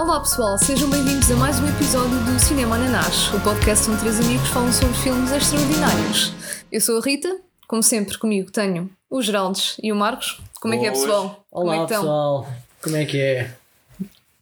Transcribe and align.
Olá 0.00 0.18
pessoal, 0.20 0.56
sejam 0.56 0.88
bem-vindos 0.88 1.30
a 1.30 1.36
mais 1.36 1.60
um 1.60 1.68
episódio 1.68 2.18
do 2.24 2.38
Cinema 2.40 2.76
Ananás, 2.76 3.28
o 3.34 3.40
podcast 3.40 3.90
onde 3.90 4.00
três 4.00 4.18
amigos 4.18 4.48
falam 4.48 4.72
sobre 4.72 4.94
filmes 4.94 5.30
extraordinários. 5.30 6.32
Eu 6.72 6.80
sou 6.80 6.96
a 6.98 7.02
Rita, 7.02 7.38
como 7.68 7.82
sempre 7.82 8.16
comigo 8.16 8.50
tenho 8.50 8.88
o 9.10 9.20
Geraldes 9.20 9.76
e 9.82 9.92
o 9.92 9.96
Marcos. 9.96 10.40
Como 10.58 10.72
é 10.72 10.78
que 10.78 10.86
é 10.86 10.90
pessoal? 10.90 11.44
Como 11.50 11.70
é 11.70 11.76
Olá 11.76 11.86
que 11.86 11.92
estão? 11.92 12.02
pessoal, 12.02 12.48
como 12.82 12.96
é 12.96 13.04
que 13.04 13.20
é? 13.20 13.54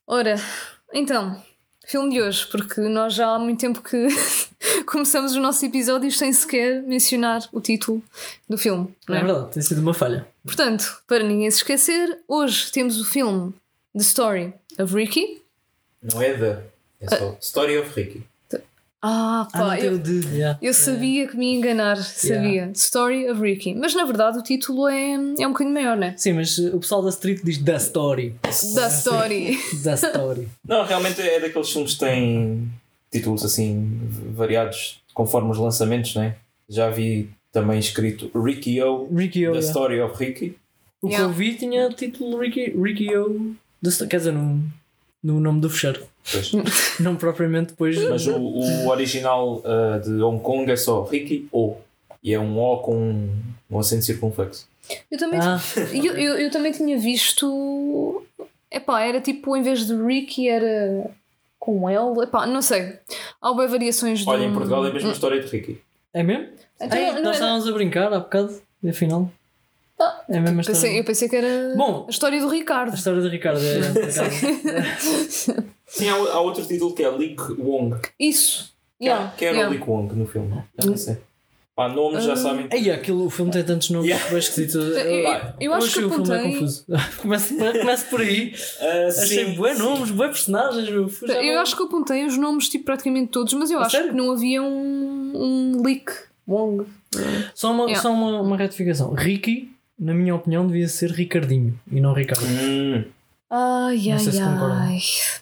Ora, 0.06 0.36
então, 0.94 1.42
filme 1.84 2.10
de 2.14 2.22
hoje, 2.22 2.46
porque 2.46 2.80
nós 2.82 3.14
já 3.14 3.34
há 3.34 3.38
muito 3.40 3.58
tempo 3.58 3.82
que 3.82 4.06
começamos 4.86 5.32
os 5.32 5.38
nossos 5.38 5.62
episódios 5.64 6.16
sem 6.16 6.32
sequer 6.32 6.82
mencionar 6.84 7.40
o 7.52 7.60
título 7.60 8.00
do 8.48 8.56
filme. 8.56 8.94
não 9.08 9.16
É 9.16 9.18
é? 9.18 9.24
verdade, 9.24 9.50
tem 9.54 9.62
sido 9.62 9.80
uma 9.80 9.92
falha. 9.92 10.24
Portanto, 10.44 11.02
para 11.08 11.24
ninguém 11.24 11.50
se 11.50 11.58
esquecer, 11.58 12.20
hoje 12.28 12.70
temos 12.70 13.00
o 13.00 13.04
filme 13.04 13.52
The 13.92 14.02
Story 14.02 14.54
of 14.78 14.94
Ricky. 14.94 15.42
Não 16.02 16.20
é 16.22 16.34
da. 16.34 16.62
É 17.00 17.08
só 17.16 17.36
Story 17.40 17.78
of 17.78 17.90
Ricky. 17.98 18.22
Ah, 19.00 19.42
Ah, 19.42 19.48
pá, 19.52 19.58
não 19.60 19.76
tem 19.76 19.84
eu, 19.84 19.98
de. 19.98 20.26
yeah. 20.34 20.58
eu 20.60 20.74
sabia 20.74 21.28
que 21.28 21.36
me 21.36 21.52
ia 21.52 21.58
enganar, 21.58 21.96
sabia. 21.98 22.68
Story 22.74 23.30
of 23.30 23.40
Ricky. 23.40 23.72
Mas 23.74 23.94
na 23.94 24.04
verdade 24.04 24.38
o 24.38 24.42
título 24.42 24.88
é, 24.88 25.12
é 25.12 25.46
um 25.46 25.52
bocadinho 25.52 25.74
maior, 25.74 25.96
né? 25.96 26.14
Sim, 26.16 26.32
mas 26.32 26.58
uh, 26.58 26.74
o 26.74 26.80
pessoal 26.80 27.00
da 27.02 27.10
Street 27.10 27.40
diz 27.44 27.58
The 27.58 27.76
Story. 27.76 28.34
Da 28.74 28.88
Story. 28.88 29.56
The 29.84 29.94
Story. 29.94 30.48
Não, 30.66 30.84
realmente 30.84 31.20
é 31.22 31.38
daqueles 31.38 31.70
filmes 31.70 31.92
que 31.94 32.00
têm 32.00 32.68
títulos 33.12 33.44
assim 33.44 34.00
variados 34.34 35.00
conforme 35.14 35.50
os 35.52 35.58
lançamentos, 35.58 36.16
né? 36.16 36.34
Já 36.68 36.90
vi 36.90 37.30
também 37.52 37.78
escrito 37.78 38.30
Ricky 38.34 38.82
O, 38.82 39.06
Ricky 39.14 39.46
O. 39.46 39.52
The 39.52 39.58
yeah. 39.58 39.68
Story 39.68 40.00
of 40.00 40.16
Ricky. 40.24 40.56
O 41.00 41.06
que 41.06 41.14
Yeah. 41.14 41.32
eu 41.32 41.32
vi 41.32 41.54
tinha 41.54 41.86
o 41.86 41.92
título 41.92 42.38
Ricky, 42.40 42.70
Ricky 42.76 43.14
O. 43.16 43.54
The 43.80 44.06
Quer 44.06 44.16
dizer, 44.16 44.32
no, 44.32 44.60
no 45.22 45.40
nome 45.40 45.60
do 45.60 45.68
fecheiro. 45.70 46.02
Pois. 46.30 46.52
Não 47.00 47.16
propriamente 47.16 47.70
depois. 47.70 47.96
Mas 48.08 48.26
o, 48.26 48.36
o 48.38 48.88
original 48.88 49.62
uh, 49.64 50.00
de 50.00 50.22
Hong 50.22 50.42
Kong 50.42 50.70
é 50.70 50.76
só 50.76 51.02
Ricky 51.04 51.48
O. 51.52 51.76
E 52.22 52.34
é 52.34 52.38
um 52.40 52.58
O 52.58 52.78
com 52.78 52.96
um, 52.96 53.30
um 53.70 53.78
acento 53.78 54.04
circunflexo. 54.04 54.66
Eu 55.10 55.18
também, 55.18 55.38
Ah, 55.40 55.60
eu, 55.92 56.16
eu, 56.16 56.38
eu 56.38 56.50
também 56.50 56.72
tinha 56.72 56.98
visto. 56.98 58.24
Epá, 58.70 59.02
era 59.02 59.20
tipo, 59.20 59.56
em 59.56 59.62
vez 59.62 59.86
de 59.86 59.94
Ricky, 59.94 60.48
era 60.48 61.10
com 61.58 61.88
L. 61.88 62.22
Epá, 62.22 62.46
não 62.46 62.60
sei. 62.62 62.94
Há 63.40 63.52
variações 63.52 64.24
do. 64.24 64.30
Olha, 64.30 64.44
em 64.44 64.52
Portugal 64.52 64.84
é 64.86 64.90
a 64.90 64.92
mesma 64.92 65.12
história 65.12 65.40
de 65.40 65.46
Ricky. 65.48 65.80
é 66.12 66.22
mesmo? 66.22 66.48
Então, 66.80 66.98
nós 66.98 67.16
era- 67.16 67.30
estávamos 67.32 67.68
a 67.68 67.72
brincar 67.72 68.12
há 68.12 68.18
bocado, 68.20 68.60
afinal. 68.88 69.30
Ah, 70.00 70.22
é 70.28 70.38
a 70.38 70.40
mesma 70.40 70.60
história. 70.60 70.80
Pensei, 70.80 71.00
eu 71.00 71.04
pensei 71.04 71.28
que 71.28 71.36
era 71.36 71.74
Bom. 71.76 72.04
a 72.06 72.10
história 72.10 72.40
do 72.40 72.48
A 72.48 72.52
Ricardo. 72.52 72.94
história 72.94 73.20
de 73.20 73.28
Ricardo 73.28 73.60
é. 73.60 73.78
Sim, 75.86 76.08
há, 76.08 76.14
há 76.14 76.40
outro 76.40 76.64
título 76.64 76.94
que 76.94 77.02
é 77.02 77.10
Lick 77.10 77.40
Wong. 77.58 77.96
Isso. 78.18 78.72
Quem- 78.98 79.08
Yeah, 79.08 79.32
Quem 79.36 79.48
era 79.48 79.56
yeah. 79.58 79.74
o 79.74 79.78
Lick 79.78 79.88
Wong 79.90 80.14
no 80.14 80.26
filme? 80.26 80.62
Já 80.78 80.90
não 80.90 80.96
sei. 80.96 81.16
Pá, 81.74 81.88
nomes 81.88 82.24
já 82.24 82.32
Ah. 82.32 82.36
sabem. 82.36 82.66
Ei, 82.72 82.90
aquilo, 82.90 83.24
o 83.26 83.30
filme 83.30 83.52
tem 83.52 83.62
tantos 83.62 83.90
nomes 83.90 84.08
Yeah. 84.08 84.28
bem 84.30 84.38
esquisitos. 84.40 84.74
Eu- 84.74 85.54
eu 85.60 85.74
acho 85.74 85.86
achei 85.86 86.02
que 86.02 86.08
o 86.08 86.10
filme 86.24 86.30
é 86.34 86.42
confuso. 86.42 86.84
Começa, 87.22 87.54
começa 87.78 88.06
por 88.10 88.20
aí. 88.20 88.52
Ah, 88.80 89.08
Achei 89.08 89.54
bué 89.54 89.74
nomes, 89.74 90.10
bué 90.10 90.26
personagens. 90.26 90.88
Eu 90.88 91.08
não- 91.54 91.60
acho 91.62 91.76
que 91.76 91.82
eu 91.82 91.86
apontei 91.86 92.24
os 92.26 92.36
nomes 92.36 92.68
tipo, 92.68 92.84
praticamente 92.84 93.30
todos, 93.30 93.52
mas 93.54 93.70
eu 93.70 93.78
A 93.78 93.82
acho 93.82 93.92
sério? 93.92 94.10
que 94.10 94.16
não 94.16 94.32
havia 94.32 94.60
um, 94.62 95.32
um 95.76 95.82
leak. 95.84 96.10
Wong. 96.48 96.84
Só, 97.54 97.70
uma, 97.70 97.84
Yeah. 97.84 98.02
só 98.02 98.12
uma, 98.12 98.40
uma 98.40 98.56
retificação. 98.56 99.12
Ricky, 99.14 99.70
na 99.98 100.14
minha 100.14 100.34
opinião, 100.34 100.66
devia 100.66 100.88
ser 100.88 101.10
Ricardinho 101.10 101.78
e 101.90 102.00
não 102.00 102.12
Ricardo. 102.12 102.44
Hum, 102.46 103.04
Ai, 103.50 103.96
Não 104.06 104.12
ai, 104.12 104.18
se 104.18 104.38
ai. 104.40 104.98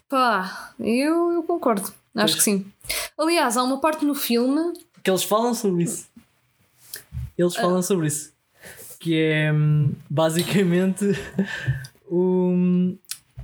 Pá, 0.08 0.72
eu, 0.78 1.32
eu 1.32 1.42
concordo. 1.42 1.82
Acho 2.14 2.34
Pois. 2.34 2.34
que 2.36 2.42
sim. 2.42 2.66
Aliás, 3.18 3.56
há 3.56 3.62
uma 3.64 3.80
parte 3.80 4.04
no 4.04 4.14
filme. 4.14 4.72
Que 5.02 5.10
eles 5.10 5.22
falam 5.24 5.52
sobre 5.54 5.82
isso. 5.84 6.06
Eles 7.36 7.56
Ah. 7.56 7.60
falam 7.62 7.82
sobre 7.82 8.06
isso. 8.06 8.32
Que 9.00 9.20
é 9.20 9.52
hum, 9.52 9.92
basicamente 10.08 11.04
o, 12.08 12.94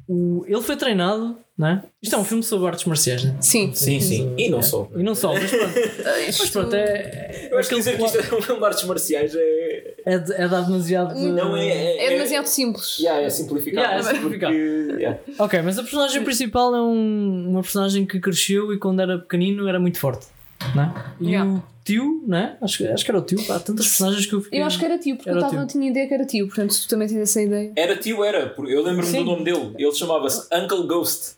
o. 0.09 0.45
Ele 0.47 0.63
foi 0.63 0.77
treinado, 0.77 1.37
não 1.59 1.67
é? 1.69 1.83
Isto 2.01 2.15
é 2.17 2.19
um 2.19 2.25
filme 2.25 2.43
sobre 2.43 2.69
artes 2.69 2.85
marciais, 2.85 3.25
né? 3.25 3.37
Sim. 3.41 3.73
sim, 3.75 4.01
sim. 4.01 4.35
E 4.39 4.49
não 4.49 4.63
só. 4.63 4.89
E 4.97 5.03
não 5.03 5.15
só, 5.15 5.35
mas 5.35 5.51
pronto. 5.51 5.75
Mas 6.39 6.51
pronto, 6.51 6.75
é, 6.75 7.49
Eu 7.51 7.59
acho 7.59 7.69
que 7.69 7.75
dizer 7.77 7.97
que 7.99 8.05
isto 8.05 8.19
é 8.19 8.35
um 8.37 8.41
filme 8.43 8.61
de 8.61 8.67
artes 8.67 8.85
marciais 8.85 9.35
é. 9.35 9.72
É, 10.05 10.19
de- 10.19 10.33
é 10.33 10.49
dar 10.49 10.63
demasiado. 10.63 11.15
Não 11.19 11.57
é. 11.57 11.69
É, 11.69 12.07
É 12.07 12.11
demasiado 12.11 12.47
simples. 12.47 12.99
Yeah, 12.99 13.23
é 13.23 13.31
simplificado. 13.31 13.87
Yeah, 13.87 13.99
é 14.11 14.15
simplificado. 14.15 14.53
Porque, 14.55 15.03
yeah. 15.03 15.19
Ok, 15.39 15.63
mas 15.63 15.79
a 15.79 15.83
personagem 15.83 16.23
principal 16.25 16.75
é 16.75 16.81
um, 16.83 17.49
uma 17.51 17.63
personagem 17.63 18.05
que 18.07 18.19
cresceu 18.21 18.73
e 18.73 18.79
quando 18.79 19.01
era 19.01 19.19
pequenino 19.19 19.69
era 19.69 19.79
muito 19.81 19.99
forte. 19.99 20.27
Não 20.75 20.83
é? 20.85 20.95
E 21.21 21.29
Yeah. 21.31 21.51
o 21.51 21.63
tio, 21.85 22.23
não 22.27 22.39
é? 22.39 22.57
Acho, 22.61 22.79
que- 22.79 22.87
acho 22.87 23.05
que 23.05 23.11
era 23.11 23.19
o 23.19 23.23
tio. 23.23 23.39
Há 23.51 23.59
tantas 23.59 23.87
personagens 23.89 24.27
que 24.27 24.33
eu 24.33 24.41
fiquei. 24.41 24.61
Eu 24.61 24.65
acho 24.67 24.79
que 24.79 24.85
era 24.85 24.99
tio, 24.99 25.17
porque 25.17 25.29
Era 25.31 25.39
eu 25.39 25.43
tava, 25.43 25.57
não 25.57 25.67
tinha 25.67 25.91
ideia 25.91 26.07
que 26.07 26.15
era 26.15 26.25
tio, 26.25 26.47
portanto, 26.47 26.73
se 26.73 26.83
tu 26.83 26.89
também 26.89 27.09
tens 27.09 27.19
essa 27.19 27.43
ideia. 27.43 27.73
Era 27.75 27.97
tio, 27.97 28.23
era. 28.23 28.49
porque 28.51 28.73
Eu 28.73 28.83
lembro-me 28.83 29.13
do 29.13 29.25
nome 29.25 29.45
dele. 29.45 29.73
Ele 29.77 29.93
chamava-se 29.93 30.47
Uncle 30.55 30.87
Ghost. 30.87 31.35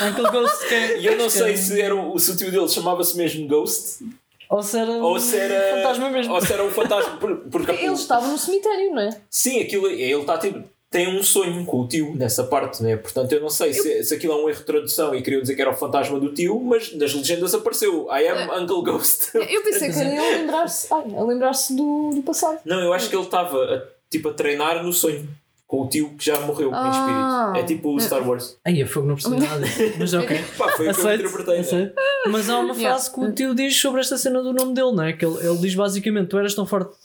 Uncle 0.00 0.30
Ghost 0.30 0.68
que 0.68 0.74
é. 0.74 1.00
E 1.00 1.06
eu 1.06 1.16
não 1.16 1.24
que 1.26 1.32
sei 1.32 1.52
é- 1.52 1.56
se, 1.56 1.80
era 1.80 1.94
o, 1.94 2.18
se 2.18 2.30
o 2.30 2.36
tio 2.36 2.50
dele 2.52 2.68
chamava-se 2.68 3.16
mesmo 3.16 3.46
Ghost 3.48 4.04
Ou 4.50 4.62
se 4.62 4.78
era. 4.78 4.92
ou 4.92 5.20
se 5.20 5.36
era. 5.36 5.54
Um 5.54 5.76
fantasma 5.82 6.10
mesmo. 6.10 6.34
Ou 6.34 6.40
se 6.40 6.52
era 6.52 6.64
um 6.64 6.70
fantasma. 6.70 7.16
por- 7.18 7.36
Porque 7.50 7.70
Ele 7.72 7.92
estava 7.92 8.26
no 8.26 8.38
cemitério, 8.38 8.90
não 8.94 9.02
é? 9.02 9.10
Sim, 9.30 9.60
aquilo, 9.60 9.86
ele 9.88 10.12
está 10.14 10.38
tipo, 10.38 10.62
tem 10.90 11.06
um 11.18 11.22
sonho 11.22 11.66
com 11.66 11.80
o 11.82 11.86
tio 11.88 12.14
nessa 12.16 12.44
parte, 12.44 12.82
né? 12.82 12.96
Portanto, 12.96 13.30
eu 13.32 13.40
não 13.42 13.50
sei 13.50 13.74
se, 13.74 14.02
se 14.04 14.14
aquilo 14.14 14.32
é 14.32 14.36
um 14.36 14.48
erro 14.48 14.58
de 14.60 14.64
tradução 14.64 15.14
e 15.14 15.20
queriam 15.22 15.42
dizer 15.42 15.54
que 15.54 15.60
era 15.60 15.70
o 15.70 15.76
fantasma 15.76 16.18
do 16.18 16.32
tio, 16.32 16.58
mas 16.60 16.94
nas 16.94 17.12
legendas 17.12 17.52
apareceu 17.54 18.06
I 18.10 18.26
am 18.28 18.38
É. 18.50 18.58
Uncle 18.60 18.82
Ghost. 18.82 19.30
Eu 19.34 19.62
pensei 19.62 19.90
que 19.92 19.98
era 19.98 20.08
ele 20.08 20.18
a 20.18 20.38
lembrar-se 20.38 20.88
lembrar-se 21.26 21.76
do, 21.76 22.10
do 22.14 22.22
passado. 22.22 22.58
Não, 22.64 22.80
eu 22.80 22.92
acho 22.94 23.10
que 23.10 23.16
ele 23.16 23.24
estava 23.24 23.86
tipo, 24.10 24.30
a 24.30 24.32
treinar 24.32 24.82
no 24.82 24.92
sonho 24.92 25.28
com 25.68 25.82
o 25.82 25.88
tio 25.88 26.14
que 26.16 26.24
já 26.24 26.40
morreu 26.40 26.70
Ah. 26.72 26.86
em 26.86 26.90
espírito. 26.90 27.56
É 27.58 27.62
tipo 27.76 27.94
o 27.94 28.00
Star 28.00 28.26
Wars. 28.26 28.58
Ai, 28.64 28.80
a 28.82 28.86
fogo 28.86 29.06
não 29.06 29.14
percebi 29.16 29.38
nada. 29.38 29.66
Mas 30.00 30.14
ok. 30.14 30.40
Pá, 30.56 30.68
foi 30.72 30.88
o 30.88 30.94
que 30.94 31.00
eu 31.00 31.04
Aceito, 31.04 31.20
interpretei. 31.26 31.54
né? 31.56 31.60
aceito. 31.60 31.94
Mas 32.30 32.48
há 32.50 32.58
uma 32.58 32.74
Yeah. 32.78 32.88
frase 32.98 33.14
que 33.14 33.20
o 33.20 33.32
tio 33.32 33.54
diz 33.54 33.76
sobre 33.78 34.00
esta 34.00 34.16
cena 34.16 34.42
do 34.42 34.52
nome 34.54 34.72
dele, 34.74 34.92
não 34.92 35.02
é? 35.04 35.12
Que 35.12 35.24
ele, 35.26 35.36
ele 35.46 35.58
diz 35.58 35.74
basicamente: 35.74 36.28
Tu 36.28 36.38
eras 36.38 36.54
tão 36.54 36.64
forte 36.66 36.96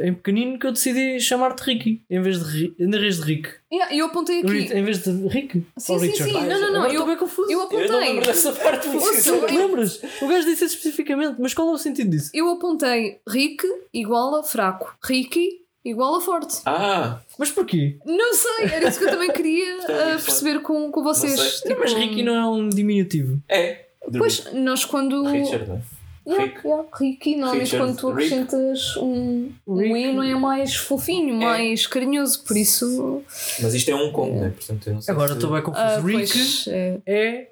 em 0.00 0.14
pequenino 0.14 0.56
que 0.58 0.66
eu 0.66 0.72
decidi 0.72 1.18
chamar-te 1.18 1.60
Ricky 1.64 2.00
em 2.08 2.22
vez 2.22 2.42
de, 2.44 2.72
em 2.78 2.88
vez 2.90 3.16
de 3.16 3.22
Rick. 3.22 3.48
Yeah, 3.72 3.92
eu 3.96 4.06
apontei 4.06 4.40
aqui. 4.40 4.72
Em 4.72 4.84
vez 4.84 5.02
de 5.02 5.10
Rick? 5.28 5.64
Sim, 5.76 5.98
sim, 5.98 6.12
sim. 6.14 6.32
Não, 6.32 6.60
não, 6.60 6.72
não. 6.72 6.84
Eu, 6.84 6.90
estou 6.90 7.06
bem 7.06 7.16
confuso. 7.16 7.50
eu 7.50 7.58
Eu 7.58 7.58
não 7.58 7.64
apontei. 7.66 7.98
lembro 7.98 8.24
dessa 8.26 8.52
parte. 8.52 8.86
Ouça. 8.88 9.46
Lembras? 9.46 10.00
O 10.20 10.28
gajo 10.28 10.46
disse 10.46 10.64
isso 10.66 10.76
especificamente, 10.76 11.36
mas 11.40 11.52
qual 11.54 11.68
é 11.70 11.72
o 11.72 11.78
sentido 11.78 12.10
disso? 12.10 12.30
Eu 12.32 12.48
apontei 12.50 13.18
Rick 13.28 13.64
igual 13.92 14.36
a 14.36 14.42
fraco. 14.44 14.94
Ricky 15.02 15.61
igual 15.84 16.14
a 16.16 16.20
forte. 16.20 16.60
Ah, 16.66 17.20
Mas 17.38 17.50
porquê? 17.50 17.98
Não 18.04 18.34
sei, 18.34 18.66
era 18.72 18.88
isso 18.88 18.98
que 18.98 19.04
eu 19.06 19.10
também 19.10 19.30
queria 19.32 19.64
é 19.88 20.08
muito 20.10 20.24
perceber 20.24 20.60
com, 20.60 20.90
com 20.90 21.02
vocês. 21.02 21.36
Não. 21.64 21.70
Tipo, 21.70 21.80
Mas 21.80 21.92
Ricky 21.94 22.22
não 22.22 22.34
é 22.34 22.46
um 22.46 22.68
diminutivo. 22.68 23.40
é. 23.48 23.86
Pois, 24.18 24.52
nós 24.52 24.84
quando. 24.84 25.22
Richard, 25.24 25.68
não 25.68 25.76
é? 25.76 25.82
Yeah, 26.26 26.44
Rick. 26.44 26.66
yeah, 26.66 26.88
Ricky, 27.00 27.36
normalmente 27.36 27.62
Richard, 27.64 27.84
quando 27.84 27.98
tu 27.98 28.10
Rick. 28.10 28.34
acrescentas 28.34 28.96
um, 28.96 29.52
um 29.66 29.76
Rick. 29.76 29.94
I, 29.96 30.12
não 30.12 30.22
é 30.24 30.34
mais 30.34 30.74
fofinho, 30.76 31.34
mais 31.36 31.86
carinhoso, 31.86 32.42
por 32.44 32.56
isso. 32.56 33.22
Mas 33.60 33.74
isto 33.74 33.90
é 33.90 33.94
Hong 33.94 34.12
Kong, 34.12 34.32
né? 34.38 34.50
Portanto, 34.50 34.86
eu 34.88 34.94
não 34.94 35.00
sei. 35.00 35.12
Agora 35.14 35.28
se- 35.28 35.34
estou 35.34 35.50
bem 35.52 35.62
confuso. 35.62 35.84
ah, 35.84 36.00
Rick 36.00 36.16
pois, 36.32 36.64
é, 36.68 36.98
é. 37.06 37.48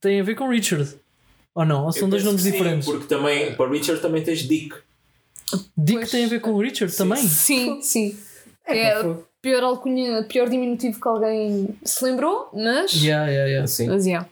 tem 0.00 0.20
a 0.20 0.24
ver 0.24 0.34
com 0.36 0.48
Richard. 0.48 0.88
Ou 1.54 1.64
não? 1.64 1.82
Ou 1.82 1.88
Eu 1.88 1.92
são 1.92 2.08
dois 2.08 2.22
penso 2.22 2.26
nomes 2.32 2.42
sim, 2.42 2.52
diferentes? 2.52 2.86
Porque 2.86 3.06
também, 3.06 3.54
para 3.54 3.68
Richard 3.70 4.00
também 4.00 4.22
tens 4.22 4.40
Dick. 4.46 4.74
Dick 5.76 5.98
Pois. 6.00 6.10
tem 6.10 6.24
a 6.24 6.28
ver 6.28 6.40
com 6.40 6.56
Richard 6.58 6.94
também? 6.96 7.22
Sim, 7.22 7.80
sim. 7.82 8.18
É 8.66 8.92
a 8.92 9.16
pior 9.42 9.62
alcunha, 9.62 10.22
pior 10.24 10.48
diminutivo 10.48 11.00
que 11.00 11.08
alguém 11.08 11.68
se 11.84 12.04
lembrou, 12.04 12.48
mas. 12.52 12.92
Yeah, 12.92 13.26
yeah, 13.30 13.48
yeah. 13.48 13.64
Assim. 13.64 13.88
Mas 13.88 14.06
yeah. 14.06 14.28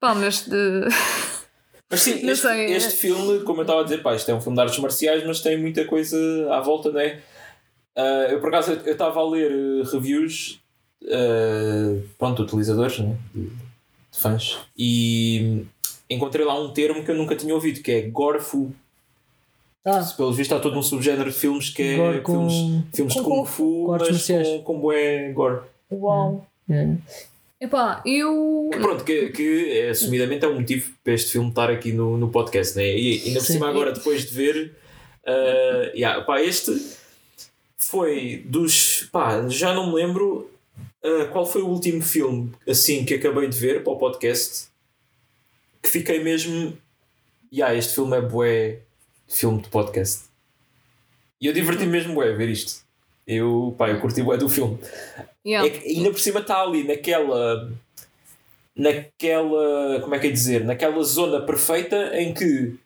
Pá, 0.00 0.14
mas 0.14 0.46
de. 0.46 0.84
Mas 1.90 2.02
sim, 2.02 2.20
Não 2.22 2.32
este, 2.32 2.42
sei, 2.42 2.60
é- 2.60 2.70
este 2.72 2.94
filme, 2.94 3.40
como 3.44 3.60
eu 3.60 3.62
estava 3.62 3.80
a 3.80 3.84
dizer, 3.84 4.02
pá, 4.02 4.14
isto 4.14 4.30
é 4.30 4.34
um 4.34 4.40
filme 4.40 4.56
de 4.56 4.62
artes 4.62 4.78
marciais, 4.78 5.24
mas 5.26 5.40
tem 5.40 5.56
muita 5.58 5.84
coisa 5.84 6.16
à 6.52 6.60
volta, 6.60 6.92
né? 6.92 7.20
Ah, 7.96 8.28
eu 8.30 8.40
por 8.40 8.48
acaso 8.48 8.72
eu 8.72 8.92
estava 8.92 9.18
a 9.20 9.28
ler 9.28 9.50
eh, 9.50 9.82
reviews 9.90 10.60
ah, 11.10 12.00
pronto, 12.18 12.36
de 12.36 12.42
utilizadores, 12.42 12.98
né? 13.00 13.16
de, 13.34 13.46
de 13.46 14.18
fãs, 14.18 14.58
e 14.76 15.64
encontrei 16.08 16.44
lá 16.44 16.58
um 16.60 16.72
termo 16.72 17.04
que 17.04 17.10
eu 17.10 17.16
nunca 17.16 17.34
tinha 17.34 17.54
ouvido, 17.54 17.80
que 17.82 17.90
é 17.90 18.02
Gore-Fu. 18.02 18.72
Ah, 19.84 20.02
Pelos 20.16 20.36
vistos 20.36 20.56
há 20.56 20.60
todo 20.60 20.78
um 20.78 20.82
subgénero 20.82 21.30
de 21.30 21.36
filmes 21.38 21.70
que 21.70 21.82
é 21.82 21.96
Gore 21.96 22.20
com- 22.20 22.32
filmes, 22.50 22.84
filmes 22.94 23.14
de 23.14 23.20
com 23.22 23.30
Kung 23.30 23.46
Fu, 23.46 23.86
mas 23.88 24.02
marciais. 24.10 24.48
com, 24.48 24.62
com 24.62 24.80
bué 24.80 25.32
gore. 25.32 25.62
Uau! 25.90 26.46
yeah. 26.68 26.98
Epá, 27.60 28.02
eu. 28.06 28.68
Que 28.72 28.78
pronto, 28.78 29.02
que, 29.04 29.30
que 29.30 29.78
é, 29.80 29.90
assumidamente 29.90 30.44
é 30.44 30.48
um 30.48 30.60
motivo 30.60 30.92
para 31.02 31.14
este 31.14 31.32
filme 31.32 31.48
estar 31.48 31.70
aqui 31.70 31.92
no, 31.92 32.16
no 32.18 32.28
podcast, 32.28 32.76
né? 32.76 32.84
E 32.86 33.22
ainda 33.26 33.40
por 33.40 33.46
cima 33.46 33.68
agora, 33.68 33.92
depois 33.92 34.26
de 34.26 34.34
ver, 34.34 34.76
uh, 35.26 35.96
yeah, 35.96 36.22
pá, 36.24 36.40
este 36.42 36.70
foi 37.76 38.44
dos. 38.46 39.08
pá, 39.10 39.48
já 39.48 39.72
não 39.74 39.88
me 39.88 39.94
lembro 39.94 40.50
uh, 41.02 41.28
qual 41.32 41.46
foi 41.46 41.62
o 41.62 41.68
último 41.68 42.02
filme 42.02 42.52
assim 42.68 43.04
que 43.04 43.14
acabei 43.14 43.48
de 43.48 43.58
ver 43.58 43.82
para 43.82 43.92
o 43.92 43.96
podcast 43.96 44.68
que 45.82 45.88
fiquei 45.88 46.22
mesmo. 46.22 46.76
Yeah, 47.52 47.74
este 47.74 47.94
filme 47.94 48.16
é 48.18 48.20
bué 48.20 48.80
filme 49.28 49.60
de 49.62 49.68
podcast. 49.68 50.24
E 51.40 51.46
eu 51.46 51.52
diverti-me 51.52 51.92
mesmo 51.92 52.14
bué 52.14 52.32
a 52.32 52.36
ver 52.36 52.48
isto. 52.48 52.82
Eu, 53.26 53.74
pá, 53.78 53.88
eu 53.90 54.00
curti 54.00 54.22
bué 54.22 54.36
do 54.36 54.48
filme. 54.48 54.78
Yeah. 55.46 55.68
É 55.68 55.78
ainda 55.88 56.10
por 56.10 56.18
cima 56.18 56.40
está 56.40 56.62
ali 56.62 56.82
naquela. 56.84 57.70
Naquela. 58.76 60.00
Como 60.00 60.14
é 60.14 60.18
que 60.18 60.26
é 60.28 60.30
dizer? 60.30 60.64
Naquela 60.64 61.02
zona 61.02 61.40
perfeita 61.40 62.18
em 62.20 62.32
que 62.32 62.76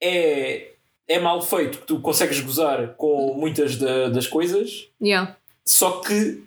é, 0.00 0.68
é 1.08 1.18
mal 1.18 1.40
feito 1.42 1.78
que 1.78 1.86
tu 1.86 2.00
consegues 2.00 2.40
gozar 2.40 2.94
com 2.94 3.34
muitas 3.34 3.76
da- 3.76 4.08
das 4.08 4.26
coisas, 4.26 4.88
Yeah. 5.00 5.36
só 5.64 6.00
que 6.00 6.42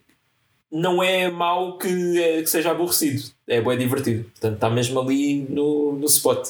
não 0.71 1.03
é 1.03 1.29
mau 1.29 1.77
que, 1.77 2.19
é- 2.21 2.41
que 2.41 2.49
seja 2.49 2.71
aborrecido. 2.71 3.31
É 3.47 3.61
bem 3.61 3.77
divertido. 3.77 4.23
Portanto, 4.31 4.55
está 4.55 4.69
mesmo 4.69 4.99
ali 4.99 5.41
no, 5.49 5.93
no 5.93 6.05
spot. 6.07 6.49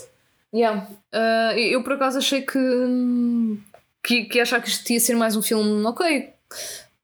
Yeah. 0.53 0.87
Uh, 1.13 1.57
eu 1.57 1.83
por 1.83 1.93
acaso 1.93 2.19
achei 2.19 2.41
que, 2.41 2.59
que, 4.03 4.25
que 4.25 4.39
achar 4.39 4.61
que 4.61 4.69
isto 4.69 4.87
ia 4.91 4.99
ser 4.99 5.15
mais 5.15 5.35
um 5.35 5.41
filme, 5.41 5.83
ok, 5.83 6.29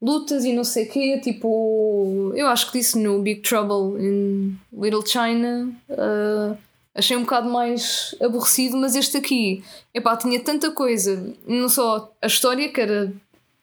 lutas 0.02 0.46
e 0.46 0.54
não 0.54 0.64
sei 0.64 0.86
o 0.86 0.90
quê, 0.90 1.20
tipo, 1.22 2.32
eu 2.36 2.48
acho 2.48 2.68
que 2.68 2.78
disse 2.78 2.98
no 2.98 3.22
Big 3.22 3.42
Trouble 3.42 4.00
in 4.02 4.58
Little 4.72 5.06
China, 5.06 5.74
uh, 5.90 6.56
achei 6.94 7.18
um 7.18 7.22
bocado 7.22 7.50
mais 7.50 8.16
aborrecido, 8.22 8.78
mas 8.78 8.96
este 8.96 9.18
aqui, 9.18 9.64
epá, 9.94 10.16
tinha 10.16 10.40
tanta 10.40 10.72
coisa, 10.72 11.34
não 11.48 11.68
só 11.68 12.14
a 12.22 12.28
história, 12.28 12.70
que 12.70 12.80
era 12.80 13.12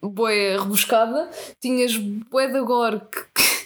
boa 0.02 0.30
rebuscada, 0.30 1.30
tinhas 1.60 1.96
bué 1.96 2.48
de 2.48 2.58
agora 2.58 3.00
que, 3.00 3.20
que 3.34 3.65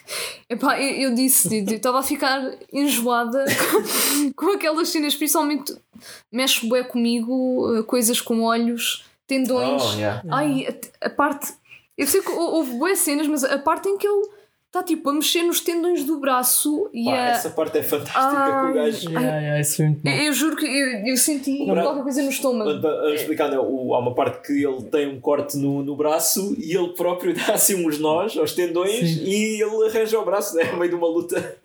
Epá, 0.51 0.81
eu, 0.81 1.11
eu 1.11 1.15
disse, 1.15 1.59
eu 1.59 1.77
estava 1.77 2.01
a 2.01 2.03
ficar 2.03 2.43
enjoada 2.73 3.45
com, 4.35 4.47
com 4.47 4.53
aquelas 4.57 4.89
cenas, 4.89 5.15
principalmente 5.15 5.73
mexe 6.33 6.67
bué 6.69 6.83
comigo, 6.83 7.77
eh, 7.77 7.83
coisas 7.85 8.21
com 8.21 8.43
olhos, 8.43 9.05
tendões. 9.29 9.81
Oh, 9.83 9.97
yeah. 9.97 10.23
Ai, 10.29 10.67
a, 11.01 11.07
a 11.07 11.11
parte. 11.11 11.53
Eu 11.97 12.07
sei 12.07 12.21
que 12.21 12.31
hou- 12.33 12.55
houve 12.55 12.73
boas 12.79 12.99
cenas, 12.99 13.29
mas 13.29 13.45
a 13.45 13.59
parte 13.59 13.89
em 13.89 13.97
que 13.97 14.07
ele 14.07 14.29
está 14.71 14.85
tipo 14.85 15.11
a 15.11 15.13
mexer 15.13 15.43
nos 15.43 15.61
tendões 15.61 16.05
do 16.05 16.21
braço 16.21 16.89
e 16.95 17.05
Pá, 17.07 17.13
a. 17.13 17.29
essa 17.31 17.51
parte 17.51 17.79
é 17.79 17.83
fantástica 17.83 18.21
Ai, 18.21 18.63
que 18.65 18.71
o 18.71 18.75
gajo. 18.75 19.09
Yeah, 19.11 19.37
yeah, 19.39 19.61
isso 19.61 19.77
foi 19.79 19.87
muito 19.87 20.03
bom. 20.05 20.11
Eu, 20.11 20.23
eu 20.23 20.33
juro 20.33 20.55
que 20.57 20.65
eu, 20.65 21.07
eu 21.09 21.17
senti 21.17 21.67
Bra- 21.67 21.83
qualquer 21.83 22.03
coisa 22.05 22.23
no 22.23 22.31
estômago. 22.31 22.87
A, 22.87 23.01
a 23.09 23.15
explicar, 23.15 23.51
né, 23.51 23.59
o- 23.59 23.93
há 23.95 23.99
uma 23.99 24.15
parte 24.15 24.47
que 24.47 24.65
ele 24.65 24.83
tem 24.85 25.09
um 25.09 25.21
corte 25.21 25.57
no, 25.57 25.83
no 25.83 25.97
braço 25.97 26.55
e 26.57 26.73
ele 26.77 26.91
próprio 26.91 27.35
dá 27.35 27.55
assim 27.55 27.85
uns 27.85 27.99
nós 27.99 28.37
aos 28.39 28.53
tendões 28.53 29.01
Sim. 29.09 29.25
e 29.25 29.61
ele 29.61 29.89
arranja 29.89 30.19
o 30.21 30.25
braço 30.25 30.55
né, 30.55 30.65
no 30.71 30.79
meio 30.79 30.91
de 30.91 30.97
uma 30.97 31.09
luta. 31.09 31.57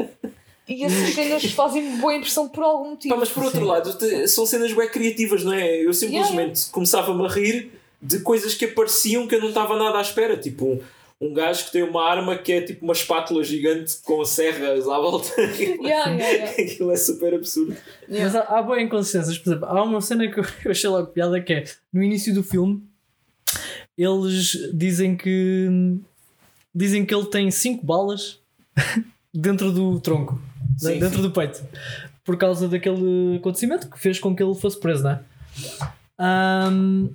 E 0.68 0.84
essas 0.84 1.14
cenas 1.14 1.44
fazem 1.52 1.98
boa 1.98 2.16
impressão 2.16 2.50
por 2.50 2.64
algum 2.64 2.90
motivo. 2.90 3.14
Pá, 3.14 3.20
mas 3.20 3.30
por 3.30 3.44
outro 3.44 3.64
lado, 3.64 3.96
te- 4.00 4.28
são 4.28 4.48
cenas 4.48 4.74
bem 4.74 4.90
criativas, 4.90 5.44
não 5.44 5.54
é? 5.54 5.78
Eu 5.86 5.94
simplesmente 5.94 6.66
começava-me 6.72 7.24
a 7.24 7.30
rir 7.30 7.72
de 8.02 8.18
coisas 8.22 8.56
que 8.56 8.66
apareciam 8.66 9.28
que 9.28 9.36
eu 9.36 9.42
não 9.42 9.50
estava 9.50 9.78
nada 9.78 10.00
à 10.00 10.02
espera. 10.02 10.36
Tipo, 10.36 10.80
um, 11.22 11.28
um 11.28 11.34
gajo 11.34 11.66
que 11.66 11.72
tem 11.72 11.84
uma 11.84 12.04
arma 12.10 12.38
que 12.38 12.52
é 12.52 12.62
tipo 12.62 12.84
uma 12.84 12.94
espátula 12.94 13.44
gigante 13.44 13.98
com 14.04 14.24
serras 14.26 14.88
à 14.88 14.98
volta. 14.98 15.30
Yeah, 15.40 16.12
yeah, 16.12 16.30
yeah. 16.30 16.52
Aquilo 16.62 16.92
é 16.92 16.98
super 16.98 17.34
absurdo. 17.34 17.76
Mas 18.08 18.36
há, 18.36 18.42
há 18.42 18.62
boas 18.62 18.82
inconsistências. 18.82 19.38
Por 19.38 19.50
exemplo, 19.50 19.68
há 19.68 19.84
uma 19.84 20.02
cena 20.02 20.30
que 20.30 20.40
eu 20.66 20.72
achei 20.72 20.90
logo 20.90 21.08
piada 21.08 21.40
que 21.42 21.54
é 21.54 21.64
no 21.94 22.04
início 22.04 22.34
do 22.34 22.44
filme 22.44 22.84
eles 23.98 24.58
dizem 24.74 25.16
que 25.16 25.98
dizem 26.74 27.06
que 27.06 27.16
ele 27.16 27.26
tem 27.28 27.50
5 27.50 27.86
balas 27.86 28.40
dentro 29.34 29.72
do 29.72 30.00
tronco, 30.00 30.36
né, 30.82 30.94
Sim, 30.94 31.00
dentro 31.00 31.18
sim. 31.18 31.22
do 31.22 31.32
peito, 31.32 31.64
por 32.24 32.38
causa 32.38 32.68
daquele 32.68 33.38
acontecimento 33.38 33.90
que 33.90 33.98
fez 33.98 34.20
com 34.20 34.36
que 34.36 34.44
ele 34.44 34.56
fosse 34.56 34.78
preso, 34.80 35.04
não 35.04 35.12
é? 35.12 35.20
Ahm, 36.18 37.10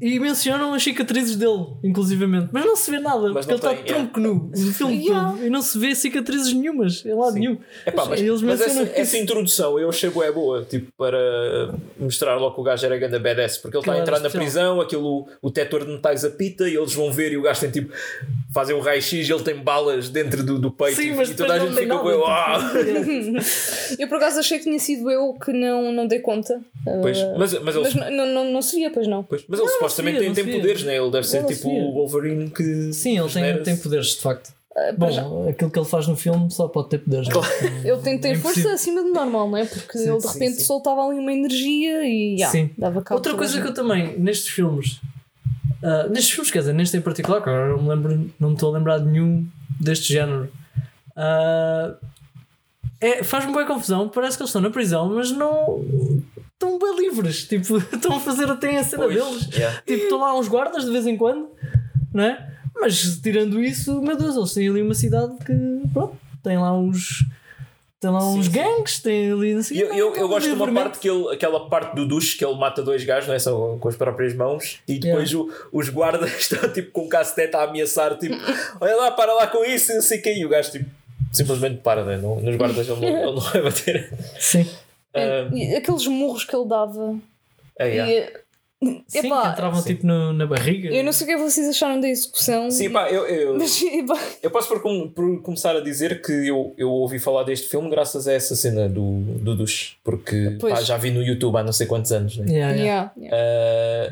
e 0.00 0.18
mencionam 0.20 0.74
as 0.74 0.82
cicatrizes 0.82 1.34
dele, 1.36 1.66
inclusivamente, 1.82 2.48
mas 2.52 2.64
não 2.64 2.76
se 2.76 2.90
vê 2.90 2.98
nada, 3.00 3.30
Mas 3.32 3.46
porque 3.46 3.52
ele 3.52 3.62
não 3.62 3.72
está 3.72 3.82
tem, 3.82 3.94
tronco 3.94 4.20
nu 4.20 4.50
o 4.54 4.56
filme 4.72 4.98
Yeah. 5.08 5.30
todo 5.32 5.46
e 5.46 5.50
não 5.50 5.62
se 5.62 5.78
vê 5.78 5.94
cicatrizes 5.94 6.52
nenhumas 6.52 7.04
em 7.04 7.14
lado 7.14 7.32
Sim. 7.32 7.40
nenhum. 7.40 7.58
Epá, 7.86 8.04
mas, 8.04 8.20
Eles 8.20 8.42
mas 8.42 8.60
essa, 8.60 8.74
mencionam 8.74 8.92
essa 8.94 9.18
introdução 9.18 9.78
eu 9.78 9.88
achei 9.88 10.10
boa, 10.10 10.30
boa, 10.32 10.64
tipo, 10.64 10.92
para 10.96 11.74
mostrar 11.98 12.36
logo 12.36 12.54
que 12.54 12.60
o 12.60 12.64
gajo 12.64 12.86
era 12.86 12.96
ganda 12.98 13.18
badass, 13.18 13.58
porque 13.58 13.76
ele 13.76 13.82
está 13.82 13.92
a 13.94 13.98
entrar 13.98 14.20
na 14.20 14.30
prisão, 14.30 14.80
aquilo, 14.80 15.26
o 15.42 15.48
detector 15.48 15.84
de 15.84 15.92
metais 15.92 16.24
apita 16.24 16.68
e 16.68 16.76
eles 16.76 16.92
vão 16.94 17.12
ver 17.12 17.32
e 17.32 17.36
o 17.36 17.42
gajo 17.42 17.60
tem 17.60 17.70
tipo, 17.70 17.92
fazem 18.52 18.74
o 18.76 18.80
raio-x 18.80 19.28
e 19.28 19.32
ele 19.32 19.42
tem 19.42 19.56
balas 19.56 20.08
dentro 20.08 20.42
do, 20.44 20.58
do 20.58 20.70
peito 20.70 20.96
Sim, 20.96 21.10
e, 21.10 21.14
mas 21.16 21.30
e 21.30 21.34
toda 21.34 21.54
a 21.54 21.58
gente 21.58 21.70
não 21.70 21.76
fica 21.76 21.98
com 21.98 22.08
tipo, 22.10 23.98
Eu 23.98 24.08
por 24.08 24.16
acaso 24.16 24.38
achei 24.40 24.58
que 24.58 24.64
tinha 24.64 24.78
sido 24.78 25.10
eu 25.10 25.34
que 25.34 25.52
não, 25.52 25.92
não 25.92 26.06
dei 26.06 26.20
conta. 26.20 26.60
Pois, 27.02 27.18
Uh, 27.18 27.38
mas, 27.38 27.52
mas 27.60 27.74
ele, 27.76 27.84
mas 27.84 27.94
não, 28.12 28.26
não, 28.26 28.44
não 28.52 28.62
seria, 28.62 28.90
pois 28.90 29.06
não. 29.06 29.22
pois, 29.22 29.44
mas 29.48 29.58
ele 29.60 29.68
supostamente 29.90 30.18
tem, 30.18 30.28
não 30.28 30.34
tem 30.34 30.44
via. 30.44 30.56
poderes, 30.60 30.82
né? 30.84 30.96
ele 30.96 31.10
deve 31.10 31.26
ser 31.26 31.44
tipo 31.46 31.68
o 31.68 31.92
Wolverine 31.94 32.50
que. 32.50 32.92
Sim, 32.92 33.18
ele 33.18 33.28
tem, 33.30 33.62
tem 33.62 33.76
poderes, 33.76 34.06
de 34.08 34.20
facto. 34.20 34.52
para 34.74 34.92
Bom, 34.92 35.48
aquilo 35.48 35.70
que 35.70 35.78
ele 35.78 35.86
faz 35.88 36.06
no 36.06 36.16
filme 36.16 36.50
só 36.50 36.68
pode 36.68 36.88
ter 36.90 36.98
poderes. 36.98 37.28
não 37.28 37.42
é? 37.44 37.88
Ele 37.88 37.98
tem, 38.02 38.18
tem 38.18 38.32
É 38.32 38.34
força 38.36 38.60
impossível. 38.60 38.72
acima 38.74 39.02
do 39.02 39.12
normal, 39.12 39.48
não 39.50 39.56
é? 39.56 39.64
Porque 39.64 39.98
Sim, 39.98 40.08
ele 40.10 40.18
de 40.18 40.22
sim, 40.28 40.32
repente 40.34 40.56
sim. 40.58 40.64
soltava 40.64 41.04
ali 41.06 41.18
uma 41.18 41.32
energia 41.32 42.04
e 42.04 42.34
yeah, 42.36 42.50
Sim. 42.52 42.70
dava 42.78 43.02
cabo 43.02 43.16
Outra 43.18 43.34
coisa 43.34 43.60
que 43.60 43.66
eu 43.68 43.74
também, 43.74 44.18
nestes 44.18 44.48
filmes, 44.48 45.00
ah, 45.82 46.06
nestes 46.08 46.30
filmes, 46.30 46.50
quer 46.50 46.60
dizer, 46.60 46.72
neste 46.74 46.96
em 46.96 47.00
particular, 47.00 47.42
que 47.42 47.48
agora 47.48 47.68
não 47.72 47.82
me 47.82 47.88
lembro, 47.88 48.30
não 48.38 48.48
me 48.50 48.54
estou 48.54 48.72
a 48.74 48.78
lembrar 48.78 48.98
de 48.98 49.06
nenhum 49.06 49.46
deste 49.80 50.12
género. 50.12 50.48
ah, 51.16 51.94
é, 53.00 53.22
faz-me 53.22 53.52
boa 53.52 53.64
confusão, 53.64 54.08
parece 54.08 54.36
que 54.36 54.42
eles 54.42 54.50
estão 54.50 54.60
na 54.62 54.70
prisão, 54.70 55.08
mas 55.14 55.30
não 55.30 55.84
estão 56.60 56.78
bem 56.78 56.96
livres. 57.08 57.44
Tipo, 57.46 57.78
estão 57.94 58.16
a 58.16 58.20
fazer 58.20 58.50
até 58.50 58.76
a 58.78 58.84
cena 58.84 59.04
Pois, 59.04 59.14
deles. 59.14 59.48
yeah. 59.54 59.80
Tipo, 59.86 60.02
estão 60.04 60.18
lá 60.20 60.36
uns 60.38 60.48
guardas 60.48 60.84
de 60.84 60.90
vez 60.90 61.06
em 61.06 61.16
quando, 61.16 61.48
não 62.12 62.24
é? 62.24 62.52
Mas 62.80 63.18
tirando 63.22 63.60
isso, 63.62 64.00
meu 64.02 64.16
Deus, 64.16 64.36
eles 64.36 64.54
têm 64.54 64.68
ali 64.68 64.82
uma 64.82 64.94
cidade 64.94 65.32
que, 65.44 65.52
pronto, 65.92 66.16
tem 66.42 66.56
lá 66.58 66.72
uns. 66.76 67.24
Tem 68.00 68.10
lá 68.10 68.20
Sim, 68.20 68.38
uns 68.38 68.46
sim. 68.46 68.52
gangues, 68.52 69.00
tem 69.00 69.32
ali. 69.32 69.56
E 69.72 69.80
eu, 69.80 69.92
eu, 69.92 70.14
eu 70.14 70.28
gosto 70.28 70.46
de 70.48 70.52
uma 70.54 70.72
parte 70.72 71.00
que 71.00 71.10
ele, 71.10 71.34
aquela 71.34 71.68
parte 71.68 71.96
do 71.96 72.06
duche 72.06 72.38
que 72.38 72.44
ele 72.44 72.54
mata 72.56 72.80
dois 72.80 73.02
gajos, 73.02 73.26
não 73.26 73.34
é? 73.34 73.40
Só 73.40 73.76
com 73.80 73.88
as 73.88 73.96
próprias 73.96 74.32
mãos, 74.34 74.78
e 74.86 75.00
depois 75.00 75.34
o- 75.34 75.50
os 75.72 75.88
guardas 75.88 76.30
estão 76.38 76.72
tipo 76.72 76.92
com 76.92 77.06
o 77.06 77.08
cacetete 77.08 77.56
a 77.56 77.64
ameaçar, 77.64 78.16
tipo, 78.16 78.36
olha 78.80 78.94
lá, 78.94 79.10
para 79.10 79.34
lá 79.34 79.48
com 79.48 79.64
isso, 79.64 79.90
e 79.90 79.96
não 79.96 80.02
sei 80.02 80.20
o 80.20 80.22
quê, 80.22 80.32
e 80.38 80.44
o 80.46 80.48
gajo 80.48 80.70
tipo, 80.70 80.88
simplesmente 81.32 81.78
para, 81.80 82.04
né? 82.04 82.18
não, 82.18 82.40
nos 82.40 82.54
guardas 82.54 82.88
ele 82.88 83.00
não, 83.00 83.08
ele 83.08 83.32
não 83.32 83.40
vai 83.40 83.62
bater. 83.62 84.12
Sim. 84.38 84.64
Ah, 85.14 85.48
E 85.52 85.74
aqueles 85.76 86.06
murros 86.06 86.44
que 86.44 86.54
ele 86.54 86.68
dava. 86.68 87.18
é, 87.78 87.88
yeah. 87.88 88.12
E, 88.12 88.48
Sim, 89.08 89.26
epá, 89.26 89.42
que 89.42 89.48
entravam 89.48 89.82
tipo 89.82 90.06
no- 90.06 90.32
na 90.32 90.46
barriga. 90.46 90.88
eu 90.90 91.02
não 91.02 91.12
sei 91.12 91.24
o 91.24 91.26
que 91.26 91.34
é 91.34 91.36
vocês 91.36 91.66
acharam 91.68 91.98
da 92.00 92.08
execução. 92.08 92.70
Sim, 92.70 92.90
pá, 92.90 93.10
eu, 93.10 93.26
eu, 93.26 93.58
Mas, 93.58 93.82
eu 94.40 94.50
posso 94.52 94.68
por, 94.68 94.80
por 95.10 95.42
começar 95.42 95.74
a 95.74 95.80
dizer 95.80 96.22
que 96.22 96.30
eu, 96.46 96.74
eu 96.78 96.88
ouvi 96.88 97.18
falar 97.18 97.42
deste 97.42 97.68
filme 97.68 97.90
graças 97.90 98.28
a 98.28 98.32
essa 98.34 98.54
cena 98.54 98.88
do, 98.88 99.20
do 99.40 99.56
duche, 99.56 99.96
porque 100.04 100.58
pá, 100.60 100.80
já 100.80 100.96
vi 100.96 101.10
no 101.10 101.24
YouTube 101.24 101.56
há 101.56 101.64
não 101.64 101.72
sei 101.72 101.88
quantos 101.88 102.12
anos, 102.12 102.36
né? 102.36 102.46
Yeah, 102.48 102.74
yeah. 102.76 103.12
yeah, 103.16 103.34
yeah. 103.34 103.36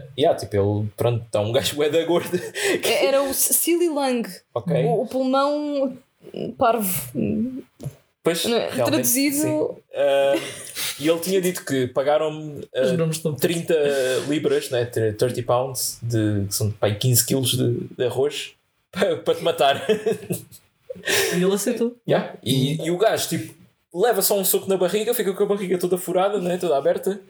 Ah, 0.05 0.07
yeah, 0.19 0.37
tipo, 0.37 0.57
ele, 0.57 0.89
pronto, 0.97 1.25
está 1.25 1.41
um 1.41 1.53
gajo 1.53 1.77
bué 1.77 1.89
da 1.89 2.05
gordo. 2.05 2.37
Era 3.05 3.23
o 3.23 3.33
Silly 3.33 3.89
Lang, 3.89 4.29
ok. 4.53 4.85
o, 4.85 5.03
o 5.03 5.07
pulmão 5.07 5.97
parvo. 6.59 7.13
Pois, 8.27 8.45
Não 8.45 8.57
é? 8.57 8.67
Traduzido- 8.71 9.37
sim. 9.37 9.69
Ah, 9.95 10.35
e 10.99 11.09
ele 11.09 11.21
tinha 11.21 11.41
dito 11.41 11.65
que 11.65 11.87
pagaram-me 11.87 12.67
ah, 12.75 12.93
nomes 12.95 13.19
estão 13.19 13.33
30 13.33 13.73
libras, 14.29 14.69
né, 14.69 14.85
30 14.85 15.45
pounds, 15.45 16.01
de, 16.03 16.45
que 16.49 16.53
são 16.53 16.73
pá, 16.73 16.91
15 16.91 17.25
quilos 17.25 17.51
de, 17.53 17.87
de 17.97 18.05
arroz, 18.05 18.51
para, 18.91 19.17
para 19.19 19.35
te 19.37 19.45
matar. 19.45 19.87
E 21.37 21.37
ele 21.41 21.55
aceitou. 21.55 21.95
Yeah. 22.09 22.35
E, 22.43 22.85
e 22.85 22.91
o 22.91 22.99
gajo, 22.99 23.29
tipo, 23.29 23.55
leva 23.95 24.21
só 24.21 24.37
um 24.37 24.45
soco 24.45 24.69
na 24.69 24.77
barriga, 24.77 25.15
fica 25.15 25.33
com 25.33 25.45
a 25.45 25.47
barriga 25.47 25.79
toda 25.79 25.97
furada, 25.97 26.41
né, 26.41 26.59
toda 26.59 26.77
aberta. 26.77 27.21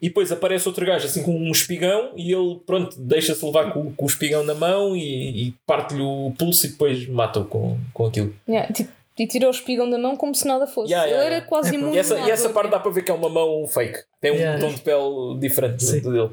E 0.00 0.06
depois 0.08 0.30
aparece 0.30 0.68
outro 0.68 0.86
gajo 0.86 1.04
assim 1.06 1.24
com 1.24 1.36
um 1.36 1.50
espigão 1.50 2.12
e 2.16 2.32
ele, 2.32 2.60
pronto, 2.64 2.94
deixa-se 2.96 3.44
levar 3.44 3.72
com, 3.72 3.92
com 3.92 4.04
o 4.04 4.08
espigão 4.08 4.44
na 4.44 4.54
mão 4.54 4.96
e, 4.96 5.48
e 5.48 5.54
parte-lhe 5.66 6.00
o 6.02 6.32
pulso 6.38 6.66
e 6.66 6.68
depois 6.70 7.08
mata-o 7.08 7.44
com, 7.44 7.76
com 7.92 8.06
aquilo. 8.06 8.32
Yeah, 8.48 8.72
tipo, 8.72 8.92
e 9.18 9.26
tirou 9.26 9.48
o 9.48 9.54
espigão 9.54 9.88
da 9.88 9.98
mão 9.98 10.16
como 10.16 10.34
se 10.34 10.46
nada 10.46 10.66
fosse. 10.66 10.90
Yeah, 10.92 11.06
yeah, 11.08 11.24
ele 11.26 11.34
era 11.34 11.34
yeah. 11.36 11.48
quase 11.48 11.74
É, 11.74 11.78
imune. 11.78 11.96
E 11.96 11.98
essa, 11.98 12.18
e 12.18 12.30
essa 12.30 12.48
parte 12.50 12.70
dá 12.70 12.78
para 12.80 12.90
ver 12.90 13.02
que 13.02 13.10
é 13.10 13.14
uma 13.14 13.28
mão 13.28 13.66
fake. 13.66 14.00
Tem 14.20 14.32
um 14.32 14.36
Yeah. 14.36 14.58
tom 14.60 14.72
de 14.74 14.80
pele 14.80 15.38
diferente 15.38 15.84
Sim. 15.84 16.00
do 16.00 16.12
dele. 16.12 16.30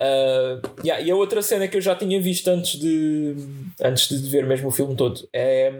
Ah, 0.00 0.60
yeah, 0.84 1.02
e 1.02 1.10
a 1.10 1.16
outra 1.16 1.40
cena 1.40 1.66
que 1.68 1.76
eu 1.76 1.80
já 1.80 1.94
tinha 1.94 2.20
visto 2.20 2.48
antes 2.48 2.78
de, 2.78 3.34
antes 3.82 4.08
de 4.08 4.28
ver 4.28 4.44
mesmo 4.44 4.68
o 4.68 4.72
filme 4.72 4.94
todo 4.96 5.26
é 5.32 5.72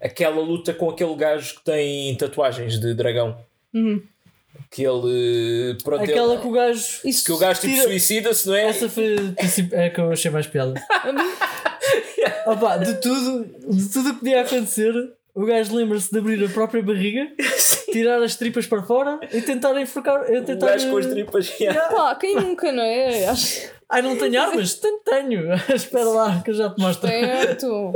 aquela 0.00 0.40
luta 0.40 0.72
com 0.74 0.90
aquele 0.90 1.14
gajo 1.14 1.56
que 1.56 1.64
tem 1.64 2.14
tatuagens 2.16 2.80
de 2.80 2.92
dragão. 2.94 3.36
Uhum. 3.72 4.02
Que 4.70 4.84
ele. 4.84 5.76
Pronto, 5.82 6.02
Aquela 6.04 6.32
ele- 6.34 6.42
que 6.42 6.48
o 6.48 6.52
gajo. 6.52 7.00
Isso 7.04 7.24
que 7.24 7.32
o 7.32 7.38
gajo 7.38 7.60
tipo 7.60 7.76
suicida-se, 7.82 8.46
não 8.48 8.54
é? 8.54 8.64
Essa 8.66 8.88
foi 8.88 9.16
a 9.16 9.90
que 9.90 10.00
eu 10.00 10.10
achei 10.12 10.30
mais 10.30 10.46
piada. 10.46 10.74
Opa, 12.46 12.76
de 12.78 12.94
tudo, 13.00 13.44
de 13.74 13.88
tudo 13.88 14.10
o 14.10 14.12
que 14.14 14.18
podia 14.20 14.40
acontecer, 14.42 14.92
o 15.34 15.44
gajo 15.44 15.74
lembra-se 15.76 16.10
de 16.12 16.18
abrir 16.18 16.44
a 16.44 16.48
própria 16.48 16.82
barriga, 16.82 17.28
tirar 17.92 18.22
as 18.22 18.36
tripas 18.36 18.66
para 18.66 18.82
fora 18.82 19.18
e 19.32 19.40
tentar 19.42 19.78
enforcar. 19.80 20.30
e 20.32 20.38
O 20.38 20.44
Tentar, 20.44 20.66
gajo 20.68 20.90
com 20.90 20.98
as 20.98 21.06
tripas. 21.06 21.52
yeah. 21.60 21.88
Pá, 21.94 22.14
quem 22.16 22.36
nunca, 22.36 22.70
não 22.72 22.82
é? 22.82 23.26
Acho 23.30 23.68
Ai, 23.88 24.02
não 24.02 24.16
tenho 24.16 24.40
armas? 24.40 24.74
Tenho, 24.74 24.98
tenho. 25.04 25.54
Espera 25.74 26.04
lá 26.06 26.42
que 26.42 26.50
eu 26.50 26.54
já 26.54 26.70
te 26.70 26.80
mostro. 26.80 27.08
certo. 27.08 27.92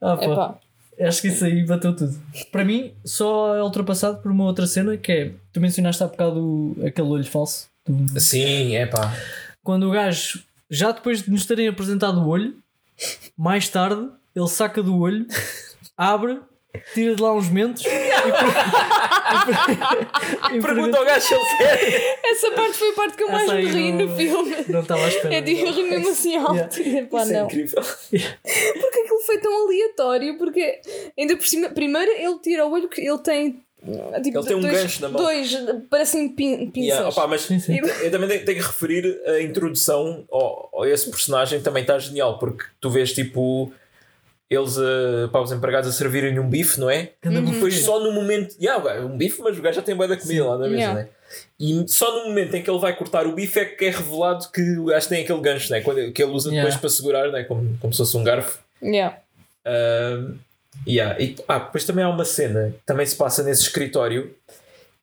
Ah, 0.00 0.16
pá. 0.16 0.58
Acho 0.98 1.20
que 1.22 1.28
isso 1.28 1.44
aí 1.44 1.64
bateu 1.66 1.94
tudo. 1.94 2.18
Para 2.50 2.64
mim, 2.64 2.92
só 3.04 3.54
é 3.54 3.62
ultrapassado 3.62 4.22
por 4.22 4.32
uma 4.32 4.44
outra 4.44 4.66
cena 4.66 4.96
que 4.96 5.12
é. 5.12 5.30
Tu 5.52 5.60
mencionaste 5.60 6.02
há 6.02 6.06
bocado 6.06 6.40
o- 6.40 6.76
aquele 6.86 7.08
olho 7.08 7.24
falso. 7.24 7.68
do- 7.86 8.18
Sim, 8.18 8.74
é 8.74 8.86
pá. 8.86 9.12
Quando 9.62 9.86
o 9.88 9.90
gajo, 9.92 10.42
já 10.70 10.90
depois 10.92 11.22
de 11.22 11.30
nos 11.30 11.44
terem 11.44 11.68
apresentado 11.68 12.18
o 12.20 12.26
olho, 12.28 12.56
mais 13.36 13.68
tarde, 13.68 14.08
ele 14.34 14.48
saca 14.48 14.82
do 14.82 14.98
olho, 14.98 15.26
abre, 15.96 16.40
tira 16.92 17.14
de 17.16 17.22
lá 17.22 17.32
uns 17.32 17.48
mentos 17.48 17.82
e, 17.84 17.88
per- 17.88 17.96
e 19.36 20.50
per- 20.50 20.56
e 20.56 20.60
Pergunta 20.60 20.98
ao 20.98 21.04
gajo 21.04 21.26
se 21.26 21.34
ele 21.34 21.44
quer. 21.56 22.20
Essa 22.24 22.50
parte 22.52 22.74
foi 22.74 22.90
a 22.90 22.92
parte 22.92 23.16
que 23.16 23.22
eu 23.22 23.30
mais 23.32 23.50
me 23.50 23.64
ri 23.64 23.92
não- 23.92 24.06
no 24.06 24.16
filme. 24.16 24.56
Não 24.68 24.80
estava 24.80 25.04
à 25.04 25.08
espera. 25.08 25.34
É 25.34 25.40
de 25.40 25.52
eu 25.60 25.72
ri 25.72 25.82
mesmo 25.84 26.10
assim 26.10 26.36
alto. 26.36 26.76
Pá, 27.10 27.22
Isso 27.22 27.32
é 27.32 27.38
não. 27.38 27.46
incrível. 27.46 27.82
Porque 27.82 28.98
aquilo 29.00 29.20
foi 29.24 29.38
tão 29.38 29.64
aleatório, 29.66 30.36
porque 30.38 30.80
ainda 31.18 31.36
por 31.36 31.46
cima, 31.46 31.70
primeiro 31.70 32.10
ele 32.12 32.38
tira 32.40 32.66
o 32.66 32.72
olho 32.72 32.88
que 32.88 33.00
ele 33.00 33.18
tem. 33.18 33.62
Tipo, 33.84 34.38
Ele 34.38 34.46
tem 34.46 34.56
um 34.56 34.60
dois, 34.60 34.72
gancho 34.82 35.02
na 35.02 35.08
mão. 35.08 35.22
Dois, 35.22 35.56
parecem 35.88 36.28
pin, 36.30 36.70
pinças. 36.70 36.88
Yeah, 36.88 37.08
opa, 37.08 37.26
mas 37.28 37.42
Sim, 37.42 37.58
sim. 37.60 37.76
eu 37.76 38.10
também 38.10 38.28
tenho, 38.28 38.44
tenho 38.44 38.58
que 38.58 38.66
referir 38.66 39.20
a 39.26 39.40
introdução 39.40 40.24
ao, 40.30 40.82
a 40.82 40.88
esse 40.88 41.08
personagem 41.10 41.60
também 41.60 41.82
está 41.82 41.98
genial, 41.98 42.38
porque 42.38 42.64
tu 42.80 42.90
vês 42.90 43.12
tipo 43.12 43.72
eles, 44.48 44.76
uh, 44.76 45.28
pá, 45.32 45.40
os 45.40 45.50
empregados 45.52 45.88
a 45.88 45.92
servirem 45.92 46.38
um 46.38 46.48
bife, 46.48 46.78
não 46.78 46.88
é? 46.88 47.10
E 47.24 47.28
buffet. 47.28 47.50
depois 47.52 47.80
só 47.84 47.98
no 48.00 48.12
momento, 48.12 48.54
yeah, 48.60 49.04
um 49.04 49.16
bife, 49.16 49.40
mas 49.42 49.58
o 49.58 49.62
gajo 49.62 49.76
já 49.76 49.82
tem 49.82 49.94
boa 49.96 50.06
da 50.08 50.16
comida 50.16 50.44
lá 50.44 50.56
na 50.56 50.68
mesa, 50.68 50.76
Yeah. 50.76 50.94
né? 51.02 51.08
E 51.58 51.84
só 51.88 52.14
no 52.20 52.28
momento 52.28 52.54
em 52.54 52.62
que 52.62 52.70
ele 52.70 52.78
vai 52.78 52.94
cortar 52.96 53.26
o 53.26 53.32
bife 53.32 53.58
é 53.58 53.64
que 53.64 53.84
é 53.86 53.90
revelado 53.90 54.48
que 54.52 54.78
o 54.78 54.84
gajo 54.84 55.08
tem 55.08 55.24
aquele 55.24 55.40
gancho, 55.40 55.72
né? 55.72 55.80
Quando, 55.80 56.12
que 56.12 56.22
ele 56.22 56.30
usa 56.32 56.48
depois 56.50 56.64
Yeah. 56.66 56.78
para 56.80 56.88
segurar, 56.90 57.32
né? 57.32 57.42
como, 57.44 57.76
como 57.80 57.92
se 57.92 57.98
fosse 57.98 58.16
um 58.16 58.22
garfo. 58.22 58.60
Yeah. 58.80 59.18
Um, 59.66 60.36
yeah. 60.86 61.20
e, 61.20 61.36
ah, 61.46 61.58
depois 61.58 61.84
também 61.84 62.04
há 62.04 62.08
uma 62.08 62.24
cena 62.24 62.74
também 62.84 63.06
se 63.06 63.16
passa 63.16 63.42
nesse 63.42 63.62
escritório 63.62 64.34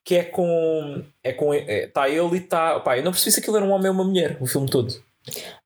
que 0.04 0.16
é 0.16 0.24
com. 0.24 1.04
É 1.24 1.32
com 1.32 1.54
está 1.54 2.10
ele 2.10 2.36
e 2.36 2.38
está. 2.38 2.82
Eu 2.98 3.04
não 3.04 3.12
percebi 3.12 3.32
se 3.32 3.40
aquilo 3.40 3.58
era 3.58 3.66
um 3.66 3.72
homem 3.72 3.88
ou 3.88 3.94
uma 3.94 4.04
mulher, 4.04 4.38
o 4.40 4.46
filme 4.46 4.70
todo. 4.70 4.94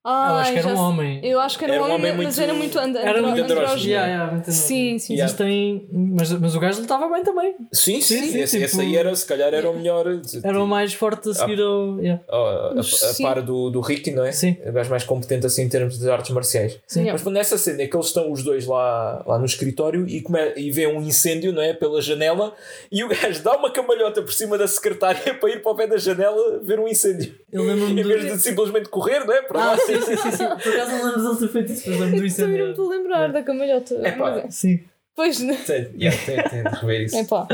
Ah, 0.04 0.28
Eu 0.30 0.36
acho 0.36 0.52
que 0.52 0.58
era 0.58 0.68
um 0.68 0.76
homem. 0.78 1.20
Eu 1.24 1.40
acho 1.40 1.58
que 1.58 1.64
era, 1.64 1.74
Era 1.74 1.82
um 1.82 1.86
homem, 1.86 1.96
homem 2.12 2.12
mas 2.26 2.36
muito- 2.36 2.40
era 2.40 2.54
muito 2.54 2.78
andro, 2.78 3.00
Era 3.02 3.20
muito 3.22 3.42
andrógeno. 3.42 3.60
andrógeno. 3.60 3.90
Yeah, 3.90 4.06
yeah, 4.08 4.32
muito 4.32 4.52
Sim, 4.52 4.98
sim. 4.98 5.18
Mas, 5.18 5.32
tem, 5.34 5.88
mas, 5.92 6.32
mas 6.32 6.54
o 6.54 6.60
gajo 6.60 6.80
lutava 6.80 7.08
bem 7.12 7.22
também. 7.24 7.54
Sim, 7.72 8.00
sim, 8.00 8.22
Sim, 8.22 8.30
sim, 8.30 8.38
esse, 8.40 8.52
tipo- 8.58 8.64
esse 8.66 8.80
aí 8.80 8.96
era, 8.96 9.14
se 9.14 9.26
calhar 9.26 9.52
era 9.52 9.68
o 9.68 9.74
melhor. 9.74 10.06
Era 10.42 10.62
o 10.62 10.66
mais 10.66 10.94
forte 10.94 11.28
a 11.30 11.34
seguir 11.34 11.60
ao. 11.60 11.98
Yeah. 12.00 12.22
a, 12.28 12.36
a, 12.36 12.80
a 12.80 13.22
par 13.22 13.42
do, 13.42 13.70
do 13.70 13.80
Ricky, 13.80 14.12
não 14.12 14.24
é? 14.24 14.30
Sim. 14.32 14.56
O 14.64 14.72
gajo 14.72 14.90
mais 14.90 15.04
competente 15.04 15.44
assim 15.46 15.62
em 15.62 15.68
termos 15.68 15.98
de 15.98 16.08
artes 16.08 16.30
marciais. 16.30 16.78
Sim. 16.86 17.00
Yeah. 17.00 17.12
Mas 17.14 17.22
quando 17.22 17.34
nessa 17.34 17.58
cena 17.58 17.82
é 17.82 17.86
que 17.88 17.96
eles 17.96 18.06
estão 18.06 18.30
os 18.30 18.42
dois 18.44 18.64
lá, 18.66 19.22
lá 19.26 19.38
no 19.38 19.44
escritório 19.44 20.08
e, 20.08 20.20
come, 20.22 20.38
e 20.56 20.70
vê 20.70 20.86
um 20.86 21.02
incêndio 21.02 21.52
não 21.52 21.60
é, 21.62 21.72
pela 21.74 22.00
janela 22.00 22.54
e 22.92 23.02
o 23.02 23.08
gajo 23.08 23.42
dá 23.42 23.56
uma 23.56 23.70
camalhota 23.70 24.22
por 24.22 24.32
cima 24.32 24.56
da 24.56 24.68
secretária 24.68 25.34
para 25.38 25.50
ir 25.50 25.62
para 25.62 25.72
o 25.72 25.74
pé 25.74 25.86
da 25.88 25.96
janela 25.96 26.60
ver 26.62 26.78
um 26.78 26.86
incêndio. 26.86 27.34
Eu 27.52 27.64
lembro-me 27.64 28.00
Em 28.00 28.04
vez 28.04 28.22
de 28.24 28.38
simplesmente 28.40 28.88
correr, 28.88 29.24
não 29.24 29.34
é? 29.34 29.42
Para 29.48 29.72
Ah, 29.72 29.76
sim, 29.78 30.00
sim, 30.02 30.16
sim, 30.16 30.30
sim. 30.32 30.44
Por 30.62 30.72
acaso 30.74 30.90
não 30.92 31.04
lembro 31.06 31.22
dele 31.24 31.36
ter 31.38 31.48
feito 31.48 31.72
isso, 31.72 31.90
mas 31.90 32.00
lembro 32.00 32.04
do 32.04 32.10
Também 32.10 32.10
não 32.10 32.20
me 32.20 32.26
incêndio. 32.28 32.70
estou 32.70 32.86
a 32.92 32.94
lembrar 32.96 33.32
da 33.32 33.42
camalhota. 33.42 33.94
É 34.04 34.12
pá. 34.12 34.30
É- 34.38 34.50
Sim. 34.50 34.80
Pois, 35.16 35.40
né? 35.40 35.58
Tem, 35.66 35.88
yeah, 36.00 36.16
tem, 36.24 36.36
tem 36.44 36.62
de 36.62 36.78
rever 36.80 37.00
isso. 37.02 37.16
É 37.16 37.24
pá. 37.24 37.48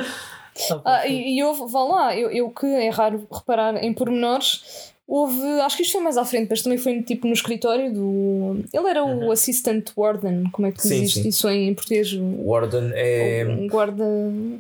Ah, 0.85 1.07
e, 1.07 1.37
e 1.39 1.43
houve, 1.43 1.71
vá 1.73 1.83
lá, 1.85 2.17
eu, 2.17 2.31
eu 2.31 2.51
que 2.51 2.67
é 2.67 2.89
raro 2.91 3.27
reparar 3.33 3.83
em 3.83 3.93
pormenores, 3.93 4.93
houve, 5.09 5.41
acho 5.63 5.77
que 5.77 5.83
isto 5.83 5.93
foi 5.93 6.01
mais 6.03 6.17
à 6.17 6.25
frente, 6.25 6.47
mas 6.49 6.63
também 6.63 6.79
foi 6.79 7.03
tipo 7.03 7.27
no 7.27 7.33
escritório 7.33 7.93
do. 7.93 8.63
Ele 8.73 8.89
era 8.89 9.05
o 9.05 9.33
assistant 9.33 9.91
warden, 9.97 10.45
como 10.53 10.69
é 10.69 10.73
que 10.73 10.81
Sim, 10.83 11.01
diz 11.01 11.15
sim. 11.15 11.29
isso 11.29 11.49
em 11.49 11.75
português? 11.75 12.13
O, 12.13 12.23
O 12.23 12.51
Warden 12.51 12.93
é. 12.95 13.45
o 13.49 13.67
guarda. 13.67 14.05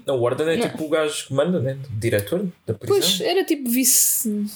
Não, 0.06 0.20
Warden 0.20 0.48
é 0.48 0.56
Não. 0.56 0.68
tipo 0.68 0.84
o 0.84 0.88
gajo 0.88 1.28
que 1.28 1.34
manda, 1.34 1.60
né? 1.60 1.76
O 1.94 2.00
diretor 2.00 2.44
da 2.66 2.74
prisão. 2.74 2.98
Pois, 2.98 3.20
era 3.20 3.44
tipo 3.44 3.68
vice. 3.70 4.46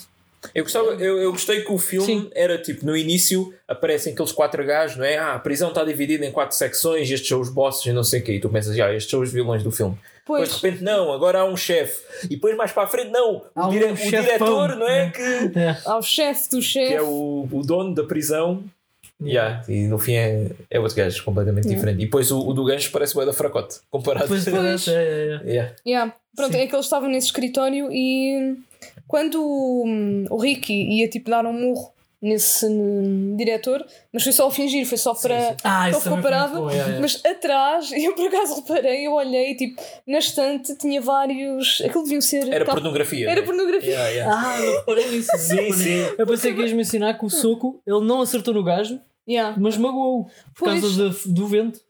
Eu, 0.54 0.62
gostava, 0.64 0.92
eu, 0.94 1.18
eu 1.18 1.32
gostei 1.32 1.62
que 1.62 1.72
o 1.72 1.78
filme 1.78 2.06
Sim. 2.06 2.30
era 2.34 2.56
tipo, 2.58 2.86
no 2.86 2.96
início 2.96 3.52
aparecem 3.66 4.12
aqueles 4.12 4.30
quatro 4.32 4.64
gajos, 4.64 4.96
não 4.96 5.04
é? 5.04 5.16
Ah, 5.18 5.34
a 5.34 5.38
prisão 5.38 5.68
está 5.70 5.84
dividida 5.84 6.24
em 6.24 6.30
quatro 6.30 6.56
secções, 6.56 7.10
estes 7.10 7.28
são 7.28 7.40
os 7.40 7.48
bosses 7.48 7.84
e 7.86 7.92
não 7.92 8.04
sei 8.04 8.20
o 8.20 8.24
quê. 8.24 8.32
E 8.34 8.40
tu 8.40 8.48
pensas, 8.48 8.78
ah, 8.78 8.92
estes 8.94 9.10
são 9.10 9.20
os 9.20 9.32
vilões 9.32 9.62
do 9.62 9.70
filme. 9.72 9.96
Pois, 10.24 10.42
Depois 10.42 10.60
de 10.60 10.66
repente, 10.66 10.84
não, 10.84 11.12
agora 11.12 11.40
há 11.40 11.44
um 11.44 11.56
chefe. 11.56 12.02
E 12.24 12.28
depois 12.28 12.54
mais 12.56 12.70
para 12.70 12.82
a 12.84 12.86
frente, 12.86 13.10
não, 13.10 13.42
Há 13.54 13.64
o, 13.64 13.68
um 13.68 13.70
dire- 13.70 13.86
o 13.86 13.94
diretor, 13.96 14.76
não 14.76 14.86
é? 14.88 15.06
né? 15.06 15.10
Que, 15.10 15.58
É. 15.58 15.76
ao 15.86 16.02
chefe 16.02 16.50
do 16.50 16.58
que 16.58 16.62
chefe. 16.62 16.94
é 16.94 17.02
o, 17.02 17.48
o 17.50 17.62
dono 17.64 17.94
da 17.94 18.04
prisão. 18.04 18.62
Yeah, 19.20 19.64
e 19.68 19.88
no 19.88 19.98
fim 19.98 20.14
é, 20.14 20.50
é 20.70 20.78
outro 20.78 20.96
gajo 20.96 21.24
completamente 21.24 21.66
diferente. 21.66 22.00
E 22.00 22.04
depois 22.04 22.30
o, 22.30 22.38
o 22.46 22.52
do 22.54 22.64
gancho 22.64 22.92
parece 22.92 23.18
o 23.18 23.24
da 23.24 23.32
fracote 23.32 23.78
comparado. 23.90 24.32
É, 24.32 24.38
é, 24.38 25.40
é. 25.44 25.50
Yeah. 25.50 25.74
Yeah. 25.84 26.14
Pronto, 26.36 26.52
Sim. 26.52 26.60
é 26.60 26.66
que 26.68 26.74
ele 26.76 26.80
estava 26.82 27.08
nesse 27.08 27.26
escritório 27.26 27.88
e 27.90 28.54
quando 29.08 29.42
o, 29.42 29.84
o 30.30 30.36
Ricky 30.36 30.72
ia 30.72 31.08
tipo 31.08 31.28
dar 31.28 31.44
um 31.44 31.52
murro 31.52 31.92
nesse 32.20 32.66
hum, 32.66 33.36
diretor, 33.36 33.84
mas 34.12 34.24
foi 34.24 34.32
só 34.32 34.48
a 34.48 34.50
fingir, 34.50 34.84
foi 34.86 34.98
só 34.98 35.14
para. 35.14 35.56
Ah, 35.62 35.88
isso 35.88 36.00
ficou 36.00 36.20
parado, 36.20 36.62
bom, 36.62 36.70
é, 36.70 36.76
é. 36.76 36.98
mas 37.00 37.24
atrás, 37.24 37.90
eu 37.94 38.12
por 38.14 38.26
acaso 38.26 38.56
reparei, 38.56 39.06
eu 39.06 39.12
olhei, 39.12 39.54
tipo, 39.54 39.80
na 40.06 40.18
estante 40.18 40.76
tinha 40.76 41.00
vários. 41.00 41.80
Aquilo 41.84 42.02
deviam 42.02 42.20
ser. 42.20 42.48
Era 42.48 42.64
cap- 42.64 42.80
pornografia. 42.80 43.30
Era 43.30 43.40
né? 43.40 43.46
pornografia. 43.46 43.88
Yeah, 43.90 44.08
yeah. 44.10 44.36
Ah, 44.36 44.60
não 44.60 44.72
reparei 44.78 45.10
nisso. 45.10 45.28
não 45.32 45.38
Sim, 45.38 45.72
sim. 45.72 46.14
Eu 46.18 46.26
pensei 46.26 46.54
que 46.54 46.60
ias 46.60 46.72
mencionar 46.72 47.16
que 47.18 47.24
o 47.24 47.30
soco 47.30 47.80
ele 47.86 48.04
não 48.04 48.20
acertou 48.20 48.52
no 48.52 48.62
gajo, 48.62 49.00
Yeah. 49.28 49.56
mas 49.60 49.76
magoou 49.76 50.24
por 50.54 50.64
Pois. 50.64 50.80
causa 50.80 51.10
do, 51.10 51.32
do 51.34 51.46
vento. 51.46 51.80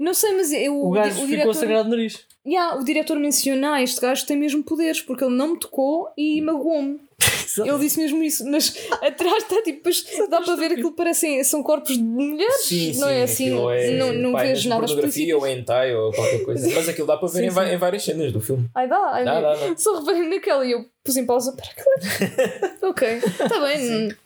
Não 0.00 0.14
sei, 0.14 0.32
mas 0.34 0.50
eu, 0.52 0.82
O 0.82 0.90
gajo 0.90 1.10
o 1.10 1.14
ficou 1.14 1.26
diretor. 1.28 1.54
sagrado 1.54 1.84
no 1.88 1.96
nariz. 1.96 2.20
Yeah, 2.46 2.76
o 2.80 2.84
diretor 2.84 3.18
menciona 3.18 3.74
ah, 3.74 3.82
este 3.82 4.00
gajo 4.00 4.24
tem 4.24 4.34
mesmo 4.36 4.62
poderes 4.64 5.02
porque 5.02 5.22
ele 5.22 5.34
não 5.36 5.48
me 5.52 5.58
tocou 5.60 6.08
e 6.16 6.40
magoou-me. 6.40 6.98
Ele 7.58 7.78
disse 7.80 7.98
mesmo 7.98 8.22
isso, 8.22 8.48
mas 8.48 8.74
atrás 9.02 9.42
está 9.42 9.56
tipo, 9.62 9.76
depois 9.78 10.04
dá 10.30 10.40
para 10.40 10.56
ver 10.56 10.72
aquilo 10.72 10.92
parecem 10.92 11.44
são 11.44 11.62
corpos 11.62 11.96
de 11.98 12.02
mulheres, 12.02 12.62
Sim, 12.64 12.94
não 12.98 13.08
sim, 13.08 13.12
é 13.14 13.22
assim, 13.24 13.70
é, 13.72 13.90
não, 13.98 14.12
não 14.14 14.32
pá, 14.32 14.44
é 14.44 14.48
vejo 14.48 14.68
nada 14.70 14.80
pornografia 14.86 15.34
explícito. 15.34 15.36
ou 15.38 15.46
hentai 15.46 15.94
ou 15.94 16.12
qualquer 16.12 16.44
coisa. 16.44 16.70
Mas 16.74 16.88
aquilo 16.88 17.06
dá 17.06 17.16
para 17.18 17.28
ver 17.28 17.50
Sim, 17.52 17.60
em, 17.60 17.74
em 17.74 17.76
várias 17.76 18.04
cenas 18.04 18.32
do 18.32 18.40
filme. 18.40 18.70
Ai 18.74 18.88
dá, 18.88 19.10
ai, 19.12 19.24
Dá, 19.24 19.40
dá, 19.40 19.54
dá. 19.54 19.76
só 19.76 19.98
reparei 19.98 20.26
naquela 20.28 20.64
e 20.64 20.70
eu 20.72 20.86
pus 21.04 21.16
em 21.18 21.26
pausa 21.26 21.52
para 21.54 21.66
aquilo. 21.66 22.78
ok, 22.88 23.08
está 23.18 23.60
bem, 23.66 24.16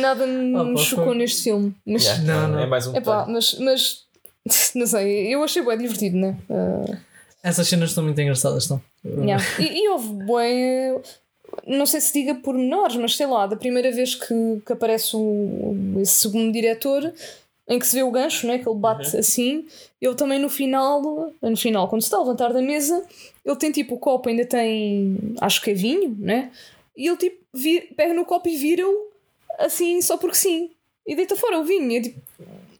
nada 0.00 0.24
Ah, 0.24 0.26
me 0.64 0.74
pá, 0.74 0.80
chocou 0.80 1.12
neste 1.14 1.42
filme, 1.42 1.74
mas 1.84 2.04
Yeah, 2.04 2.22
Não, 2.22 2.48
não. 2.48 2.58
É 2.60 2.66
mais 2.66 2.86
um 2.86 2.96
epá, 2.96 3.26
mas, 3.28 3.58
mas 3.58 4.03
não 4.74 4.86
sei, 4.86 5.34
eu 5.34 5.42
achei 5.42 5.62
bem 5.62 5.78
divertido, 5.78 6.16
né? 6.16 6.36
Ah, 6.50 6.98
Essas 7.42 7.68
cenas 7.68 7.90
estão 7.90 8.04
muito 8.04 8.20
engraçadas, 8.20 8.64
estão. 8.64 8.80
Yeah. 9.04 9.42
E, 9.58 9.80
e 9.84 9.88
houve 9.88 10.08
bué, 10.24 11.00
não 11.66 11.86
sei 11.86 12.00
se 12.00 12.12
diga 12.12 12.34
por 12.34 12.54
menores, 12.54 12.96
mas 12.96 13.16
sei 13.16 13.26
lá, 13.26 13.46
da 13.46 13.56
primeira 13.56 13.90
vez 13.92 14.14
que, 14.14 14.34
que 14.66 14.72
aparece 14.72 15.14
o, 15.16 15.94
esse 16.00 16.14
segundo 16.14 16.52
diretor, 16.52 17.12
em 17.68 17.78
que 17.78 17.86
se 17.86 17.96
vê 17.96 18.02
o 18.02 18.10
gancho, 18.10 18.46
né, 18.46 18.58
que 18.58 18.68
ele 18.68 18.78
bate 18.78 19.16
assim, 19.16 19.66
ele 20.00 20.14
também 20.14 20.38
no 20.38 20.50
final, 20.50 21.32
no 21.40 21.56
final, 21.56 21.88
quando 21.88 22.02
se 22.02 22.06
está 22.06 22.18
a 22.18 22.20
levantar 22.20 22.52
da 22.52 22.60
mesa, 22.60 23.02
ele 23.44 23.56
tem 23.56 23.72
tipo 23.72 23.94
o 23.94 23.98
copo, 23.98 24.28
ainda 24.28 24.44
tem, 24.44 25.34
acho 25.40 25.62
que 25.62 25.70
é 25.70 25.74
vinho, 25.74 26.14
né? 26.18 26.50
E 26.96 27.06
ele 27.08 27.16
tipo 27.16 27.42
vi- 27.54 27.80
pega 27.96 28.12
no 28.12 28.24
copo 28.26 28.48
e 28.48 28.56
vira-o 28.56 29.08
assim 29.58 30.00
só 30.02 30.16
porque 30.18 30.36
sim. 30.36 30.70
E 31.06 31.14
deita 31.14 31.36
fora 31.36 31.58
o 31.58 31.64
vinho. 31.64 31.90
E, 31.90 31.96
é 31.96 32.00
tipo, 32.02 32.20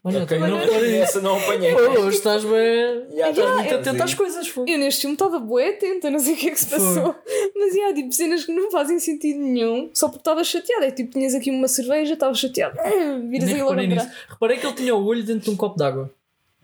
Olha, 0.07 0.21
Ok, 0.21 0.37
também 0.37 0.51
não, 0.51 0.59
nisso. 0.59 0.95
essa 1.01 1.19
não 1.21 1.35
apanhei. 1.35 1.73
Pô, 1.73 1.79
Hoje 2.01 2.17
estás 2.17 2.43
bem. 2.43 2.51
Yeah, 2.53 3.29
Estás 3.31 3.37
tá- 3.49 3.55
muito 3.55 3.73
atento 3.73 4.03
às 4.03 4.13
coisas, 4.13 4.47
foi. 4.47 4.65
eu 4.69 4.77
neste 4.77 5.01
filme 5.01 5.15
estava 5.15 5.39
bué 5.39 5.69
atenta, 5.69 6.11
não 6.11 6.19
sei 6.19 6.35
o 6.35 6.37
que 6.37 6.47
é 6.47 6.51
que 6.51 6.59
se 6.59 6.67
Foi. 6.67 6.77
passou. 6.77 7.15
Mas 7.55 7.75
há 7.75 7.93
tipo 7.93 8.11
cenas 8.11 8.45
que 8.45 8.53
não 8.53 8.69
fazem 8.69 8.99
sentido 8.99 9.39
nenhum, 9.39 9.89
só 9.95 10.07
porque 10.07 10.19
estava 10.21 10.43
chateada. 10.43 10.85
É 10.85 10.91
tipo, 10.91 11.11
tinhas 11.11 11.33
aqui 11.33 11.49
uma 11.49 11.67
cerveja, 11.67 12.13
estava 12.13 12.35
chateada. 12.35 12.79
Viras 13.29 13.49
aí 13.49 13.61
logo 13.63 13.73
reparei. 13.73 14.07
Reparei 14.29 14.57
que 14.57 14.65
ele 14.67 14.75
tinha 14.75 14.95
o 14.95 15.03
olho 15.03 15.23
dentro 15.23 15.41
de 15.45 15.49
um 15.49 15.55
copo 15.55 15.75
de 15.75 15.83
água. 15.83 16.11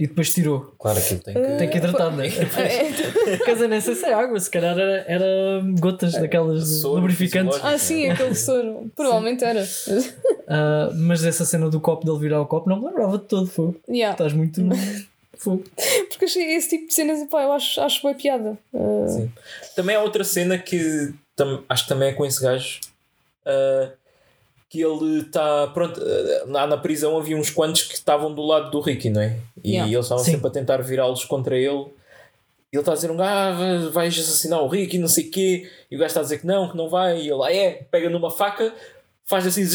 E 0.02 0.08
depois 0.08 0.34
tirou. 0.34 0.74
Claro 0.80 1.00
que 1.00 1.16
tem 1.18 1.34
que. 1.36 1.58
Tem 1.58 1.70
que 1.70 1.78
hidratar, 1.78 2.10
né? 2.16 2.26
É, 2.58 3.38
Quer 3.38 3.54
dizer, 3.54 3.68
nem 3.68 3.80
sei 3.80 3.94
se 3.94 4.06
é 4.06 4.14
água, 4.16 4.40
se 4.40 4.50
calhar 4.50 4.76
era, 4.78 5.06
era 5.08 5.26
gotas 5.80 6.14
daquelas 6.14 6.64
de 6.64 6.80
Soro 6.80 6.96
lubrificantes. 7.02 7.56
fisiológico. 7.58 7.68
ah, 7.68 7.78
sim, 7.78 8.10
aquele 8.10 8.34
soro. 8.34 8.92
Provavelmente 8.96 9.44
era. 9.44 9.64
Ah, 10.48 10.90
mas 10.96 11.24
essa 11.24 11.46
cena 11.46 11.70
do 11.70 11.80
copo 11.80 12.04
dele 12.06 12.18
virar 12.18 12.42
o 12.42 12.48
copo 12.48 12.68
não 12.68 12.80
me 12.80 12.88
lembrava 12.88 13.20
de 13.20 13.26
todo. 13.26 13.46
Fogo. 13.46 13.76
Yeah. 13.88 14.14
Estás 14.14 14.34
muito. 14.34 14.60
Fogo. 15.38 15.64
Porque 16.10 16.26
achei 16.26 16.56
esse 16.56 16.70
tipo 16.70 16.88
de 16.88 16.94
cenas, 16.96 17.28
pá, 17.30 17.44
eu 17.44 17.52
acho, 17.52 17.80
acho 17.82 18.02
boa 18.02 18.14
piada. 18.16 18.58
Ah, 18.74 19.08
Sim. 19.08 19.32
Também 19.76 19.96
há 19.96 20.02
outra 20.02 20.24
cena 20.24 20.58
que 20.58 21.14
tam- 21.36 21.64
acho 21.70 21.84
que 21.84 21.90
também 21.90 22.10
é 22.10 22.14
com 22.14 22.26
esse 22.26 22.42
gajo. 22.42 22.80
ah, 23.46 23.90
que 24.72 24.82
ele 24.82 25.20
está. 25.20 25.68
Pronto, 25.68 26.02
eh, 26.02 26.44
lá 26.48 26.66
na 26.66 26.78
prisão 26.78 27.18
havia 27.18 27.36
uns 27.36 27.50
quantos 27.50 27.84
que 27.84 27.94
estavam 27.94 28.34
do 28.34 28.42
lado 28.42 28.72
do 28.72 28.80
Ricky, 28.80 29.10
não 29.10 29.22
é? 29.22 29.38
E 29.62 29.72
Yeah. 29.74 29.92
eles 29.92 30.06
estavam 30.06 30.24
Sim. 30.24 30.32
sempre 30.32 30.48
a 30.48 30.52
tentar 30.52 30.78
virá-los 30.82 31.26
contra 31.26 31.58
ele. 31.58 31.86
E 32.74 32.78
ele 32.78 32.80
está 32.82 32.94
a 32.94 32.96
dizer: 32.96 33.12
um 33.12 33.22
ah, 33.22 33.90
vais 33.92 34.18
assassinar 34.18 34.64
o 34.64 34.68
Ricky, 34.70 34.98
não 34.98 35.10
sei 35.10 35.28
o 35.28 35.30
quê. 35.32 35.70
E 35.92 35.96
o 35.98 36.00
gajo 36.00 36.08
está 36.08 36.22
a 36.22 36.24
dizer 36.24 36.40
que 36.40 36.48
não, 36.48 36.70
que 36.72 36.78
não 36.78 36.88
vai. 36.88 37.18
E 37.20 37.30
ele, 37.30 37.44
ah, 37.44 37.54
é, 37.54 37.86
pega 37.92 38.10
numa 38.10 38.32
faca, 38.32 38.74
faz 39.26 39.46
assim, 39.46 39.66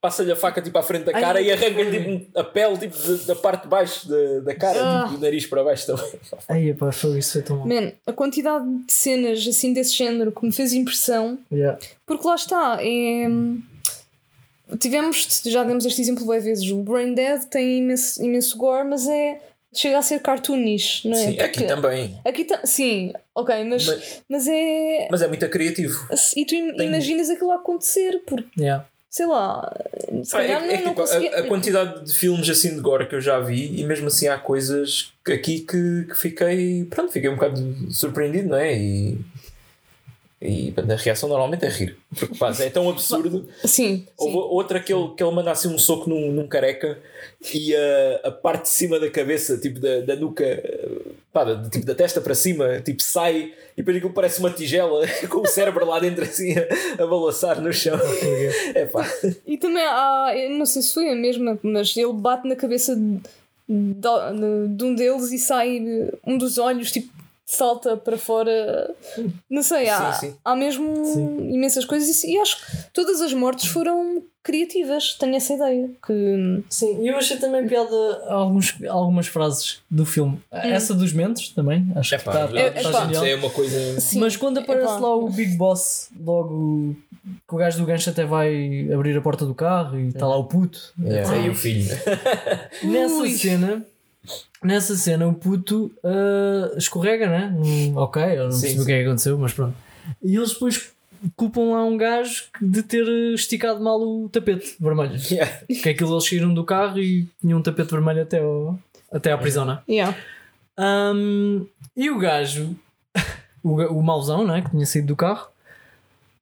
passa-lhe 0.00 0.32
a 0.32 0.36
faca 0.36 0.62
tipo 0.62 0.78
à 0.78 0.82
frente 0.82 1.04
da 1.04 1.12
Ai, 1.14 1.20
cara 1.20 1.40
e 1.42 1.44
que 1.44 1.52
arranca-lhe 1.52 1.98
tipo, 2.18 2.38
a 2.38 2.42
pele 2.44 2.78
tipo, 2.78 2.96
da, 2.96 3.24
da 3.26 3.36
parte 3.36 3.62
de 3.64 3.68
baixo 3.68 4.08
da, 4.08 4.40
da 4.40 4.54
cara, 4.54 4.78
Ah. 4.80 5.02
tipo, 5.04 5.16
do 5.18 5.20
nariz 5.22 5.44
para 5.46 5.62
baixo 5.64 5.86
também. 5.86 6.12
Ai, 6.48 6.72
pá, 6.72 6.90
foi 6.90 7.18
isso, 7.18 7.34
foi 7.34 7.42
tão 7.42 7.58
mal. 7.58 7.66
Man, 7.66 7.92
a 8.06 8.12
quantidade 8.14 8.64
de 8.86 8.90
cenas 8.92 9.46
assim 9.46 9.74
desse 9.74 9.92
género 9.94 10.32
que 10.32 10.42
me 10.46 10.50
fez 10.52 10.72
impressão, 10.72 11.38
Yeah. 11.52 11.78
porque 12.06 12.26
lá 12.26 12.34
está, 12.36 12.78
é. 12.80 13.28
Tivemos, 14.78 15.42
já 15.46 15.62
demos 15.62 15.84
este 15.86 16.00
exemplo 16.00 16.24
várias 16.26 16.44
vezes, 16.44 16.70
o 16.70 16.82
Brain 16.82 17.14
Dead 17.14 17.42
tem 17.44 17.78
imenso, 17.78 18.22
imenso 18.24 18.56
gore, 18.58 18.86
mas 18.88 19.06
é. 19.06 19.40
chega 19.72 19.98
a 19.98 20.02
ser 20.02 20.20
cartoonish, 20.20 21.04
não 21.04 21.12
é? 21.16 21.16
Sim, 21.32 21.38
aqui 21.40 21.58
Porque- 21.60 21.64
também. 21.66 22.18
Aqui 22.24 22.44
tá, 22.44 22.60
sim, 22.64 23.12
ok, 23.34 23.62
mas, 23.64 23.86
Mas, 23.86 24.22
mas 24.28 24.48
é. 24.48 25.08
mas 25.10 25.22
é 25.22 25.28
muito 25.28 25.48
criativo. 25.48 26.08
E 26.36 26.44
tu 26.46 26.54
im- 26.54 26.74
Tem- 26.76 26.88
imaginas 26.88 27.28
aquilo 27.30 27.50
a 27.52 27.56
acontecer, 27.56 28.22
porque, 28.26 28.48
Yeah. 28.58 28.86
sei 29.10 29.26
lá, 29.26 29.70
se 30.24 30.30
Pá, 30.32 30.42
é, 30.42 30.46
calhar 30.48 30.62
é 30.64 30.66
não, 30.66 30.72
não 30.72 30.78
tipo, 30.78 30.94
conseguia. 30.94 31.36
a, 31.36 31.40
a 31.40 31.42
quantidade 31.46 32.04
de 32.06 32.12
filmes 32.14 32.48
assim 32.48 32.74
de 32.74 32.80
gore 32.80 33.06
que 33.06 33.14
eu 33.14 33.20
já 33.20 33.38
vi, 33.38 33.78
e 33.80 33.84
mesmo 33.84 34.06
assim 34.08 34.26
há 34.28 34.38
coisas 34.38 35.12
aqui 35.28 35.60
que, 35.60 36.06
que 36.08 36.14
fiquei. 36.16 36.84
Pronto, 36.86 37.12
fiquei 37.12 37.28
um 37.28 37.34
bocado 37.34 37.92
surpreendido, 37.92 38.48
não 38.48 38.56
é? 38.56 38.74
E. 38.76 39.18
E 40.46 40.72
a 40.76 40.96
reação 40.96 41.28
normalmente 41.28 41.64
é 41.64 41.68
rir. 41.68 41.96
Porque 42.18 42.36
pá, 42.36 42.52
é 42.60 42.70
tão 42.70 42.88
absurdo. 42.88 43.48
Sim, 43.64 44.06
Houve 44.16 44.32
sim. 44.32 44.38
outra 44.38 44.80
que 44.80 44.92
ele, 44.92 45.08
que 45.16 45.22
ele 45.22 45.34
manda 45.34 45.50
assim 45.50 45.68
um 45.68 45.78
soco 45.78 46.08
num, 46.08 46.30
num 46.30 46.46
careca 46.46 46.98
e 47.52 47.74
a, 47.74 48.28
a 48.28 48.30
parte 48.30 48.62
de 48.62 48.68
cima 48.68 49.00
da 49.00 49.10
cabeça, 49.10 49.58
tipo 49.58 49.80
da, 49.80 50.00
da 50.00 50.14
nuca, 50.16 50.44
pá, 51.32 51.44
da, 51.44 51.68
tipo 51.68 51.84
da 51.84 51.94
testa 51.94 52.20
para 52.20 52.34
cima, 52.34 52.80
tipo 52.80 53.02
sai 53.02 53.52
e 53.72 53.76
depois 53.82 53.96
aquilo 53.96 54.12
parece 54.12 54.38
uma 54.40 54.50
tigela 54.50 55.04
com 55.28 55.40
o 55.40 55.46
cérebro 55.46 55.84
lá 55.84 55.98
dentro 55.98 56.22
assim 56.24 56.54
a, 56.56 57.02
a 57.02 57.06
balançar 57.06 57.60
no 57.60 57.72
chão. 57.72 57.98
É 58.74 58.84
pá. 58.86 59.04
E 59.46 59.56
também 59.58 59.82
há, 59.82 60.32
eu 60.36 60.50
não 60.50 60.66
sei 60.66 60.82
se 60.82 60.94
foi 60.94 61.08
a 61.10 61.14
mesma, 61.14 61.58
mas 61.62 61.96
ele 61.96 62.12
bate 62.12 62.46
na 62.48 62.54
cabeça 62.56 62.94
de, 62.94 63.18
de- 63.68 64.68
de 64.76 64.84
um 64.84 64.94
deles 64.94 65.32
e 65.32 65.38
sai 65.38 65.80
um 66.26 66.38
dos 66.38 66.58
olhos, 66.58 66.90
tipo, 66.92 67.08
salta 67.46 67.96
para 67.96 68.18
fora. 68.18 68.92
Não 69.48 69.62
sei, 69.62 69.88
há, 69.88 70.12
Sim, 70.14 70.26
sim. 70.30 70.36
há 70.44 70.56
mesmo 70.56 71.04
Sim. 71.06 71.52
imensas 71.54 71.84
coisas 71.84 72.24
e, 72.24 72.32
e 72.32 72.38
acho 72.38 72.56
que 72.58 72.90
todas 72.92 73.20
as 73.22 73.32
mortes 73.32 73.68
foram 73.68 74.22
criativas, 74.42 75.14
tenho 75.14 75.34
essa 75.36 75.54
ideia. 75.54 75.90
Que, 76.04 76.62
Sim, 76.68 77.02
e 77.02 77.08
eu 77.08 77.16
achei 77.16 77.36
também 77.36 77.66
piada 77.66 77.94
alguns, 78.28 78.74
algumas 78.88 79.26
frases 79.28 79.80
do 79.90 80.04
filme. 80.04 80.40
Essa 80.50 80.92
dos 80.94 81.12
mentes 81.12 81.48
também, 81.50 81.86
acho 81.94 82.14
É 82.14 82.18
que 82.18 82.24
pá, 82.24 82.44
está 82.44 82.58
é- 82.58 82.70
tá 82.70 82.80
é 82.80 82.82
genial. 83.06 83.24
é 83.26 83.34
uma 83.36 83.50
coisa. 83.50 84.00
sim, 84.00 84.18
Mas 84.20 84.36
quando 84.36 84.58
aparece 84.58 84.84
epá. 84.92 84.98
lá 85.00 85.14
o 85.16 85.28
Big 85.30 85.56
Boss, 85.56 86.10
logo 86.20 86.94
que 87.48 87.54
o 87.54 87.56
gajo 87.58 87.78
do 87.78 87.86
gancho 87.86 88.10
até 88.10 88.24
vai 88.24 88.88
abrir 88.92 89.16
a 89.16 89.20
porta 89.20 89.44
do 89.44 89.54
carro 89.54 89.98
e 89.98 90.08
está 90.08 90.26
lá 90.26 90.36
o 90.36 90.44
puto. 90.44 90.92
É, 91.04 91.46
e 91.46 91.48
o 91.50 91.54
filho. 91.54 91.86
Nessa 92.84 93.14
Ui. 93.14 93.30
cena, 93.30 93.84
nessa 94.62 94.96
cena 94.96 95.26
o 95.26 95.34
puto 95.34 95.90
ah, 96.04 96.72
escorrega, 96.76 97.28
né? 97.28 97.54
Hum, 97.56 97.96
ok, 97.96 98.22
eu 98.22 98.44
não 98.44 98.52
Sim, 98.52 98.60
percebi 98.60 98.80
o 98.80 98.82
sim. 98.82 98.86
que 98.86 98.92
é 98.92 98.98
que 98.98 99.06
aconteceu, 99.06 99.38
mas 99.38 99.52
pronto. 99.52 99.76
E 100.22 100.36
eles 100.36 100.52
depois 100.52 100.90
culpam 101.34 101.72
lá 101.72 101.84
um 101.84 101.96
gajo 101.96 102.44
de 102.60 102.82
ter 102.82 103.06
esticado 103.34 103.82
mal 103.82 104.00
o 104.00 104.28
tapete 104.28 104.76
vermelho. 104.78 105.16
Yeah. 105.30 105.60
Que 105.82 105.88
é 105.88 105.92
aquilo 105.92 106.14
eles 106.14 106.28
saíram 106.28 106.52
do 106.52 106.64
carro 106.64 106.98
e 106.98 107.26
tinham 107.40 107.58
um 107.58 107.62
tapete 107.62 107.90
vermelho 107.90 108.22
até, 108.22 108.40
ao, 108.40 108.78
até 109.10 109.32
à 109.32 109.38
prisão, 109.38 109.64
né? 109.64 109.80
yeah. 109.88 110.16
Ahm, 110.78 111.66
e 111.96 112.10
o 112.10 112.18
gajo, 112.18 112.76
o, 113.64 113.74
o 113.82 114.02
mauzão, 114.02 114.46
né, 114.46 114.60
que 114.60 114.70
tinha 114.70 114.84
saído 114.84 115.08
do 115.08 115.16
carro, 115.16 115.48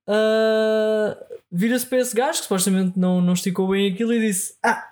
ah, 0.07 1.17
vira-se 1.51 1.87
para 1.87 1.99
esse 1.99 2.15
gajo 2.15 2.39
que 2.39 2.45
supostamente 2.45 2.99
não, 2.99 3.21
não 3.21 3.33
esticou 3.33 3.69
bem 3.69 3.93
aquilo 3.93 4.13
e 4.13 4.21
disse: 4.21 4.55
Ah, 4.63 4.91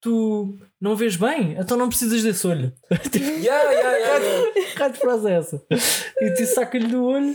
tu 0.00 0.56
não 0.80 0.94
vês 0.96 1.16
bem? 1.16 1.56
Então 1.58 1.76
não 1.76 1.88
precisas 1.88 2.22
desse 2.22 2.46
olho. 2.46 2.72
Yeah, 3.14 3.70
yeah, 3.72 3.96
yeah, 3.96 4.24
yeah. 4.24 4.52
Que 4.72 4.78
raio 4.78 4.92
de 4.92 4.98
frase 4.98 5.28
é 5.30 5.34
essa? 5.34 5.62
E 6.20 6.30
tu 6.34 6.44
saca-lhe 6.46 6.86
do 6.86 7.04
olho 7.04 7.34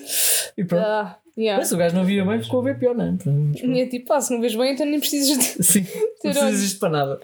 e 0.57 0.63
pronto. 0.63 0.83
Ah, 0.85 1.17
yeah. 1.37 1.59
Mas 1.59 1.69
se 1.69 1.73
o 1.73 1.77
gajo 1.77 1.95
não 1.95 2.05
via 2.05 2.23
bem, 2.25 2.41
ficou 2.41 2.59
a 2.61 2.63
ver 2.63 2.77
pior, 2.79 2.93
não 2.95 3.05
é? 3.05 3.65
E 3.65 3.81
é 3.81 3.85
tipo, 3.87 4.11
ah, 4.13 4.21
se 4.21 4.33
não 4.33 4.41
vês 4.41 4.55
bem, 4.55 4.73
então 4.73 4.85
nem 4.85 4.99
precisas 4.99 5.37
de. 5.37 5.43
Sim, 5.63 5.85
não 6.23 6.31
precisas 6.31 6.61
disto 6.61 6.79
para 6.79 6.89
nada. 6.89 7.19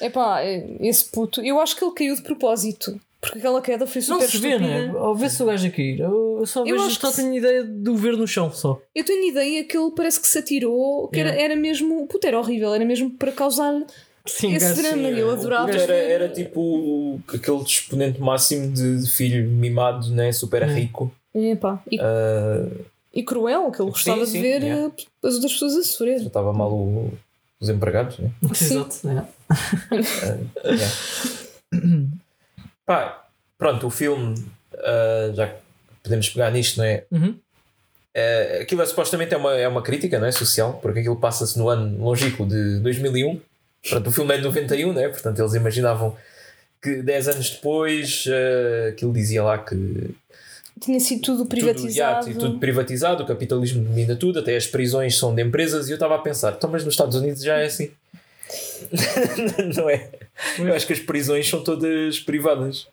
Epá, 0.00 0.40
esse 0.80 1.04
puto, 1.10 1.40
eu 1.42 1.58
acho 1.60 1.76
que 1.76 1.84
ele 1.84 1.94
caiu 1.94 2.14
de 2.14 2.22
propósito. 2.22 3.00
Porque 3.20 3.38
aquela 3.38 3.60
queda 3.60 3.84
foi 3.84 4.00
super 4.00 4.20
Não 4.20 4.28
se 4.28 4.38
vê, 4.38 4.50
estúpida. 4.50 4.86
né? 4.86 4.92
Ao 4.96 5.12
ver 5.12 5.28
se 5.28 5.42
o 5.42 5.46
gajo 5.46 5.66
a 5.66 5.70
cair, 5.70 5.98
eu 5.98 6.36
eu 6.38 6.46
só 6.46 6.60
Eu 6.60 6.76
vejo, 6.76 6.86
acho 6.86 7.00
só 7.00 7.10
tenho 7.10 7.34
ideia 7.34 7.64
de 7.64 7.90
o 7.90 7.96
ver 7.96 8.16
no 8.16 8.28
chão 8.28 8.52
só. 8.52 8.80
Eu 8.94 9.04
tenho 9.04 9.28
ideia 9.28 9.64
que 9.64 9.76
ele 9.76 9.90
parece 9.90 10.20
que 10.20 10.28
se 10.28 10.38
atirou, 10.38 11.08
que 11.08 11.18
era, 11.18 11.30
Yeah. 11.30 11.44
era 11.54 11.56
mesmo. 11.60 12.06
Puto, 12.06 12.24
era 12.28 12.38
horrível, 12.38 12.72
era 12.72 12.84
mesmo 12.84 13.10
para 13.10 13.32
causar 13.32 13.74
Sim, 14.28 14.54
esse 14.54 14.74
drama. 14.82 15.08
eu 15.08 15.30
adorava. 15.30 15.70
Era, 15.70 15.94
era 15.94 16.28
tipo 16.28 17.20
aquele 17.32 17.62
exponente 17.62 18.20
máximo 18.20 18.70
de, 18.72 19.08
filho 19.10 19.48
mimado, 19.48 20.10
né? 20.10 20.30
super 20.32 20.62
Hum. 20.68 20.74
rico. 20.74 21.12
E, 21.34 21.56
Ah, 22.00 22.66
e 23.14 23.22
cruel, 23.22 23.70
que 23.70 23.80
ele 23.82 23.90
gostava 23.90 24.24
sim, 24.26 24.32
de 24.32 24.40
ver 24.40 24.62
yeah. 24.62 24.92
eh, 24.96 25.26
as 25.26 25.34
outras 25.34 25.52
pessoas 25.52 25.76
a 25.76 25.82
sofrer. 25.82 26.18
já 26.20 26.26
estava 26.26 26.52
mal 26.52 26.72
o- 26.72 27.12
os 27.60 27.68
empregados, 27.68 28.18
né? 28.18 28.30
Exato. 28.50 28.96
é. 29.08 29.24
Yeah. 30.64 30.94
Pá, 32.86 33.26
pronto, 33.56 33.86
o 33.86 33.90
filme, 33.90 34.34
ah, 34.78 35.30
já 35.34 35.48
que 35.48 35.56
podemos 36.02 36.28
pegar 36.30 36.50
nisto, 36.50 36.78
não 36.78 36.84
é? 36.84 37.04
Uhum. 37.10 37.34
Eh, 38.14 38.60
aquilo 38.62 38.82
é, 38.82 38.86
supostamente 38.86 39.34
é 39.34 39.36
uma, 39.36 39.52
é 39.54 39.68
uma 39.68 39.82
crítica 39.82 40.18
não 40.18 40.26
é? 40.26 40.32
social, 40.32 40.78
porque 40.82 41.00
aquilo 41.00 41.16
passa-se 41.16 41.58
no 41.58 41.68
ano 41.68 42.02
longínquo 42.02 42.46
de 42.46 42.80
2001. 42.80 43.40
Portanto, 43.82 44.06
o 44.08 44.12
filme 44.12 44.34
é 44.34 44.38
de 44.38 44.44
91, 44.44 44.92
né? 44.92 45.08
portanto, 45.08 45.38
eles 45.40 45.54
imaginavam 45.54 46.16
que 46.82 47.02
10 47.02 47.28
anos 47.28 47.50
depois 47.50 48.24
eh, 48.28 48.88
aquilo 48.92 49.12
dizia 49.12 49.42
lá 49.42 49.58
que 49.58 49.74
Tinha 50.80 51.00
sido 51.00 51.22
tudo 51.22 51.44
tudo, 51.44 51.56
yeah, 51.56 51.72
privatizado. 51.74 52.34
tudo 52.38 52.58
privatizado, 52.58 53.22
o 53.24 53.26
capitalismo 53.26 53.82
domina 53.84 54.14
tudo, 54.16 54.38
até 54.40 54.56
as 54.56 54.66
prisões 54.66 55.16
são 55.16 55.34
de 55.34 55.42
empresas. 55.42 55.88
E 55.88 55.92
eu 55.92 55.94
estava 55.96 56.14
a 56.16 56.18
pensar, 56.18 56.54
então, 56.56 56.70
mas 56.70 56.84
nos 56.84 56.94
Estados 56.94 57.16
Unidos 57.16 57.42
já 57.42 57.56
é 57.58 57.66
assim. 57.66 57.90
não 59.76 59.90
é? 59.90 60.08
Eu 60.58 60.74
acho 60.74 60.86
que 60.86 60.92
as 60.92 61.00
prisões 61.00 61.48
são 61.48 61.62
todas 61.62 62.20
privadas. 62.20 62.86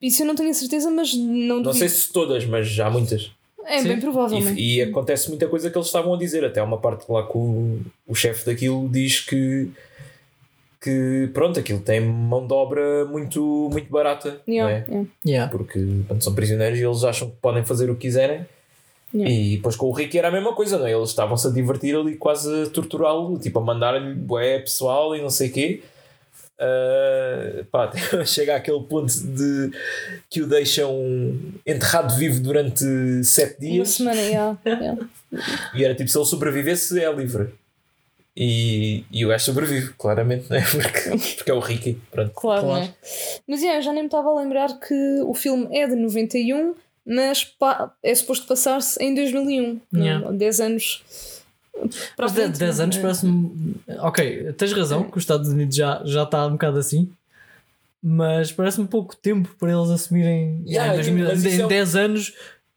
Isso 0.00 0.22
eu 0.22 0.26
não 0.26 0.34
tenho 0.34 0.50
a 0.50 0.54
certeza, 0.54 0.90
mas 0.90 1.14
não 1.14 1.56
Não 1.56 1.62
duvido. 1.62 1.78
sei 1.78 1.88
se 1.88 2.12
todas, 2.12 2.44
mas 2.46 2.78
há 2.80 2.90
muitas. 2.90 3.30
É 3.66 3.80
Sim. 3.80 3.88
bem 3.88 4.00
provável. 4.00 4.38
E, 4.38 4.76
e 4.78 4.82
acontece 4.82 5.28
muita 5.28 5.46
coisa 5.46 5.70
que 5.70 5.76
eles 5.76 5.86
estavam 5.86 6.14
a 6.14 6.18
dizer. 6.18 6.44
Até 6.44 6.60
há 6.60 6.64
uma 6.64 6.78
parte 6.78 7.04
lá 7.08 7.24
que 7.26 7.36
o, 7.36 7.80
o 8.08 8.14
chefe 8.14 8.44
daquilo 8.46 8.88
diz 8.88 9.20
que, 9.20 9.70
que 10.80 11.30
pronto, 11.34 11.60
aquilo 11.60 11.80
tem 11.80 12.00
mão 12.00 12.46
de 12.46 12.54
obra 12.54 13.04
muito, 13.04 13.68
muito 13.70 13.90
barata. 13.90 14.40
Yeah, 14.48 14.70
não 14.70 14.76
é? 14.76 14.84
yeah. 14.88 15.08
Yeah. 15.26 15.52
Porque 15.52 15.78
pronto, 16.06 16.24
são 16.24 16.34
prisioneiros 16.34 16.78
e 16.78 16.84
eles 16.84 17.04
acham 17.04 17.28
que 17.28 17.36
podem 17.36 17.64
fazer 17.64 17.90
o 17.90 17.94
que 17.94 18.02
quiserem. 18.02 18.46
Yeah. 19.12 19.34
E 19.34 19.56
depois 19.56 19.76
com 19.76 19.86
o 19.86 19.92
Ricky 19.92 20.18
era 20.18 20.28
a 20.28 20.30
mesma 20.30 20.54
coisa, 20.54 20.78
não 20.78 20.86
é? 20.86 20.92
Eles 20.92 21.10
estavam-se 21.10 21.46
a 21.46 21.50
divertir 21.50 21.96
ali, 21.96 22.16
quase 22.16 22.62
a 22.62 22.70
torturá-lo, 22.70 23.38
tipo 23.38 23.58
a 23.58 23.62
mandar-lhe 23.62 24.14
bué 24.14 24.60
pessoal 24.60 25.14
e 25.14 25.20
não 25.20 25.30
sei 25.30 25.48
o 25.48 25.52
quê. 25.52 25.82
Ah, 26.60 27.64
pá, 27.72 27.90
chega 28.26 28.54
àquele 28.54 28.82
ponto 28.82 29.10
de 29.10 29.70
que 30.28 30.42
o 30.42 30.46
deixam 30.46 30.94
enterrado 31.66 32.14
vivo 32.16 32.38
durante 32.40 32.84
sete 33.24 33.64
Uma 33.64 33.70
dias 33.70 33.88
semana, 33.88 34.20
yeah, 34.20 34.58
yeah. 34.66 35.08
e 35.74 35.82
era 35.82 35.94
tipo 35.94 36.10
se 36.10 36.18
ele 36.18 36.26
sobrevivesse 36.26 37.00
é 37.00 37.10
livre 37.10 37.48
e, 38.42 39.04
e 39.12 39.26
o 39.26 39.28
gajo 39.28 39.44
sobrevive 39.44 39.92
claramente 39.98 40.46
não 40.48 40.56
é? 40.56 40.62
porque, 40.72 41.34
porque 41.36 41.50
é 41.50 41.54
o 41.54 41.60
Ricky 41.60 42.00
pronto. 42.10 42.32
Claro, 42.34 42.62
Claro. 42.66 42.84
né? 42.86 42.94
Mas 43.46 43.60
yeah, 43.60 43.78
eu 43.78 43.82
já 43.82 43.92
nem 43.92 44.02
me 44.04 44.06
estava 44.06 44.30
a 44.30 44.34
lembrar 44.40 44.80
que 44.80 44.94
o 45.26 45.34
filme 45.34 45.68
é 45.76 45.86
de 45.86 45.94
91, 45.94 46.74
mas 47.06 47.54
é 48.02 48.14
suposto 48.14 48.46
passar-se 48.46 49.02
em 49.04 49.14
2001. 49.14 49.80
Yeah. 49.94 50.24
Não, 50.24 50.34
10 50.36 50.60
anos. 50.60 51.02
para 52.16 52.26
Mas 52.26 52.32
a 52.32 52.34
frente, 52.34 52.58
10 52.58 52.80
anos 52.80 52.96
né? 52.96 53.02
parece-me. 53.02 53.74
Ok, 53.98 54.52
tens 54.54 54.72
razão 54.72 55.04
que 55.10 55.18
os 55.18 55.22
Estados 55.22 55.50
Unidos 55.50 55.76
já, 55.76 56.00
já 56.06 56.22
está 56.22 56.46
um 56.46 56.52
bocado 56.52 56.78
assim, 56.78 57.10
mas 58.02 58.50
parece-me 58.50 58.86
pouco 58.88 59.14
tempo 59.16 59.54
para 59.58 59.70
eles 59.70 59.90
assumirem 59.90 60.62
Yeah, 60.66 60.92
em, 60.94 60.96
2000, 60.96 61.24
mas 61.26 61.44
isso 61.44 61.56
em 61.56 61.60
é 61.60 61.64
um- 61.66 61.68
10 61.68 61.96
anos 61.96 62.34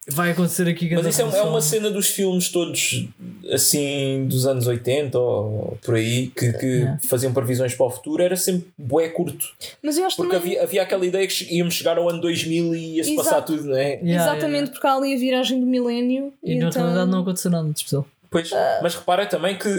vai 0.10 0.32
acontecer 0.32 0.68
aqui 0.68 0.94
mas 0.94 1.06
isso 1.06 1.22
é, 1.22 1.38
é 1.38 1.42
uma 1.44 1.62
cena 1.62 1.90
dos 1.90 2.08
filmes 2.10 2.50
todos 2.50 3.08
assim 3.52 4.26
dos 4.28 4.46
anos 4.46 4.68
80 4.68 5.18
ou 5.18 5.78
por 5.84 5.96
aí 5.96 6.28
que, 6.28 6.52
que 6.54 6.74
Yeah. 6.84 7.00
faziam 7.08 7.32
previsões 7.34 7.74
para 7.76 7.86
o 7.86 7.90
futuro 7.90 8.22
era 8.22 8.36
sempre 8.36 8.68
bué 8.78 9.08
curto 9.10 9.46
Mas 9.82 9.98
eu 9.98 10.06
acho 10.06 10.18
porque 10.18 10.36
também. 10.36 10.54
havia, 10.54 10.64
havia 10.64 10.82
aquela 10.84 11.06
ideia 11.06 11.26
que 11.28 11.56
íamos 11.56 11.74
chegar 11.76 11.98
ao 11.98 12.10
ano 12.10 12.20
2000 12.20 12.76
e 12.76 12.96
ia-se 12.98 13.14
Exato. 13.14 13.30
passar 13.30 13.42
tudo 13.44 13.64
não 13.66 13.78
é? 13.78 14.00
Yeah, 14.02 14.12
exatamente, 14.16 14.54
yeah. 14.54 14.72
porque 14.72 14.88
há 14.88 14.94
ali 14.96 15.14
a 15.14 15.18
viragem 15.18 15.60
do 15.60 15.66
milénio. 15.66 16.34
E 16.44 16.56
na 16.56 16.68
então... 16.68 16.82
realidade 16.82 17.12
não 17.12 17.22
aconteceu 17.22 17.52
nada 17.52 17.70
de 17.70 17.78
especial. 17.78 18.06
Pois, 18.30 18.50
mas 18.82 18.96
repara 18.96 19.26
também 19.28 19.58
que 19.58 19.70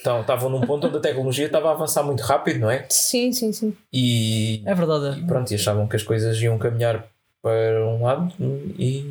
então, 0.00 0.20
estavam 0.20 0.50
num 0.50 0.60
ponto 0.62 0.88
onde 0.88 0.96
a 0.96 1.00
tecnologia 1.00 1.46
estava 1.46 1.68
a 1.68 1.72
avançar 1.72 2.02
muito 2.02 2.22
rápido, 2.22 2.58
não 2.60 2.70
é? 2.70 2.84
Sim, 2.90 3.32
sim, 3.32 3.52
sim. 3.52 3.72
E, 3.92 4.60
É 4.66 4.74
verdade. 4.74 5.20
e 5.20 5.24
pronto, 5.24 5.50
e 5.50 5.54
achavam 5.54 5.86
que 5.86 5.94
as 5.96 6.02
coisas 6.02 6.36
iam 6.42 6.58
caminhar 6.58 7.06
para 7.40 7.86
um 7.86 8.02
lado 8.02 8.32
e. 8.78 9.06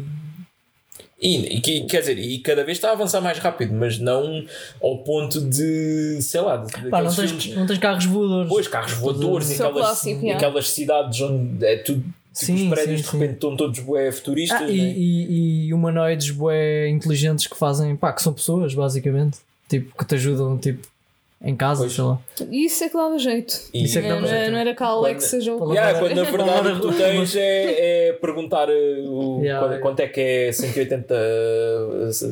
E, 1.24 1.56
e 1.58 1.62
que- 1.62 1.82
quer 1.86 2.02
dizer, 2.02 2.18
e 2.20 2.38
cada 2.40 2.64
vez 2.64 2.78
está 2.78 2.90
a 2.90 2.92
avançar 2.92 3.22
mais 3.22 3.40
rápido, 3.40 3.74
mas 3.74 3.98
não 3.98 4.44
ao 4.82 4.98
ponto 5.00 5.40
de, 5.40 6.22
sei 6.22 6.42
lá, 6.42 6.58
de, 6.58 6.90
Pá, 6.90 7.02
não 7.02 7.14
tens, 7.16 7.32
filmes- 7.32 7.56
não 7.56 7.66
tens 7.66 7.80
carros 7.80 8.06
voadores. 8.06 8.50
Pois, 8.50 8.68
carros 8.68 8.92
voadores, 8.94 9.50
o 9.50 9.54
aquelas, 9.54 9.74
clássico, 9.74 10.30
aquelas 10.32 10.70
cidades 10.70 11.22
onde 11.22 11.66
é 11.66 11.78
tudo. 11.78 12.02
Tipo, 12.02 12.14
Sim, 12.34 12.64
os 12.64 12.70
prédios 12.74 12.98
sim, 13.02 13.04
de 13.06 13.10
sim. 13.12 13.20
repente 13.20 13.34
estão 13.36 13.56
todos 13.56 13.80
bué 13.80 14.12
futuristas. 14.12 14.60
Ah, 14.62 14.66
né? 14.66 14.74
e, 14.74 14.82
e, 14.82 15.66
e 15.68 15.74
humanoides 15.74 16.32
bué 16.32 16.90
inteligentes 16.90 17.46
que 17.48 17.56
fazem, 17.56 17.96
pá, 17.96 18.12
que 18.12 18.24
são 18.24 18.34
pessoas, 18.34 18.74
basicamente. 18.74 19.38
Tipo, 19.70 19.96
que 19.98 20.04
te 20.06 20.16
ajudam, 20.16 20.58
tipo, 20.58 20.86
em 21.46 21.56
casa, 21.58 21.82
Pois. 21.82 21.94
sei 21.94 22.04
lá. 22.06 22.20
E 22.50 22.66
isso 22.66 22.84
é 22.86 22.90
que 22.90 22.96
dava 22.96 23.20
jeito. 23.20 23.54
E- 23.74 23.84
Isso 23.84 24.00
é 24.00 24.02
que 24.02 24.08
Não, 24.08 24.16
dava 24.16 24.28
não, 24.28 24.38
jeito. 24.38 24.52
não 24.52 24.58
era 24.60 24.74
cá 24.74 24.86
a 24.86 24.90
Alexa 24.90 25.42
já 25.42 25.54
o 25.54 25.74
Yeah, 25.74 26.00
quando 26.00 26.16
na 26.16 26.24
verdade 26.24 26.68
o 26.70 26.76
que 26.76 26.82
tu 26.82 26.94
tens 26.98 27.36
é, 27.36 28.08
é 28.10 28.14
perguntar 28.14 28.70
uh, 28.70 28.72
o, 28.72 29.42
Yeah, 29.44 29.60
quando- 29.60 29.72
yeah. 29.72 29.80
quanto 29.82 30.00
é 30.00 30.08
que 30.08 30.22
é 30.22 30.52
180 30.54 31.16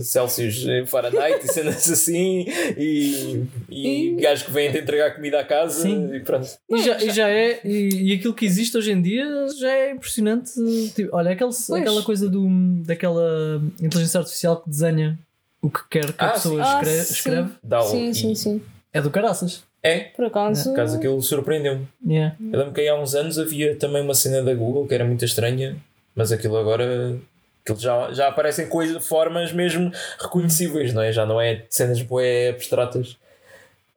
Celsius 0.03 0.65
em 0.65 0.85
Fahrenheit 0.85 1.45
e 1.45 1.47
cenas 1.51 1.89
assim 1.89 2.45
e, 2.77 3.43
e 3.69 3.87
E- 4.11 4.15
gajos 4.21 4.43
que 4.45 4.51
vêm 4.51 4.71
te 4.71 4.77
entregar 4.79 5.13
comida 5.15 5.39
à 5.39 5.43
casa 5.43 5.81
Sim. 5.81 6.13
e 6.15 6.19
pronto. 6.21 6.47
E 6.69 6.81
já, 6.81 6.97
e 7.03 7.09
já 7.11 7.29
é, 7.29 7.59
e, 7.65 8.11
e 8.11 8.13
aquilo 8.13 8.33
que 8.33 8.45
existe 8.45 8.77
hoje 8.77 8.91
em 8.91 9.01
dia 9.01 9.25
já 9.59 9.71
é 9.71 9.91
impressionante. 9.91 10.51
Tipo, 10.95 11.15
olha, 11.15 11.31
aquele, 11.31 11.51
aquela 11.79 12.01
coisa 12.03 12.29
do, 12.29 12.47
daquela 12.85 13.61
inteligência 13.81 14.19
artificial 14.19 14.61
que 14.61 14.69
desenha 14.69 15.19
o 15.61 15.69
que 15.69 15.79
quer 15.89 16.11
que 16.13 16.23
a 16.23 16.27
Ah, 16.27 16.31
pessoa 16.31 16.63
sim. 16.63 16.69
escreve, 16.71 16.99
Ah, 16.99 17.03
sim. 17.03 17.13
escreve. 17.13 17.49
Dá 17.63 17.79
o- 17.81 17.83
Sim, 17.83 18.13
sim, 18.13 18.35
sim. 18.35 18.61
É 18.93 19.01
do 19.01 19.09
caraças. 19.11 19.63
É, 19.83 19.99
Por 20.15 20.25
acaso. 20.25 20.65
por 20.65 20.73
acaso 20.73 20.97
aquilo 20.97 21.21
surpreendeu-me. 21.21 21.87
Yeah. 22.07 22.35
Eu 22.39 22.59
lembro 22.59 22.73
que 22.73 22.81
aí 22.81 22.87
há 22.89 22.95
uns 22.95 23.15
anos 23.15 23.39
havia 23.39 23.75
também 23.75 24.01
uma 24.03 24.13
cena 24.13 24.43
da 24.43 24.53
Google 24.53 24.87
que 24.87 24.93
era 24.93 25.03
muito 25.03 25.25
estranha, 25.25 25.75
mas 26.15 26.31
aquilo 26.31 26.55
agora 26.57 27.17
aquilo 27.63 27.79
já, 27.79 28.11
já 28.13 28.27
aparecem 28.27 28.67
coisas, 28.67 29.03
formas 29.07 29.51
mesmo 29.51 29.91
reconhecíveis, 30.19 30.93
não 30.93 31.01
é? 31.01 31.11
Já 31.11 31.25
não 31.25 31.39
é 31.41 31.63
cenas 31.69 32.01
bué 32.01 32.49
abstratas. 32.49 33.17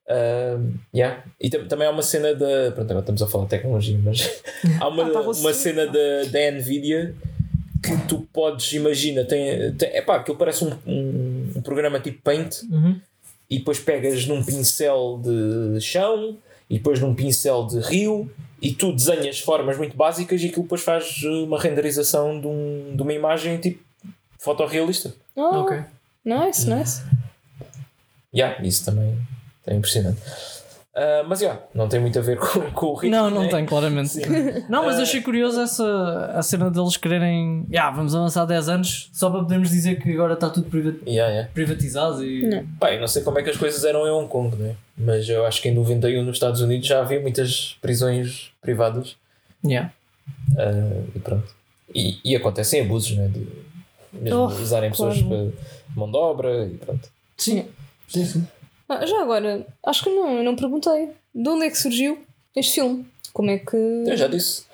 Ahm, 0.08 0.74
yeah. 0.94 1.22
E 1.40 1.48
tam- 1.50 1.66
também 1.66 1.86
há 1.86 1.90
uma 1.90 2.02
cena 2.02 2.34
da. 2.34 2.72
Pronto, 2.72 2.90
agora 2.90 3.00
estamos 3.00 3.22
a 3.22 3.26
falar 3.26 3.44
de 3.44 3.50
tecnologia, 3.50 3.98
mas 4.02 4.42
há 4.80 4.88
uma, 4.88 5.02
Ah, 5.04 5.20
uma 5.22 5.52
cena 5.54 5.86
da, 5.86 6.24
da 6.30 6.50
Nvidia 6.52 7.14
que 7.82 7.96
tu 8.08 8.26
podes, 8.32 8.72
imagina, 8.72 9.24
tem, 9.24 9.72
tem, 9.74 9.96
epá, 9.96 10.16
aquilo 10.16 10.36
parece 10.38 10.64
um, 10.64 10.72
um, 10.86 11.52
um 11.56 11.60
programa 11.62 12.00
tipo 12.00 12.22
Paint 12.22 12.62
Uhum. 12.70 12.98
E 13.54 13.58
depois 13.58 13.78
pegas 13.78 14.26
num 14.26 14.42
pincel 14.42 15.20
de 15.22 15.80
chão 15.80 16.36
e 16.68 16.78
depois 16.78 16.98
num 17.00 17.14
pincel 17.14 17.66
de 17.66 17.78
rio 17.78 18.30
e 18.60 18.72
tu 18.72 18.92
desenhas 18.92 19.38
formas 19.38 19.76
muito 19.76 19.96
básicas 19.96 20.42
e 20.42 20.46
aquilo 20.46 20.62
depois 20.62 20.82
faz 20.82 21.22
uma 21.22 21.60
renderização 21.60 22.40
de, 22.40 22.46
um, 22.46 22.96
de 22.96 23.02
uma 23.02 23.12
imagem 23.12 23.58
tipo 23.58 23.82
fotorrealista. 24.38 25.14
Oh, 25.36 25.60
Ok. 25.62 25.84
Nice, 26.24 26.68
nice. 26.68 27.02
Yeah, 28.34 28.60
isso 28.66 28.84
também 28.86 29.16
é 29.66 29.74
impressionante. 29.74 30.20
Ah, 30.96 31.24
mas 31.26 31.40
yeah, 31.40 31.60
não 31.74 31.88
tem 31.88 31.98
muito 31.98 32.16
a 32.18 32.22
ver 32.22 32.36
com, 32.40 32.60
com 32.70 32.86
o 32.86 32.94
ritmo. 32.94 33.16
Não, 33.16 33.28
não 33.30 33.42
né? 33.42 33.48
tem, 33.48 33.66
claramente. 33.66 34.10
Sim. 34.10 34.22
Não, 34.70 34.84
mas 34.84 34.96
Ah. 34.98 35.02
achei 35.02 35.20
curioso 35.20 35.60
essa 35.60 36.32
a 36.34 36.40
cena 36.42 36.70
deles 36.70 36.96
quererem. 36.96 37.66
Yeah, 37.68 37.94
vamos 37.96 38.14
avançar 38.14 38.44
10 38.44 38.68
anos 38.68 39.10
só 39.12 39.28
para 39.28 39.40
podermos 39.40 39.70
dizer 39.70 40.00
que 40.00 40.12
agora 40.12 40.34
está 40.34 40.48
tudo 40.50 40.70
priva- 40.70 40.94
Yeah, 41.06 41.32
yeah. 41.32 41.50
privatizado 41.52 42.24
e. 42.24 42.46
Não. 42.48 42.88
Eu 42.88 43.00
não 43.00 43.08
sei 43.08 43.22
como 43.22 43.38
é 43.38 43.42
que 43.42 43.50
as 43.50 43.56
coisas 43.56 43.82
eram 43.84 44.06
em 44.06 44.10
Hong 44.10 44.28
Kong, 44.28 44.54
né? 44.56 44.76
mas 44.96 45.28
eu 45.28 45.44
acho 45.44 45.60
que 45.60 45.68
em 45.68 45.74
91 45.74 46.22
nos 46.22 46.36
Estados 46.36 46.60
Unidos 46.60 46.86
já 46.86 47.00
havia 47.00 47.20
muitas 47.20 47.76
prisões 47.82 48.52
privadas 48.62 49.16
Yeah. 49.66 49.90
Ah, 50.56 51.02
e 51.14 51.18
pronto. 51.18 51.52
E, 51.94 52.18
e 52.24 52.36
acontecem 52.36 52.82
abusos, 52.82 53.16
né? 53.16 53.28
De 53.28 53.46
mesmo 54.12 54.40
Oh, 54.42 54.46
usarem 54.46 54.90
pessoas 54.90 55.20
claro. 55.20 55.52
para 55.52 55.96
mão 55.96 56.10
de 56.10 56.16
obra 56.16 56.66
e 56.66 56.74
pronto. 56.76 57.08
Sim. 57.36 57.66
Sim, 58.06 58.24
sim. 58.24 58.46
Ah, 58.88 59.04
já 59.06 59.22
agora, 59.22 59.66
acho 59.84 60.04
que 60.04 60.10
não, 60.10 60.38
eu 60.38 60.44
não 60.44 60.56
perguntei. 60.56 61.10
De 61.34 61.48
onde 61.48 61.66
é 61.66 61.70
que 61.70 61.78
surgiu 61.78 62.18
este 62.54 62.74
filme? 62.74 63.06
Como 63.32 63.50
é 63.50 63.58
que. 63.58 63.76
Eu 63.76 64.16
já 64.16 64.28
disse. 64.28 64.64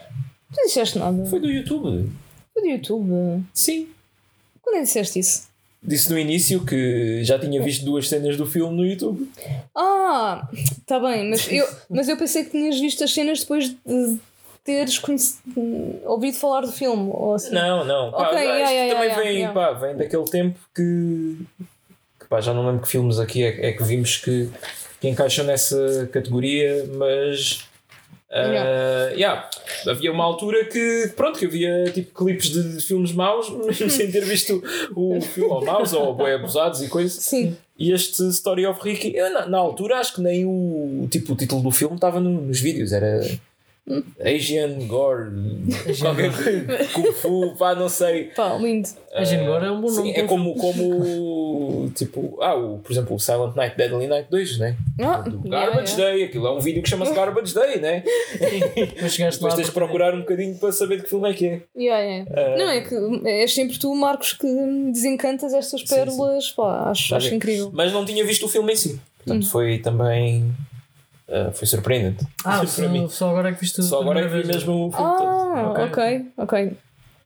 Não 0.57 0.67
disseste 0.67 0.99
nada. 0.99 1.25
Foi 1.27 1.41
do 1.41 1.51
YouTube. 1.51 2.11
Foi 2.53 2.63
do 2.63 2.69
YouTube. 2.69 3.45
Sim. 3.55 3.89
Quando 4.61 4.77
é 4.77 4.79
que 4.81 4.85
disseste 4.87 5.19
isso? 5.19 5.49
Disse 5.83 6.11
no 6.11 6.19
início 6.19 6.65
que 6.65 7.25
já 7.25 7.39
tinha 7.39 7.63
visto 7.63 7.85
duas 7.85 8.07
cenas 8.09 8.37
do 8.37 8.45
filme 8.45 8.77
no 8.77 8.85
YouTube. 8.85 9.31
Ah, 9.75 10.47
tá 10.85 11.01
bem, 11.01 11.31
mas 11.31 11.51
eu, 11.51 11.67
mas 11.89 12.07
eu 12.09 12.19
pensei 12.19 12.45
que 12.45 12.51
tinhas 12.51 12.79
visto 12.79 13.03
as 13.03 13.15
cenas 13.15 13.41
depois 13.41 13.71
de 13.71 14.19
teres 14.63 15.01
ouvido 16.05 16.37
falar 16.37 16.63
do 16.63 16.73
filme. 16.73 17.11
Ou 17.11 17.35
assim. 17.35 17.55
Não, 17.55 17.85
não. 17.85 18.11
Pá, 18.11 18.29
Ok, 18.29 18.39
isto 18.39 18.47
yeah, 18.47 18.71
yeah, 18.71 18.95
também 18.95 19.09
yeah, 19.09 19.47
vem. 19.47 19.55
Pá, 19.55 19.73
vem 19.73 19.97
daquele 19.97 20.25
tempo 20.25 20.59
que 20.75 21.37
pá, 22.31 22.41
já 22.41 22.55
não 22.55 22.65
lembro 22.67 22.81
que 22.83 22.89
filmes 22.89 23.19
aqui 23.19 23.43
é, 23.43 23.67
é 23.69 23.73
que 23.73 23.83
vimos 23.85 24.17
que, 24.17 24.49
que 25.01 25.09
encaixam 25.09 25.45
nessa 25.45 26.09
categoria, 26.11 26.87
mas 26.95 27.65
ah, 28.31 29.11
yeah, 29.13 29.51
havia 29.89 30.13
uma 30.13 30.23
altura 30.25 30.65
que 30.67 31.11
pronto, 31.17 31.39
que 31.39 31.47
havia 31.47 31.85
tipo 31.93 32.15
clipes 32.25 32.51
de, 32.51 32.77
de 32.77 32.81
filmes 32.83 33.13
maus, 33.13 33.51
mesmo 33.67 33.91
sem 33.91 34.11
ter 34.11 34.25
visto 34.25 34.63
o 34.95 35.21
filme 35.21 35.51
ou 35.51 35.65
maus 35.65 35.93
ou 35.93 36.15
boi 36.15 36.33
abusados 36.33 36.81
e 36.81 36.89
coisas. 36.89 37.21
Sim. 37.23 37.57
E 37.77 37.93
este 37.93 38.23
Story 38.29 38.67
of 38.67 38.81
Ricky, 38.83 39.17
eu, 39.17 39.33
na, 39.33 39.47
na 39.47 39.59
altura 39.59 39.97
acho 39.97 40.15
que 40.15 40.21
nem 40.21 40.45
o, 40.45 41.09
tipo, 41.11 41.33
o 41.33 41.37
título 41.37 41.63
do 41.63 41.71
filme 41.71 41.97
estava 41.97 42.21
no- 42.21 42.41
nos 42.43 42.61
vídeos, 42.61 42.93
era 42.93 43.21
Asian 44.25 44.87
Gore, 44.87 45.31
qualquer 46.01 46.31
coisa, 46.33 46.89
Kung 46.95 47.13
Fu, 47.13 47.55
pá, 47.59 47.75
não 47.75 47.89
sei. 47.89 48.25
Pá, 48.37 48.55
lindo. 48.55 48.89
A 49.13 49.25
gente 49.25 49.43
agora 49.43 49.67
é 49.67 49.71
um 49.71 49.81
bom 49.81 49.89
Sim, 49.89 49.97
nome. 49.99 50.13
é 50.13 50.23
como, 50.23 50.55
como 50.55 51.91
tipo, 51.97 52.39
ah, 52.41 52.55
o, 52.55 52.79
por 52.79 52.93
exemplo, 52.93 53.17
o 53.17 53.19
Silent 53.19 53.57
Night, 53.57 53.77
Deadly 53.77 54.07
Night 54.07 54.29
2, 54.31 54.59
né? 54.59 54.77
Ah, 55.01 55.19
Do 55.19 55.41
yeah, 55.49 55.67
Garbage 55.67 55.93
yeah. 56.01 56.15
Day, 56.17 56.25
aquilo 56.25 56.47
é 56.47 56.53
um 56.53 56.61
vídeo 56.61 56.83
que 56.83 56.89
chama-se 56.89 57.13
Garbage 57.13 57.53
Day, 57.55 57.81
né? 57.81 58.05
Mas 59.03 59.15
chegaste. 59.15 59.41
Depois 59.41 59.55
tens 59.55 59.67
de 59.67 59.73
procurar 59.73 60.15
um 60.15 60.21
bocadinho 60.21 60.55
para 60.57 60.71
saber 60.73 60.99
de 60.99 61.03
que 61.05 61.09
filme 61.09 61.29
é 61.31 61.35
que 61.35 61.47
é. 61.47 61.61
Yeah, 61.77 62.03
yeah. 62.05 62.31
Ah. 62.35 62.57
Não, 62.57 62.71
é 62.71 62.81
que 62.83 63.29
és 63.29 63.53
sempre 63.53 63.79
tu, 63.79 63.95
Marcos, 63.95 64.33
que 64.35 64.47
desencantas 64.93 65.53
estas 65.53 65.83
pérolas. 65.83 66.51
Pá, 66.53 66.91
acho, 66.91 67.11
Tá 67.11 67.17
acho 67.17 67.35
incrível. 67.35 67.71
Mas 67.73 67.93
não 67.93 68.05
tinha 68.05 68.25
visto 68.25 68.47
o 68.47 68.49
filme 68.49 68.73
em 68.73 68.77
si. 68.77 69.01
Portanto, 69.19 69.43
Hum. 69.45 69.47
foi 69.49 69.79
também. 69.79 70.51
Ah, 71.31 71.51
foi 71.53 71.67
surpreendente. 71.67 72.25
Ah, 72.45 72.65
só, 72.67 73.09
só 73.09 73.31
agora 73.31 73.51
é 73.51 73.53
que 73.53 73.61
viste 73.61 73.83
Só 73.83 74.01
agora 74.01 74.21
é 74.21 74.29
que 74.29 74.29
vi 74.43 74.47
mesmo 74.47 74.89
o 74.89 74.93
filme 74.93 75.17
todo. 75.17 75.27
Ah, 75.27 75.73
Ok. 75.73 75.85
ok, 75.85 76.27
ok. 76.37 76.73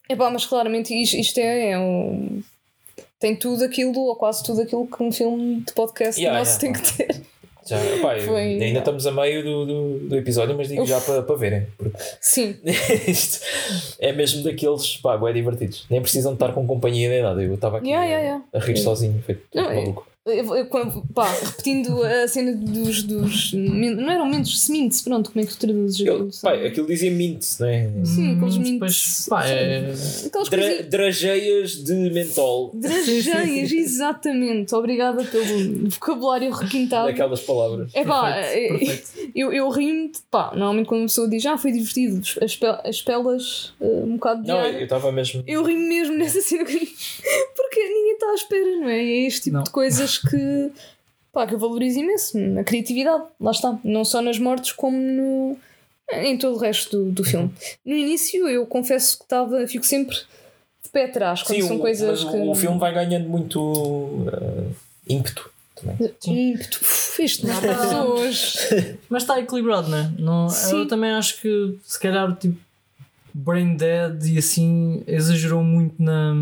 É 0.09 0.17
pá, 0.17 0.31
mas 0.31 0.45
claramente 0.47 0.93
isto, 0.95 1.17
isto 1.17 1.39
é, 1.39 1.71
é 1.71 1.79
um. 1.79 2.43
Tem 3.19 3.35
tudo 3.35 3.65
aquilo, 3.65 3.99
ou 3.99 4.17
quase 4.17 4.43
tudo 4.45 4.61
aquilo 4.63 4.87
que 4.87 5.03
um 5.03 5.11
filme 5.11 5.61
de 5.63 5.73
podcast 5.73 6.21
Yeah, 6.21 6.39
nosso 6.39 6.61
yeah. 6.61 6.61
tem 6.61 6.73
que 6.73 6.97
ter. 6.97 7.23
Já, 7.67 7.79
pá, 8.03 8.19
Foi- 8.21 8.63
ainda 8.63 8.81
estamos 8.81 9.07
a 9.07 9.11
meio 9.13 9.43
do, 9.43 9.65
do, 9.65 9.99
do 10.11 10.17
episódio, 10.19 10.55
mas 10.55 10.69
digo 10.69 10.83
Uf. 10.83 10.91
já 10.91 11.01
para, 11.01 11.23
para 11.23 11.35
verem. 11.37 11.67
Porque 11.79 11.97
Sim, 12.21 12.55
isto 13.09 13.43
é 13.99 14.13
mesmo 14.13 14.43
daqueles 14.45 14.99
pá, 14.99 15.17
bué 15.17 15.33
divertidos. 15.33 15.87
Nem 15.89 16.03
precisam 16.03 16.33
de 16.33 16.37
estar 16.37 16.53
com 16.53 16.67
companhia 16.67 17.09
nem 17.09 17.23
nada. 17.23 17.43
Eu 17.43 17.55
estava 17.55 17.79
aqui 17.79 17.89
Yeah, 17.89 18.05
a, 18.05 18.09
yeah, 18.11 18.25
yeah. 18.27 18.45
a 18.53 18.59
rir 18.59 18.77
sozinho, 18.77 19.23
feito 19.25 19.43
Não, 19.55 19.71
é- 19.71 19.75
maluco. 19.77 20.07
Eu- 20.27 20.57
eu- 20.57 20.67
pá, 21.15 21.31
repetindo 21.31 22.03
a 22.03 22.27
cena 22.27 22.53
dos. 22.57 23.03
dos 23.03 23.53
não 23.53 24.11
eram 24.11 24.25
mentos, 24.27 24.59
semintes, 24.63 25.03
pronto, 25.03 25.31
como 25.31 25.45
é 25.45 25.47
que 25.47 25.53
tu 25.53 25.59
traduzes 25.59 26.01
aquilo? 26.01 26.31
pá, 26.43 26.55
aquilo 26.55 26.87
dizia 26.87 27.11
mint, 27.11 27.45
não 27.61 27.67
é? 27.67 27.91
Sim, 28.07 28.37
aqueles 28.37 28.55
Hum, 28.57 28.61
mints. 28.61 28.73
depois, 28.73 29.27
pá, 29.29 29.47
é- 29.47 29.93
Aquelas 30.27 30.49
Dra 30.49 30.83
drageias 30.85 31.73
de 31.85 31.93
mentol. 32.11 32.71
Drageias, 32.75 33.71
exatamente. 33.71 34.75
Obrigada 34.75 35.23
pelo 35.25 35.91
vocabulário 35.91 36.51
requintado. 36.53 37.09
Daquelas 37.09 37.41
palavras. 37.43 37.91
É 37.95 38.03
pá, 38.03 38.33
Perfeito, 38.33 38.79
perfeito. 38.79 39.31
eu, 39.35 39.53
eu 39.53 39.69
rimo 39.69 40.11
pá, 40.31 40.53
normalmente 40.55 40.87
quando 40.87 41.01
uma 41.03 41.07
pessoa 41.09 41.29
diz 41.29 41.45
ah, 41.45 41.59
foi 41.59 41.71
divertido, 41.71 42.23
as, 42.41 42.57
pe- 42.57 42.67
as 42.83 43.03
pelas 43.03 43.75
eh, 43.79 43.85
um 44.05 44.15
bocado 44.15 44.41
de 44.43 44.49
Não, 44.49 44.59
ar, 44.59 44.73
eu 44.73 44.85
estava 44.85 45.13
mesmo. 45.13 45.45
eu 45.47 45.63
rimo 45.63 45.87
mesmo 45.87 46.17
nessa 46.17 46.41
cena 46.41 46.65
que- 46.65 46.95
porque 47.55 47.81
ninguém 47.81 48.13
está 48.15 48.31
à 48.31 48.35
espera, 48.35 48.77
não 48.81 48.89
é? 48.89 48.99
É 49.05 49.27
este 49.27 49.43
tipo 49.43 49.57
Não. 49.57 49.65
de 49.65 49.71
coisas 49.71 50.14
que, 50.19 50.71
pá, 51.33 51.47
que 51.47 51.55
eu 51.55 51.59
valorizo 51.59 52.01
imenso, 52.01 52.39
a 52.59 52.65
criatividade, 52.65 53.25
lá 53.41 53.51
está, 53.51 53.79
não 53.85 54.05
só 54.05 54.21
nas 54.21 54.39
mortes 54.39 54.73
como 54.73 54.97
no, 54.97 55.57
em 56.13 56.37
todo 56.39 56.57
o 56.57 56.59
resto 56.59 57.05
do, 57.05 57.13
do 57.13 57.25
filme. 57.25 57.53
No 57.85 57.95
início 57.95 58.49
eu 58.49 58.67
confesso 58.67 59.19
que 59.19 59.25
estava, 59.25 59.67
fico 59.67 59.85
sempre 59.85 60.15
de 60.15 60.91
pé 60.93 61.07
atrás 61.07 61.43
quando 61.43 61.61
Sim, 61.61 61.69
são 61.69 61.77
o, 61.77 61.81
coisas 61.81 62.25
mas 62.25 62.33
que. 62.33 62.37
o, 62.37 62.55
filme 62.55 62.79
vai 62.79 62.93
ganhando 62.93 63.29
muito 63.29 64.27
ah, 64.33 64.73
ímpeto 65.09 65.51
também. 65.75 66.15
Ímpeto. 66.27 66.81
Nas 67.19 67.61
pessoas. 67.61 68.57
Mas 69.09 69.23
está 69.23 69.39
equilibrado, 69.41 69.89
não 69.89 69.99
é? 69.99 70.11
Não, 70.19 70.49
Sim. 70.49 70.81
eu 70.81 70.89
também 70.89 71.11
acho 71.11 71.41
que 71.41 71.79
se 71.85 71.99
calhar 71.99 72.35
tipo 72.37 72.59
Brain 73.33 73.77
Dead 73.77 74.27
e 74.27 74.39
assim 74.39 75.03
exagerou 75.07 75.63
muito 75.63 76.01
na, 76.01 76.33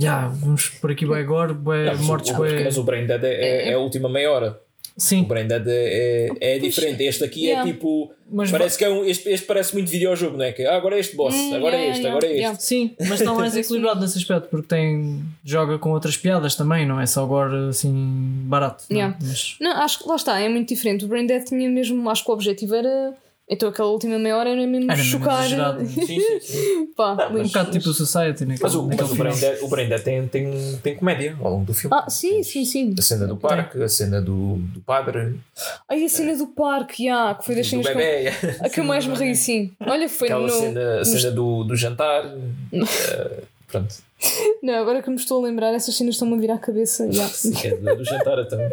Já, 0.00 0.28
vamos 0.28 0.68
por 0.68 0.90
aqui 0.90 1.06
bem 1.06 1.18
agora, 1.18 1.52
mas, 1.54 2.00
mortes, 2.00 2.30
o, 2.32 2.38
mas 2.64 2.78
o 2.78 2.82
Brain 2.84 3.06
Dead 3.06 3.22
é, 3.24 3.28
é- 3.34 3.68
é 3.70 3.74
a 3.74 3.78
última 3.78 4.08
meia 4.08 4.30
hora. 4.30 4.60
O 4.96 5.00
Sim, 5.00 5.22
Brain 5.22 5.46
Dead 5.46 5.66
é, 5.68 6.28
é, 6.40 6.56
é 6.56 6.58
diferente. 6.58 7.02
Este 7.02 7.24
aqui 7.24 7.44
Yeah. 7.46 7.66
é 7.68 7.72
tipo. 7.72 8.12
mas 8.30 8.50
Parece 8.50 8.76
que 8.76 8.84
é 8.84 8.90
um. 8.90 9.04
Este, 9.04 9.30
este 9.30 9.46
parece 9.46 9.72
muito 9.72 9.88
videojogo, 9.88 10.36
não 10.36 10.44
é? 10.44 10.52
Que, 10.52 10.64
ah, 10.66 10.76
agora 10.76 10.96
é 10.96 11.00
este 11.00 11.16
boss, 11.16 11.34
Hum, 11.34 11.54
agora 11.54 11.76
é 11.76 11.78
yeah, 11.78 11.90
este, 11.92 12.02
yeah, 12.02 12.10
agora 12.10 12.26
é 12.26 12.30
este. 12.30 12.40
yeah. 12.40 12.58
Sim, 12.58 12.94
mas 13.08 13.20
está 13.20 13.32
mais 13.32 13.56
equilibrado 13.56 14.00
nesse 14.00 14.18
aspecto 14.18 14.48
porque 14.50 14.66
tem 14.66 15.22
joga 15.44 15.78
com 15.78 15.90
outras 15.92 16.16
piadas 16.16 16.54
também, 16.54 16.86
não 16.86 17.00
é 17.00 17.06
só 17.06 17.22
agora 17.22 17.68
assim 17.68 17.92
barato. 18.44 18.84
não 18.90 18.96
é? 18.96 19.00
Yeah. 19.00 19.18
Mas 19.22 19.56
Não, 19.60 19.70
acho 19.72 20.00
que 20.00 20.08
lá 20.08 20.16
está, 20.16 20.38
é 20.40 20.48
muito 20.48 20.68
diferente. 20.68 21.04
O 21.04 21.08
Brain 21.08 21.26
Dead 21.26 21.44
tinha 21.44 21.70
mesmo, 21.70 22.10
acho 22.10 22.24
que 22.24 22.30
o 22.30 22.34
objetivo 22.34 22.74
era. 22.74 23.14
Então 23.52 23.68
aquela 23.68 23.88
última 23.90 24.16
meia 24.16 24.36
hora 24.36 24.50
era 24.50 24.64
mesmo 24.64 24.90
Era 24.92 24.96
mesmo 24.96 25.18
chocar. 25.18 25.40
exagerado. 25.40 25.84
Sim, 25.90 26.06
sim, 26.06 26.40
sim. 26.40 26.86
Pá, 26.96 27.28
um 27.32 27.42
bocado 27.42 27.72
tipo 27.72 27.88
o 27.90 27.92
Society 27.92 28.44
naquele, 28.44 28.62
Mas 28.62 28.74
o, 28.76 28.82
naquele 28.86 29.02
mas 29.02 29.10
o 29.10 29.14
final. 29.16 29.32
Brain 29.36 29.40
Dead, 29.40 29.62
o 29.62 29.68
Brain 29.68 29.88
Dead 29.88 30.02
tem, 30.02 30.28
tem, 30.28 30.78
tem 30.82 30.94
comédia 30.96 31.36
ao 31.42 31.50
longo 31.50 31.64
do 31.64 31.74
filme. 31.74 31.96
Ah, 31.96 32.08
sim, 32.08 32.44
sim, 32.44 32.64
sim. 32.64 32.94
A 32.96 33.02
cena 33.02 33.26
do 33.26 33.36
parque, 33.36 33.82
a 33.82 33.88
cena 33.88 34.20
do, 34.22 34.54
do 34.56 34.80
padre, 34.80 35.34
Ai, 35.88 36.04
a 36.04 36.08
cena 36.08 36.36
do 36.36 36.46
parque, 36.46 37.06
já, 37.06 37.34
que 37.34 37.44
foi 37.44 37.56
das 37.56 37.66
cenas 37.68 37.86
que 37.86 37.92
eu- 37.92 37.96
bebê, 37.96 38.28
a 38.62 38.68
que 38.68 38.78
eu 38.78 38.84
mais 38.84 39.04
me 39.04 39.14
ri, 39.16 39.34
sim. 39.34 39.72
Olha, 39.80 40.08
foi 40.08 40.28
aquela 40.28 40.46
no. 40.46 40.52
cena, 40.52 41.00
a 41.00 41.04
cena 41.04 41.30
do, 41.32 41.64
do 41.64 41.74
jantar. 41.74 42.24
eh, 42.72 43.42
pronto. 43.66 43.94
Não, 44.62 44.74
agora 44.74 45.02
que 45.02 45.10
me 45.10 45.16
estou 45.16 45.42
a 45.42 45.48
lembrar, 45.48 45.74
essas 45.74 45.96
cenas 45.96 46.14
estão-me 46.14 46.34
a 46.34 46.38
vir 46.38 46.50
à 46.52 46.58
cabeça. 46.58 47.10
já. 47.10 47.24
É 47.64 47.74
do, 47.74 47.96
do 47.96 48.04
jantar 48.04 48.46
também. 48.46 48.70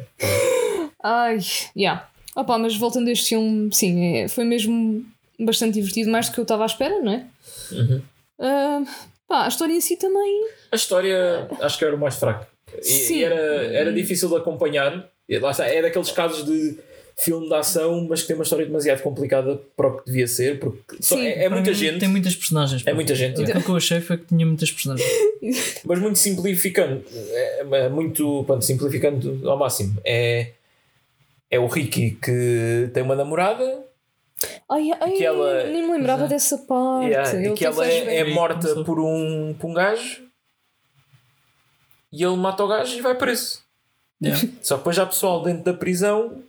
Ai, 1.01 1.37
já. 1.75 2.07
Opa, 2.37 2.57
mas 2.57 2.75
voltando 2.77 3.07
a 3.07 3.11
este 3.11 3.29
filme, 3.29 3.69
sim, 3.73 4.15
é- 4.17 4.27
foi 4.27 4.43
mesmo 4.45 5.03
bastante 5.39 5.73
divertido, 5.73 6.11
mais 6.11 6.29
do 6.29 6.33
que 6.33 6.39
eu 6.39 6.43
estava 6.43 6.63
à 6.63 6.65
espera, 6.67 6.99
não 7.01 7.11
é? 7.11 7.25
Uhum. 7.71 8.01
Ah, 8.39 8.83
pá, 9.27 9.45
a 9.45 9.47
história 9.47 9.73
em 9.73 9.81
si 9.81 9.97
também. 9.97 10.45
A 10.71 10.75
história 10.75 11.47
acho 11.61 11.77
que 11.79 11.83
era 11.85 11.95
o 11.95 11.99
mais 11.99 12.15
fraco. 12.15 12.45
E, 12.79 12.83
Sim. 12.83 13.15
e 13.17 13.23
era, 13.23 13.35
era 13.35 13.93
difícil 13.93 14.29
de 14.29 14.35
acompanhar. 14.35 15.09
Lá 15.41 15.51
está, 15.51 15.65
é 15.65 15.81
daqueles 15.81 16.11
casos 16.11 16.45
de 16.45 16.77
filme 17.19 17.47
de 17.47 17.53
ação, 17.55 18.05
mas 18.07 18.21
que 18.21 18.27
tem 18.27 18.35
uma 18.35 18.43
história 18.43 18.65
demasiado 18.67 19.01
complicada 19.01 19.59
para 19.75 19.87
o 19.87 19.97
que 19.97 20.05
devia 20.05 20.27
ser, 20.27 20.59
porque 20.59 20.97
só- 21.01 21.15
Sim. 21.15 21.25
é, 21.25 21.45
é 21.45 21.49
muita 21.49 21.73
gente, 21.73 21.99
Tem 21.99 22.07
muitas 22.07 22.35
personagens. 22.35 22.85
é 22.85 22.93
muita 22.93 23.15
gente, 23.15 23.41
Aquilo 23.41 23.63
que 23.63 23.69
eu 23.69 23.75
achei 23.75 23.99
foi 23.99 24.17
que 24.17 24.25
tinha 24.25 24.45
muitas 24.45 24.71
personagens. 24.71 25.09
mas 25.83 25.99
muito 25.99 26.19
simplificando, 26.19 27.03
é, 27.31 27.61
é 27.61 27.89
muito 27.89 28.43
pronto, 28.45 28.63
simplificando 28.63 29.49
ao 29.49 29.57
máximo. 29.57 29.97
É, 30.05 30.51
é 31.49 31.59
o 31.59 31.67
Ricky 31.67 32.11
que 32.11 32.89
tem 32.93 33.03
uma 33.03 33.15
namorada 33.15 33.85
Ai, 34.69 34.91
ai, 34.99 35.11
Que 35.13 35.25
ela- 35.25 35.63
nem 35.63 35.81
me 35.87 35.93
lembrava 35.93 36.25
é. 36.25 36.27
dessa 36.27 36.57
parte. 36.59 37.07
yeah, 37.07 37.41
e 37.41 37.53
que 37.53 37.65
ela 37.65 37.87
é, 37.87 38.17
é 38.17 38.33
morta 38.33 38.83
por 38.83 38.99
um, 38.99 39.55
por 39.59 39.67
um 39.69 39.73
gajo 39.73 40.27
e 42.11 42.23
ele 42.23 42.35
mata 42.35 42.63
o 42.63 42.67
gajo 42.67 42.95
e 42.97 43.01
vai 43.01 43.15
preso. 43.15 43.61
Yeah. 44.23 44.47
Só 44.61 44.75
que 44.75 44.79
depois 44.79 44.97
há 44.99 45.05
pessoal 45.05 45.43
dentro 45.43 45.63
da 45.63 45.73
prisão. 45.73 46.41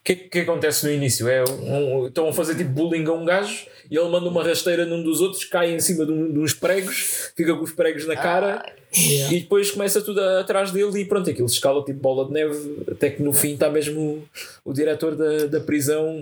O 0.00 0.02
que, 0.02 0.16
que 0.16 0.38
acontece 0.40 0.86
no 0.86 0.92
início? 0.92 1.28
É 1.28 1.44
um- 1.44 2.00
um- 2.02 2.06
estão 2.06 2.26
a 2.28 2.32
fazer 2.32 2.54
tipo 2.56 2.70
bullying 2.70 3.04
a 3.06 3.12
um 3.12 3.24
gajo 3.24 3.66
e 3.90 3.96
ele 3.98 4.08
manda 4.08 4.28
uma 4.30 4.42
rasteira 4.42 4.86
num 4.86 5.02
dos 5.02 5.20
outros, 5.20 5.44
cai 5.44 5.72
em 5.74 5.78
cima 5.80 6.06
de, 6.06 6.12
um- 6.12 6.32
de 6.32 6.38
uns 6.38 6.54
pregos, 6.54 7.30
fica 7.36 7.54
com 7.54 7.62
os 7.62 7.72
pregos 7.72 8.06
na 8.06 8.16
cara 8.16 8.64
Yeah. 8.96 9.36
e 9.36 9.40
depois 9.40 9.70
começa 9.70 10.00
tudo 10.00 10.20
a- 10.20 10.40
atrás 10.40 10.70
dele 10.72 11.00
e 11.00 11.04
pronto, 11.04 11.28
aquilo 11.28 11.48
se 11.48 11.56
escala 11.56 11.84
tipo 11.84 12.00
bola 12.00 12.24
de 12.26 12.32
neve, 12.32 12.82
até 12.90 13.10
que 13.10 13.22
no 13.22 13.32
fim 13.32 13.52
está 13.52 13.68
mesmo 13.68 14.00
o, 14.64 14.70
o 14.70 14.72
diretor 14.72 15.14
da, 15.14 15.46
da 15.46 15.60
prisão 15.60 16.18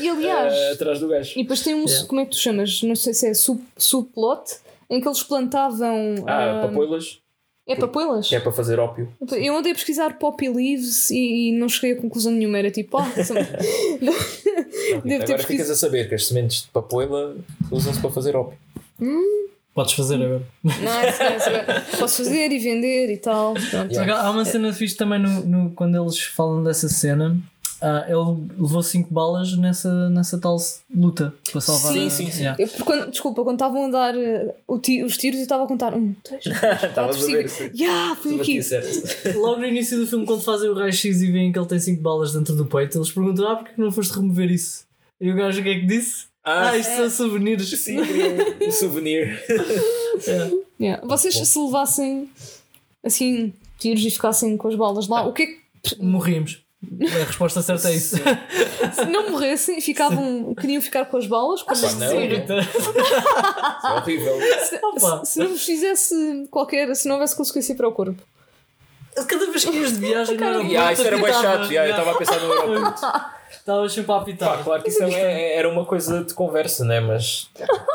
E 0.00 0.08
aliás, 0.08 0.52
eh, 0.52 0.72
atrás 0.74 0.98
do 0.98 1.06
gajo. 1.08 1.32
e 1.38 1.42
depois 1.42 1.62
tem 1.62 1.74
um. 1.74 1.84
Yeah. 1.86 2.06
Como 2.08 2.20
é 2.20 2.24
que 2.24 2.32
tu 2.32 2.38
chamas? 2.38 2.82
Não 2.82 2.96
sei 2.96 3.14
se 3.14 3.28
é 3.28 3.32
sub, 3.32 3.62
subplot, 3.78 4.56
em 4.90 5.00
que 5.00 5.06
eles 5.08 5.22
plantavam. 5.22 6.16
Ah, 6.26 6.62
ah, 6.64 6.66
papoilas, 6.66 7.20
É 7.66 7.76
papoilas? 7.76 8.28
que 8.28 8.34
é 8.34 8.40
para 8.40 8.50
fazer 8.52 8.80
ópio. 8.80 9.08
Eu 9.32 9.56
andei 9.56 9.70
a 9.72 9.74
pesquisar 9.74 10.18
poppy 10.18 10.48
leaves 10.48 11.10
e, 11.10 11.48
e 11.50 11.52
não 11.52 11.68
cheguei 11.68 11.96
a 11.96 12.00
conclusão 12.00 12.32
nenhuma. 12.32 12.58
Era 12.58 12.70
tipo, 12.70 12.96
ah, 12.98 13.08
são- 13.24 13.36
Devo 14.02 15.02
ter 15.04 15.14
Agora 15.14 15.26
pesquis- 15.36 15.46
ficas 15.46 15.70
a 15.70 15.74
saber 15.76 16.08
que 16.08 16.14
as 16.14 16.26
sementes 16.26 16.62
de 16.62 16.68
papoila 16.68 17.36
usam-se 17.70 18.00
para 18.00 18.10
fazer 18.10 18.34
ópio. 18.36 18.58
Podes 19.74 19.94
fazer 19.94 20.16
agora. 20.16 20.42
nice, 20.62 20.82
nice, 20.84 21.50
nice. 21.50 21.96
Posso 21.98 22.24
fazer 22.24 22.50
e 22.52 22.58
vender 22.58 23.10
e 23.12 23.16
tal. 23.16 23.54
Yeah. 23.90 24.20
Há 24.20 24.30
uma 24.30 24.44
cena 24.44 24.72
fixe 24.72 24.96
também 24.96 25.18
no, 25.18 25.40
no- 25.46 25.70
quando 25.70 25.96
eles 26.00 26.20
falam 26.20 26.62
dessa 26.62 26.88
cena. 26.88 27.38
Ah, 27.82 28.04
ele 28.06 28.48
levou 28.58 28.82
5 28.82 29.12
balas 29.12 29.56
nessa, 29.56 30.08
nessa 30.10 30.38
tal 30.38 30.56
luta 30.94 31.34
para 31.50 31.60
salvar 31.60 31.92
Sim, 31.92 32.06
a- 32.06 32.10
sim, 32.10 32.30
sim. 32.30 32.40
Yeah. 32.42 32.62
Eu, 32.62 32.68
quando- 32.84 33.10
desculpa, 33.10 33.42
quando 33.44 33.56
estavam 33.56 33.86
a 33.86 33.90
dar 33.90 34.14
o 34.68 34.78
ti- 34.78 35.02
os 35.02 35.16
tiros, 35.16 35.38
eu 35.38 35.42
estava 35.42 35.64
a 35.64 35.66
contar 35.66 35.92
um, 35.94 36.14
dois, 36.28 36.42
três, 36.44 36.56
Estavas 36.82 37.16
quatro, 37.16 37.24
a 37.24 37.36
ver, 37.38 37.48
cinco. 37.48 37.76
sim. 37.76 37.82
Yeah, 37.82 38.14
foi 38.16 38.40
aqui. 38.40 38.60
Logo 39.36 39.56
no 39.60 39.66
início 39.66 39.98
do 39.98 40.06
filme, 40.06 40.24
quando 40.24 40.42
fazem 40.42 40.68
o 40.70 40.74
raio-x 40.74 41.20
e 41.22 41.30
veem 41.30 41.52
que 41.52 41.58
ele 41.58 41.66
tem 41.66 41.78
5 41.80 42.00
balas 42.00 42.32
dentro 42.32 42.54
do 42.54 42.64
peito, 42.66 42.96
eles 42.98 43.10
perguntam: 43.10 43.48
Ah, 43.48 43.56
porque 43.56 43.74
que 43.74 43.80
não 43.80 43.90
foste 43.90 44.12
remover 44.14 44.50
isso? 44.50 44.84
E 45.20 45.30
o 45.30 45.34
gajo 45.34 45.60
o 45.60 45.62
que 45.62 45.68
é 45.68 45.74
que 45.80 45.86
disse? 45.86 46.26
Ah, 46.44 46.70
Ah, 46.70 46.76
isto 46.76 46.90
são 46.96 47.08
souvenirs. 47.10 47.68
sim, 47.80 47.98
um 48.66 48.70
souvenir. 48.72 49.40
Yeah. 50.80 51.06
Vocês 51.06 51.34
se 51.36 51.58
levassem 51.58 52.28
assim 53.04 53.52
tiros 53.78 54.04
e 54.04 54.10
ficassem 54.10 54.56
com 54.56 54.68
as 54.68 54.74
balas 54.74 55.08
lá, 55.08 55.26
o 55.26 55.32
que 55.32 55.42
é 55.42 55.46
que 55.46 55.62
Morríamos. 56.00 56.61
A 56.84 57.24
resposta 57.24 57.62
certa 57.62 57.90
é 57.90 57.94
isso. 57.94 58.16
se 58.16 59.04
não 59.06 59.30
morressem 59.30 59.80
ficavam, 59.80 60.54
queriam 60.54 60.82
ficar 60.82 61.04
com 61.06 61.16
as 61.16 61.26
balas? 61.26 61.62
Como 61.62 61.80
Pá, 61.80 61.86
é 61.86 61.90
que 61.90 61.96
não. 61.96 62.06
Isso 62.06 62.92
é 63.86 63.92
horrível. 63.94 64.38
se, 64.64 64.76
Opa. 64.82 65.24
se- 65.24 65.38
não 65.38 65.48
vos 65.48 65.64
fizesse 65.64 66.46
qualquer, 66.50 66.94
se 66.94 67.06
não 67.08 67.14
houvesse 67.16 67.36
consequência 67.36 67.74
para 67.74 67.88
o 67.88 67.92
corpo. 67.92 68.22
Cada 69.28 69.46
vez 69.50 69.64
que 69.64 69.76
ias 69.76 69.92
de 69.92 69.98
viagem 69.98 70.36
no 70.38 70.44
aeroporto. 70.44 70.72
E, 70.72 70.76
ah, 70.76 70.92
isso 70.92 71.02
era 71.06 71.16
bem 71.18 71.32
chato. 71.32 71.70
yeah, 71.70 71.86
eu 71.86 71.90
estava 71.90 72.10
a 72.12 72.14
pensar 72.18 72.40
no 72.40 72.52
aeroporto. 72.52 73.02
Estava 73.50 73.88
sempre 73.88 74.10
a 74.10 74.14
Pá, 74.16 74.22
apitar. 74.22 74.64
claro 74.64 74.82
que 74.82 74.88
isso 74.88 75.02
é- 75.02 75.54
era 75.54 75.68
uma 75.68 75.84
coisa 75.84 76.24
de 76.24 76.32
conversa, 76.34 76.84
né? 76.84 76.98
Mas. 77.00 77.48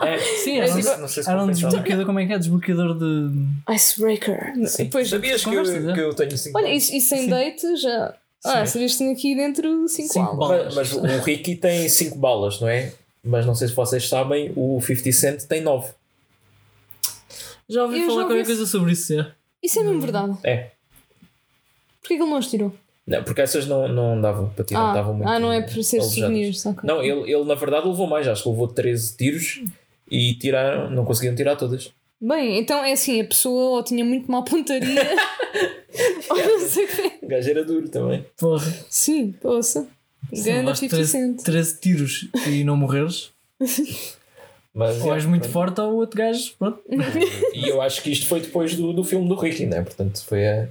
É, 0.03 0.17
Sim, 0.19 0.59
É 0.59 0.67
era 0.69 0.75
tipo- 0.75 0.97
não 1.01 1.07
sei 1.07 1.23
se 1.23 1.29
era 1.29 1.43
um 1.43 1.47
desbloqueador. 1.51 2.05
Como 2.05 2.19
é 2.19 2.25
que 2.27 2.33
é? 2.33 2.37
Desbloqueador 2.37 2.97
de. 2.97 3.73
Icebreaker. 3.73 4.53
Sim. 4.67 4.83
Depois, 4.85 5.09
Sabias 5.09 5.43
que, 5.43 5.49
conversas, 5.49 5.83
eu, 5.83 5.89
é? 5.89 5.93
que 5.93 5.99
eu 5.99 6.13
tenho 6.13 6.37
5 6.37 6.57
olha, 6.57 6.71
isso, 6.73 6.93
isso 6.95 7.09
sem 7.09 7.27
date 7.27 7.75
já. 7.77 8.13
Ah, 8.45 8.65
sabias 8.65 8.93
que 8.93 8.97
tenho 8.99 9.11
aqui 9.11 9.35
dentro 9.35 9.87
5 9.87 10.13
Cinco 10.13 10.35
balas. 10.37 10.75
Mas, 10.75 10.93
mas 10.93 11.19
o 11.19 11.23
Ricky 11.23 11.55
tem 11.55 11.87
5 11.89 12.17
balas, 12.17 12.59
não 12.61 12.67
é? 12.67 12.93
Mas 13.23 13.45
não 13.45 13.53
sei 13.55 13.67
se 13.67 13.73
vocês 13.73 14.07
sabem, 14.07 14.53
o 14.55 14.79
50 14.81 15.11
Cent 15.11 15.43
tem 15.43 15.61
9. 15.61 15.91
Já 17.69 17.83
ouvi 17.83 17.95
Eu 17.95 18.01
já 18.01 18.07
falar 18.07 18.21
ouvi 18.23 18.33
qualquer 18.35 18.45
coisa 18.45 18.65
sobre 18.65 18.91
isso. 18.93 19.19
É. 19.19 19.31
Isso 19.61 19.79
é 19.79 19.83
mesmo 19.83 19.99
verdade. 19.99 20.37
É. 20.43 20.69
Porquê 22.01 22.15
que 22.15 22.21
ele 22.23 22.29
não 22.29 22.37
as 22.37 22.47
tirou? 22.49 22.73
Não, 23.05 23.23
porque 23.23 23.41
essas 23.41 23.65
não, 23.65 23.87
não 23.87 24.19
davam 24.21 24.49
para 24.49 24.63
tirar, 24.65 24.85
Ah, 24.85 24.89
estavam 24.89 25.13
muito. 25.13 25.27
ah, 25.29 25.39
não 25.39 25.51
é 25.51 25.61
por 25.61 25.81
ser 25.83 26.01
souvenirs. 26.01 26.65
ok. 26.65 26.81
Não, 26.83 27.01
ele, 27.01 27.31
ele 27.31 27.43
na 27.45 27.55
verdade 27.55 27.87
levou 27.87 28.07
mais, 28.07 28.27
acho 28.27 28.43
que 28.43 28.49
levou 28.49 28.67
13 28.67 29.15
tiros 29.17 29.63
e 30.11 30.33
tiraram, 30.35 30.89
não 30.89 31.03
conseguiam 31.05 31.35
tirar 31.35 31.55
todas. 31.55 31.91
Bem, 32.19 32.59
então 32.59 32.83
é 32.83 32.93
assim, 32.93 33.21
a 33.21 33.25
pessoa 33.25 33.77
ou 33.77 33.83
tinha 33.83 34.03
muito 34.03 34.31
má 34.31 34.41
pontaria 34.43 35.01
ou 36.29 36.37
não 36.37 36.59
sei 36.67 36.85
o 36.85 36.87
que. 36.87 37.25
O 37.25 37.27
gajo 37.27 37.49
era 37.49 37.63
duro 37.63 37.87
também. 37.89 38.25
Porra. 38.37 38.73
Sim, 38.89 39.33
poça. 39.39 39.87
Se 40.33 40.43
Ganda 40.49 40.59
levaste 40.61 40.89
50 40.89 40.95
13, 40.95 41.11
Cent. 41.11 41.43
13 41.43 41.79
tiros 41.79 42.27
e 42.47 42.63
não 42.63 42.75
morreres, 42.75 43.31
Mas, 44.73 44.99
ou 45.01 45.11
é, 45.13 45.15
és 45.15 45.25
muito 45.25 45.43
pronto. 45.43 45.53
forte 45.53 45.81
ou 45.81 45.93
o 45.93 45.95
outro 45.97 46.17
gajo. 46.17 46.53
Pronto. 46.59 46.81
E 47.53 47.67
eu 47.69 47.81
acho 47.81 48.01
que 48.01 48.11
isto 48.11 48.25
foi 48.27 48.41
depois 48.41 48.75
do, 48.75 48.91
do 48.93 49.03
filme 49.03 49.27
do 49.29 49.35
Ricky, 49.35 49.65
né? 49.65 49.81
Portanto, 49.81 50.23
foi 50.25 50.45
a, 50.47 50.67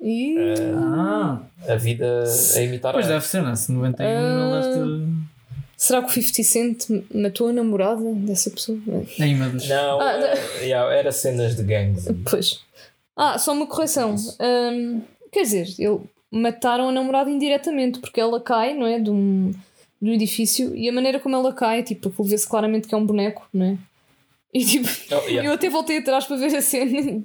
E... 0.00 0.36
Ah, 0.76 1.40
a 1.68 1.74
vida 1.76 2.24
a 2.56 2.60
imitar 2.60 2.92
pois 2.92 3.06
a 3.06 3.10
deve 3.10 3.24
ser, 3.26 3.42
né? 3.42 3.54
Se 3.56 3.70
91 3.72 4.06
Ah. 4.06 4.10
ele 4.10 4.62
deve 4.62 4.74
ter. 4.74 5.29
Será 5.82 6.02
que 6.02 6.08
o 6.10 6.22
50 6.22 6.42
Cent 6.42 6.86
matou 7.14 7.48
a 7.48 7.52
namorada 7.54 8.02
dessa 8.16 8.50
pessoa? 8.50 8.78
Meu 8.86 9.00
Deus. 9.50 9.66
Não, 9.66 9.98
Ah, 9.98 10.12
é- 10.12 10.64
yeah, 10.66 10.94
era 10.94 11.10
cenas 11.10 11.56
de 11.56 11.62
gangues. 11.62 12.04
Pois. 12.30 12.60
Ah, 13.16 13.38
só 13.38 13.54
uma 13.54 13.66
correção. 13.66 14.14
Hum, 14.38 15.00
quer 15.32 15.42
dizer, 15.42 15.68
ele 15.78 16.00
mataram 16.30 16.90
a 16.90 16.92
namorada 16.92 17.30
indiretamente, 17.30 17.98
porque 17.98 18.20
ela 18.20 18.38
cai, 18.38 18.74
não 18.74 18.86
é? 18.86 18.98
De 18.98 19.08
um, 19.10 19.52
do 20.02 20.10
edifício 20.12 20.76
e 20.76 20.86
a 20.86 20.92
maneira 20.92 21.18
como 21.18 21.34
ela 21.34 21.52
cai, 21.54 21.82
tipo, 21.82 22.10
aquilo 22.10 22.28
vê-se 22.28 22.46
claramente 22.46 22.86
que 22.86 22.94
é 22.94 22.98
um 22.98 23.06
boneco, 23.06 23.48
não 23.50 23.64
é? 23.64 23.78
E 24.52 24.62
tipo, 24.64 24.86
Oh, 25.12 25.28
yeah. 25.28 25.48
eu 25.48 25.52
até 25.54 25.70
voltei 25.70 25.96
atrás 25.96 26.26
para 26.26 26.36
ver 26.36 26.54
a 26.56 26.60
cena. 26.60 27.22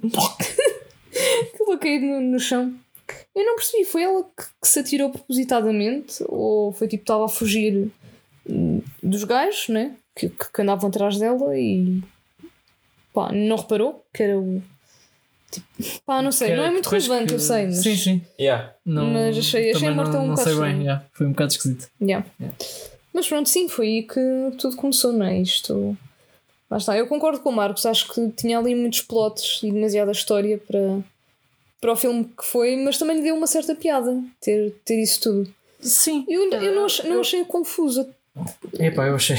Aquilo 1.52 1.78
cair 1.78 2.00
no, 2.00 2.20
no 2.22 2.38
chão. 2.40 2.72
Eu 3.34 3.44
não 3.44 3.56
percebi, 3.56 3.84
foi 3.84 4.02
ela 4.02 4.22
que, 4.24 4.44
que 4.62 4.68
se 4.68 4.78
atirou 4.78 5.10
propositadamente 5.10 6.24
ou 6.26 6.72
foi 6.72 6.88
tipo, 6.88 7.02
estava 7.02 7.26
a 7.26 7.28
fugir 7.28 7.90
dos 9.02 9.24
gajos, 9.24 9.68
né? 9.68 9.96
Que, 10.14 10.28
que, 10.28 10.62
andavam 10.62 10.88
atrás 10.88 11.18
dela 11.18 11.56
e 11.58 12.02
pá, 13.12 13.30
não 13.32 13.56
reparou 13.56 14.04
que 14.12 14.22
era 14.22 14.38
o. 14.38 14.62
Tipo, 15.50 15.66
pá, 16.04 16.22
não 16.22 16.32
sei, 16.32 16.48
Que 16.50 16.56
não 16.56 16.64
é 16.64 16.70
muito 16.70 16.88
relevante, 16.88 17.26
que- 17.28 17.34
eu 17.34 17.38
sei, 17.40 17.66
mas. 17.66 17.76
Sim, 17.82 17.96
sim. 17.96 18.22
Yeah. 18.38 18.74
Não, 18.84 19.06
Mas 19.06 19.36
achei- 19.38 19.70
achei 19.70 19.72
também 19.74 19.88
a 19.90 19.94
morte 19.94 20.12
não, 20.12 20.24
um 20.24 20.26
não 20.28 20.34
bocado 20.34 20.48
sei 20.50 20.58
bem, 20.58 20.64
estranho. 20.70 20.82
yeah, 20.82 21.04
foi 21.12 21.26
um 21.26 21.30
bocado 21.30 21.52
esquisito. 21.52 21.88
Yeah. 22.00 22.26
Yeah. 22.40 22.58
Mas 23.12 23.28
pronto, 23.28 23.48
sim, 23.48 23.68
foi 23.68 23.86
aí 23.86 24.02
que 24.02 24.20
tudo 24.58 24.76
começou, 24.76 25.12
não 25.12 25.24
é? 25.26 25.40
Isto. 25.40 25.96
Lá 26.70 26.78
está, 26.78 26.96
eu 26.98 27.06
concordo 27.06 27.40
com 27.40 27.50
o 27.50 27.52
Marcos, 27.54 27.86
acho 27.86 28.12
que 28.12 28.28
tinha 28.30 28.58
ali 28.58 28.74
muitos 28.74 29.00
plots 29.02 29.60
e 29.62 29.70
demasiada 29.70 30.10
história 30.10 30.58
para, 30.58 30.98
para 31.80 31.92
o 31.92 31.96
filme 31.96 32.24
que 32.24 32.44
foi, 32.44 32.76
mas 32.76 32.98
também 32.98 33.18
lhe 33.18 33.22
deu 33.22 33.36
uma 33.36 33.46
certa 33.46 33.74
piada 33.74 34.20
ter, 34.40 34.74
ter 34.84 35.00
isso 35.00 35.20
tudo. 35.20 35.54
Sim. 35.80 36.24
Eu, 36.28 36.50
eu 36.50 36.74
não, 36.74 36.86
achei, 36.86 37.08
não 37.08 37.20
achei 37.20 37.44
confuso, 37.44 38.08
Epá, 38.78 39.06
eu 39.06 39.14
achei. 39.14 39.36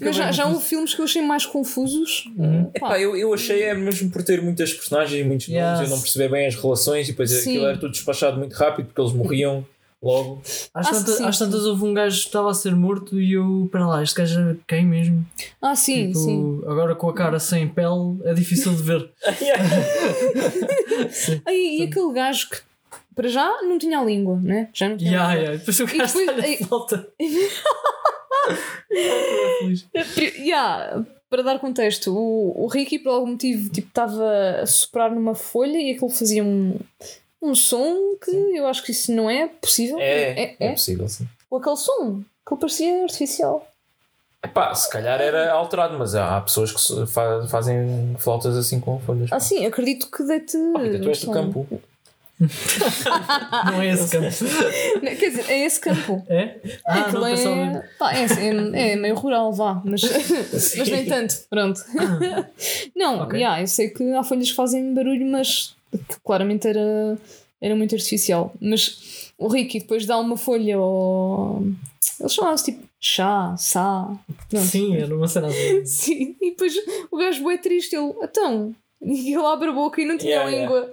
mas 0.00 0.16
já, 0.16 0.32
já 0.32 0.46
houve 0.46 0.64
filmes 0.64 0.94
que 0.94 1.00
eu 1.00 1.04
achei 1.04 1.20
mais 1.22 1.44
confusos. 1.44 2.24
Pá, 2.36 2.70
Epá, 2.74 3.00
eu, 3.00 3.14
eu 3.16 3.34
achei 3.34 3.62
é 3.64 3.74
mesmo 3.74 4.10
por 4.10 4.22
ter 4.22 4.40
muitas 4.42 4.72
personagens 4.72 5.20
e 5.20 5.24
muitos 5.24 5.48
Yes. 5.48 5.60
nomes, 5.62 5.80
eu 5.82 5.88
não 5.88 6.00
perceber 6.00 6.28
bem 6.30 6.46
as 6.46 6.54
relações 6.54 7.08
e 7.08 7.12
depois 7.12 7.30
Sim. 7.30 7.50
aquilo 7.50 7.66
era 7.66 7.76
tudo 7.78 7.92
despachado 7.92 8.38
muito 8.38 8.54
rápido 8.54 8.86
porque 8.86 9.00
eles 9.00 9.12
morriam 9.12 9.66
logo. 10.02 10.40
Às, 10.72 10.86
Ah, 10.86 10.90
tantas, 10.92 11.14
sim, 11.16 11.24
às 11.24 11.36
sim. 11.36 11.44
tantas 11.44 11.66
houve 11.66 11.84
um 11.84 11.92
gajo 11.92 12.18
que 12.20 12.26
estava 12.28 12.50
a 12.50 12.54
ser 12.54 12.74
morto 12.74 13.20
e 13.20 13.32
eu. 13.34 13.64
Espera 13.66 13.86
lá, 13.86 14.02
este 14.02 14.16
gajo 14.16 14.40
é 14.40 14.56
quem 14.66 14.86
mesmo? 14.86 15.26
Ah, 15.60 15.76
sim, 15.76 16.06
Tipo, 16.06 16.18
sim. 16.18 16.60
Agora 16.66 16.94
com 16.94 17.10
a 17.10 17.14
cara 17.14 17.38
sem 17.38 17.68
pele 17.68 18.16
é 18.24 18.32
difícil 18.32 18.72
de 18.74 18.82
ver. 18.82 19.10
Aí, 21.44 21.78
e 21.80 21.82
aquele 21.84 22.12
gajo 22.12 22.48
que 22.50 22.56
para 23.18 23.28
já 23.28 23.62
não 23.62 23.76
tinha 23.78 23.98
a 23.98 24.04
língua, 24.04 24.38
né? 24.40 24.68
Já 24.72 24.88
não 24.88 24.96
tinha. 24.96 25.10
Ya, 25.10 25.26
a 25.26 25.34
língua. 25.34 25.50
ya, 25.50 25.56
Depois 25.58 25.80
o 25.80 25.86
gajo 25.86 26.18
depois-. 29.60 29.86
Pri- 30.14 30.34
Yeah, 30.38 31.04
para 31.28 31.42
dar 31.42 31.58
contexto, 31.58 32.14
o, 32.16 32.62
o 32.64 32.68
Ricky 32.68 33.00
por 33.00 33.10
algum 33.10 33.32
motivo 33.32 33.68
tipo, 33.70 33.88
estava 33.88 34.60
a 34.62 34.66
soprar 34.66 35.10
numa 35.10 35.34
folha 35.34 35.76
e 35.78 35.90
aquilo 35.90 36.08
fazia 36.10 36.44
um, 36.44 36.78
um 37.42 37.56
som 37.56 38.14
que 38.24 38.30
eu 38.30 38.68
acho 38.68 38.84
que 38.84 38.92
isso 38.92 39.12
não 39.12 39.28
é 39.28 39.48
possível. 39.48 39.98
É, 39.98 40.30
é, 40.30 40.56
é 40.60 40.66
é. 40.68 40.72
possível, 40.72 41.08
sim. 41.08 41.26
Ou 41.50 41.58
aquele 41.58 41.76
som 41.76 42.22
que 42.46 42.54
ele 42.54 42.60
parecia 42.60 43.02
artificial. 43.02 43.68
Epá, 44.44 44.72
se 44.72 44.88
calhar 44.88 45.20
era 45.20 45.50
alterado, 45.50 45.98
mas 45.98 46.14
há 46.14 46.40
pessoas 46.40 46.70
que 46.70 47.06
fazem 47.48 48.14
flautas 48.16 48.56
assim 48.56 48.78
com 48.78 49.00
folhas. 49.00 49.32
Ah, 49.32 49.40
sim, 49.40 49.66
acredito 49.66 50.08
que 50.08 50.22
deite. 50.22 50.56
Oh, 50.56 50.78
tu 50.78 51.08
és 51.08 51.24
do 51.24 51.32
campo. 51.32 51.66
Não 52.40 53.82
é 53.82 53.88
esse 53.90 54.08
campo. 54.10 54.34
Não, 55.02 55.16
Quer 55.16 55.30
dizer, 55.30 55.50
é 55.50 55.64
esse 55.64 55.80
campo. 55.80 56.24
É? 56.28 56.56
Ah, 56.86 57.00
Aquilo 57.00 57.20
não, 57.20 57.26
é, 57.26 57.34
pensava. 57.36 57.84
pá, 57.98 58.12
é, 58.14 58.24
é, 58.24 58.92
é 58.92 58.96
meio 58.96 59.14
rural, 59.14 59.52
vá, 59.52 59.82
mas, 59.84 60.02
mas 60.76 60.88
nem 60.88 61.04
tanto. 61.04 61.34
Pronto. 61.50 61.80
Não, 62.94 63.20
Ok. 63.22 63.38
yeah, 63.38 63.60
eu 63.60 63.66
sei 63.66 63.90
que 63.90 64.02
há 64.12 64.22
folhas 64.22 64.50
que 64.50 64.56
fazem 64.56 64.94
barulho, 64.94 65.26
mas 65.26 65.74
claramente 66.24 66.68
era, 66.68 67.18
era 67.60 67.74
muito 67.74 67.94
artificial. 67.94 68.52
Mas 68.60 69.32
o 69.36 69.48
Ricky 69.48 69.80
depois 69.80 70.06
dá 70.06 70.18
uma 70.18 70.36
folha 70.36 70.76
ao. 70.76 71.62
Eles 72.20 72.32
chamavam-se 72.34 72.64
tipo 72.72 72.86
chá, 73.00 73.54
sá. 73.56 74.08
Pronto. 74.48 74.64
Sim, 74.66 74.96
era 74.96 75.14
uma 75.14 75.28
cena 75.28 75.48
assim. 75.48 75.82
Sim, 75.86 76.36
e 76.40 76.50
depois 76.50 76.74
o 77.10 77.16
gajo 77.16 77.48
é 77.50 77.58
triste, 77.58 77.94
ele, 77.94 78.12
então, 78.22 78.74
e 79.00 79.32
ele 79.34 79.44
abre 79.44 79.68
a 79.68 79.72
boca 79.72 80.00
e 80.00 80.04
não 80.04 80.16
tinha 80.18 80.36
Yeah, 80.42 80.50
língua. 80.50 80.92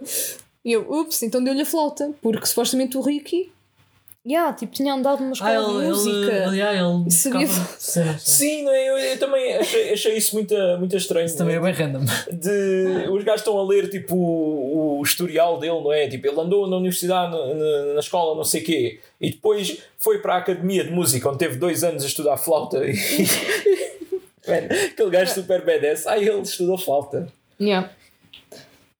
E 0.65 0.71
eu, 0.73 0.82
ups, 0.91 1.21
então 1.21 1.43
deu-lhe 1.43 1.62
a 1.62 1.65
flauta, 1.65 2.12
porque 2.21 2.45
supostamente 2.47 2.97
o 2.97 3.01
Ricky, 3.01 3.51
yeah, 4.28 4.51
tipo, 4.51 4.73
tinha 4.73 4.91
andado 4.95 5.19
numa 5.19 5.30
Ah, 5.30 5.34
escola 5.34 5.69
de 5.69 5.78
ele. 5.86 5.88
música. 5.89 6.32
Ele, 6.34 6.47
ele, 6.47 6.62
ah, 6.63 6.73
ele 6.73 7.12
Sabia- 7.12 7.47
Sim, 7.78 8.17
sim. 8.17 8.63
Não 8.63 8.71
é? 8.73 8.89
eu, 8.89 8.97
eu 8.97 9.19
também 9.19 9.54
achei, 9.58 9.93
achei 9.93 10.17
isso 10.17 10.34
muito, 10.34 10.56
muito 10.80 10.97
estranho. 10.97 11.28
Isso 11.28 11.38
também 11.38 11.56
é 11.58 11.60
bem 11.60 11.71
random. 11.71 12.04
de 12.32 13.08
os 13.12 13.23
gajos 13.23 13.41
estão 13.41 13.60
a 13.60 13.63
ler 13.67 13.88
tipo 13.91 14.15
o, 14.15 14.97
o 14.99 15.04
historial 15.04 15.60
dele, 15.60 15.80
não 15.80 15.93
é? 15.93 16.08
Tipo, 16.08 16.25
ele 16.28 16.39
andou 16.41 16.67
na 16.67 16.78
universidade, 16.78 17.32
na, 17.32 17.45
na- 17.54 17.93
na 17.93 17.99
escola, 17.99 18.36
não 18.36 18.43
sei 18.43 18.62
quê, 18.62 18.99
e 19.21 19.30
depois 19.30 19.78
foi 19.99 20.17
para 20.17 20.34
a 20.34 20.38
academia 20.38 20.84
de 20.84 20.89
música, 20.89 21.30
onde 21.30 21.38
teve 21.38 21.58
dois 21.58 21.84
anos 21.84 22.04
a 22.04 22.08
estudar 22.08 22.38
flauta. 22.38 22.80
E... 22.84 22.95
Mano, 24.47 24.67
aquele 24.91 25.10
gajo 25.12 25.32
super 25.36 25.63
badass, 25.63 26.08
ah, 26.08 26.17
ele 26.17 26.41
estudou 26.41 26.75
flauta. 26.78 27.28
Yeah. 27.62 27.91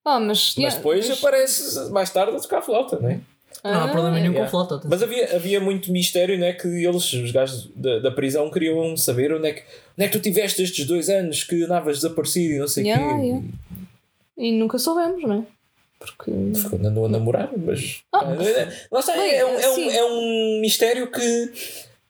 Ah, 0.06 0.20
mas. 0.20 0.54
Mas 0.58 0.76
depois 0.76 1.10
mas- 1.10 1.18
aparece 1.18 1.90
mais 1.92 2.10
tarde 2.12 2.36
a 2.38 2.40
tocar 2.40 2.62
flauta, 2.62 3.00
não 3.00 3.10
é? 3.10 3.20
Não 3.64 3.72
há 3.72 3.84
Ah, 3.86 3.88
problema 3.88 4.20
nenhum 4.20 4.34
yeah. 4.34 4.46
com 4.46 4.52
flauta. 4.66 4.88
Mas 4.88 5.02
havia, 5.02 5.36
havia 5.36 5.60
muito 5.60 5.92
mistério, 5.92 6.38
né? 6.38 6.54
Que 6.54 6.68
eles, 6.68 7.12
os 7.14 7.32
gajos 7.32 7.68
da, 7.76 7.98
da 8.00 8.12
prisão, 8.12 8.52
queriam 8.52 8.96
saber 8.96 9.34
onde 9.34 9.48
é, 9.48 9.54
que, 9.54 9.62
onde 9.62 10.06
é 10.06 10.08
que 10.08 10.12
tu 10.18 10.22
tiveste 10.22 10.62
estes 10.62 10.86
dois 10.86 11.10
anos 11.10 11.44
que 11.44 11.64
andavas 11.64 11.96
desaparecido 11.98 12.54
e 12.54 12.60
não 12.60 12.68
sei 12.68 12.84
o 12.84 12.88
Yeah, 12.88 13.16
quê. 13.20 13.26
yeah. 13.26 13.46
E 14.38 14.52
nunca 14.52 14.78
soubemos, 14.78 15.24
não 15.24 15.40
é? 15.40 15.44
Porque. 15.98 16.32
Ficou- 16.56 16.78
andou 16.86 17.06
a 17.06 17.10
namorar, 17.10 17.50
mas. 17.58 18.04
Ah, 18.14 18.24
Lá 18.92 19.00
está, 19.00 19.14
bem, 19.14 19.32
é, 19.34 19.44
um, 19.46 19.58
é, 19.60 19.70
um, 19.72 19.90
é 19.92 20.04
um 20.06 20.60
mistério 20.62 21.10
que 21.10 21.52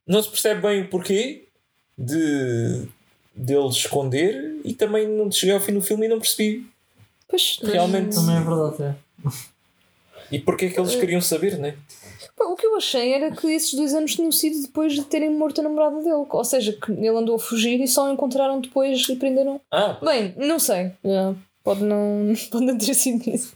não 0.05 0.21
se 0.21 0.29
percebe 0.29 0.61
bem 0.61 0.81
o 0.81 0.89
porquê 0.89 1.43
de 1.97 2.85
dele 3.33 3.67
esconder 3.69 4.57
e 4.65 4.73
também 4.73 5.07
não 5.07 5.31
cheguei 5.31 5.55
ao 5.55 5.61
fim 5.61 5.73
do 5.73 5.81
filme 5.81 6.05
e 6.07 6.09
não 6.09 6.19
percebi. 6.19 6.65
Pois, 7.27 7.59
Realmente. 7.61 8.15
Também 8.15 8.37
é 8.37 8.41
verdade. 8.41 8.83
É. 8.83 8.95
E 10.31 10.39
porquê 10.39 10.69
que 10.69 10.79
eles 10.79 10.95
queriam 10.95 11.21
saber, 11.21 11.57
né? 11.57 11.75
O 12.39 12.55
que 12.55 12.65
eu 12.65 12.75
achei 12.75 13.13
era 13.13 13.31
que 13.31 13.47
esses 13.47 13.73
dois 13.73 13.93
anos 13.93 14.15
tinham 14.15 14.31
sido 14.31 14.61
depois 14.61 14.93
de 14.93 15.03
terem 15.03 15.29
morto 15.29 15.61
a 15.61 15.63
namorada 15.63 15.97
dele. 15.97 16.25
Ou 16.27 16.43
seja, 16.43 16.73
que 16.73 16.91
ele 16.91 17.09
andou 17.09 17.35
a 17.35 17.39
fugir 17.39 17.79
e 17.79 17.87
só 17.87 18.07
o 18.07 18.13
encontraram 18.13 18.59
depois 18.59 19.07
e 19.07 19.15
prenderam. 19.15 19.61
Ah, 19.71 19.97
Bem, 20.03 20.33
não 20.37 20.59
sei. 20.59 20.91
Yeah, 21.03 21.35
Pode 21.65 21.83
não, 21.83 22.33
pode 22.51 22.65
não 22.65 22.77
ter 22.77 22.93
sido 22.93 23.27
isso. 23.27 23.53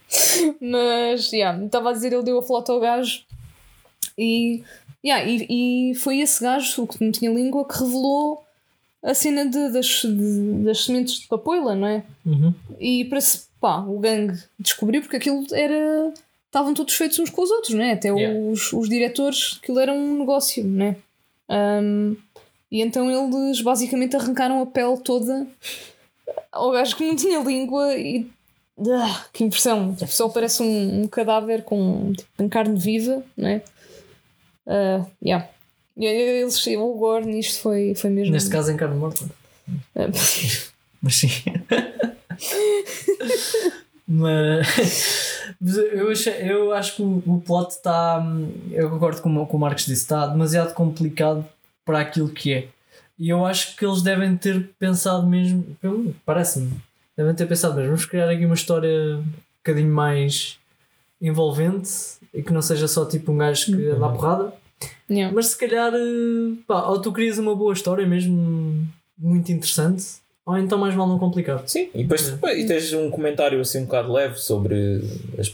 Mas, 0.60 1.32
yeah, 1.32 1.64
estava 1.64 1.92
a 1.92 1.94
dizer, 1.94 2.12
ele 2.12 2.24
deu 2.24 2.40
a 2.40 2.44
flauta 2.44 2.72
ao 2.72 2.80
gajo 2.80 3.22
e, 4.18 4.64
yeah, 5.06 5.24
e, 5.24 5.92
e 5.92 5.96
foi 5.96 6.20
esse 6.20 6.42
gajo, 6.42 6.84
o 6.84 6.88
que 6.88 7.04
não 7.04 7.12
tinha 7.12 7.32
língua, 7.32 7.68
que 7.68 7.78
revelou 7.78 8.44
a 9.04 9.14
cena 9.14 9.46
de, 9.46 9.72
das, 9.72 10.02
de- 10.04 10.64
das 10.64 10.84
sementes 10.86 11.20
de 11.22 11.28
papoila, 11.28 11.76
não 11.76 11.88
é? 11.88 12.04
Uhum. 12.26 12.54
E 12.80 13.06
para 13.06 13.22
se, 13.22 13.48
pá, 13.60 13.80
o 13.80 14.00
gangue 14.00 14.38
descobriu 14.60 15.02
porque 15.02 15.18
aquilo 15.18 15.46
era. 15.54 16.14
Estavam 16.48 16.74
todos 16.74 16.96
feitos 16.96 17.20
uns 17.20 17.30
com 17.30 17.44
os 17.44 17.52
outros, 17.52 17.76
né? 17.76 17.92
Até 17.94 18.10
Yeah. 18.10 18.40
os, 18.52 18.74
os 18.74 18.90
diretores, 18.90 19.60
aquilo 19.62 19.80
era 19.80 19.94
um 19.94 20.18
negócio, 20.18 20.64
né? 20.64 20.96
Um, 21.48 22.16
e 22.72 22.82
então 22.82 23.10
eles 23.10 23.62
basicamente 23.62 24.16
arrancaram 24.16 24.62
a 24.62 24.66
pele 24.66 24.98
toda 24.98 25.48
ao 26.52 26.72
gajo 26.72 26.96
que 26.96 27.06
não 27.06 27.16
tinha 27.16 27.40
língua 27.40 27.96
e. 27.96 28.28
Ah, 28.80 29.26
que 29.34 29.44
impressão! 29.44 29.94
Tipo, 29.94 30.12
só 30.12 30.28
parece 30.30 30.64
um, 30.64 31.02
um 31.04 31.08
cadáver 31.08 31.64
com 31.64 32.14
tipo, 32.14 32.50
carne 32.50 32.80
viva, 32.80 33.24
né? 33.38 33.62
Uh, 34.66 35.06
yeah. 35.24 35.48
E 36.00 36.06
Eles, 36.06 36.66
o 36.68 36.94
gore 36.96 37.26
nisto 37.26 37.62
foi, 37.62 37.94
foi 37.94 38.10
mesmo. 38.10 38.32
Neste 38.34 38.50
caso 38.50 38.72
em 38.72 38.78
carne 38.78 38.96
morta. 38.96 39.26
Ah, 39.96 40.08
Mas 41.02 41.16
sim. 41.16 41.30
Mas, 44.08 44.68
eu, 45.94 46.10
achei, 46.10 46.34
eu 46.52 46.74
acho 46.74 46.96
que 46.96 47.02
o, 47.04 47.22
o 47.28 47.42
plot 47.46 47.72
está. 47.72 48.26
Eu 48.72 48.90
concordo 48.90 49.22
com, 49.22 49.36
o- 49.42 49.46
com 49.46 49.58
o 49.58 49.60
Marcos 49.60 49.86
disse, 49.86 50.02
está 50.02 50.26
demasiado 50.26 50.74
complicado 50.74 51.46
para 51.86 52.00
aquilo 52.00 52.30
que 52.30 52.54
é. 52.54 52.68
E 53.20 53.30
eu 53.30 53.46
acho 53.46 53.76
que 53.76 53.86
eles 53.86 54.02
devem 54.02 54.36
ter 54.36 54.70
pensado 54.80 55.28
mesmo. 55.28 55.66
Parece-me. 56.26 56.72
Devem 57.16 57.36
ter 57.36 57.46
pensado 57.46 57.76
mesmo. 57.76 57.90
Vamos 57.90 58.06
criar 58.06 58.30
aqui 58.30 58.46
uma 58.46 58.56
história 58.56 59.18
um 59.18 59.24
bocadinho 59.58 59.94
mais 59.94 60.58
envolvente 61.22 61.90
e 62.34 62.42
que 62.42 62.54
não 62.54 62.62
seja 62.62 62.88
só 62.88 63.06
tipo 63.06 63.32
um 63.32 63.38
gajo 63.38 63.66
que 63.66 63.88
anda 63.90 64.06
à 64.06 64.10
porrada. 64.10 64.54
Yeah. 65.10 65.34
Mas 65.34 65.48
se 65.48 65.58
calhar, 65.58 65.94
eh, 65.94 66.56
pá, 66.68 66.88
ou 66.88 67.02
tu 67.02 67.12
crias 67.12 67.38
uma 67.38 67.56
boa 67.56 67.74
história 67.74 68.06
mesmo 68.06 68.88
muito 69.18 69.52
interessante, 69.52 70.06
ou 70.46 70.58
então 70.58 70.78
mais 70.78 70.96
vale 70.96 71.10
não 71.10 71.20
complicar. 71.20 71.62
Sim, 71.68 71.90
e 71.94 72.04
depois 72.04 72.36
e 72.56 72.66
tens 72.66 72.94
um 72.94 73.10
comentário 73.10 73.60
assim 73.60 73.80
um 73.80 73.86
bocado 73.86 74.12
leve 74.12 74.38
sobre 74.38 75.02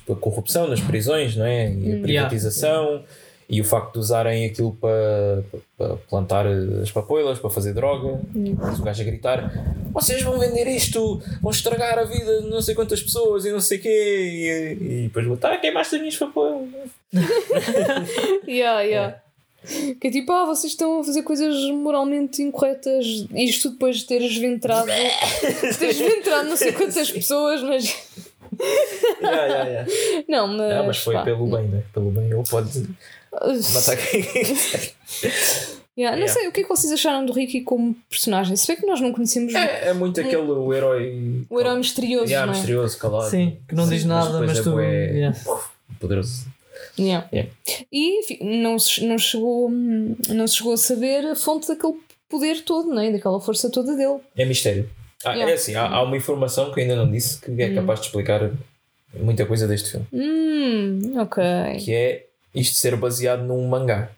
a 0.09 0.15
corrupção 0.15 0.67
nas 0.67 0.79
prisões, 0.79 1.35
não 1.35 1.45
é? 1.45 1.73
E 1.73 1.97
a 1.97 2.01
privatização 2.01 3.03
e 3.47 3.61
o 3.61 3.63
facto 3.63 3.93
de 3.93 3.99
usarem 3.99 4.45
aquilo 4.45 4.73
para, 4.73 5.43
para 5.77 5.95
plantar 6.09 6.47
as 6.47 6.91
papoilas, 6.91 7.37
para 7.37 7.49
fazer 7.49 7.73
droga. 7.73 8.19
Mas 8.57 8.79
o 8.79 8.83
gajo 8.83 9.01
a 9.01 9.05
gritar: 9.05 9.51
vocês 9.91 10.21
vão 10.23 10.39
vender 10.39 10.67
isto, 10.67 11.21
vão 11.41 11.51
estragar 11.51 11.99
a 11.99 12.03
vida 12.03 12.41
de 12.41 12.49
não 12.49 12.61
sei 12.61 12.73
quantas 12.73 13.01
pessoas 13.01 13.45
e 13.45 13.51
não 13.51 13.59
sei 13.59 13.77
quê. 13.77 13.89
E, 14.79 14.83
e 14.83 15.01
depois 15.03 15.25
vou 15.25 15.35
estar 15.35 15.55
queimaste 15.57 15.95
as 15.95 16.01
minhas 16.01 16.17
papoilas. 16.17 16.69
Yeah, 18.47 18.81
yeah. 18.81 19.24
Que 19.99 20.07
é 20.07 20.11
tipo, 20.11 20.31
ah, 20.31 20.45
vocês 20.45 20.73
estão 20.73 20.99
a 20.99 21.03
fazer 21.03 21.23
coisas 21.23 21.55
moralmente 21.71 22.41
incorretas. 22.41 23.05
Isto 23.33 23.71
depois 23.71 23.97
de 23.97 24.05
teres 24.05 24.35
ventrado. 24.37 24.87
de 24.87 25.77
teres 25.77 25.97
ventrado 25.97 26.49
não 26.49 26.57
sei 26.57 26.71
quantas 26.73 27.11
pessoas, 27.11 27.61
mas. 27.63 27.85
Yeah, 29.21 29.45
yeah, 29.45 29.69
yeah. 29.69 29.91
Não, 30.29 30.47
mas. 30.47 30.71
Ah, 30.71 30.83
mas 30.85 30.97
foi 30.97 31.13
pá. 31.15 31.23
pelo 31.23 31.45
bem, 31.47 31.67
né? 31.67 31.83
Pelo 31.93 32.11
bem, 32.11 32.25
ele 32.31 32.43
pode 32.49 32.87
matar 33.73 33.97
quem. 33.97 34.21
Yeah, 35.97 36.17
não 36.17 36.25
Yeah. 36.25 36.27
sei, 36.27 36.47
o 36.49 36.51
que 36.51 36.59
é 36.59 36.63
que 36.63 36.69
vocês 36.69 36.91
acharam 36.91 37.25
do 37.25 37.31
Ricky 37.31 37.61
como 37.61 37.95
personagem? 38.09 38.57
Se 38.57 38.67
bem 38.67 38.75
que 38.75 38.85
nós 38.85 38.99
não 38.99 39.13
conhecemos 39.13 39.55
É, 39.55 39.87
é 39.89 39.93
muito 39.93 40.19
aquele 40.19 40.41
o 40.41 40.73
herói. 40.73 41.45
o 41.49 41.57
herói 41.59 41.77
misterioso, 41.77 42.25
Yeah, 42.25 42.45
não 42.45 42.53
é? 42.53 42.57
misterioso, 42.57 42.97
calado. 42.97 43.29
Sim, 43.29 43.57
que 43.67 43.73
não 43.75 43.87
diz 43.87 44.03
nada, 44.03 44.39
depois 44.39 44.49
mas 44.49 44.59
é 44.59 44.63
tu. 44.63 44.79
yeah. 44.81 45.37
Poderoso. 45.97 46.47
Yeah. 46.97 47.27
Yeah. 47.31 47.51
E 47.91 48.19
enfim, 48.19 48.39
não, 48.61 48.77
se, 48.79 49.05
não, 49.05 49.17
chegou, 49.17 49.69
não 49.69 50.47
se 50.47 50.57
chegou 50.57 50.73
a 50.73 50.77
saber 50.77 51.25
a 51.25 51.35
fonte 51.35 51.67
daquele 51.67 51.95
poder 52.29 52.63
todo, 52.63 52.89
não 52.89 53.01
é? 53.01 53.11
daquela 53.11 53.39
força 53.39 53.69
toda 53.69 53.95
dele. 53.95 54.19
É 54.37 54.45
mistério. 54.45 54.89
Ah, 55.23 55.31
Yeah. 55.33 55.51
É 55.51 55.55
assim, 55.55 55.75
há, 55.75 55.87
há 55.87 56.03
uma 56.03 56.17
informação 56.17 56.71
que 56.71 56.81
ainda 56.81 56.95
não 56.95 57.09
disse 57.09 57.39
que 57.41 57.51
é 57.61 57.73
capaz 57.73 57.99
de 57.99 58.07
explicar 58.07 58.51
muita 59.13 59.45
coisa 59.45 59.67
deste 59.67 59.91
filme. 59.91 60.05
Hum, 60.13 61.19
ok. 61.19 61.43
Que 61.83 61.93
é 61.93 62.25
isto 62.53 62.75
ser 62.75 62.95
baseado 62.95 63.43
num 63.43 63.67
mangá. 63.67 64.09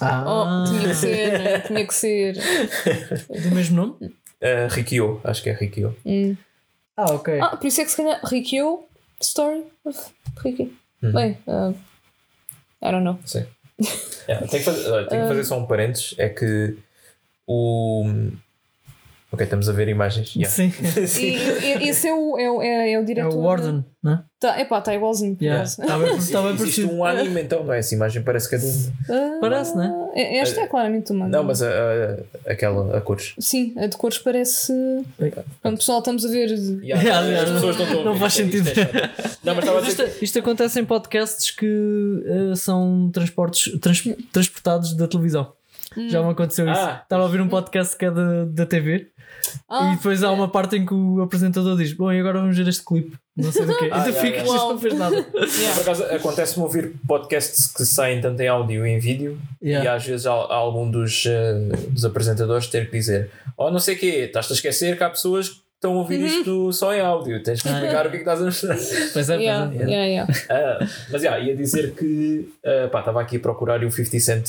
Ah, 0.00 0.24
Oh, 0.26 0.70
tinha 0.70 0.88
que 0.88 0.94
ser, 0.94 1.38
né? 1.38 1.58
tinha 1.60 1.86
que 1.86 1.94
ser. 1.94 2.34
do 3.28 3.54
mesmo 3.54 3.76
nome? 3.76 3.94
Uh, 4.42 4.68
Rikyo, 4.70 5.20
acho 5.24 5.42
que 5.42 5.50
é 5.50 5.52
Rikyo. 5.52 5.96
Hum. 6.04 6.36
Ah, 6.96 7.12
ok. 7.14 7.40
Ah, 7.40 7.56
por 7.56 7.66
isso 7.66 7.80
é 7.80 7.84
que 7.84 7.90
se 7.90 7.96
calhar 7.96 8.20
Rikyo 8.24 8.84
Story 9.20 9.64
of 9.84 9.98
Riki. 10.44 10.72
Uhum. 11.04 11.12
Bem, 11.12 11.38
uh, 11.46 11.74
I 12.82 12.90
don't 12.90 13.04
know. 13.04 13.18
Sim. 13.26 13.46
Yeah, 14.26 14.46
tenho 14.46 14.62
que 14.62 14.70
fazer, 14.70 15.08
tenho 15.08 15.22
que 15.22 15.28
fazer 15.28 15.44
só 15.44 15.58
um 15.58 15.66
parênteses. 15.66 16.14
É 16.16 16.28
que 16.30 16.78
o. 17.46 18.04
Ok, 19.34 19.42
estamos 19.44 19.68
a 19.68 19.72
ver 19.72 19.88
imagens. 19.88 20.34
Yeah. 20.36 20.48
Sim. 20.54 20.72
E, 21.24 21.84
e- 21.84 21.88
esse 21.88 22.06
é 22.06 22.14
o, 22.14 22.38
é 22.38 22.48
o, 22.50 22.62
é, 22.62 22.92
é 22.92 22.98
o 22.98 23.02
É 23.02 23.04
diretor. 23.04 23.34
o 23.36 23.42
Warden, 23.42 23.84
né? 24.02 24.22
Tá, 24.38 24.60
epá, 24.60 24.78
está 24.78 24.94
igualzinho. 24.94 25.36
Yeah. 25.40 25.64
Está 25.64 25.98
bem, 25.98 26.16
está 26.16 26.40
bem 26.42 26.52
Existe 26.52 26.84
um 26.84 27.02
anime 27.04 27.40
então, 27.42 27.64
não 27.64 27.72
é? 27.72 27.78
Essa 27.80 27.94
imagem 27.94 28.22
parece 28.22 28.48
que 28.48 28.54
é 28.54 28.58
de 28.58 28.66
um. 28.66 28.92
Ah, 29.10 29.38
Parece, 29.40 29.76
né? 29.76 29.92
é- 30.14 30.38
Esta 30.38 30.60
é 30.60 30.66
claramente 30.68 31.10
uma. 31.10 31.26
Não, 31.26 31.42
mas 31.42 31.62
a, 31.62 31.68
a- 31.68 32.52
aquela, 32.52 32.96
a 32.96 33.00
cores. 33.00 33.34
Sim, 33.40 33.74
a 33.76 33.86
de 33.88 33.96
cores 33.96 34.18
parece. 34.18 34.72
Quando 35.62 35.78
pessoal 35.78 35.98
estamos 35.98 36.24
a 36.24 36.28
ver. 36.28 36.50
Yeah, 36.50 37.02
Yeah, 37.02 37.20
yeah, 37.26 37.42
as 37.42 37.50
pessoas 37.54 37.76
não 37.76 37.84
estão 37.86 38.00
a 38.00 38.04
não 38.04 38.16
faz 38.16 38.34
sentido. 38.34 38.68
É. 38.68 39.10
Não, 39.42 39.54
mas 39.56 39.64
Mas. 39.64 39.88
Isto, 39.88 40.04
isto 40.22 40.38
acontece 40.38 40.78
em 40.78 40.84
podcasts 40.84 41.50
que 41.50 42.22
eh, 42.24 42.54
são 42.56 43.10
transportes, 43.12 43.78
trans- 43.80 44.04
transportados 44.32 44.94
da 44.94 45.08
televisão. 45.08 45.52
Já 46.08 46.22
me 46.22 46.30
aconteceu 46.30 46.70
isso. 46.70 46.80
Ah. 46.80 47.00
Estava 47.02 47.22
a 47.22 47.26
ouvir 47.26 47.40
um 47.40 47.48
podcast 47.48 47.96
que 47.96 48.04
é 48.04 48.10
da, 48.10 48.44
da 48.46 48.66
TV 48.66 49.08
Ah, 49.68 49.92
e 49.92 49.96
depois 49.96 50.22
há 50.22 50.30
uma 50.32 50.48
parte 50.48 50.76
em 50.76 50.84
que 50.86 50.94
o 50.94 51.22
apresentador 51.22 51.76
diz: 51.76 51.92
Bom, 51.92 52.12
e 52.12 52.18
agora 52.20 52.40
vamos 52.40 52.56
ver 52.56 52.66
este 52.68 52.84
clipe. 52.84 53.16
Não 53.36 53.50
sei 53.52 53.64
do 53.66 53.76
quê. 53.76 53.90
Ah, 53.92 53.98
e 54.00 54.02
tu 54.02 54.08
yeah, 54.10 54.20
ficas, 54.20 54.46
yeah. 54.48 54.64
não 54.68 54.78
fez 54.78 54.94
nada. 54.94 55.22
Por 55.22 55.80
acaso 55.82 56.04
acontece-me 56.04 56.62
ouvir 56.64 56.92
podcasts 57.06 57.66
que 57.66 57.84
saem 57.84 58.20
tanto 58.20 58.40
em 58.40 58.48
áudio 58.48 58.86
e 58.86 58.90
em 58.90 58.98
vídeo 58.98 59.38
Yeah. 59.62 59.84
e 59.84 59.88
às 59.96 60.04
vezes 60.04 60.26
há, 60.26 60.32
há 60.32 60.54
algum 60.54 60.90
dos, 60.90 61.24
eh, 61.26 61.54
dos 61.88 62.04
apresentadores 62.04 62.66
ter 62.66 62.84
que 62.90 62.92
dizer 62.98 63.30
oh 63.56 63.70
não 63.70 63.78
sei 63.78 63.94
o 63.94 63.98
quê, 63.98 64.06
estás-te 64.26 64.52
a 64.52 64.56
esquecer 64.56 64.96
que 64.98 65.02
há 65.02 65.08
pessoas 65.08 65.48
que 65.48 65.56
estão 65.74 65.94
a 65.94 65.96
ouvir 65.96 66.20
isto 66.20 66.70
só 66.72 66.92
em 66.94 67.00
áudio, 67.00 67.42
tens 67.42 67.62
que 67.62 67.68
Ah, 67.68 67.72
explicar 67.72 68.06
o 68.06 68.10
que 68.10 68.16
é 68.16 68.20
que 68.20 68.28
estás 68.30 68.42
a 68.42 68.44
mostrar. 68.44 68.76
Pois 69.12 69.30
é, 69.30 69.36
yeah, 69.36 69.66
pois 69.66 69.80
é. 69.80 69.84
yeah, 69.90 70.06
yeah. 70.06 70.32
Ah, 70.50 70.86
mas 71.10 71.22
yeah, 71.22 71.42
ia 71.42 71.56
dizer 71.56 71.92
que 71.94 72.46
ah, 72.64 72.88
pá, 72.92 72.98
estava 73.00 73.20
aqui 73.22 73.36
a 73.36 73.40
procurar 73.40 73.82
e 73.82 73.86
o 73.86 73.90
50 73.90 74.20
Cent 74.20 74.44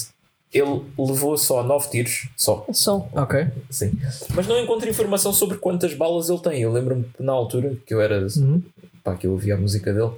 ele 0.57 0.81
levou 0.97 1.37
só 1.37 1.61
9 1.63 1.89
tiros, 1.89 2.29
só, 2.37 2.65
Só. 2.71 3.07
Ok. 3.13 3.45
sim. 3.69 3.91
Mas 4.33 4.47
não 4.47 4.57
encontro 4.59 4.89
informação 4.89 5.33
sobre 5.33 5.57
quantas 5.57 5.93
balas 5.93 6.29
ele 6.29 6.39
tem. 6.39 6.61
Eu 6.61 6.71
lembro-me 6.71 7.03
que 7.03 7.21
na 7.21 7.33
altura 7.33 7.75
que 7.85 7.93
eu 7.93 7.99
era 8.01 8.25
Uhum. 8.37 8.61
pá, 9.03 9.15
que 9.15 9.27
eu 9.27 9.31
ouvia 9.33 9.55
a 9.55 9.57
música 9.57 9.93
dele, 9.93 10.11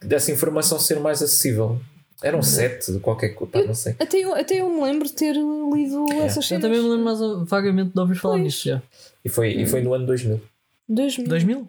dessa 0.00 0.30
informação 0.30 0.78
ser 0.78 1.00
mais 1.00 1.20
acessível. 1.22 1.80
Eram 2.22 2.40
sete, 2.42 2.98
qualquer 3.00 3.30
coisa, 3.30 3.52
pá, 3.52 3.62
não 3.62 3.74
sei. 3.74 3.94
Até 3.98 4.16
eu, 4.18 4.34
até 4.34 4.54
eu 4.60 4.70
me 4.70 4.82
lembro 4.82 5.06
de 5.06 5.12
ter 5.12 5.34
lido 5.34 6.06
essas 6.22 6.36
Eu 6.36 6.42
cenas. 6.42 6.62
também 6.62 6.80
me 6.82 6.88
lembro 6.88 7.04
mais 7.04 7.18
vagamente 7.48 7.92
de 7.92 8.00
ouvir 8.00 8.14
falar 8.14 8.38
nisso. 8.38 8.66
Já. 8.68 8.80
E 9.22 9.28
foi, 9.28 9.50
e 9.52 9.66
foi 9.66 9.82
no 9.82 9.92
ano 9.92 10.06
2000. 10.06 10.40
2000. 10.88 11.28
2000? 11.28 11.68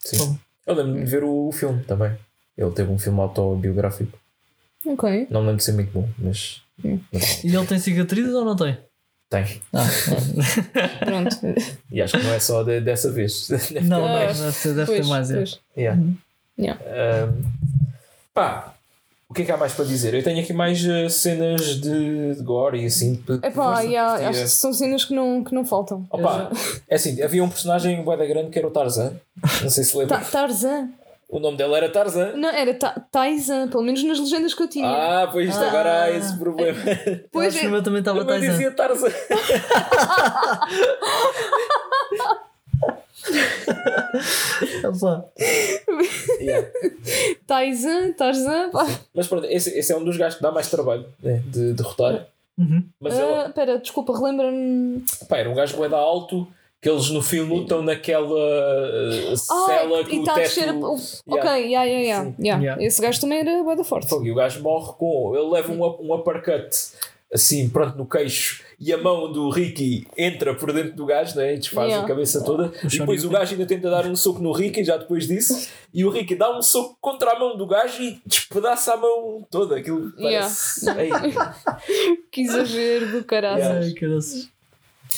Sim. 0.00 0.38
Eu 0.66 0.74
lembro 0.74 0.94
de 0.98 1.04
ver 1.08 1.22
o, 1.22 1.52
filme 1.52 1.84
também. 1.84 2.12
Ele 2.58 2.70
teve 2.72 2.90
um 2.90 2.98
filme 2.98 3.20
autobiográfico. 3.20 4.18
Ok. 4.86 5.28
Não 5.30 5.40
me 5.42 5.46
lembro 5.48 5.58
de 5.58 5.64
ser 5.64 5.72
muito 5.72 5.92
bom, 5.92 6.08
mas 6.18 6.60
E 6.82 7.54
ele 7.54 7.66
tem 7.66 7.78
cicatrizes 7.78 8.34
ou 8.34 8.44
não 8.44 8.56
tem? 8.56 8.76
tem. 9.30 9.60
Ah, 9.72 9.84
Pronto. 11.04 11.36
E 11.90 12.00
acho 12.02 12.16
que 12.18 12.24
não 12.24 12.32
é 12.32 12.38
só 12.40 12.62
de- 12.62 12.80
dessa 12.80 13.10
vez. 13.10 13.48
não, 13.82 14.00
não, 14.00 14.06
Ah, 14.16 14.26
deve, 14.26 14.52
ter- 14.62 14.74
deve 14.74 14.86
Pois, 14.86 15.00
ter 15.00 15.06
mais. 15.08 15.30
é. 15.30 15.34
pois. 15.36 15.60
Yeah. 15.76 16.02
Yeah. 16.58 16.80
Um, 17.26 17.42
pá, 18.32 18.74
o 19.28 19.34
que 19.34 19.42
é 19.42 19.44
que 19.44 19.50
há 19.52 19.56
mais 19.56 19.72
para 19.72 19.84
dizer? 19.86 20.14
Eu 20.14 20.22
tenho 20.22 20.40
aqui 20.40 20.52
mais 20.52 20.84
uh, 20.84 21.08
cenas 21.10 21.80
de, 21.80 22.34
de 22.34 22.42
gore 22.42 22.80
e 22.82 22.86
assim. 22.86 23.20
Epá, 23.42 23.80
de- 23.80 23.88
yeah, 23.88 24.18
de- 24.18 24.24
acho 24.26 24.42
que 24.42 24.48
são 24.48 24.72
cenas 24.72 25.04
que 25.04 25.14
não, 25.14 25.42
que 25.42 25.54
não 25.54 25.64
faltam. 25.64 26.06
Opa, 26.10 26.50
é 26.88 26.94
assim, 26.94 27.20
havia 27.22 27.42
um 27.42 27.48
personagem 27.48 28.02
bué 28.04 28.16
da 28.16 28.26
grande 28.26 28.50
que 28.50 28.58
era 28.58 28.68
o 28.68 28.70
Tarzan. 28.70 29.14
Não 29.62 29.70
sei 29.70 29.82
se 29.84 29.96
lembra. 29.96 30.18
Ta- 30.18 30.24
Tarzan. 30.24 30.90
O 31.34 31.40
nome 31.40 31.56
dele 31.56 31.74
era 31.74 31.88
Tarzan. 31.88 32.34
Não, 32.36 32.48
era 32.48 32.72
Ta 32.74 32.92
Taizan, 33.10 33.66
pelo 33.66 33.82
menos 33.82 34.00
nas 34.04 34.20
legendas 34.20 34.54
que 34.54 34.62
eu 34.62 34.68
tinha. 34.68 34.86
Ah, 34.86 35.28
pois 35.32 35.48
isto 35.48 35.64
agora 35.64 36.04
há 36.04 36.10
esse 36.12 36.38
problema. 36.38 36.78
pois 37.32 37.48
Acho 37.48 37.58
que 37.58 37.66
é. 37.66 37.68
o 37.68 37.72
meu 37.72 37.82
também 37.82 37.98
estava 37.98 38.24
Tarzan. 38.24 38.50
dizia 38.50 38.70
Tarzan. 38.70 39.08
Yeah. 46.40 46.68
Taizan, 47.46 48.12
Tarzan. 48.12 48.70
Mas 49.14 49.26
pronto, 49.26 49.46
esse, 49.46 49.70
esse 49.76 49.92
é 49.92 49.96
um 49.96 50.04
dos 50.04 50.16
gajos 50.16 50.36
que 50.36 50.42
dá 50.42 50.52
mais 50.52 50.70
trabalho 50.70 51.06
né, 51.22 51.42
de 51.46 51.72
derrotar. 51.72 52.26
Uhum. 52.56 52.84
Mas 53.00 53.18
Ah, 53.18 53.22
ele, 53.22 53.48
Espera, 53.48 53.78
desculpa, 53.78 54.16
relembra-me. 54.16 55.04
pá, 55.28 55.38
era 55.38 55.50
um 55.50 55.54
gajo 55.54 55.88
da 55.88 55.96
alto 55.96 56.46
que 56.84 56.90
eles 56.90 57.08
no 57.08 57.22
filme 57.22 57.50
lutam 57.60 57.80
naquela 57.80 58.28
uh, 58.28 59.34
cela 59.38 60.00
Ah, 60.00 60.04
que 60.04 60.16
e 60.16 60.18
o 60.18 60.20
está 60.20 60.32
a 60.32 60.34
teto... 60.34 60.44
descer. 60.48 60.68
a- 60.68 60.72
Yeah. 60.74 60.90
Ok, 61.26 61.50
yeah, 61.50 61.84
yeah, 61.84 61.84
yeah. 61.84 62.32
yeah. 62.38 62.62
Yeah. 62.62 62.84
Esse 62.84 63.00
gajo 63.00 63.18
também 63.22 63.38
era 63.38 63.62
bué 63.64 63.74
da 63.74 63.84
forte. 63.84 64.14
E 64.22 64.30
o 64.30 64.34
gajo 64.34 64.60
morre 64.62 64.92
com. 64.98 65.34
Ele 65.34 65.48
leva 65.50 65.72
um, 65.72 65.82
um 65.82 66.14
uppercut 66.14 66.68
assim, 67.32 67.68
pronto, 67.68 67.96
no 67.98 68.06
queixo 68.06 68.62
e 68.78 68.92
a 68.92 68.98
mão 68.98 69.32
do 69.32 69.48
Ricky 69.50 70.06
entra 70.16 70.54
por 70.54 70.72
dentro 70.72 70.94
do 70.94 71.04
gajo 71.04 71.36
né, 71.36 71.54
e 71.54 71.58
desfaz 71.58 71.88
Yeah. 71.88 72.04
a 72.04 72.08
cabeça 72.08 72.44
toda. 72.44 72.70
E 72.84 72.98
depois 72.98 73.24
o 73.24 73.30
gajo 73.30 73.52
ainda 73.54 73.66
tenta 73.66 73.90
dar 73.90 74.06
um 74.06 74.14
soco 74.14 74.40
no 74.40 74.52
Ricky, 74.52 74.84
já 74.84 74.96
depois 74.98 75.26
disso, 75.26 75.68
e 75.92 76.04
o 76.04 76.10
Ricky 76.10 76.36
dá 76.36 76.56
um 76.56 76.62
soco 76.62 76.96
contra 77.00 77.32
a 77.32 77.38
mão 77.38 77.56
do 77.56 77.66
gajo 77.66 78.00
e 78.02 78.20
despedaça 78.26 78.92
a 78.92 78.96
mão 78.98 79.44
toda. 79.50 79.78
Aquilo 79.78 80.12
parece. 80.12 80.86
Ei, 80.90 81.10
Que 82.30 82.42
exagero 82.42 83.10
do 83.10 83.24
caralho. 83.24 83.58
Yeah. 83.58 84.53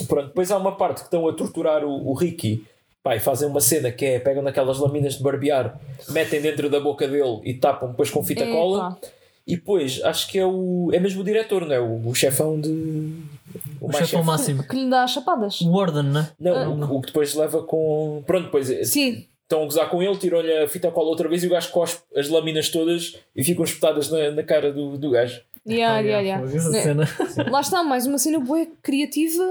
Pronto, 0.05 0.29
depois 0.29 0.51
há 0.51 0.59
uma 0.59 0.77
parte 0.77 0.99
que 0.99 1.05
estão 1.05 1.27
a 1.29 1.33
torturar 1.33 1.85
o, 1.85 2.09
o 2.09 2.15
Ricky. 2.15 2.65
Pai, 3.03 3.21
fazem 3.21 3.49
uma 3.49 3.61
cena 3.61 3.93
que 3.93 4.05
é 4.05 4.19
pegam 4.19 4.43
naquelas 4.43 4.79
lâminas 4.79 5.17
de 5.17 5.23
barbear, 5.23 5.79
metem 6.09 6.41
dentro 6.41 6.69
da 6.69 6.81
boca 6.81 7.07
dele 7.07 7.41
e 7.45 7.55
tapam 7.55 7.91
depois 7.91 8.11
com 8.11 8.25
fita 8.25 8.45
cola. 8.45 8.99
E 9.47 9.55
depois, 9.55 10.03
acho 10.03 10.27
que 10.29 10.41
é 10.41 10.45
o. 10.45 10.91
É 10.93 10.99
mesmo 10.99 11.21
o 11.21 11.25
diretor, 11.25 11.65
não 11.65 11.73
é? 11.73 11.79
O, 11.79 12.09
o 12.09 12.15
chefão 12.15 12.61
de. 12.61 12.69
O 13.81 13.87
mais 13.87 13.99
chefão 13.99 14.21
chefe. 14.21 14.25
máximo. 14.25 14.63
Que 14.65 14.75
lhe 14.75 14.91
dá 14.91 15.05
as 15.05 15.13
chapadas. 15.13 15.61
O 15.61 15.71
Warden, 15.71 16.03
né? 16.03 16.31
Não, 16.39 16.73
o, 16.73 16.97
o 16.97 17.01
que 17.01 17.07
depois 17.09 17.33
leva 17.35 17.63
com. 17.63 18.25
Pronto, 18.27 18.47
depois 18.47 18.69
eh, 18.69 18.83
Sim. 18.83 19.25
estão 19.45 19.63
a 19.63 19.65
gozar 19.65 19.89
com 19.89 20.03
ele, 20.03 20.17
tiram-lhe 20.17 20.53
a 20.53 20.69
fita 20.69 20.91
cola 20.91 21.09
outra 21.09 21.29
vez 21.29 21.45
e 21.45 21.47
o 21.47 21.51
gajo 21.51 21.71
cospe 21.71 22.03
as 22.17 22.29
lâminas 22.29 22.71
todas 22.71 23.17
e 23.37 23.45
ficam 23.45 23.65
espetadas 23.65 24.11
na, 24.11 24.33
na 24.33 24.43
cara 24.43 24.73
do, 24.73 24.99
do 24.99 25.11
gajo. 25.11 25.41
Yeah, 25.69 25.97
Ah, 25.97 26.01
yeah, 26.01 26.21
yeah, 26.21 26.21
yeah. 26.21 26.47
fogo, 26.47 26.57
essa 26.57 26.71
Né? 26.71 26.83
cena. 26.83 27.51
Lá 27.51 27.61
está, 27.61 27.83
mais 27.83 28.07
uma 28.07 28.19
cena 28.19 28.39
boa 28.39 28.67
criativa, 28.83 29.43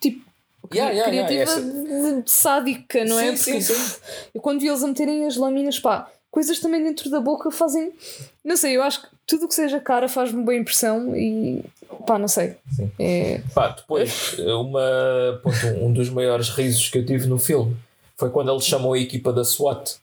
tipo. 0.00 0.28
Yeah, 0.72 0.92
yeah, 0.92 1.12
yeah, 1.12 1.26
criativa 1.28 1.42
essa- 1.42 1.60
de- 2.16 2.22
de 2.22 2.30
sádica, 2.30 3.04
não 3.04 3.18
é? 3.18 3.34
Sim, 3.34 3.52
Porque 3.54 3.60
sim, 3.62 3.74
sim. 3.74 4.00
eu 4.34 4.40
quando 4.40 4.60
vi 4.60 4.68
eles 4.68 4.84
a 4.84 4.86
meterem 4.86 5.26
as 5.26 5.36
lâminas, 5.36 5.80
pá, 5.80 6.08
coisas 6.30 6.60
também 6.60 6.80
dentro 6.82 7.10
da 7.10 7.20
boca 7.20 7.50
fazem. 7.50 7.90
Não 8.44 8.56
sei, 8.56 8.76
eu 8.76 8.82
acho 8.82 9.02
que 9.02 9.08
tudo 9.26 9.46
o 9.46 9.48
que 9.48 9.54
seja 9.54 9.80
cara 9.80 10.08
faz-me 10.08 10.44
boa 10.44 10.54
impressão 10.56 11.16
e. 11.16 11.64
pá, 12.06 12.16
não 12.20 12.28
sei. 12.28 12.54
Sim. 12.76 12.88
É. 13.00 13.40
Pá, 13.52 13.68
depois, 13.68 14.38
uma, 14.38 15.40
pronto, 15.42 15.66
um- 15.66 15.86
um 15.86 15.92
dos 15.92 16.08
maiores 16.08 16.50
risos 16.50 16.88
que 16.88 16.98
eu 16.98 17.04
tive 17.06 17.26
no 17.26 17.38
filme 17.38 17.76
foi 18.16 18.30
quando 18.30 18.52
eles 18.52 18.64
chamam 18.64 18.92
a 18.92 18.98
equipa 19.00 19.32
da 19.32 19.42
SWAT 19.42 19.96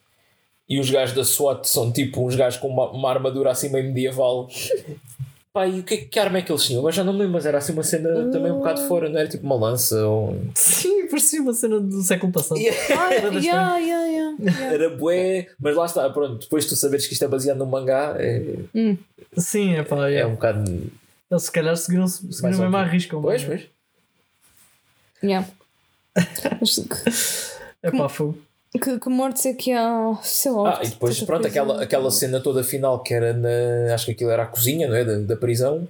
e 0.68 0.82
os 0.82 0.90
gajos 0.90 1.16
da 1.16 1.24
SWAT 1.24 1.64
são 1.66 1.90
tipo 1.94 2.26
uns 2.28 2.36
gajos 2.36 2.60
com 2.60 2.68
uma, 2.68 2.92
uma 2.92 3.10
armadura 3.10 3.52
assim 3.52 3.70
meio 3.70 3.86
medieval. 3.86 4.50
Pá, 5.58 5.66
e 5.68 5.80
o 5.80 5.84
que, 5.84 5.98
que 5.98 6.20
arma 6.20 6.38
é 6.38 6.44
que 6.44 6.52
eles 6.52 6.64
tinham? 6.64 6.82
Agora 6.82 6.94
já 6.94 7.04
não 7.04 7.14
me 7.14 7.20
lembro, 7.20 7.34
mas 7.34 7.48
era 7.48 7.58
assim 7.58 7.74
uma 7.74 7.82
cena 7.82 8.30
também 8.32 8.52
um 8.52 8.58
bocado 8.60 8.88
fora, 8.88 9.10
não 9.10 9.18
era 9.20 9.28
tipo 9.28 9.44
uma 9.44 9.56
lança 9.56 10.06
ou. 10.06 10.40
Sim, 10.54 11.08
parecia 11.08 11.42
uma 11.42 11.52
cena 11.52 11.80
do 11.80 12.04
século 12.04 12.32
passado. 12.32 12.60
Ah, 12.60 13.12
Era 13.12 13.22
bastante. 13.32 13.46
yeah, 13.48 13.78
yeah, 13.80 14.06
yeah, 14.06 14.38
yeah. 14.40 14.74
Era 14.76 14.90
bué, 14.92 15.48
mas 15.60 15.76
lá 15.76 15.88
está, 15.88 16.08
pronto, 16.12 16.42
depois 16.44 16.64
tu 16.68 16.76
saberes 16.76 17.08
que 17.08 17.14
isto 17.14 17.26
é 17.26 17.28
baseado 17.28 17.58
num 17.58 17.66
mangá 17.66 18.16
é, 18.20 18.44
Sim, 19.36 19.74
é 19.74 19.82
pá. 19.82 20.08
é 20.08 20.20
É. 20.20 20.26
um 20.28 20.34
bocado. 20.36 20.92
Eles 21.32 21.44
se 21.44 21.52
calhar 21.52 21.76
seguiram, 21.76 22.08
seguiram 22.08 22.42
Mais 22.44 22.60
mesmo 22.60 22.78
à 22.78 22.84
risca. 22.84 23.20
Pois, 23.20 23.44
pois. 23.44 23.64
Yeah. 25.24 25.48
É 27.82 27.90
pá, 27.90 28.08
fogo. 28.08 28.38
Que, 28.80 29.00
que 29.00 29.10
mortes 29.10 29.46
é 29.46 29.54
que 29.54 29.72
há? 29.72 30.18
Sei 30.22 30.52
lá. 30.52 30.80
Ah, 30.80 30.84
e 30.84 30.90
depois, 30.90 31.22
pronto, 31.24 31.48
aquela, 31.48 31.84
aquela 31.84 32.12
cena 32.12 32.40
toda 32.40 32.64
final 32.64 33.00
que 33.02 33.14
era 33.14 33.34
na. 33.34 33.94
Acho 33.94 34.06
que 34.06 34.12
aquilo 34.12 34.30
era 34.30 34.44
a 34.44 34.48
cozinha, 34.48 34.88
não 34.88 34.96
é? 34.96 35.04
Da, 35.04 35.20
da 35.20 35.36
prisão. 35.36 35.88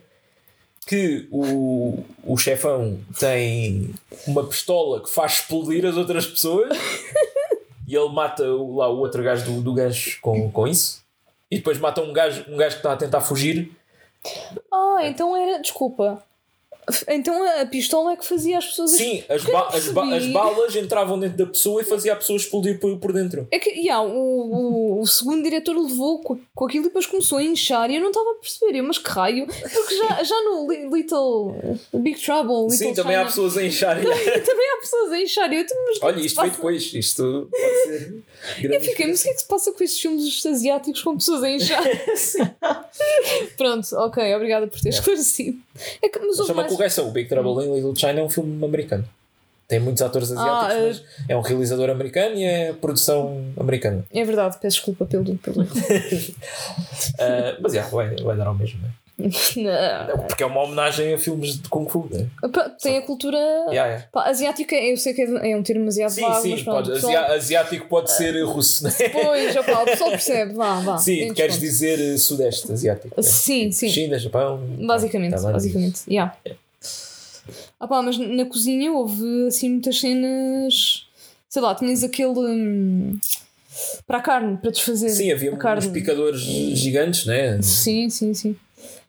Que 0.85 1.27
o, 1.31 2.03
o 2.23 2.37
chefão 2.37 2.97
tem 3.19 3.93
uma 4.25 4.45
pistola 4.45 5.01
que 5.03 5.09
faz 5.09 5.33
explodir 5.33 5.85
as 5.85 5.97
outras 5.97 6.25
pessoas 6.25 6.77
e 7.85 7.93
ele 7.93 8.09
mata 8.09 8.43
o, 8.43 8.77
lá 8.77 8.89
o 8.89 8.97
outro 8.99 9.21
gajo 9.21 9.43
do, 9.45 9.61
do 9.61 9.73
gajo 9.73 10.17
com, 10.21 10.49
com 10.49 10.67
isso. 10.67 11.03
E 11.51 11.57
depois 11.57 11.77
mata 11.77 12.01
um 12.01 12.13
gajo, 12.13 12.45
um 12.47 12.55
gajo 12.55 12.75
que 12.75 12.79
está 12.79 12.93
a 12.93 12.97
tentar 12.97 13.21
fugir. 13.21 13.71
Ah, 14.71 14.99
então 15.03 15.35
era. 15.35 15.61
Desculpa. 15.61 16.23
Então 17.09 17.43
a 17.61 17.65
pistola 17.65 18.13
é 18.13 18.15
que 18.15 18.25
fazia 18.25 18.57
as 18.57 18.65
pessoas. 18.67 18.91
Sim, 18.91 19.23
as, 19.27 19.43
ba- 19.43 19.69
as, 19.73 19.89
ba- 19.89 20.15
as 20.15 20.25
balas 20.27 20.75
entravam 20.75 21.19
dentro 21.19 21.37
da 21.37 21.45
pessoa 21.45 21.81
e 21.81 21.85
fazia 21.85 22.13
a 22.13 22.15
pessoa 22.15 22.37
explodir 22.37 22.79
por, 22.79 22.97
por 22.97 23.11
dentro. 23.11 23.45
É 23.51 23.59
que, 23.59 23.69
yeah, 23.71 24.01
o, 24.01 24.09
o, 24.97 25.01
o 25.01 25.05
segundo 25.07 25.43
diretor 25.43 25.75
levou 25.77 26.21
com, 26.21 26.39
com 26.55 26.65
aquilo 26.65 26.85
e 26.85 26.87
depois 26.87 27.05
começou 27.05 27.39
a 27.39 27.43
inchar 27.43 27.89
e 27.91 27.95
eu 27.95 28.01
não 28.01 28.07
estava 28.09 28.31
a 28.31 28.33
perceber, 28.35 28.77
eu, 28.77 28.83
mas 28.85 28.97
que 28.97 29.09
raio? 29.09 29.45
Porque 29.47 29.95
já, 29.97 30.23
já 30.23 30.41
no 30.43 30.71
Li- 30.71 30.89
Little 30.89 31.55
Big 31.93 32.19
Trouble, 32.21 32.63
Little 32.63 32.69
Sim, 32.71 32.93
também 32.93 33.15
há 33.15 33.19
China, 33.19 33.29
pessoas 33.31 33.57
a 33.57 33.63
inchar. 33.65 33.95
também 33.99 34.69
há 34.71 34.77
pessoas 34.79 35.11
a 35.11 35.19
inchar. 35.21 35.53
Eu, 35.53 35.65
mas 35.65 35.97
o 35.97 35.99
que 35.99 36.05
é 36.05 36.07
Olha, 36.07 36.19
isto 36.21 36.39
foi 36.39 36.49
depois. 36.49 36.93
Isto 36.93 37.49
pode 37.51 37.83
ser. 37.83 38.23
Eu 38.63 38.81
fiquei, 38.81 39.07
mas 39.07 39.19
o 39.19 39.23
que 39.23 39.29
é 39.29 39.33
que 39.33 39.39
se 39.41 39.47
passa 39.47 39.71
com 39.73 39.83
estes 39.83 39.99
filmes 39.99 40.45
asiáticos 40.45 41.01
com 41.03 41.17
pessoas 41.17 41.43
a 41.43 41.49
inchar? 41.49 41.83
Pronto, 43.57 43.87
ok, 43.95 44.35
obrigada 44.35 44.67
por 44.67 44.79
ter 44.79 44.89
esclarecido. 44.89 45.57
É 46.01 46.09
que, 46.09 46.19
mas 46.19 46.49
mais... 46.49 46.71
correção. 46.71 47.07
O 47.07 47.11
Big 47.11 47.29
Trouble 47.29 47.65
in 47.65 47.75
Little 47.75 47.95
China 47.95 48.19
é 48.19 48.23
um 48.23 48.29
filme 48.29 48.63
americano. 48.63 49.05
Tem 49.67 49.79
muitos 49.81 50.01
atores 50.01 50.31
asiáticos, 50.31 50.75
Ah, 50.75 50.81
mas 50.87 51.03
é 51.27 51.35
um 51.35 51.41
realizador 51.41 51.89
americano 51.89 52.35
e 52.35 52.43
é 52.45 52.73
produção 52.73 53.43
americana. 53.59 54.05
É 54.13 54.23
verdade, 54.23 54.57
peço 54.61 54.77
desculpa 54.77 55.05
pelo. 55.05 55.37
pelo... 55.37 55.61
Ah, 57.19 57.57
mas 57.59 57.73
yeah, 57.73 57.91
vai, 57.93 58.15
vai 58.15 58.37
dar 58.37 58.47
ao 58.47 58.55
mesmo, 58.55 58.81
né? 58.81 58.89
Não. 59.57 60.17
Porque 60.27 60.43
é 60.43 60.45
uma 60.45 60.61
homenagem 60.61 61.13
a 61.13 61.17
filmes 61.17 61.57
de 61.59 61.67
Kung 61.69 61.89
Fu, 61.89 62.07
né? 62.11 62.27
Tem 62.81 62.97
a 62.99 63.01
cultura 63.01 63.37
Yeah, 63.37 63.85
yeah. 63.87 64.05
pá, 64.11 64.29
asiática, 64.29 64.75
eu 64.75 64.95
sei 64.95 65.13
que 65.13 65.23
é 65.23 65.51
é 65.51 65.57
um 65.57 65.63
termo 65.63 65.87
asiático 65.87 66.19
Sim, 66.19 66.27
vago, 66.27 66.41
sim, 66.43 66.49
mas 66.51 66.61
pronto, 66.63 66.75
pode, 66.89 66.91
pessoal- 67.01 67.31
asiático 67.31 67.87
pode 67.87 68.11
ser 68.11 68.43
russo, 68.43 68.83
né? 68.83 68.91
Pois, 69.11 69.55
opá, 69.55 69.81
o 69.81 69.85
pessoal 69.85 70.11
percebe, 70.17 70.53
vá, 70.53 70.79
vá. 70.81 70.97
Sim, 70.99 71.33
queres 71.33 71.59
dizer 71.59 71.99
eh, 71.99 72.17
Sudeste 72.17 72.71
Asiático. 72.71 73.13
né? 73.17 73.23
Sim, 73.23 73.71
sim. 73.71 73.89
China, 73.89 74.19
Japão. 74.19 74.59
Basicamente, 74.85 75.31
Tá 75.35 75.51
basicamente, 75.51 76.01
yeah. 76.07 76.35
Ah 77.79 77.87
pá, 77.87 78.01
mas 78.01 78.17
na 78.17 78.45
cozinha 78.45 78.91
houve 78.91 79.47
assim 79.47 79.69
muitas 79.69 79.99
cenas. 79.99 81.05
Sei 81.49 81.61
lá, 81.61 81.73
tinhas 81.73 82.03
aquele. 82.03 82.37
hum, 82.37 83.17
para 84.05 84.17
a 84.17 84.21
carne, 84.21 84.57
para 84.57 84.71
desfazer. 84.71 85.09
Sim, 85.09 85.31
havia 85.31 85.53
uns 85.53 85.57
carne. 85.59 85.89
picadores 85.89 86.41
gigantes, 86.41 87.25
né? 87.25 87.59
Sim, 87.61 88.09
sim, 88.09 88.33
sim. 88.33 88.55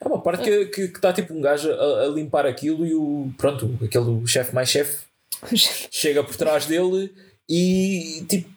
É 0.00 0.06
uma 0.06 0.20
parte 0.20 0.44
que 0.44 0.50
está 0.50 0.70
que, 0.74 0.88
que 0.88 1.00
tá 1.00 1.12
tipo 1.12 1.34
um 1.34 1.40
gajo 1.40 1.70
a, 1.72 2.04
a 2.04 2.06
limpar 2.08 2.46
aquilo 2.46 2.86
e 2.86 2.94
o. 2.94 3.30
Pronto, 3.36 3.70
aquele 3.84 4.26
chefe 4.26 4.54
mais 4.54 4.68
chefe 4.68 5.04
chega 5.90 6.22
por 6.22 6.36
trás 6.36 6.66
dele 6.66 7.12
e 7.48 8.24
tipo. 8.28 8.48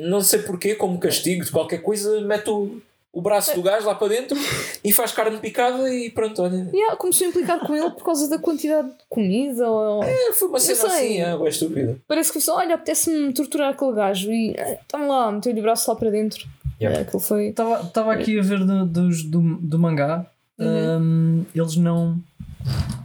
Não 0.00 0.20
sei 0.20 0.40
porquê, 0.40 0.74
como 0.76 0.98
castigo 0.98 1.44
de 1.44 1.50
qualquer 1.50 1.78
coisa, 1.82 2.20
mete 2.20 2.48
o, 2.48 2.80
o 3.12 3.20
braço 3.20 3.52
do 3.52 3.62
gajo 3.62 3.84
lá 3.86 3.96
para 3.96 4.08
dentro 4.08 4.36
e 4.84 4.92
faz 4.92 5.10
carne 5.10 5.38
picada 5.38 5.92
e 5.92 6.08
pronto, 6.10 6.40
olha. 6.40 6.70
Yeah, 6.72 6.94
começou 6.96 7.26
a 7.26 7.30
implicar 7.30 7.58
com 7.66 7.74
ele 7.74 7.90
por 7.90 8.04
causa 8.04 8.28
da 8.28 8.38
quantidade 8.38 8.86
de 8.88 8.94
comida. 9.08 9.68
Ou... 9.68 10.04
É, 10.04 10.32
foi 10.34 10.48
uma 10.48 10.60
cena 10.60 10.86
assim, 10.86 11.20
é, 11.20 11.30
é 11.34 11.48
estúpida. 11.48 11.96
Parece 12.06 12.28
que 12.30 12.34
foi 12.34 12.42
só, 12.42 12.58
olha, 12.58 12.76
apetece-me 12.76 13.32
torturar 13.32 13.70
aquele 13.72 13.92
gajo 13.92 14.30
e 14.32 14.54
toma 14.86 15.06
lá, 15.06 15.32
meteu-lhe 15.32 15.58
o 15.58 15.62
braço 15.64 15.90
lá 15.90 15.96
para 15.96 16.10
dentro. 16.10 16.46
Yeah. 16.80 17.00
É, 17.00 17.02
aquilo 17.02 17.20
foi. 17.20 17.48
Estava 17.48 18.12
aqui 18.12 18.38
a 18.38 18.42
ver 18.42 18.64
do, 18.64 18.86
dos- 18.86 19.24
do, 19.24 19.40
do 19.56 19.78
mangá. 19.80 20.30
Hum, 20.58 21.44
eles 21.54 21.76
não. 21.76 22.18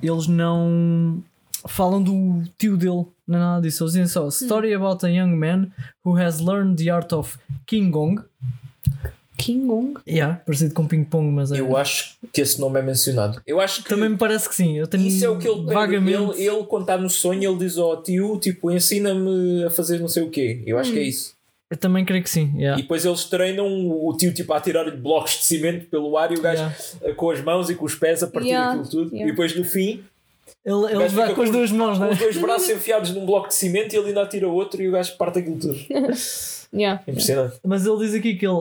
Eles 0.01 0.27
não 0.27 1.21
falam 1.67 2.01
do 2.01 2.43
tio 2.57 2.75
dele, 2.75 3.05
não 3.27 3.37
é 3.37 3.39
nada 3.39 3.61
disso. 3.61 3.83
Eles 3.83 3.93
dizem 3.93 4.07
só: 4.07 4.27
Story 4.29 4.73
about 4.73 5.05
a 5.05 5.09
young 5.09 5.35
man 5.35 5.67
who 6.03 6.17
has 6.17 6.39
learned 6.39 6.83
the 6.83 6.89
art 6.89 7.11
of 7.13 7.37
King 7.65 7.91
Gong. 7.91 8.21
King 9.37 9.65
Gong? 9.65 9.95
Yeah, 10.07 10.39
parecido 10.45 10.73
com 10.73 10.87
ping 10.87 11.03
pong, 11.03 11.31
mas 11.31 11.51
é. 11.51 11.59
Eu 11.59 11.75
acho 11.75 12.15
que 12.31 12.41
esse 12.41 12.59
nome 12.61 12.79
é 12.79 12.83
mencionado. 12.83 13.41
Eu 13.47 13.59
acho 13.59 13.83
que 13.83 13.89
Também 13.89 14.09
me 14.09 14.17
parece 14.17 14.47
que 14.47 14.53
sim. 14.53 14.77
Eu 14.77 14.85
tenho 14.85 15.07
isso 15.07 15.25
é 15.25 15.29
o 15.29 15.39
que 15.39 15.47
ele 15.47 15.63
vagamente. 15.63 16.39
Ele, 16.39 16.47
ele, 16.47 16.63
quando 16.65 16.83
está 16.83 16.97
no 16.97 17.09
sonho, 17.09 17.49
ele 17.49 17.57
diz 17.57 17.77
ao 17.77 18.01
tio: 18.03 18.37
tipo, 18.39 18.69
ensina-me 18.69 19.63
a 19.63 19.69
fazer 19.71 19.99
não 19.99 20.07
sei 20.07 20.23
o 20.23 20.29
quê. 20.29 20.61
Eu 20.65 20.77
acho 20.77 20.91
que 20.91 20.99
é 20.99 21.03
isso. 21.03 21.33
Eu 21.71 21.77
também 21.77 22.03
creio 22.05 22.21
que 22.21 22.29
sim. 22.29 22.51
yeah. 22.57 22.77
E 22.77 22.81
depois 22.83 23.05
eles 23.05 23.23
treinam 23.25 23.65
o 23.89 24.13
tio 24.17 24.33
tipo, 24.33 24.51
a 24.53 24.59
tirar-lhe 24.59 24.91
blocos 24.91 25.31
de 25.39 25.45
cimento 25.45 25.85
pelo 25.87 26.17
ar 26.17 26.31
e 26.31 26.35
o 26.35 26.41
gajo 26.41 26.61
Yeah. 26.61 26.75
eh, 27.03 27.13
com 27.13 27.31
as 27.31 27.41
mãos 27.41 27.69
e 27.69 27.75
com 27.75 27.85
os 27.85 27.95
pés 27.95 28.21
a 28.21 28.27
partir 28.27 28.49
Yeah, 28.49 28.71
aquilo 28.73 28.89
tudo. 28.89 29.11
yeah. 29.15 29.27
E 29.27 29.31
depois 29.31 29.55
no 29.55 29.63
fim, 29.63 30.03
Ele, 30.65 30.85
ele 30.93 31.07
vai 31.07 31.33
com 31.33 31.41
as 31.41 31.47
com- 31.49 31.55
duas 31.55 31.71
mãos, 31.71 31.97
com 31.97 32.03
né? 32.03 32.11
os 32.11 32.19
dois 32.19 32.37
braços 32.41 32.69
enfiados 32.69 33.11
num 33.15 33.25
bloco 33.25 33.47
de 33.47 33.55
cimento 33.55 33.93
e 33.93 33.97
ele 33.97 34.09
ainda 34.09 34.21
atira 34.23 34.47
outro 34.49 34.81
e 34.83 34.89
o 34.89 34.91
gajo 34.91 35.15
parte 35.17 35.39
aquilo 35.39 35.57
tudo. 35.57 35.75
Yeah. 36.73 37.03
Impressionante. 37.05 37.59
Mas 37.65 37.85
ele 37.85 37.97
diz 37.97 38.13
aqui 38.13 38.33
que 38.35 38.45
ele 38.47 38.55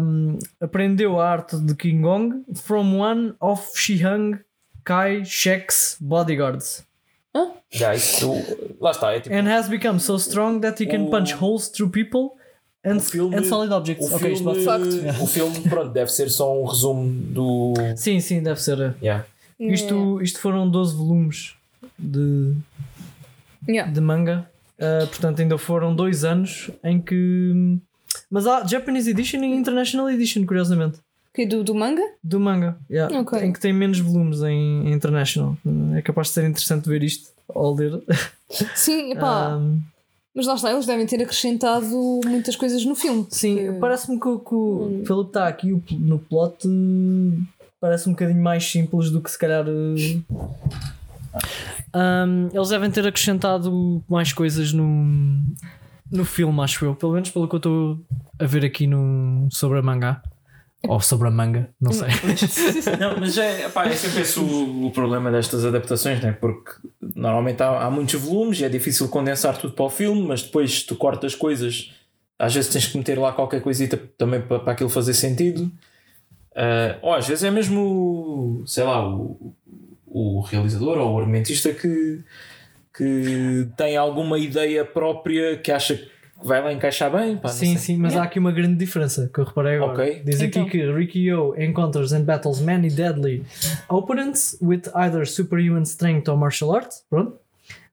um, 0.00 0.38
aprendeu 0.60 1.18
a 1.18 1.28
arte 1.28 1.56
de 1.58 1.74
King 1.74 2.00
Gong 2.02 2.44
from 2.54 3.00
one 3.00 3.34
of 3.40 3.72
Shihang 3.76 4.38
Kai 4.84 5.24
Shek's 5.24 5.96
bodyguards. 6.00 6.84
Já, 7.70 7.94
isso, 7.94 8.30
lá 8.80 8.92
está. 8.92 9.12
É 9.12 9.20
tipo, 9.20 9.34
And 9.34 9.48
has 9.48 9.68
become 9.68 9.98
so 9.98 10.16
strong 10.16 10.60
that 10.60 10.80
he 10.82 10.86
can 10.86 11.04
O- 11.06 11.10
punch 11.10 11.34
holes 11.34 11.68
through 11.68 11.90
people 11.90 12.30
and, 12.84 13.00
filme- 13.00 13.34
and 13.36 13.44
solid 13.44 13.72
objects. 13.72 14.10
o 14.10 14.14
Ok, 14.16 14.32
isto 14.32 14.44
filme, 14.44 14.64
pode- 14.64 15.22
o 15.22 15.26
filme, 15.26 15.60
pronto, 15.68 15.92
deve 15.92 16.10
ser 16.12 16.28
só 16.30 16.52
um 16.56 16.64
resumo 16.64 17.10
do. 17.32 17.74
Sim, 17.96 18.20
sim, 18.20 18.42
deve 18.42 18.60
ser. 18.62 18.94
Yeah. 19.02 19.24
Isto, 19.58 20.20
isto 20.22 20.38
foram 20.40 20.68
12 20.68 20.94
volumes 20.96 21.54
de, 21.98 22.54
Yeah. 23.68 23.90
de 23.90 24.00
manga. 24.00 24.48
Uh, 24.78 25.06
portanto, 25.06 25.40
ainda 25.40 25.56
foram 25.56 25.94
dois 25.94 26.24
anos 26.24 26.70
em 26.82 27.00
que. 27.00 27.78
Mas 28.30 28.46
há 28.46 28.64
Japanese 28.66 29.08
Edition 29.10 29.42
e 29.42 29.54
International 29.54 30.10
Edition, 30.10 30.44
curiosamente. 30.44 30.98
Que 31.34 31.44
do, 31.46 31.64
do 31.64 31.74
manga? 31.74 32.02
Do 32.22 32.38
manga, 32.38 32.76
yeah, 32.88 33.18
Ok. 33.20 33.38
em 33.42 33.52
que 33.52 33.58
tem 33.60 33.72
menos 33.72 33.98
volumes 33.98 34.40
em, 34.42 34.92
International. 34.92 35.56
É 35.96 36.00
capaz 36.02 36.28
de 36.28 36.34
ser 36.34 36.44
interessante 36.48 36.88
ver 36.88 37.02
isto 37.02 37.30
ao 37.52 37.74
ler. 37.74 38.00
Sim, 38.76 39.10
epá. 39.12 39.56
Um, 39.56 39.80
Mas 40.32 40.46
lá 40.46 40.54
está, 40.54 40.70
eles 40.72 40.86
devem 40.86 41.04
ter 41.06 41.20
acrescentado 41.22 42.20
muitas 42.24 42.54
coisas 42.54 42.84
no 42.84 42.94
filme. 42.94 43.26
sim, 43.30 43.56
porque- 43.56 43.78
parece-me 43.80 44.16
que, 44.20 44.38
que 44.38 44.54
o 44.54 45.02
Philip 45.06 45.26
está 45.28 45.48
aqui 45.48 45.82
no 45.98 46.18
plot. 46.20 46.68
eh, 46.68 47.38
Parece 47.80 48.08
um 48.08 48.12
bocadinho 48.12 48.42
mais 48.42 48.64
simples 48.70 49.10
do 49.10 49.20
que 49.20 49.30
se 49.30 49.38
calhar. 49.38 49.64
eh, 49.68 50.20
um, 51.94 52.48
eles 52.52 52.68
devem 52.68 52.90
ter 52.90 53.06
acrescentado 53.06 54.02
mais 54.08 54.32
coisas 54.32 54.72
no, 54.72 55.04
no 56.10 56.24
filme, 56.24 56.60
acho 56.62 56.84
eu. 56.84 56.94
Pelo 56.94 57.12
menos 57.12 57.30
pelo 57.30 57.48
que 57.48 57.54
eu 57.54 57.58
estou 57.58 58.00
a 58.38 58.46
ver 58.46 58.64
aqui 58.64 58.86
no, 58.86 59.48
sobre 59.50 59.78
a 59.78 59.82
manga. 59.82 60.22
Ou 60.88 61.00
sobre 61.00 61.28
a 61.28 61.30
manga, 61.30 61.70
não 61.80 61.92
sei. 61.92 62.08
Não, 63.00 63.18
mas 63.18 63.38
é, 63.38 63.68
pá, 63.68 63.86
é 63.86 63.92
sempre 63.92 64.22
esse 64.22 64.38
o, 64.38 64.86
o 64.86 64.90
problema 64.90 65.30
destas 65.30 65.64
adaptações, 65.64 66.20
né? 66.22 66.32
porque 66.32 66.72
normalmente 67.14 67.62
há, 67.62 67.84
há 67.84 67.90
muitos 67.90 68.20
volumes 68.20 68.60
e 68.60 68.64
é 68.64 68.68
difícil 68.68 69.08
condensar 69.08 69.56
tudo 69.56 69.74
para 69.74 69.84
o 69.84 69.90
filme, 69.90 70.22
mas 70.22 70.42
depois 70.42 70.82
tu 70.82 70.94
cortas 70.96 71.34
coisas, 71.34 71.92
às 72.38 72.54
vezes 72.54 72.70
tens 72.70 72.86
que 72.86 72.98
meter 72.98 73.18
lá 73.18 73.32
qualquer 73.32 73.62
coisita 73.62 73.96
também 74.18 74.40
para, 74.40 74.58
para 74.58 74.72
aquilo 74.72 74.90
fazer 74.90 75.14
sentido. 75.14 75.70
Ah, 76.54 76.98
ou 77.02 77.12
às 77.12 77.26
vezes 77.26 77.44
é 77.44 77.50
mesmo, 77.50 78.62
sei 78.66 78.84
lá, 78.84 79.08
o, 79.08 79.54
o 80.06 80.40
realizador 80.40 80.98
ou 80.98 81.14
o 81.14 81.18
argumentista 81.18 81.72
que, 81.74 82.20
que 82.96 83.68
tem 83.76 83.96
alguma 83.96 84.38
ideia 84.38 84.84
própria 84.84 85.56
que 85.58 85.72
acha 85.72 85.96
que 85.96 86.13
vai 86.44 86.62
lá 86.62 86.72
encaixar 86.72 87.10
bem. 87.10 87.36
Pá, 87.36 87.48
não 87.48 87.54
Sim, 87.54 87.66
sei. 87.76 87.78
sim, 87.78 87.96
mas 87.96 88.16
há 88.16 88.22
aqui 88.24 88.38
uma 88.38 88.52
grande 88.52 88.76
diferença 88.76 89.30
que 89.32 89.40
eu 89.40 89.44
reparei 89.44 89.76
agora. 89.76 89.92
Ok. 89.92 90.22
Diz 90.24 90.40
Então. 90.40 90.62
aqui 90.62 90.70
que 90.72 90.92
Rikyo 90.92 91.54
encounters 91.58 92.12
and 92.12 92.22
battles 92.22 92.60
many 92.60 92.88
deadly 92.90 93.42
opponents 93.88 94.56
with 94.62 94.82
either 94.94 95.26
superhuman 95.26 95.82
strength 95.84 96.28
or 96.28 96.36
martial 96.36 96.72
arts. 96.74 97.04
Pronto. 97.10 97.38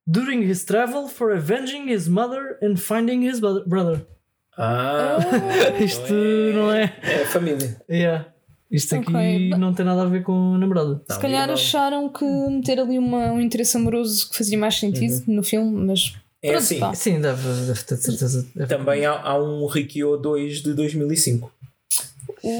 During 0.05 0.41
his 0.43 0.65
travel 0.65 1.07
for 1.07 1.31
avenging 1.31 1.87
his 1.91 2.07
mother 2.07 2.57
and 2.61 2.75
finding 2.77 3.23
his 3.27 3.39
bro- 3.39 3.63
brother. 3.65 4.01
Ah, 4.57 5.17
Isto 5.79 6.13
não 6.53 6.71
é. 6.71 6.93
é 7.01 7.25
família. 7.25 7.77
Yeah. 7.89 8.25
Isto 8.69 8.95
aqui 8.95 9.09
Ok, 9.11 9.49
but- 9.49 9.59
não 9.59 9.73
tem 9.73 9.85
nada 9.85 10.01
a 10.03 10.05
ver 10.05 10.23
com 10.23 10.55
a 10.55 10.57
namorada. 10.57 11.01
Se 11.09 11.19
calhar 11.19 11.49
acharam 11.49 12.07
que 12.09 12.23
meter 12.23 12.79
ali 12.79 12.97
uma, 12.97 13.31
um 13.31 13.39
interesse 13.41 13.75
amoroso 13.77 14.29
que 14.29 14.37
fazia 14.37 14.57
mais 14.57 14.75
sentido 14.75 15.23
no 15.27 15.43
filme, 15.43 15.71
mas. 15.87 16.15
É 16.43 16.55
assim. 16.55 16.79
Sim, 16.95 17.21
deve, 17.21 17.41
deve 17.67 17.83
ter 17.83 17.97
certeza. 17.97 18.47
Deve- 18.55 18.75
Também 18.75 19.05
há, 19.05 19.19
há 19.21 19.37
um 19.41 19.65
Rikyo 19.67 20.17
2 20.17 20.61
de 20.63 20.73
2005. 20.73 21.51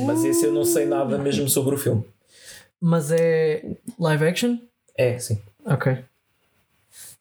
Mas 0.06 0.24
esse 0.24 0.46
eu 0.46 0.54
não 0.54 0.64
sei 0.64 0.86
nada 0.86 1.18
mesmo 1.18 1.50
sobre 1.50 1.74
o 1.76 1.78
filme. 1.78 2.04
Mas 2.80 3.12
é 3.12 3.64
live 4.00 4.26
action? 4.26 4.58
É, 4.96 5.18
sim. 5.18 5.40
Ok. 5.66 5.98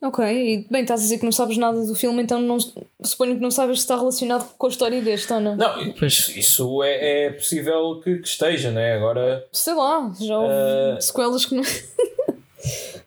Ok, 0.03 0.25
e 0.25 0.67
bem, 0.71 0.81
estás 0.83 1.01
a 1.01 1.03
dizer 1.03 1.19
que 1.19 1.25
não 1.27 1.33
sabes 1.33 1.59
nada 1.59 1.85
do 1.85 1.95
filme, 1.95 2.23
então 2.23 2.41
não, 2.41 2.57
suponho 3.03 3.35
que 3.37 3.43
não 3.43 3.51
sabes 3.51 3.79
se 3.81 3.85
está 3.85 3.97
relacionado 3.97 4.49
com 4.57 4.67
a 4.67 4.71
história 4.71 5.01
deste, 5.03 5.31
ou 5.31 5.41
não? 5.41 5.57
Não, 5.57 5.93
Pois. 5.93 6.13
isso, 6.15 6.39
isso 6.39 6.83
é, 6.83 7.27
é 7.27 7.31
possível 7.33 8.01
que, 8.03 8.17
que 8.19 8.27
esteja, 8.29 8.71
né? 8.71 8.95
Agora. 8.95 9.47
Sei 9.53 9.75
lá, 9.75 10.11
já 10.19 10.39
houve 10.39 10.53
Ah. 10.55 10.99
sequelas 11.01 11.45
que 11.45 11.55
não. 11.55 11.63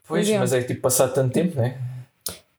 Pois, 0.07 0.29
é. 0.29 0.37
mas 0.37 0.53
é 0.53 0.61
tipo 0.61 0.81
passado 0.81 1.13
tanto 1.13 1.33
tempo, 1.33 1.57
né? 1.59 1.79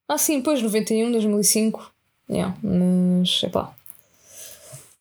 Ah, 0.08 0.18
sim, 0.18 0.40
pois, 0.42 0.60
91, 0.60 1.10
2005. 1.12 1.92
Yeah, 2.28 2.56
mas, 2.62 3.42
epá. 3.42 3.74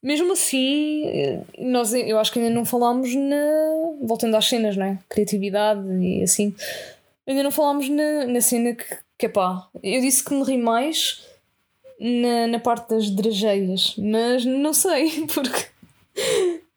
Mesmo 0.02 0.34
assim, 0.34 1.06
eh, 1.08 1.42
nós, 1.60 1.94
eu 1.94 2.20
acho 2.20 2.32
que 2.32 2.40
ainda 2.40 2.52
não 2.54 2.66
falámos 2.66 3.16
na. 3.16 3.38
voltando 4.02 4.36
às 4.36 4.46
cenas, 4.46 4.76
não 4.76 4.86
é? 4.86 5.00
Criatividade 5.08 5.88
e 6.02 6.22
assim. 6.24 6.54
ainda 7.26 7.44
não 7.44 7.52
falámos 7.52 7.88
na, 7.88 8.26
na 8.28 8.42
cena 8.42 8.74
que, 8.74 8.86
que 9.18 9.26
é 9.28 9.30
pá. 9.30 9.68
Eu 9.82 10.02
disse 10.02 10.24
que 10.24 10.34
me 10.34 10.44
ri 10.44 10.58
mais 10.58 11.24
na, 11.98 12.48
na 12.48 12.60
parte 12.60 12.90
das 12.90 13.10
drageiras, 13.10 13.96
mas 13.98 14.44
não 14.44 14.74
sei, 14.74 15.26
porque 15.34 15.68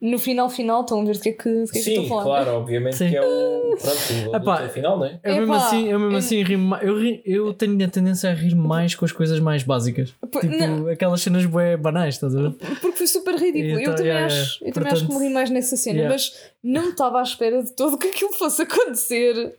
no 0.00 0.18
final 0.18 0.48
final 0.50 0.82
estão 0.82 1.00
a 1.00 1.04
ver 1.04 1.14
do 1.14 1.20
que 1.20 1.28
é 1.30 1.32
que, 1.32 1.48
do 1.48 1.70
que, 1.72 1.78
é 1.78 1.82
que 1.82 1.90
eu 1.90 1.94
Sim, 1.94 2.02
estou 2.02 2.04
a 2.04 2.08
falar. 2.22 2.22
claro, 2.44 2.58
obviamente 2.58 2.96
Sim. 2.96 3.08
que 3.10 3.16
é 3.16 3.22
o, 3.22 3.76
pronto, 3.80 4.30
o 4.30 4.36
Epá, 4.36 4.68
final, 4.68 4.98
não 4.98 5.06
é? 5.06 5.18
Eu 5.24 5.34
mesmo 5.36 5.54
Epá, 5.54 5.66
assim, 5.66 5.88
eu 5.88 5.98
mesmo 5.98 6.12
eu- 6.14 6.18
assim 6.18 6.42
rimo 6.42 6.64
mais. 6.68 6.86
Eu, 6.86 6.98
ri- 6.98 7.22
eu 7.24 7.54
tenho 7.54 7.82
a 7.84 7.88
tendência 7.88 8.28
a 8.30 8.34
rir 8.34 8.54
mais 8.54 8.94
com 8.94 9.04
as 9.06 9.12
coisas 9.12 9.40
mais 9.40 9.62
básicas. 9.62 10.14
Pô, 10.30 10.38
Tipo, 10.40 10.54
não. 10.54 10.88
aquelas 10.88 11.20
cenas 11.22 11.46
bué 11.46 11.76
banais, 11.78 12.14
estás 12.16 12.36
a 12.36 12.42
ver? 12.42 12.50
Porque 12.80 12.92
foi 12.98 13.06
super 13.06 13.34
ridículo. 13.36 13.80
Então, 13.80 13.92
eu 13.92 13.96
também, 13.96 14.06
yeah, 14.12 14.26
acho, 14.26 14.36
yeah. 14.36 14.68
eu 14.68 14.72
também 14.74 14.92
acho 14.92 15.00
que 15.00 15.06
Portanto, 15.06 15.20
me 15.22 15.28
ri 15.28 15.34
mais 15.34 15.50
nessa 15.50 15.76
cena, 15.76 15.96
yeah. 15.98 16.14
mas 16.14 16.32
não 16.62 16.90
estava 16.90 17.18
à 17.18 17.22
espera 17.22 17.62
de 17.62 17.72
todo 17.74 17.96
que 17.96 18.08
aquilo 18.08 18.32
fosse 18.34 18.62
acontecer. 18.62 19.54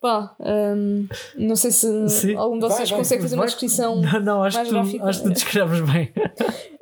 Pá, 0.00 0.36
hum, 0.40 1.06
não 1.36 1.56
sei 1.56 1.72
se 1.72 2.08
Sim. 2.08 2.36
algum 2.36 2.58
de 2.58 2.66
Vai, 2.68 2.76
vocês 2.76 2.90
vai, 2.90 2.98
consegue 3.00 3.22
fazer 3.22 3.34
uma 3.34 3.40
vai. 3.40 3.46
descrição. 3.48 4.00
Não, 4.00 4.20
não, 4.20 4.42
acho, 4.44 4.56
mais 4.56 4.68
que 4.68 4.74
tu, 4.74 4.80
gráfica. 4.80 5.04
acho 5.06 5.18
que 5.22 5.28
tu 5.28 5.32
descreves 5.32 5.80
bem. 5.80 6.12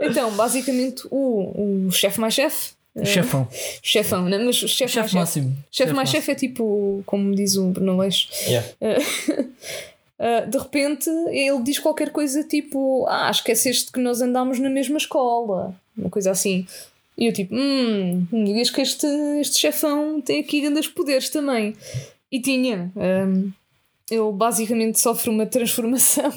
Então, 0.00 0.30
basicamente, 0.32 1.06
o, 1.10 1.86
o 1.86 1.90
chefe 1.90 2.20
mais 2.20 2.34
chefe. 2.34 2.76
Eh, 3.00 3.04
Chefão. 3.04 3.48
Chefão, 3.82 4.22
né? 4.28 4.38
mas 4.38 4.62
o 4.62 4.68
chefe 4.68 4.82
mais 4.82 4.90
Chefe 4.92 5.08
chefe. 5.08 5.14
máximo. 5.16 5.56
Chefe 5.70 5.92
mais 5.92 6.08
chefe 6.08 6.32
é 6.32 6.34
tipo, 6.34 7.02
como 7.06 7.34
diz 7.34 7.56
o 7.56 7.68
Bruno 7.68 7.96
Leix, 7.98 8.28
Yeah. 8.46 8.66
Uh, 8.80 10.46
de 10.50 10.58
repente 10.58 11.08
ele 11.30 11.62
diz 11.62 11.78
qualquer 11.78 12.10
coisa 12.10 12.42
tipo 12.42 13.06
Ah, 13.08 13.30
esqueceste 13.30 13.92
que 13.92 14.00
nós 14.00 14.20
andámos 14.20 14.58
na 14.58 14.68
mesma 14.68 14.96
escola 14.98 15.74
uma 15.96 16.10
coisa 16.10 16.30
assim 16.32 16.66
e 17.16 17.26
eu 17.26 17.32
tipo, 17.32 17.54
hum, 17.54 18.26
não 18.30 18.38
me 18.40 18.44
digas 18.46 18.70
que 18.70 18.80
este, 18.80 19.06
este 19.40 19.58
chefão 19.58 20.20
tem 20.20 20.40
aqui 20.40 20.60
grandes 20.60 20.86
poderes 20.88 21.28
também 21.28 21.74
e 22.30 22.40
tinha 22.40 22.92
um, 22.96 23.50
ele 24.10 24.32
basicamente 24.32 24.98
sofre 25.00 25.28
uma 25.30 25.44
transformação 25.46 26.32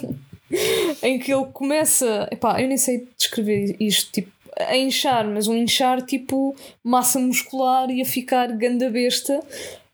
em 1.03 1.19
que 1.19 1.31
ele 1.33 1.45
começa 1.53 2.27
epá, 2.31 2.61
eu 2.61 2.67
nem 2.67 2.77
sei 2.77 3.07
descrever 3.17 3.75
isto 3.79 4.11
tipo, 4.11 4.31
a 4.57 4.75
inchar, 4.77 5.27
mas 5.27 5.47
um 5.47 5.55
inchar 5.55 6.01
tipo 6.01 6.55
massa 6.83 7.19
muscular 7.19 7.89
e 7.89 8.01
a 8.01 8.05
ficar 8.05 8.47
ganda 8.53 8.89
besta 8.89 9.39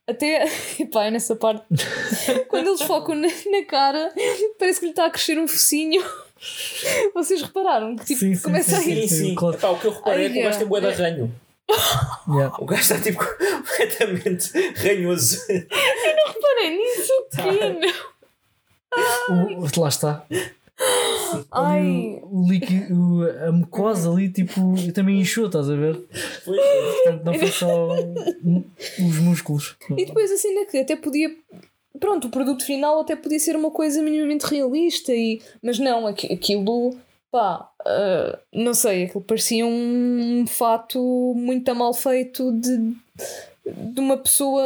até, 0.07 0.45
epá, 0.79 1.05
é 1.05 1.11
nessa 1.11 1.35
parte 1.35 1.65
quando 2.47 2.67
eles 2.67 2.81
focam 2.81 3.15
na, 3.15 3.27
na 3.27 3.65
cara, 3.67 4.11
parece 4.57 4.79
que 4.79 4.85
lhe 4.85 4.91
está 4.91 5.05
a 5.05 5.09
crescer 5.09 5.37
um 5.39 5.47
focinho. 5.47 6.03
Vocês 7.15 7.41
repararam 7.41 7.95
que 7.95 8.05
tipo, 8.05 8.19
Sim, 8.19 8.35
sim, 8.35 8.41
começa 8.43 8.77
sim, 8.79 8.91
a 8.91 8.95
ir. 8.95 9.07
Sim, 9.09 9.15
sim. 9.29 9.35
claro. 9.35 9.55
Epá, 9.57 9.69
o 9.71 9.79
que 9.79 9.87
eu 9.87 9.91
reparei 9.91 10.25
é 10.27 10.29
que 10.29 10.35
o 10.35 10.37
Ai, 10.39 10.43
gajo 10.45 10.59
tem 10.59 10.67
bué 10.67 10.79
de 10.81 10.87
arranho. 10.87 11.35
Yeah. 12.29 12.55
O 12.59 12.65
gajo 12.65 12.81
está 12.81 12.99
tipo 12.99 13.19
completamente 13.25 14.51
ranhoso. 14.75 15.41
Reparem 15.49 16.77
nisso, 16.77 17.11
Tá. 17.31 17.43
pequeno. 17.43 17.93
O- 19.29 19.65
o- 19.65 19.81
lá 19.81 19.89
está. 19.89 20.25
Ai, 21.51 22.19
O, 22.23 22.45
líquido, 22.49 23.23
a 23.47 23.51
mucosa 23.51 24.11
ali, 24.11 24.29
tipo, 24.29 24.73
também 24.93 25.19
inchou, 25.19 25.47
estás 25.47 25.69
a 25.69 25.75
ver? 25.75 25.99
Foi. 26.43 26.57
Portanto, 26.57 27.23
não 27.25 27.33
foi 27.33 27.47
só 27.47 27.87
os 28.99 29.17
músculos. 29.19 29.75
e 29.97 30.05
depois 30.05 30.31
assim, 30.31 30.53
né, 30.55 30.65
que 30.65 30.77
até 30.77 30.95
podia. 30.95 31.29
Pronto, 31.99 32.27
o 32.27 32.31
produto 32.31 32.63
final 32.63 32.99
até 32.99 33.15
podia 33.15 33.39
ser 33.39 33.55
uma 33.55 33.71
coisa 33.71 34.01
minimamente 34.03 34.45
realista, 34.45 35.11
e, 35.13 35.41
mas 35.63 35.79
não, 35.79 36.05
aqui- 36.05 36.31
aquilo, 36.31 36.95
pá, 37.31 37.67
ah, 37.83 38.37
não 38.53 38.73
sei, 38.75 39.05
aquilo 39.05 39.23
parecia 39.23 39.65
um, 39.65 40.45
fato 40.45 41.33
muito 41.35 41.73
mal 41.73 41.91
feito 41.93 42.51
de, 42.51 42.77
de 43.65 43.99
uma 43.99 44.15
pessoa 44.17 44.63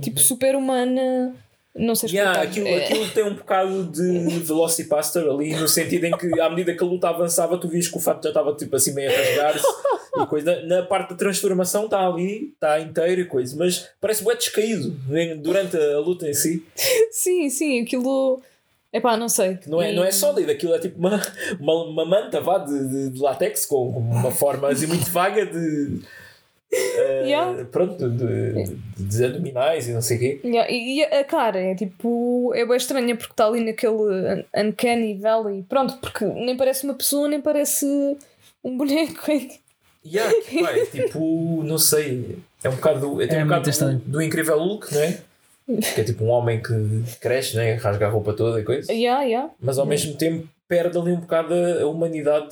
tipo 0.00 0.18
super-humana. 0.18 1.34
Não 1.74 1.94
sei 1.94 2.08
explicar. 2.08 2.32
Yeah, 2.32 2.42
aquilo, 2.42 2.66
É- 2.68 2.84
aquilo 2.84 3.08
tem 3.10 3.24
um 3.24 3.34
bocado 3.34 3.84
de 3.84 4.28
Velocipaster 4.40 5.24
ali, 5.24 5.54
no 5.56 5.66
sentido 5.66 6.04
em 6.04 6.16
que, 6.16 6.38
à 6.40 6.50
medida 6.50 6.74
que 6.76 6.84
a 6.84 6.86
luta 6.86 7.08
avançava, 7.08 7.56
tu 7.58 7.66
vias 7.68 7.88
que 7.88 7.96
o 7.96 8.00
fato 8.00 8.22
já 8.22 8.28
estava 8.30 8.54
tipo 8.54 8.76
assim 8.76 8.92
meio 8.92 9.10
a 9.10 9.14
rasgar-se 9.16 9.66
e 10.22 10.26
coisa. 10.26 10.62
Na 10.66 10.82
parte 10.82 11.10
da 11.10 11.16
transformação 11.16 11.86
está 11.86 12.06
ali, 12.06 12.52
está 12.54 12.78
inteiro 12.78 13.22
e 13.22 13.24
coisa, 13.24 13.56
mas 13.56 13.88
parece 14.00 14.22
bué 14.22 14.34
descaído 14.36 14.90
durante 15.38 15.76
a 15.76 15.98
luta 15.98 16.28
em 16.28 16.34
si. 16.34 16.62
Sim, 17.10 17.48
sim, 17.48 17.80
aquilo. 17.82 18.42
Epá, 18.92 19.16
não 19.16 19.30
sei. 19.30 19.58
Não 19.66 19.80
é, 19.80 19.90
não 19.94 20.04
é 20.04 20.10
sólido, 20.10 20.50
aquilo 20.52 20.74
é 20.74 20.78
tipo 20.78 20.98
uma, 20.98 21.18
uma, 21.58 21.84
uma 21.84 22.04
manta 22.04 22.38
vá, 22.42 22.58
de, 22.58 22.88
de, 22.88 23.10
de 23.12 23.18
látex 23.18 23.64
com 23.64 23.88
uma 23.88 24.30
forma 24.30 24.68
assim 24.68 24.86
muito 24.86 25.10
vaga 25.10 25.46
de. 25.46 26.02
Eh, 26.72 27.22
Yeah. 27.26 27.64
Pronto, 27.70 28.08
de, 28.08 28.52
de, 28.64 28.74
de 28.96 29.24
abdominais 29.24 29.88
e 29.88 29.92
não 29.92 30.00
sei 30.02 30.16
o 30.16 30.20
quê. 30.20 30.40
Yeah, 30.44 30.70
E 30.70 30.98
e 31.00 31.02
a 31.04 31.24
cara 31.24 31.60
é 31.60 31.74
tipo. 31.74 32.52
É 32.54 32.64
bem 32.66 32.76
estranha 32.76 33.14
porque 33.16 33.32
está 33.32 33.46
ali 33.46 33.64
naquele 33.64 33.92
un- 33.94 34.44
Uncanny 34.56 35.14
Valley. 35.18 35.62
Pronto, 35.68 35.96
porque 36.00 36.24
nem 36.24 36.56
parece 36.56 36.84
uma 36.84 36.94
pessoa, 36.94 37.28
nem 37.28 37.40
parece 37.40 37.84
um 38.64 38.76
boneco. 38.76 39.20
Yeah, 40.04 40.32
pá, 40.60 40.72
é 40.72 40.84
tipo, 40.86 41.62
não 41.62 41.78
sei, 41.78 42.36
é 42.64 42.68
um 42.68 42.74
bocado, 42.74 43.22
é, 43.22 43.26
tem 43.28 43.38
É 43.38 43.44
um 43.44 43.46
bocado 43.46 43.70
do, 43.70 43.98
do 43.98 44.20
incrível 44.20 44.58
Hulk, 44.58 44.92
não 44.92 45.00
é? 45.00 45.18
Que 45.94 46.00
é 46.00 46.02
tipo 46.02 46.24
um 46.24 46.28
homem 46.30 46.60
que 46.60 46.74
cresce, 47.20 47.54
né? 47.54 47.74
rasga 47.74 48.08
a 48.08 48.10
roupa 48.10 48.32
toda 48.32 48.58
e 48.60 48.64
coisa, 48.64 48.92
Yeah, 48.92 49.22
yeah. 49.22 49.48
mas 49.60 49.78
ao 49.78 49.86
mesmo 49.86 50.16
tempo 50.16 50.48
perde 50.66 50.98
ali 50.98 51.12
um 51.12 51.20
bocado 51.20 51.54
a 51.54 51.86
humanidade 51.86 52.48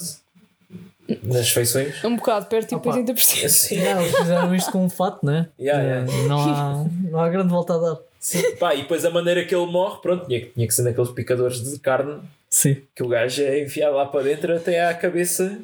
nas 1.22 1.50
feições. 1.50 2.02
Um 2.04 2.16
bocado, 2.16 2.46
perto 2.46 2.68
tipo 2.68 2.88
Opa. 2.88 2.98
80%. 2.98 3.44
Assim, 3.44 3.74
Yeah, 3.76 4.02
eles 4.02 4.16
fizeram 4.16 4.54
isto 4.54 4.70
com 4.72 4.84
um 4.84 4.88
fato, 4.90 5.24
né? 5.24 5.48
Yeah, 5.58 5.82
É, 5.82 5.86
yeah. 5.86 6.28
Não, 6.28 6.40
há, 6.40 6.84
não 7.10 7.20
há 7.20 7.28
grande 7.28 7.48
volta 7.50 7.74
a 7.74 7.78
dar. 7.78 7.96
sim, 8.18 8.56
pá, 8.56 8.74
e 8.74 8.82
depois 8.82 9.04
a 9.04 9.10
maneira 9.10 9.44
que 9.44 9.54
ele 9.54 9.66
morre, 9.66 10.00
pronto, 10.02 10.26
tinha, 10.26 10.40
que- 10.40 10.46
tinha 10.50 10.66
que 10.66 10.74
ser 10.74 10.82
naqueles 10.82 11.10
picadores 11.10 11.62
de 11.62 11.78
carne 11.78 12.20
Sim. 12.48 12.76
que 12.94 13.02
o 13.02 13.08
gajo 13.08 13.42
é 13.42 13.60
enfiado 13.62 13.96
lá 13.96 14.06
para 14.06 14.22
dentro 14.24 14.54
até 14.56 14.84
à 14.86 14.92
cabeça. 14.94 15.58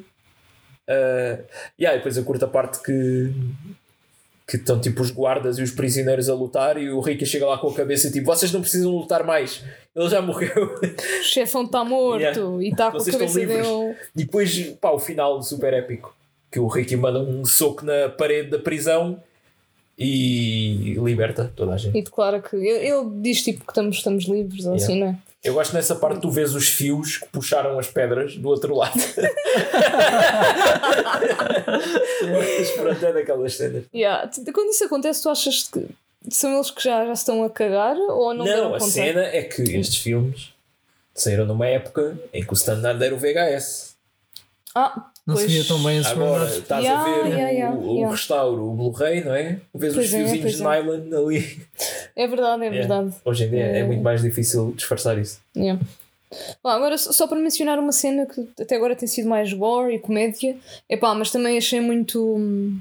Uh, 0.89 1.43
yeah, 1.79 1.93
e 1.95 1.97
depois 1.97 2.17
a 2.17 2.23
curta 2.23 2.47
parte 2.47 2.81
que 2.81 3.31
que 4.47 4.55
estão 4.55 4.79
tipo 4.79 5.01
os 5.01 5.11
guardas 5.11 5.57
e 5.57 5.61
os 5.61 5.71
prisioneiros 5.71 6.29
a 6.29 6.33
lutar 6.33 6.77
e 6.81 6.89
o 6.89 7.01
Ricky 7.01 7.25
chega 7.25 7.45
lá 7.45 7.57
com 7.57 7.67
a 7.67 7.73
cabeça 7.73 8.09
tipo 8.09 8.25
vocês 8.27 8.51
não 8.51 8.61
precisam 8.61 8.91
lutar 8.95 9.25
mais 9.25 9.61
ele 9.95 10.09
já 10.09 10.21
morreu 10.21 10.73
O 11.19 11.23
chefão 11.23 11.63
está 11.65 11.83
morto 11.83 12.21
Yeah. 12.21 12.63
e 12.63 12.69
está 12.69 12.89
com 12.91 12.97
a 12.97 13.05
cabeça 13.05 13.39
dele. 13.39 13.51
e 13.61 13.95
depois 14.15 14.57
pá, 14.79 14.91
o 14.91 14.99
final 14.99 15.41
super 15.43 15.73
épico 15.73 16.15
que 16.49 16.59
o 16.59 16.67
Ricky 16.67 16.95
manda 16.95 17.19
um 17.19 17.43
soco 17.45 17.83
na 17.85 18.07
parede 18.07 18.49
da 18.51 18.59
prisão 18.59 19.21
e 19.99 20.93
liberta 21.03 21.51
toda 21.55 21.73
a 21.73 21.77
gente 21.77 21.97
E 21.97 22.01
declara 22.03 22.39
que. 22.41 22.55
Ele, 22.55 23.09
diz 23.21 23.43
tipo 23.43 23.65
que 23.65 23.71
estamos, 23.71 23.97
estamos 23.97 24.25
livres 24.25 24.65
ou 24.65 24.75
Yeah. 24.75 24.85
assim, 24.85 24.99
não 24.99 25.07
é? 25.07 25.17
Eu 25.47 25.53
gosto 25.53 25.73
nessa 25.73 25.95
parte 25.95 26.21
tu 26.21 26.29
vês 26.29 26.53
os 26.53 26.67
fios 26.67 27.17
que 27.17 27.27
puxaram 27.29 27.79
as 27.79 27.87
pedras 27.87 28.35
do 28.37 28.49
outro 28.49 28.75
lado 28.75 28.99
mas 32.31 32.71
pronto 32.71 33.05
é 33.05 33.13
daquelas 33.13 33.55
cenas 33.55 33.85
Yeah. 33.93 34.29
Quando 34.53 34.69
isso 34.69 34.83
acontece, 34.85 35.23
tu 35.23 35.29
achas 35.29 35.67
que 35.67 35.85
são 36.29 36.53
eles 36.55 36.71
que 36.71 36.83
já, 36.83 37.05
já 37.05 37.13
estão 37.13 37.43
a 37.43 37.49
cagar 37.49 37.95
ou 37.95 38.33
não, 38.33 38.45
Não, 38.45 38.75
a 38.75 38.79
cena 38.79 39.23
é 39.23 39.43
que 39.43 39.61
estes 39.61 39.97
filmes 39.97 40.53
saíram 41.13 41.45
numa 41.45 41.67
época 41.67 42.17
em 42.33 42.43
que 42.45 42.51
o 42.51 42.55
standard 42.55 43.03
era 43.03 43.15
o 43.15 43.17
VHS. 43.17 43.95
Ah, 44.75 45.09
Não 45.27 45.35
pois. 45.35 45.45
se 45.45 45.51
via 45.57 45.65
tão 45.65 45.83
bem 45.83 45.97
esses 45.99 46.11
Agora 46.13 46.45
estás 46.57 46.83
Yeah, 46.85 47.01
a 47.01 47.05
ver 47.23 47.27
yeah, 47.27 47.35
o, 47.45 47.53
yeah, 47.53 47.77
o 47.77 47.93
yeah. 47.95 48.11
restauro, 48.11 48.63
o 48.69 48.73
Blu-ray, 48.73 49.23
não 49.25 49.35
é? 49.35 49.59
Vês 49.75 49.91
os 49.91 49.97
Pois 49.97 50.13
é, 50.13 50.17
fiozinhos 50.19 50.55
de 50.55 50.61
é. 50.63 50.65
nylon 50.81 51.17
ali. 51.27 51.61
É 52.15 52.27
verdade, 52.27 52.63
é 52.63 52.67
Yeah. 52.67 52.79
verdade. 52.79 53.15
Hoje 53.25 53.43
em 53.43 53.49
dia 53.49 53.63
é 53.65 53.79
É. 53.79 53.83
muito 53.83 54.01
mais 54.01 54.21
difícil 54.21 54.71
disfarçar 54.75 55.17
isso. 55.19 55.41
Yeah. 55.55 55.81
Bom, 56.63 56.69
agora, 56.69 56.97
só 56.97 57.27
para 57.27 57.37
mencionar 57.39 57.77
uma 57.77 57.91
cena 57.91 58.25
que 58.25 58.47
até 58.61 58.75
agora 58.75 58.95
tem 58.95 59.07
sido 59.07 59.27
mais 59.29 59.51
gore 59.53 59.95
e 59.95 59.99
comédia, 59.99 60.55
epá, 60.89 61.13
mas 61.13 61.29
também 61.29 61.57
achei 61.57 61.79
muito 61.81 62.21
hum, 62.37 62.79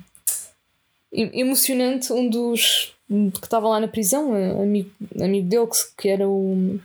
em- 1.13 1.41
emocionante 1.41 2.13
um 2.13 2.29
dos 2.31 2.93
que 3.09 3.45
estava 3.45 3.69
lá 3.69 3.79
na 3.81 3.87
prisão, 3.89 4.31
um 4.33 4.63
amigo, 4.63 4.91
amigo 5.21 5.49
dele, 5.49 5.67
que, 5.67 5.77
que 6.03 6.09
era 6.09 6.29
o. 6.29 6.79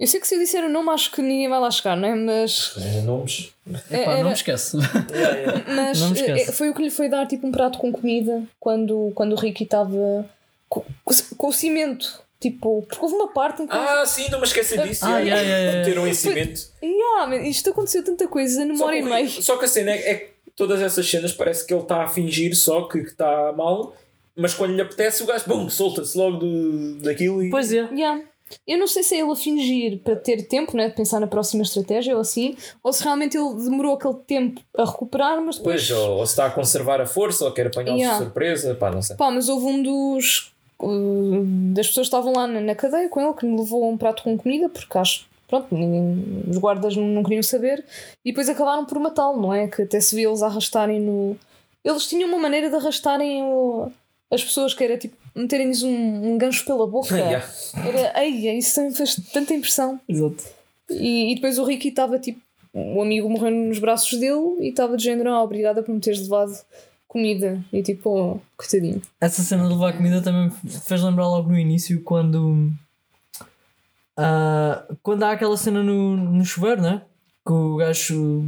Eu 0.00 0.06
sei 0.06 0.18
que 0.20 0.26
se 0.26 0.34
eu 0.34 0.38
disser 0.40 0.64
o 0.64 0.68
nome, 0.68 0.90
acho 0.90 1.12
que 1.12 1.22
ninguém 1.22 1.48
vai 1.48 1.60
lá 1.60 1.70
chegar, 1.70 1.96
não 1.96 2.08
é? 2.08 2.14
Mas, 2.14 2.76
Os 2.76 3.04
nomes. 3.04 3.52
Epá, 3.90 4.12
era- 4.12 4.18
não 4.18 4.28
me 4.30 4.32
esquece. 4.32 4.76
Yeah. 4.76 5.64
mas 5.68 6.00
Não 6.00 6.10
me 6.10 6.16
esquece. 6.20 6.50
eh, 6.50 6.52
foi 6.52 6.70
o 6.70 6.74
que 6.74 6.82
lhe 6.82 6.90
foi 6.90 7.08
dar 7.08 7.26
tipo 7.26 7.46
um 7.46 7.52
prato 7.52 7.78
com 7.78 7.92
comida 7.92 8.42
quando, 8.58 9.12
quando 9.14 9.32
o 9.34 9.36
Ricky 9.36 9.64
estava 9.64 10.28
com, 10.68 10.84
com, 11.36 11.48
o 11.48 11.52
cimento. 11.52 12.20
Tipo, 12.40 12.82
porque 12.88 13.04
houve 13.04 13.14
uma 13.14 13.28
parte 13.28 13.62
em 13.62 13.68
que. 13.68 13.72
Ah, 13.76 14.04
sim, 14.04 14.28
não 14.28 14.40
me 14.40 14.46
esqueci 14.46 14.76
disso. 14.82 15.04
Ah, 15.04 15.20
yeah, 15.20 15.40
yeah, 15.40 15.58
yeah. 15.58 15.78
Meteram 15.78 16.08
em 16.08 16.14
cimento. 16.14 16.60
Yeah, 16.82 17.36
isto 17.46 17.70
aconteceu 17.70 18.02
tanta 18.02 18.26
coisa 18.26 18.64
numa 18.64 18.84
hora 18.84 18.96
e 18.96 19.02
meia. 19.02 19.28
só 19.28 19.56
que 19.56 19.66
a 19.66 19.68
cena 19.68 19.92
é, 19.92 20.10
é 20.10 20.14
que 20.16 20.32
todas 20.56 20.82
essas 20.82 21.08
cenas 21.08 21.32
parece 21.32 21.64
que 21.64 21.72
ele 21.72 21.82
está 21.82 22.02
a 22.02 22.08
fingir 22.08 22.56
só 22.56 22.88
que 22.88 22.98
está 22.98 23.52
mal, 23.52 23.94
mas 24.34 24.54
quando 24.54 24.74
lhe 24.74 24.82
apetece 24.82 25.22
o 25.22 25.26
gajo, 25.26 25.44
bum, 25.46 25.70
solta-se 25.70 26.18
logo 26.18 26.38
do, 26.38 26.94
daquilo 26.96 27.44
e. 27.44 27.50
Pois 27.50 27.72
é. 27.72 27.88
Yeah. 27.92 28.20
Eu 28.66 28.78
não 28.78 28.86
sei 28.86 29.02
se 29.02 29.14
é 29.14 29.20
ele 29.20 29.30
a 29.32 29.36
fingir 29.36 29.98
para 30.00 30.16
ter 30.16 30.42
tempo 30.48 30.76
né, 30.76 30.88
de 30.88 30.94
pensar 30.94 31.20
na 31.20 31.26
próxima 31.26 31.62
estratégia 31.62 32.14
ou 32.14 32.20
assim, 32.20 32.56
ou 32.82 32.92
se 32.92 33.02
realmente 33.02 33.36
ele 33.36 33.54
demorou 33.54 33.94
aquele 33.94 34.14
tempo 34.26 34.60
a 34.76 34.84
recuperar, 34.84 35.40
mas 35.40 35.56
depois. 35.58 35.88
Pois, 35.88 35.98
ou, 35.98 36.18
ou 36.18 36.26
se 36.26 36.32
está 36.32 36.46
a 36.46 36.50
conservar 36.50 37.00
a 37.00 37.06
força, 37.06 37.44
ou 37.44 37.52
quer 37.52 37.66
apanhá-los 37.68 38.00
Yeah. 38.00 38.18
de 38.18 38.24
surpresa, 38.24 38.74
pá, 38.74 38.90
não 38.90 39.02
sei. 39.02 39.16
Pá, 39.16 39.30
mas 39.30 39.48
houve 39.48 39.66
um 39.66 39.82
dos. 39.82 40.52
uh, 40.80 41.42
das 41.74 41.86
pessoas 41.88 42.08
que 42.08 42.14
estavam 42.14 42.32
lá 42.32 42.46
na, 42.46 42.60
na 42.60 42.74
cadeia 42.74 43.08
com 43.08 43.20
ele 43.20 43.34
que 43.34 43.46
me 43.46 43.56
levou 43.58 43.88
um 43.90 43.96
prato 43.96 44.22
com 44.22 44.36
comida, 44.36 44.68
porque 44.68 44.98
acho 44.98 45.26
pronto, 45.48 45.66
ninguém, 45.74 46.44
os 46.48 46.56
guardas 46.56 46.96
não, 46.96 47.04
não 47.04 47.22
queriam 47.22 47.42
saber, 47.42 47.84
e 48.24 48.30
depois 48.30 48.48
acabaram 48.48 48.86
por 48.86 48.98
matá-lo, 48.98 49.40
não 49.40 49.52
é? 49.52 49.68
Que 49.68 49.82
até 49.82 50.00
se 50.00 50.16
via 50.16 50.26
eles 50.28 50.42
arrastarem 50.42 50.98
no. 50.98 51.36
Eles 51.84 52.06
tinham 52.06 52.28
uma 52.28 52.38
maneira 52.38 52.70
de 52.70 52.76
arrastarem 52.76 53.42
o- 53.42 53.90
as 54.30 54.42
pessoas 54.42 54.72
que 54.72 54.82
era 54.82 54.96
tipo 54.96 55.14
meterem-lhes 55.34 55.82
um, 55.82 56.32
um 56.32 56.38
gancho 56.38 56.64
pela 56.64 56.86
boca. 56.86 57.14
Yeah. 57.22 57.46
Era, 57.86 58.24
ei, 58.24 58.58
isso 58.58 58.74
também 58.74 58.92
fez 58.92 59.16
tanta 59.32 59.54
impressão. 59.54 60.00
Exato. 60.08 60.44
E, 60.90 61.32
e 61.32 61.34
depois 61.34 61.58
o 61.58 61.64
Ricky 61.64 61.88
estava 61.88 62.18
tipo, 62.18 62.40
o 62.72 63.02
amigo 63.02 63.28
morreu 63.28 63.50
nos 63.50 63.78
braços 63.78 64.18
dele 64.18 64.56
e 64.60 64.68
estava 64.68 64.96
de 64.96 65.04
género, 65.04 65.30
ah, 65.30 65.42
obrigada 65.42 65.82
por 65.82 65.94
me 65.94 66.00
teres 66.00 66.20
levado 66.20 66.52
comida. 67.06 67.62
E 67.72 67.82
tipo, 67.82 68.10
oh, 68.10 68.40
coitadinho. 68.56 69.02
Essa 69.20 69.42
cena 69.42 69.64
de 69.64 69.70
levar 69.70 69.92
comida 69.92 70.22
também 70.22 70.50
me 70.64 70.70
fez 70.70 71.02
lembrar 71.02 71.28
logo 71.28 71.50
no 71.50 71.58
início 71.58 72.02
quando. 72.02 72.70
ah, 74.16 74.84
quando 75.02 75.22
há 75.22 75.32
aquela 75.32 75.56
cena 75.56 75.82
no, 75.82 76.16
no 76.16 76.44
chuveiro, 76.44 76.80
né? 76.82 77.02
Que 77.44 77.52
o 77.52 77.76
gajo 77.76 78.44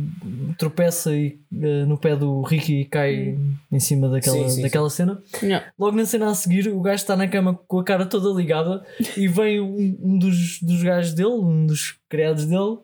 tropeça 0.57 1.13
e, 1.17 1.41
ah, 1.53 1.85
no 1.85 1.99
pé 1.99 2.15
do 2.15 2.43
Ricky 2.43 2.83
e 2.83 2.85
cai 2.85 3.37
em 3.73 3.81
cima 3.81 4.09
daquela, 4.09 4.37
Sim, 4.37 4.49
sim, 4.49 4.63
daquela 4.63 4.89
cena. 4.89 5.21
Yeah. 5.43 5.67
Logo 5.77 5.97
na 5.97 6.05
cena 6.07 6.31
a 6.31 6.35
seguir, 6.35 6.69
o 6.69 6.81
gajo 6.81 7.03
está 7.03 7.17
na 7.17 7.27
cama 7.27 7.59
com 7.67 7.81
a 7.81 7.85
cara 7.85 8.07
toda 8.07 8.39
ligada 8.41 8.85
e 9.17 9.27
vem 9.27 9.61
um, 9.61 9.99
um 10.01 10.17
dos, 10.19 10.61
dos 10.63 10.81
gajos 10.85 11.13
dele, 11.13 11.29
um 11.31 11.67
dos 11.67 11.99
criados 12.09 12.47
dele, 12.47 12.79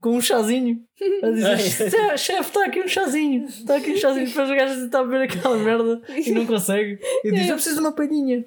com 0.00 0.10
um 0.16 0.20
chazinho. 0.20 0.80
A 1.22 1.30
dizer: 1.30 1.58
"Che- 1.88 2.18
Chefe, 2.18 2.40
está 2.48 2.64
aqui 2.66 2.80
um 2.80 2.88
chazinho, 2.88 3.44
está 3.44 3.76
aqui 3.76 3.92
um 3.92 3.96
chazinho. 3.96 4.26
Depois 4.26 4.50
o 4.50 4.54
gajo 4.56 4.84
está 4.84 4.98
a 5.00 5.04
beber 5.04 5.22
aquela 5.22 5.56
merda 5.58 6.00
e 6.08 6.30
não 6.32 6.44
consegue. 6.46 6.98
E 7.24 7.30
diz: 7.34 7.48
Eu 7.48 7.54
preciso 7.54 7.76
de 7.76 7.80
uma 7.82 7.92
palhinha. 7.92 8.44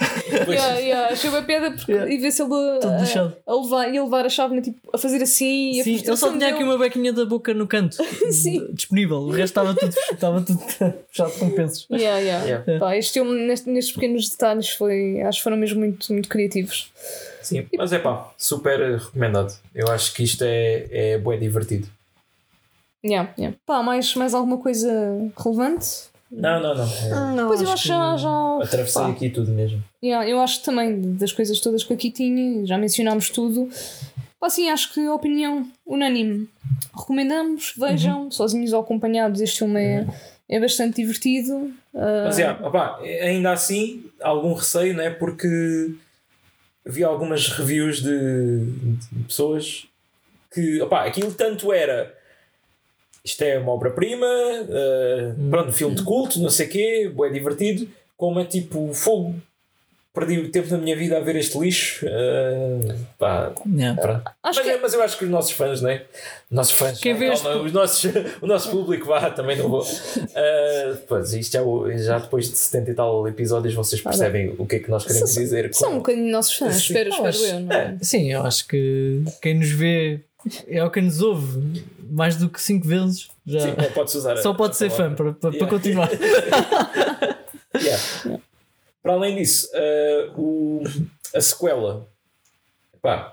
Yeah, 0.50 0.78
yeah. 0.78 1.12
Achei 1.12 1.28
uma 1.28 1.42
piada 1.42 1.70
porque 1.72 1.92
Yeah. 1.92 2.12
e 2.12 2.16
ver 2.18 2.30
se 2.32 2.42
ele 2.42 2.52
a, 2.54 3.32
a 3.46 3.54
levar, 3.62 3.92
ia 3.92 4.02
levar 4.02 4.24
a 4.24 4.28
chávena 4.28 4.62
tipo, 4.62 4.78
a 4.92 4.96
fazer 4.98 5.22
assim 5.22 5.72
e 5.72 5.80
a 5.80 5.84
Sim, 5.84 5.94
ele 6.04 6.16
só 6.16 6.32
tinha 6.32 6.48
aqui 6.48 6.62
uma 6.62 6.78
bequinha 6.78 7.12
da 7.12 7.24
boca 7.26 7.52
no 7.52 7.66
canto 7.66 7.96
Sim. 8.32 8.66
disponível. 8.72 9.18
O 9.18 9.30
resto 9.30 9.50
estava 9.60 9.74
tudo, 9.74 9.94
estava 10.12 10.40
tudo 10.40 10.58
fechado 11.10 11.38
com 11.38 11.50
pensos. 11.50 11.86
Yeah, 11.90 12.18
yeah. 12.18 12.44
Yeah. 12.46 12.78
Pá, 12.78 12.96
este 12.96 13.14
filme, 13.14 13.46
neste- 13.46 13.68
nestes 13.68 13.92
pequenos 13.94 14.28
detalhes, 14.28 14.70
foi, 14.70 15.20
acho 15.22 15.38
que 15.38 15.44
foram 15.44 15.56
mesmo 15.56 15.80
muito, 15.80 16.12
muito 16.12 16.28
criativos. 16.28 16.90
Sim, 17.42 17.66
mas 17.76 17.92
é 17.92 17.98
pá, 17.98 18.30
super 18.38 18.98
recomendado. 18.98 19.52
Eu 19.74 19.88
acho 19.88 20.14
que 20.14 20.22
isto 20.22 20.42
é, 20.44 20.86
é 20.90 21.18
bué 21.18 21.36
divertido. 21.36 21.88
Yeah, 23.04 23.32
yeah. 23.38 23.56
Pá, 23.66 23.82
mais, 23.82 24.14
mais 24.14 24.34
alguma 24.34 24.58
coisa 24.58 24.90
relevante? 25.36 26.09
Não, 26.30 26.60
não, 26.62 26.74
não. 26.76 26.84
É, 26.84 27.34
Não, 27.34 27.48
pois 27.48 27.60
eu 27.60 27.70
acho 27.72 27.82
que 27.82 27.88
já. 27.88 28.16
já 28.16 28.58
atravessei 28.62 29.02
pá, 29.02 29.08
aqui 29.10 29.30
tudo 29.30 29.50
mesmo. 29.50 29.82
yeah, 30.02 30.28
eu 30.28 30.40
acho 30.40 30.60
que 30.60 30.64
também 30.64 31.14
das 31.16 31.32
coisas 31.32 31.58
todas 31.58 31.82
que 31.82 31.92
aqui 31.92 32.10
tinha, 32.10 32.64
já 32.66 32.78
mencionámos 32.78 33.30
tudo. 33.30 33.68
Pá, 34.38 34.48
sim, 34.48 34.70
acho 34.70 34.94
que 34.94 35.04
a 35.06 35.12
opinião 35.14 35.66
unânime. 35.84 36.48
Recomendamos, 36.96 37.74
vejam, 37.76 38.30
sozinhos 38.30 38.72
ou 38.72 38.80
acompanhados. 38.80 39.40
Este 39.40 39.58
filme 39.58 39.80
é, 39.82 40.06
é 40.48 40.60
bastante 40.60 40.96
divertido. 40.96 41.72
Ah, 41.94 42.24
Mas 42.26 42.38
é, 42.38 42.50
opá, 42.52 42.98
ainda 43.00 43.52
assim, 43.52 44.04
algum 44.22 44.54
receio, 44.54 44.94
né? 44.94 45.10
Porque 45.10 45.90
vi 46.86 47.02
algumas 47.04 47.48
reviews 47.48 48.00
de, 48.02 48.64
de 49.12 49.24
pessoas 49.24 49.86
que, 50.54 50.80
opá, 50.80 51.04
aquilo 51.04 51.32
tanto 51.34 51.72
era. 51.72 52.14
Isto 53.24 53.42
é 53.42 53.58
uma 53.58 53.72
obra-prima, 53.72 54.26
eh, 54.26 55.32
pronto, 55.50 55.68
um 55.68 55.72
filme 55.72 55.94
de 55.94 56.02
culto, 56.02 56.40
não 56.40 56.48
sei 56.50 56.66
o 56.66 56.70
quê, 56.70 57.12
é 57.26 57.28
divertido, 57.30 57.88
como 58.16 58.40
é 58.40 58.44
tipo 58.44 58.92
fogo. 58.94 59.34
Perdi 60.12 60.38
o 60.40 60.50
tempo 60.50 60.68
da 60.68 60.76
minha 60.76 60.96
vida 60.96 61.16
a 61.18 61.20
ver 61.20 61.36
este 61.36 61.56
lixo. 61.56 62.04
eh, 62.04 62.96
pá, 63.16 63.52
Yeah. 63.72 64.00
pronto. 64.02 64.22
acho 64.42 64.58
mas, 64.58 64.60
que 64.60 64.68
é- 64.68 64.78
mas 64.80 64.92
eu 64.94 65.02
acho 65.02 65.16
que 65.18 65.24
os 65.24 65.30
nossos 65.30 65.52
fãs, 65.52 65.80
né? 65.80 66.02
Nossos 66.50 66.72
fãs, 66.74 66.98
Quem 66.98 67.14
vê 67.14 67.26
este- 67.26 67.44
calma, 67.44 67.62
os 67.62 67.72
nossos, 67.72 68.10
o 68.42 68.46
nosso 68.46 68.70
público, 68.72 69.06
vá, 69.06 69.30
também 69.30 69.56
não 69.56 69.68
vou. 69.68 69.82
Uh, 69.82 70.96
pois, 71.06 71.32
isto 71.32 71.52
já, 71.52 71.62
o- 71.62 71.96
já 71.96 72.18
depois 72.18 72.50
de 72.50 72.56
70 72.56 72.90
e 72.90 72.94
tal 72.94 73.28
episódios 73.28 73.72
vocês 73.72 74.02
percebem 74.02 74.52
o 74.58 74.66
que 74.66 74.76
é 74.76 74.78
que 74.80 74.90
nós 74.90 75.04
queremos 75.06 75.30
São- 75.30 75.42
dizer. 75.44 75.72
são 75.74 75.88
um 75.88 75.92
com- 75.92 75.98
bocadinho 75.98 76.32
nossos 76.32 76.54
fãs, 76.56 76.76
espero, 76.76 77.10
espero 77.10 77.36
eu. 77.44 77.60
Não 77.60 77.76
é? 77.76 77.96
Sim, 78.02 78.32
eu 78.32 78.42
acho 78.42 78.66
que 78.66 79.22
quem 79.40 79.54
nos 79.58 79.70
vê 79.70 80.20
é 80.66 80.82
o 80.84 80.90
que 80.90 81.00
nos 81.00 81.20
ouve 81.20 81.84
mais 82.10 82.36
do 82.36 82.48
que 82.48 82.60
5 82.60 82.86
vezes. 82.86 83.28
Já. 83.46 83.60
Sim, 83.60 83.74
pode-se 83.94 84.16
usar 84.16 84.32
a- 84.34 84.42
Só 84.42 84.54
pode 84.54 84.72
a 84.72 84.74
ser 84.74 84.90
fã 84.90 85.14
palavra. 85.14 85.32
para, 85.34 85.50
para, 85.50 85.50
Yeah. 85.50 85.58
para 85.58 85.78
continuar. 85.78 86.08
Yeah. 87.80 88.40
Para 89.02 89.12
além 89.14 89.36
disso, 89.36 89.68
uh, 89.74 90.40
o, 90.40 90.82
a 91.34 91.40
sequela 91.40 92.06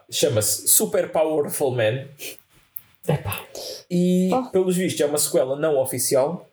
chama-se 0.10 0.68
Super 0.68 1.12
Powerful 1.12 1.72
Man. 1.72 2.06
E, 3.90 4.30
Oh. 4.34 4.44
pelos 4.52 4.76
vistos, 4.76 5.02
é 5.02 5.06
uma 5.06 5.18
sequela 5.18 5.56
não 5.56 5.78
oficial. 5.78 6.48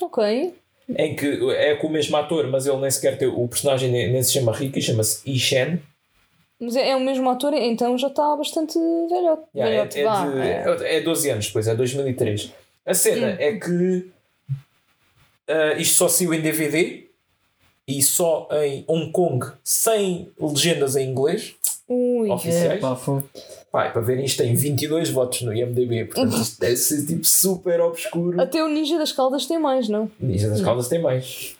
Ok. 0.00 0.54
em 0.96 1.14
que 1.14 1.26
é 1.52 1.76
com 1.76 1.86
o 1.86 1.90
mesmo 1.92 2.16
ator, 2.16 2.48
mas 2.48 2.66
ele 2.66 2.78
nem 2.78 2.90
sequer 2.90 3.16
tem 3.18 3.28
o 3.28 3.46
personagem 3.46 3.90
nem, 3.92 4.10
nem 4.12 4.22
se 4.24 4.32
chama 4.32 4.52
Ricky, 4.52 4.80
chama-se 4.82 5.20
Ishan. 5.30 5.78
Mas 6.60 6.76
é, 6.76 6.90
é 6.90 6.96
o 6.96 7.00
mesmo 7.00 7.28
ator, 7.30 7.54
então 7.54 7.96
já 7.96 8.08
está 8.08 8.36
bastante 8.36 8.78
velhote. 8.78 9.42
Yeah, 9.54 9.90
velhote, 9.90 9.98
é, 10.40 10.50
é, 10.50 10.76
de, 10.76 10.84
é 10.84 11.00
12 11.00 11.30
anos, 11.30 11.46
depois 11.46 11.66
é 11.66 11.74
2003. 11.74 12.52
A 12.84 12.94
cena 12.94 13.28
Hum. 13.28 13.36
é 13.38 13.52
que 13.54 14.10
ah, 15.48 15.74
isto 15.78 15.96
só 15.96 16.08
saiu 16.08 16.32
em 16.34 16.40
DVD 16.40 17.06
e 17.88 18.02
só 18.02 18.48
em 18.62 18.84
Hong 18.86 19.10
Kong, 19.10 19.46
sem 19.64 20.30
legendas 20.40 20.94
em 20.96 21.08
inglês 21.10 21.54
Ui. 21.88 22.30
oficiais. 22.30 22.72
É, 22.72 22.76
pá, 22.76 22.94
foi. 22.94 23.22
Pá, 23.72 23.90
para 23.90 24.00
ver 24.02 24.22
isto 24.22 24.42
tem 24.42 24.54
22 24.54 25.10
votos 25.10 25.42
no 25.42 25.52
IMDb, 25.54 26.04
portanto 26.04 26.36
isto 26.40 26.60
deve 26.60 26.76
ser 26.76 27.04
tipo 27.06 27.24
super 27.24 27.80
obscuro. 27.80 28.40
Até 28.40 28.62
o 28.62 28.68
Ninja 28.68 28.98
das 28.98 29.12
Caldas 29.12 29.46
tem 29.46 29.58
mais, 29.58 29.88
não? 29.88 30.10
Ninja 30.20 30.48
das 30.48 30.60
Caldas 30.60 30.88
tem 30.88 31.00
mais. 31.00 31.56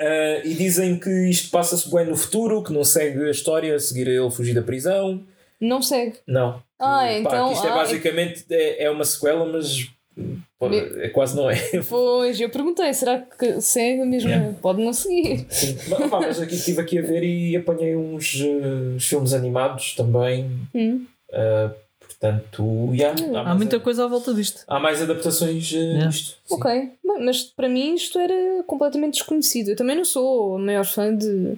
Ah, 0.00 0.40
e 0.44 0.54
dizem 0.54 0.98
que 0.98 1.10
isto 1.28 1.50
passa-se 1.50 1.90
bem 1.92 2.06
no 2.06 2.16
futuro, 2.16 2.62
que 2.62 2.72
não 2.72 2.84
segue 2.84 3.24
a 3.24 3.30
história 3.30 3.74
a 3.74 3.78
seguir 3.80 4.08
a 4.08 4.12
ele 4.12 4.30
fugir 4.30 4.54
da 4.54 4.62
prisão. 4.62 5.24
Não 5.60 5.82
segue. 5.82 6.16
Não. 6.26 6.62
Ah, 6.78 7.00
pá, 7.00 7.12
então- 7.12 7.52
isto 7.52 7.66
é 7.66 7.70
ah, 7.70 7.74
basicamente 7.74 8.44
é, 8.50 8.84
é 8.84 8.90
uma 8.90 9.04
sequela, 9.04 9.44
mas 9.44 9.88
pode- 10.58 10.76
é, 11.02 11.08
quase 11.08 11.34
não 11.36 11.50
é. 11.50 11.56
Pois, 11.88 12.40
eu 12.40 12.48
perguntei, 12.50 12.92
será 12.94 13.18
que 13.18 13.60
segue 13.60 14.04
mesmo? 14.04 14.30
Yeah. 14.30 14.54
Pode 14.62 14.82
não 14.84 14.92
seguir. 14.92 15.46
Sim. 15.50 15.76
Mas, 15.88 16.10
pá, 16.10 16.20
mas 16.20 16.40
aqui 16.40 16.54
estive 16.54 16.80
aqui 16.80 16.98
a 16.98 17.02
ver 17.02 17.24
e 17.24 17.56
apanhei 17.56 17.96
uns 17.96 18.40
eh, 18.40 18.98
filmes 19.00 19.32
animados 19.34 19.94
também. 19.96 20.48
Hum. 20.74 21.04
Ah, 21.32 21.72
portanto, 22.20 22.90
yeah, 22.92 23.14
Há 23.44 23.54
muita 23.54 23.78
coisa 23.80 24.04
à 24.04 24.08
volta 24.08 24.34
disto. 24.34 24.64
há 24.66 24.80
mais 24.80 25.00
adaptações 25.02 25.70
uh, 25.72 25.76
Yeah. 25.76 26.08
disto. 26.08 26.36
Sim. 26.44 26.54
Ok, 26.54 26.70
Bem, 27.04 27.24
mas 27.24 27.42
para 27.44 27.68
mim 27.68 27.94
isto 27.94 28.18
era 28.18 28.62
completamente 28.66 29.14
desconhecido. 29.14 29.70
Eu 29.70 29.76
também 29.76 29.96
não 29.96 30.04
sou 30.04 30.56
a 30.56 30.58
maior 30.58 30.84
fã 30.84 31.14
de 31.14 31.56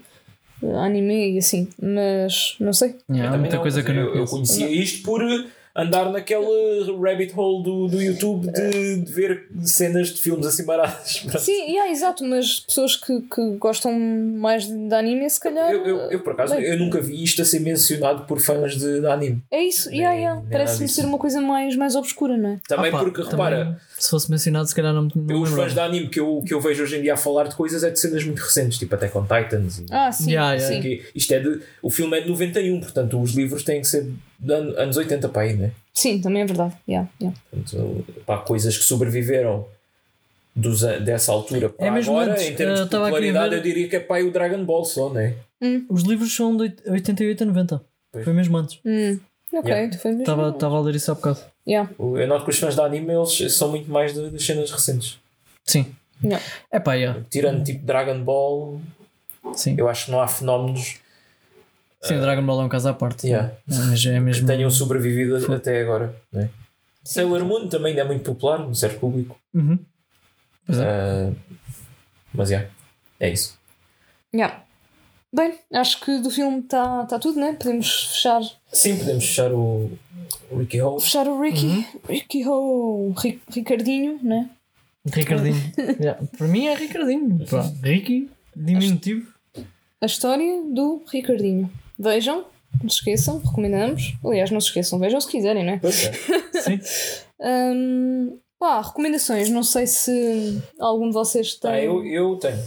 anime 0.76 1.34
e 1.34 1.38
assim, 1.38 1.68
mas 1.80 2.56
não 2.60 2.72
sei. 2.72 2.96
Eu 3.08 3.26
há 3.26 3.38
muita 3.38 3.56
não, 3.56 3.62
coisa 3.62 3.82
que 3.82 3.90
eu 3.90 3.94
não 3.94 4.14
eu, 4.14 4.24
conhecia 4.26 4.68
isto 4.68 5.02
por 5.04 5.22
andar 5.74 6.10
naquele 6.10 6.84
rabbit 7.00 7.32
hole 7.36 7.62
do, 7.62 7.86
do 7.88 8.02
YouTube 8.02 8.50
de, 8.50 9.00
de 9.02 9.12
ver 9.12 9.48
cenas 9.62 10.08
de 10.08 10.20
filmes 10.20 10.46
assim 10.46 10.64
baratos. 10.64 11.18
Pronto. 11.24 11.38
Sim, 11.40 11.70
yeah, 11.70 11.90
exato, 11.90 12.24
mas 12.24 12.60
pessoas 12.60 12.96
que, 12.96 13.20
que 13.22 13.56
gostam 13.56 13.98
mais 13.98 14.66
de, 14.66 14.88
de 14.88 14.94
anime, 14.94 15.28
se 15.30 15.40
calhar. 15.40 15.70
Eu, 15.70 15.86
eu, 15.86 15.96
eu, 16.10 16.20
por 16.20 16.32
acaso 16.32 16.54
bem, 16.54 16.64
eu 16.64 16.78
nunca 16.78 17.00
vi 17.00 17.22
isto 17.22 17.40
a 17.42 17.44
ser 17.44 17.60
mencionado 17.60 18.24
por 18.24 18.40
fãs 18.40 18.76
de, 18.76 19.00
de 19.00 19.06
anime. 19.06 19.42
É 19.50 19.62
isso, 19.62 19.88
Nem- 19.90 20.00
yeah, 20.00 20.18
yeah. 20.18 20.42
parece-me 20.50 20.88
ser 20.88 21.04
uma 21.04 21.18
coisa 21.18 21.40
mais, 21.40 21.76
mais 21.76 21.94
obscura, 21.94 22.36
não 22.36 22.50
é? 22.50 22.60
Também 22.68 22.90
pá, 22.90 22.98
porque, 22.98 23.22
também, 23.22 23.30
repara, 23.32 23.80
se 24.00 24.10
fosse 24.10 24.30
mencionado, 24.30 24.66
se 24.66 24.74
calhar 24.74 24.92
não, 24.94 25.02
não 25.14 25.26
eu, 25.28 25.42
os 25.42 25.50
fãs 25.50 25.74
de 25.74 25.80
anime 25.80 26.08
que 26.08 26.18
eu, 26.18 26.42
que 26.46 26.52
eu 26.54 26.60
vejo 26.60 26.82
hoje 26.82 26.96
em 26.96 27.02
dia 27.02 27.14
a 27.14 27.16
falar 27.16 27.44
de 27.48 27.54
coisas 27.54 27.84
é 27.84 27.90
de 27.90 28.00
cenas 28.00 28.24
muito 28.24 28.38
recentes, 28.40 28.78
tipo 28.78 28.94
até 28.94 29.08
com 29.08 29.22
Titans. 29.22 29.78
E, 29.80 29.86
Ah, 29.90 30.10
sim, 30.10 30.30
Yeah, 30.32 30.54
yeah, 30.54 30.74
sim. 30.74 30.80
que 30.80 31.04
isto 31.14 31.32
é 31.34 31.40
de, 31.40 31.60
o 31.82 31.90
filme 31.90 32.16
é 32.18 32.20
de 32.22 32.28
91, 32.30 32.80
portanto 32.80 33.20
os 33.20 33.32
livros 33.32 33.62
têm 33.62 33.80
que 33.80 33.86
ser 33.86 34.10
de 34.38 34.52
an- 34.52 34.74
anos 34.78 34.96
80 34.96 35.28
para 35.28 35.42
aí, 35.42 35.54
né? 35.54 35.70
Sim, 35.94 36.20
também 36.20 36.42
é 36.42 36.46
verdade. 36.46 36.74
Yeah, 36.88 37.08
yeah. 37.20 37.38
Portanto, 37.50 38.04
pá, 38.24 38.38
coisas 38.38 38.76
que 38.78 38.84
sobreviveram 38.84 39.66
dos, 40.56 40.80
dessa 40.80 41.30
altura 41.32 41.68
para 41.68 41.86
É 41.86 41.90
mesmo 41.90 42.12
agora, 42.16 42.32
antes, 42.32 42.44
em 42.46 42.54
termos 42.54 42.80
eh, 42.80 42.84
de 42.84 42.90
popularidade, 42.90 43.50
ver- 43.50 43.56
eu 43.58 43.62
diria 43.62 43.88
que 43.88 43.96
é 43.96 44.00
pai 44.00 44.22
o 44.22 44.32
Dragon 44.32 44.64
Ball 44.64 44.84
só, 44.84 45.10
né? 45.10 45.34
Os 45.88 46.02
livros 46.04 46.34
são 46.34 46.56
de 46.56 46.72
88 46.86 47.42
a 47.42 47.46
90. 47.46 47.82
Pois. 48.12 48.24
Foi 48.24 48.32
mesmo 48.32 48.56
antes. 48.56 48.78
Hum, 48.84 49.18
ok, 49.52 49.70
Yeah. 49.72 49.98
foi 49.98 50.10
mesmo. 50.12 50.22
Estava 50.22 50.48
estava 50.50 50.76
a 50.76 50.80
ler 50.80 50.94
isso 50.94 51.10
há 51.12 51.14
bocado. 51.14 51.40
Yeah. 51.70 51.88
Eu 51.98 52.26
noto 52.26 52.44
que 52.44 52.50
os 52.50 52.58
fãs 52.58 52.74
de 52.74 52.80
anime 52.80 53.12
eles 53.14 53.54
são 53.54 53.68
muito 53.70 53.88
mais 53.90 54.12
de- 54.12 54.30
das 54.30 54.44
cenas 54.44 54.70
recentes. 54.70 55.20
Sim. 55.64 55.94
Yeah. 56.22 56.44
É 56.70 56.80
pá, 56.80 56.94
yeah. 56.94 57.22
Tirando 57.30 57.62
tipo 57.62 57.86
Dragon 57.86 58.20
Ball, 58.22 58.80
Sim. 59.54 59.76
eu 59.78 59.88
acho 59.88 60.06
que 60.06 60.10
não 60.10 60.20
há 60.20 60.26
fenómenos 60.28 60.96
Sim, 62.02 62.18
Dragon 62.18 62.42
Ball 62.44 62.62
é 62.62 62.64
um 62.64 62.68
caso 62.68 62.88
à 62.88 62.94
parte. 62.94 63.26
Yeah. 63.26 63.48
É, 63.52 63.56
mas 63.74 64.04
é 64.06 64.18
mesmo. 64.18 64.46
que 64.46 64.52
tenham 64.52 64.70
sobrevivido 64.70 65.38
Foi. 65.42 65.56
até 65.56 65.80
agora. 65.82 66.14
Né? 66.32 66.48
Sailor 67.04 67.44
Moon 67.44 67.68
também 67.68 67.96
é 67.98 68.04
muito 68.04 68.24
popular 68.24 68.58
no 68.58 68.74
certo 68.74 68.98
público. 68.98 69.38
Uhum. 69.54 69.78
Pois 70.66 70.78
é. 70.78 70.84
Ah, 70.84 71.32
mas 72.32 72.50
yeah, 72.50 72.68
é 73.20 73.28
isso. 73.30 73.58
Yeah. 74.34 74.62
Bem, 75.32 75.54
acho 75.72 76.00
que 76.00 76.18
do 76.18 76.30
filme 76.30 76.58
está 76.60 77.04
tá 77.06 77.18
tudo, 77.18 77.38
né? 77.38 77.52
Podemos 77.52 78.06
fechar, 78.12 78.40
Sim, 78.72 78.96
podemos 78.98 79.24
fechar 79.24 79.52
o, 79.52 79.90
o 80.50 80.58
Ricky 80.58 80.78
Hall. 80.78 80.98
fechar 80.98 81.28
o 81.28 81.40
Ricky. 81.40 81.86
Ricky 82.08 82.44
Ho, 82.48 83.12
Ri- 83.16 83.40
Ricardinho, 83.48 84.18
né? 84.22 84.50
Ricardinho. 85.06 85.54
Yeah, 86.00 86.20
Para 86.36 86.46
mim 86.48 86.66
é 86.66 86.74
Ricardinho. 86.74 87.46
Pá, 87.48 87.62
Ricky, 87.82 88.28
diminutivo. 88.56 89.32
A 90.00 90.06
história 90.06 90.62
do 90.64 91.02
Ricardinho. 91.12 91.70
Vejam, 91.98 92.44
não 92.82 92.88
se 92.88 92.96
esqueçam, 92.96 93.38
recomendamos. 93.38 94.14
Aliás, 94.24 94.50
não 94.50 94.60
se 94.60 94.66
esqueçam, 94.68 94.98
vejam 94.98 95.20
se 95.20 95.28
quiserem, 95.28 95.64
né? 95.64 95.78
Pois 95.80 96.06
é. 96.06 96.12
Sim. 96.60 96.80
Hum, 97.40 98.36
pá, 98.58 98.80
recomendações. 98.82 99.48
Não 99.48 99.62
sei 99.62 99.86
se 99.86 100.60
algum 100.78 101.08
de 101.08 101.14
vocês 101.14 101.54
tem. 101.54 101.70
Ah, 101.70 101.80
eu, 101.82 102.04
eu 102.04 102.36
tenho. 102.36 102.58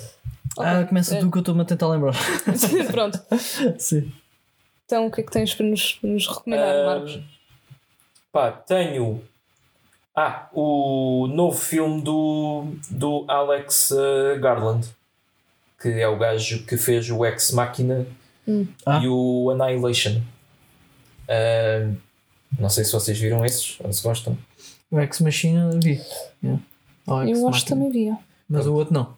Ah, 0.58 0.84
começa 0.86 1.16
É. 1.16 1.20
tu 1.20 1.32
que 1.32 1.38
eu 1.38 1.42
estou-me 1.42 1.62
a 1.62 1.66
tentar 1.66 1.88
lembrar. 1.88 2.14
Pronto. 2.92 3.20
Sim. 3.80 4.12
Então, 4.86 5.08
o 5.08 5.12
que 5.12 5.22
é 5.22 5.24
que 5.24 5.32
tens 5.32 5.54
para 5.56 5.66
nos, 5.66 5.94
para 5.94 6.10
nos 6.10 6.28
recomendar, 6.28 6.76
Ah, 6.76 6.86
Marcos? 6.86 7.20
Pá, 8.32 8.52
tenho. 8.52 9.24
Ah, 10.16 10.48
o 10.54 11.28
novo 11.28 11.58
filme 11.58 12.02
do, 12.02 12.66
do 12.90 13.26
Alex 13.28 13.92
eh, 13.92 14.38
Garland, 14.40 14.88
que 15.82 15.90
é 15.90 16.08
o 16.08 16.18
gajo 16.20 16.64
que 16.66 16.78
fez 16.78 17.10
o 17.10 17.26
Ex 17.26 17.52
Machina 17.52 18.06
Ah. 18.86 19.00
e 19.02 19.08
o 19.08 19.50
Annihilation. 19.50 20.22
Ah, 21.28 21.90
não 22.60 22.70
sei 22.70 22.84
se 22.84 22.92
vocês 22.94 23.18
viram 23.20 23.44
esses, 23.44 23.80
ou 23.80 23.92
se 23.92 24.04
gostam. 24.04 24.38
O 24.92 25.00
Ex 25.00 25.20
Machina 25.22 25.72
vi. 25.84 26.00
Yeah. 26.44 26.62
Eu 27.28 27.48
acho 27.50 27.64
que 27.64 27.70
também 27.70 27.90
via. 27.90 28.18
Mas 28.50 28.68
o 28.68 28.74
outro 28.74 28.94
não. 28.94 29.18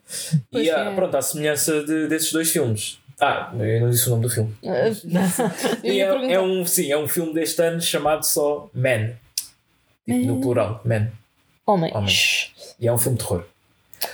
Pois 0.52 0.66
e 0.66 0.70
ah, 0.70 0.92
é. 0.92 0.96
pronto, 0.96 1.16
à 1.16 1.22
semelhança 1.22 1.84
de- 1.84 2.08
desses 2.08 2.32
dois 2.32 2.50
filmes. 2.52 3.00
Ah, 3.20 3.52
eu 3.58 3.82
não 3.82 3.90
disse 3.90 4.08
o 4.08 4.12
nome 4.12 4.24
do 4.24 4.30
filme. 4.30 4.54
Ah, 4.66 5.82
E 5.84 6.00
é, 6.02 6.34
é 6.34 6.40
um, 6.40 6.66
sim, 6.66 6.92
é 6.92 6.98
um 6.98 7.08
filme 7.08 7.34
deste 7.34 7.62
ano 7.62 7.82
chamado 7.82 8.24
só 8.26 8.70
Man. 8.74 9.12
Tipo, 10.06 10.26
no 10.28 10.42
plural, 10.42 10.82
Man. 10.86 11.08
Homens. 11.66 11.96
Homens. 11.96 12.54
E 12.80 12.88
é 12.88 12.94
um 12.94 12.98
filme 12.98 13.18
de 13.18 13.24
terror. 13.24 13.44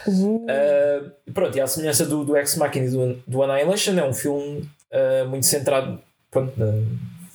Uh, 0.07 0.45
Uh, 0.47 1.31
pronto, 1.33 1.57
e 1.57 1.61
à 1.61 1.67
semelhança 1.67 2.05
do, 2.05 2.23
do 2.23 2.37
Ex 2.37 2.55
Machina 2.55 2.85
e 2.85 2.89
do, 2.89 3.13
do 3.27 3.43
Annihilation, 3.43 3.97
é 3.97 4.03
um 4.05 4.13
filme 4.13 4.69
uh, 4.91 5.27
muito 5.27 5.45
centrado 5.45 5.99
pronto, 6.29 6.53
na, 6.57 6.67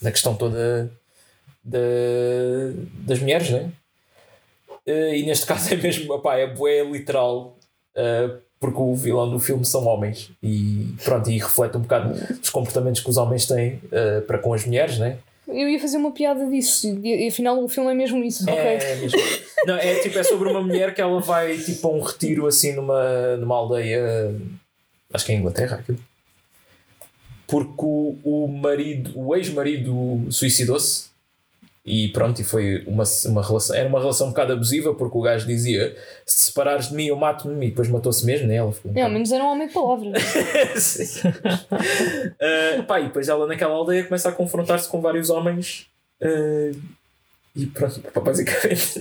na 0.01 0.11
questão 0.11 0.35
toda 0.35 0.91
da, 1.62 1.79
das 3.07 3.18
mulheres, 3.18 3.51
né? 3.51 3.70
Uh, 4.87 5.14
e 5.14 5.27
neste 5.27 5.45
caso 5.47 5.72
é 5.74 5.77
mesmo, 5.77 6.12
opá, 6.14 6.37
é 6.39 6.47
bué 6.47 6.83
literal, 6.85 7.55
uh, 7.97 8.36
porque 8.59 8.80
o 8.80 8.94
vilão 8.94 9.30
do 9.30 9.38
filme 9.38 9.64
são 9.64 9.84
homens 9.86 10.30
e 10.42 10.94
pronto, 11.05 11.30
e 11.30 11.38
reflete 11.38 11.76
um 11.76 11.80
bocado 11.80 12.14
os 12.42 12.51
comportamentos 12.51 13.01
que 13.01 13.11
os 13.11 13.16
homens 13.16 13.47
têm 13.47 13.80
uh, 13.86 14.22
para 14.26 14.38
com 14.38 14.53
as 14.55 14.64
mulheres, 14.64 14.99
né? 14.99 15.18
eu 15.49 15.68
ia 15.68 15.78
fazer 15.78 15.97
uma 15.97 16.11
piada 16.11 16.44
disso 16.47 16.99
e, 17.05 17.28
afinal 17.28 17.62
o 17.62 17.68
filme 17.68 17.90
é 17.90 17.94
mesmo 17.94 18.22
isso. 18.24 18.49
É, 18.51 18.76
Ok. 18.76 18.97
mesmo. 18.97 19.20
Não, 19.66 19.76
é 19.76 19.94
tipo, 20.01 20.18
é 20.18 20.22
sobre 20.22 20.49
uma 20.49 20.61
mulher 20.61 20.94
que 20.94 21.01
ela 21.01 21.20
vai 21.20 21.57
tipo 21.57 21.86
a 21.86 21.90
um 21.92 22.01
retiro 22.01 22.47
assim 22.47 22.72
numa, 22.72 23.36
numa 23.36 23.55
aldeia, 23.57 24.34
acho 25.12 25.24
que 25.24 25.32
é 25.32 25.34
em 25.34 25.38
Inglaterra 25.38 25.76
aquilo. 25.76 25.99
Porque 27.47 27.84
o, 27.84 28.18
o 28.24 28.49
marido, 28.49 29.12
o 29.14 29.36
ex-marido 29.36 30.26
suicidou-se 30.30 31.11
e 31.87 32.09
pronto, 32.09 32.41
e 32.41 32.45
foi 32.45 32.82
uma, 32.84 33.05
uma 33.26 33.47
relação, 33.47 33.76
era 33.76 33.89
uma 33.89 34.01
relação 34.01 34.26
um 34.26 34.30
bocado 34.30 34.53
abusiva 34.53 34.93
porque 34.93 35.16
o 35.16 35.20
gajo 35.20 35.47
dizia 35.47 35.95
se 36.26 36.37
te 36.37 36.43
separares 36.47 36.89
de 36.89 36.97
mim 36.97 37.07
eu 37.07 37.16
mato-me 37.16 37.66
e 37.66 37.70
depois 37.70 37.89
matou-se 37.89 38.26
mesmo, 38.26 38.49
né? 38.49 38.57
Ela 38.57 38.72
ficou 38.72 38.91
um 38.91 38.99
É, 38.99 39.03
ao 39.03 39.11
menos 39.11 39.30
era 39.30 39.45
um 39.45 39.53
homem 39.53 39.68
de 39.68 39.72
palavras. 39.72 40.22
Ah, 42.41 42.82
pá, 42.82 43.01
e 43.01 43.05
depois 43.05 43.28
ela 43.28 43.47
naquela 43.47 43.74
aldeia 43.74 44.05
começa 44.05 44.28
a 44.28 44.32
confrontar-se 44.32 44.89
com 44.89 45.01
vários 45.01 45.30
homens 45.30 45.87
ah, 46.20 46.72
e 47.57 47.64
pronto, 47.66 48.02
basicamente. 48.22 49.00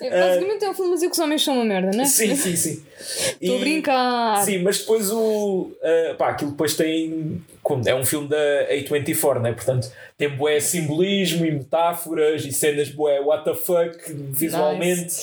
É, 0.00 0.20
Basicamente 0.20 0.64
é 0.64 0.70
um 0.70 0.74
filme 0.74 0.92
a 0.92 0.94
dizer 0.94 1.06
que 1.06 1.12
os 1.12 1.18
homens 1.18 1.42
são 1.42 1.54
uma 1.54 1.64
merda, 1.64 1.90
né? 1.96 2.04
sim, 2.04 2.36
sim, 2.36 2.54
sim. 2.54 2.82
Estou 3.40 3.56
a 3.56 3.58
brincar. 3.58 4.44
Sim, 4.44 4.62
mas 4.62 4.78
depois 4.78 5.10
o. 5.10 5.72
ah, 5.82 6.14
pá, 6.14 6.28
aquilo 6.30 6.52
depois 6.52 6.76
tem. 6.76 7.42
É 7.86 7.94
um 7.94 8.04
filme 8.04 8.28
da 8.28 8.68
A24, 8.70 9.40
né? 9.40 9.52
Portanto, 9.52 9.90
tem 10.16 10.28
bué 10.28 10.60
simbolismo 10.60 11.44
e 11.44 11.50
metáforas 11.50 12.44
e 12.44 12.52
cenas 12.52 12.90
bué 12.90 13.20
what 13.20 13.44
the 13.44 13.54
fuck 13.54 13.98
visualmente. 14.30 15.14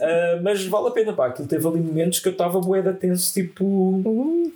Ah, 0.00 0.40
mas 0.42 0.64
vale 0.66 0.88
a 0.88 0.90
pena, 0.90 1.14
pá. 1.14 1.28
Aquilo 1.28 1.48
teve 1.48 1.66
ali 1.66 1.80
momentos 1.80 2.20
que 2.20 2.28
eu 2.28 2.32
estava 2.32 2.60
bué 2.60 2.82
da 2.82 2.92
tenso, 2.92 3.32
tipo. 3.32 3.64
Uh, 3.64 4.52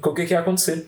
com 0.00 0.10
o 0.10 0.14
que 0.14 0.22
é 0.22 0.26
que 0.26 0.32
ia 0.32 0.40
acontecer. 0.40 0.86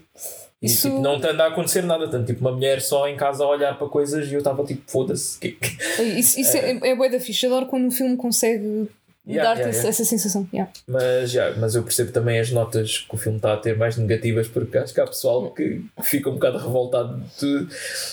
E 0.62 0.66
Isso- 0.66 0.88
tipo, 0.90 1.00
não 1.00 1.14
anda 1.14 1.44
a 1.44 1.48
acontecer 1.48 1.82
nada, 1.82 2.06
tanto 2.08 2.26
tipo 2.26 2.40
uma 2.42 2.52
mulher 2.52 2.82
só 2.82 3.08
em 3.08 3.16
casa 3.16 3.42
a 3.44 3.48
olhar 3.48 3.78
para 3.78 3.88
coisas 3.88 4.28
e 4.30 4.34
eu 4.34 4.38
estava 4.38 4.62
tipo, 4.64 4.82
foda-se. 4.90 5.38
que- 5.38 5.56
isso 6.18 6.38
isso 6.38 6.56
é, 6.56 6.70
é 6.82 6.94
bué 6.94 7.08
da 7.08 7.18
ficha. 7.18 7.46
Adoro 7.46 7.66
quando 7.66 7.86
um 7.86 7.90
filme 7.90 8.14
consegue 8.16 8.86
Yeah, 9.26 9.48
dar-te 9.48 9.60
yeah, 9.60 9.68
essa- 9.70 9.78
yeah. 9.78 9.88
essa 9.90 10.04
sensação. 10.04 10.48
Yeah. 10.52 10.72
Mas, 10.88 11.30
já, 11.30 11.52
mas 11.56 11.74
eu 11.74 11.82
percebo 11.82 12.10
também 12.10 12.38
as 12.40 12.50
notas 12.50 12.98
que 13.08 13.14
o 13.14 13.18
filme 13.18 13.36
está 13.38 13.52
a 13.52 13.56
ter 13.56 13.76
mais 13.76 13.96
negativas, 13.96 14.48
porque 14.48 14.76
acho 14.78 14.92
que 14.92 15.00
há 15.00 15.06
pessoal 15.06 15.50
que 15.50 15.82
fica 16.02 16.28
um 16.28 16.34
bocado 16.34 16.58
revoltado 16.58 17.22
de- 17.38 17.66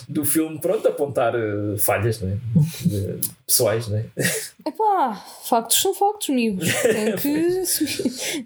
do 0.07 0.23
filme, 0.23 0.59
pronto, 0.59 0.85
a 0.87 0.91
apontar 0.91 1.33
eh, 1.35 1.77
falhas 1.79 2.21
né? 2.21 2.37
de- 2.85 3.19
pessoais. 3.47 3.87
Né? 3.87 4.05
Epá, 4.65 5.15
factos 5.45 5.81
são 5.81 5.93
factos, 5.93 6.29
amigos. 6.29 6.67
Tem 6.81 7.15
que. 7.15 7.63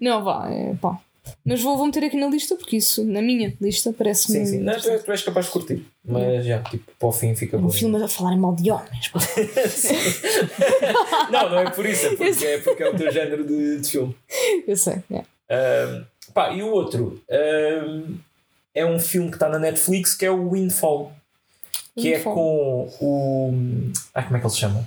Não, 0.00 0.22
vá, 0.24 0.48
é 0.50 0.74
pá. 0.80 0.98
Mas 1.44 1.60
vou, 1.62 1.76
vou 1.76 1.86
meter 1.86 2.04
aqui 2.04 2.16
na 2.16 2.26
lista 2.28 2.54
porque 2.56 2.76
isso, 2.76 3.04
na 3.04 3.20
minha 3.22 3.54
lista, 3.60 3.92
parece-me. 3.92 4.38
Sim, 4.38 4.46
sim. 4.46 4.58
Não, 4.60 4.78
tu, 4.80 4.90
és, 4.90 5.02
tu 5.02 5.12
és 5.12 5.22
capaz 5.22 5.46
de 5.46 5.52
curtir, 5.52 5.86
mas 6.04 6.44
já, 6.46 6.62
tipo, 6.62 6.90
para 6.98 7.08
o 7.08 7.12
fim 7.12 7.34
fica 7.34 7.58
bom. 7.58 7.66
Um 7.66 7.70
filme 7.70 8.02
a 8.02 8.08
falar 8.08 8.36
mal 8.36 8.54
de 8.54 8.70
homens. 8.70 9.10
Não, 11.30 11.50
não 11.50 11.58
é 11.60 11.70
por 11.70 11.86
isso, 11.86 12.06
é 12.06 12.16
porque 12.16 12.44
é, 12.46 12.58
porque 12.58 12.82
é 12.82 12.90
o 12.90 12.96
teu 12.96 13.10
género 13.10 13.46
de, 13.46 13.80
de 13.80 13.88
filme. 13.88 14.14
Eu 14.66 14.76
sei. 14.76 15.02
yeah. 15.10 15.26
Um, 15.50 16.04
pá, 16.32 16.50
e 16.52 16.62
o 16.62 16.70
outro 16.70 17.20
um, 17.30 18.16
é 18.74 18.84
um 18.86 18.98
filme 18.98 19.28
que 19.30 19.36
está 19.36 19.48
na 19.48 19.58
Netflix 19.58 20.14
que 20.14 20.24
é 20.26 20.30
o 20.30 20.50
Windfall, 20.50 21.12
que 21.96 22.14
Windfall. 22.14 22.32
é 22.32 22.34
com 22.34 22.88
o. 23.00 23.54
Ah, 24.14 24.22
como 24.22 24.36
é 24.36 24.40
que 24.40 24.46
ele 24.46 24.52
se 24.52 24.58
chama? 24.60 24.84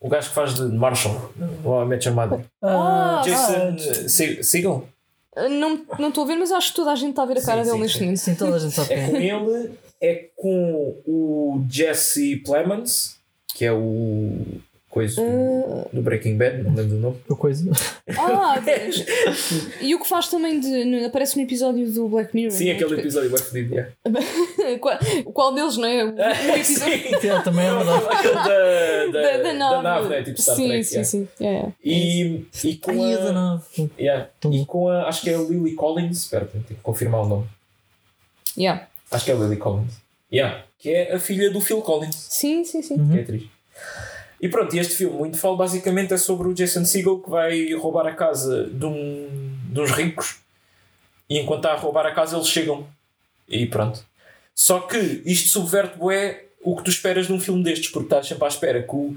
O 0.00 0.08
gajo 0.08 0.28
que 0.28 0.34
faz 0.34 0.54
de 0.54 0.62
Marshall, 0.62 1.32
o 1.64 1.84
Met 1.84 2.06
Your 2.06 2.14
Mother. 2.16 2.44
Ah, 2.62 3.22
Jason 3.24 3.76
Se- 4.08 4.42
Segel. 4.44 4.88
Não 5.48 5.80
não 5.98 6.08
estou 6.08 6.24
a 6.24 6.26
ver, 6.26 6.36
mas 6.36 6.50
acho 6.50 6.70
que 6.70 6.76
toda 6.76 6.90
a 6.92 6.96
gente 6.96 7.10
está 7.10 7.22
a 7.22 7.26
ver 7.26 7.38
a 7.38 7.42
cara 7.42 7.64
Sim, 7.64 7.70
dele 7.70 7.76
sim, 7.76 7.82
neste 7.82 7.98
sim. 7.98 8.04
momento. 8.04 8.18
Sim, 8.20 8.34
toda 8.34 8.56
a 8.56 8.58
gente 8.58 8.74
sabe 8.74 8.92
É 8.94 9.04
quem 9.04 9.10
com 9.10 9.16
é. 9.16 9.26
ele, 9.26 9.70
é 10.00 10.14
com 10.36 10.96
o 11.06 11.64
Jesse 11.70 12.36
Plemons, 12.36 13.16
que 13.54 13.64
é 13.64 13.72
o. 13.72 14.60
coisa 14.88 15.20
do, 15.20 15.88
do 15.92 16.02
Breaking 16.02 16.36
Bad, 16.38 16.62
não 16.62 16.74
lembro 16.74 16.96
do 16.96 16.96
nome. 16.96 17.16
Coisa. 17.38 17.70
Ah, 18.18 18.58
Deus. 18.58 19.04
e 19.80 19.94
o 19.94 20.00
que 20.00 20.08
faz 20.08 20.28
também 20.28 20.58
de. 20.60 21.04
aparece 21.04 21.36
no 21.36 21.42
episódio 21.42 21.90
do 21.92 22.08
Black 22.08 22.34
Mirror. 22.34 22.52
Sim, 22.52 22.68
é? 22.68 22.72
aquele 22.72 22.86
Porque- 22.86 23.00
episódio 23.02 23.30
bem 23.30 23.38
fedido. 23.38 23.74
yeah. 23.74 23.92
qual, 24.80 24.98
qual 25.32 25.54
deles, 25.54 25.76
não 25.76 25.86
é? 25.86 26.04
O, 26.04 26.14
o 26.14 26.20
episódio 26.56 27.18
Yeah, 27.22 27.42
também 27.42 27.66
é 27.66 27.74
verdade. 27.74 28.04
Aquele 28.10 28.34
da, 28.34 28.42
da, 28.42 29.36
da, 29.36 29.42
da 29.42 29.52
nave. 29.52 29.74
da 29.76 29.82
nave, 29.82 30.08
né? 30.08 30.22
Tipo 30.22 30.42
Star 30.42 30.56
sim, 30.56 30.68
Trek. 30.68 30.84
sim, 30.84 30.94
yeah. 30.94 31.04
sim. 31.10 31.28
Yeah, 31.40 31.58
yeah. 31.58 31.74
E, 31.84 32.46
e 32.64 32.76
com 32.76 32.90
Ai, 33.04 33.14
a, 33.14 33.16
a 33.16 33.20
da 33.24 33.32
nave. 33.32 33.90
yeah, 33.98 34.28
e 34.50 34.64
com 34.64 34.88
a. 34.88 35.08
Acho 35.08 35.22
que 35.22 35.30
é 35.30 35.34
a 35.34 35.38
Lily 35.38 35.74
Collins. 35.74 36.18
Espera, 36.24 36.46
tenho 36.46 36.64
que 36.64 36.74
confirmar 36.76 37.22
o 37.22 37.28
nome. 37.28 37.46
Yeah. 38.56 38.88
Acho 39.10 39.24
que 39.24 39.30
é 39.30 39.34
a 39.34 39.38
Lily 39.38 39.56
Collins. 39.56 39.92
Yeah, 40.32 40.64
que 40.78 40.90
é 40.90 41.14
a 41.14 41.18
filha 41.18 41.50
do 41.50 41.60
Phil 41.60 41.80
Collins, 41.80 42.14
Sim, 42.14 42.62
sim, 42.64 42.82
sim. 42.82 42.94
Uhum. 42.94 43.12
que 43.12 43.18
é 43.18 43.22
atriz. 43.22 43.42
E 44.40 44.48
pronto, 44.48 44.74
este 44.76 44.94
filme, 44.94 45.16
muito 45.16 45.36
falo, 45.36 45.56
basicamente 45.56 46.14
é 46.14 46.16
sobre 46.16 46.48
o 46.48 46.54
Jason 46.54 46.84
Segel 46.84 47.18
que 47.18 47.28
vai 47.28 47.72
roubar 47.74 48.06
a 48.06 48.14
casa 48.14 48.64
de, 48.64 48.86
um, 48.86 49.56
de 49.70 49.80
uns 49.80 49.90
ricos 49.90 50.36
e 51.28 51.38
enquanto 51.38 51.64
está 51.64 51.72
a 51.72 51.76
roubar 51.76 52.06
a 52.06 52.12
casa 52.12 52.36
eles 52.36 52.48
chegam. 52.48 52.86
E 53.48 53.66
pronto. 53.66 54.04
Só 54.54 54.80
que 54.80 55.22
isto 55.24 55.48
subverte 55.48 55.98
bué 55.98 56.44
o 56.62 56.76
que 56.76 56.84
tu 56.84 56.90
esperas 56.90 57.28
num 57.28 57.40
filme 57.40 57.62
destes, 57.62 57.90
porque 57.90 58.06
estás 58.06 58.26
sempre 58.26 58.44
à 58.44 58.48
espera 58.48 58.82
que 58.82 58.94
o, 58.94 59.16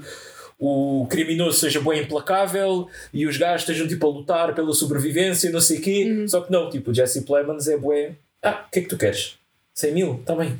o 0.58 1.06
criminoso 1.08 1.58
seja 1.58 1.80
bem 1.80 2.02
implacável 2.02 2.88
e 3.12 3.26
os 3.26 3.36
gajos 3.36 3.62
estejam 3.62 3.88
tipo 3.88 4.06
a 4.06 4.10
lutar 4.10 4.54
pela 4.54 4.72
sobrevivência 4.72 5.48
e 5.48 5.52
não 5.52 5.60
sei 5.60 5.78
o 5.78 5.82
quê. 5.82 6.24
Só 6.28 6.40
que 6.40 6.52
não, 6.52 6.70
tipo, 6.70 6.90
o 6.90 6.94
Jesse 6.94 7.22
Plemons 7.22 7.66
é 7.68 7.76
bué. 7.76 8.12
Ah, 8.42 8.64
o 8.66 8.70
que 8.70 8.80
é 8.80 8.82
que 8.82 8.88
tu 8.88 8.96
queres? 8.96 9.36
100 9.74 9.92
mil? 9.92 10.14
Está 10.20 10.34
bem. 10.34 10.58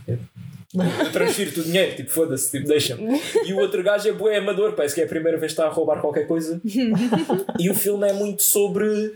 Transfiro-te 1.12 1.60
o 1.60 1.64
dinheiro, 1.64 1.96
tipo, 1.96 2.10
foda-se, 2.10 2.50
tipo, 2.50 2.66
deixa-me. 2.66 3.20
E 3.44 3.52
o 3.52 3.58
outro 3.58 3.82
gajo 3.82 4.08
é 4.08 4.12
bué 4.12 4.36
amador, 4.36 4.72
parece 4.72 4.94
que 4.94 5.00
é 5.00 5.04
a 5.04 5.08
primeira 5.08 5.38
vez 5.38 5.52
que 5.52 5.60
está 5.60 5.70
a 5.70 5.72
roubar 5.72 6.00
qualquer 6.00 6.26
coisa. 6.26 6.60
e 7.58 7.70
o 7.70 7.74
filme 7.74 8.08
é 8.08 8.12
muito 8.12 8.42
sobre. 8.42 9.14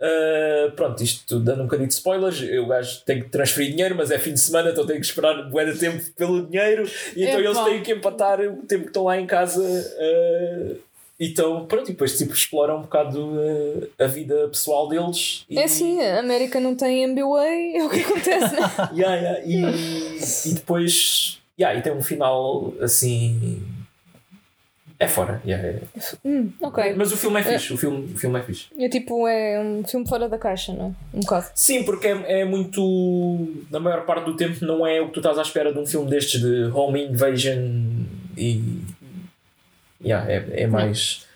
ah, 0.00 0.72
pronto, 0.76 1.02
isto 1.02 1.40
dando 1.40 1.62
um 1.62 1.64
bocadinho 1.64 1.88
de 1.88 1.94
spoilers, 1.94 2.40
o 2.40 2.66
gajo 2.66 3.02
tem 3.04 3.22
que 3.22 3.28
transferir 3.28 3.70
dinheiro, 3.70 3.96
mas 3.96 4.10
é 4.10 4.18
fim 4.18 4.32
de 4.32 4.40
semana, 4.40 4.70
então 4.70 4.86
tem 4.86 5.00
que 5.00 5.06
esperar 5.06 5.50
bué 5.50 5.64
de 5.64 5.78
tempo 5.78 6.02
pelo 6.16 6.46
dinheiro, 6.46 6.88
e 7.16 7.24
então 7.24 7.40
Epá. 7.40 7.50
eles 7.50 7.64
têm 7.64 7.82
que 7.82 7.92
empatar 7.92 8.40
o 8.40 8.62
tempo 8.66 8.84
que 8.84 8.90
estão 8.90 9.04
lá 9.04 9.18
em 9.18 9.26
casa 9.26 9.62
ah, 9.98 10.74
Então, 11.20 11.66
pronto, 11.66 11.88
e 11.88 11.92
depois 11.92 12.16
tipo, 12.16 12.32
explora 12.32 12.76
um 12.76 12.82
bocado 12.82 13.32
eh, 13.40 14.04
a 14.04 14.06
vida 14.06 14.46
pessoal 14.48 14.88
deles. 14.88 15.44
E, 15.50 15.58
É 15.58 15.64
assim, 15.64 16.00
a 16.00 16.20
América 16.20 16.60
não 16.60 16.76
tem 16.76 17.06
MBA, 17.08 17.44
é 17.74 17.84
o 17.84 17.90
que 17.90 18.00
acontece, 18.00 18.54
né? 18.54 18.70
Yeah, 18.94 19.16
yeah, 19.16 19.40
e, 19.44 20.48
e 20.50 20.54
depois. 20.54 21.40
Yeah, 21.58 21.76
e 21.76 21.82
tem 21.82 21.92
um 21.92 22.02
final 22.02 22.72
assim. 22.80 23.60
É 25.00 25.06
fora. 25.06 25.40
yeah, 25.44 25.64
é. 25.68 25.80
hum, 26.24 26.50
ok. 26.60 26.94
Mas 26.96 27.12
o 27.12 27.16
filme 27.16 27.40
é 27.40 27.42
fixe. 27.44 27.72
O 27.72 27.76
filme, 27.76 28.12
o 28.14 28.18
filme 28.18 28.38
é 28.38 28.42
fixe. 28.42 28.66
É 28.78 28.88
tipo, 28.88 29.26
é 29.28 29.60
um 29.60 29.84
filme 29.84 30.08
fora 30.08 30.28
da 30.28 30.36
caixa, 30.38 30.72
não 30.72 30.86
é? 30.86 31.16
Um 31.16 31.20
bocado. 31.20 31.46
Sim, 31.54 31.84
porque 31.84 32.08
é, 32.08 32.40
é 32.40 32.44
muito. 32.44 32.80
Na 33.70 33.78
maior 33.80 34.04
parte 34.06 34.24
do 34.24 34.36
tempo, 34.36 34.64
não 34.64 34.86
é 34.86 35.00
o 35.00 35.06
que 35.06 35.14
tu 35.14 35.20
estás 35.20 35.38
à 35.38 35.42
espera 35.42 35.72
de 35.72 35.78
um 35.78 35.86
filme 35.86 36.08
destes 36.08 36.40
de 36.40 36.64
home 36.72 37.06
invasion 37.06 37.58
e. 38.36 38.60
Yeah, 40.04 40.30
é, 40.32 40.62
é 40.62 40.66
mais. 40.66 41.26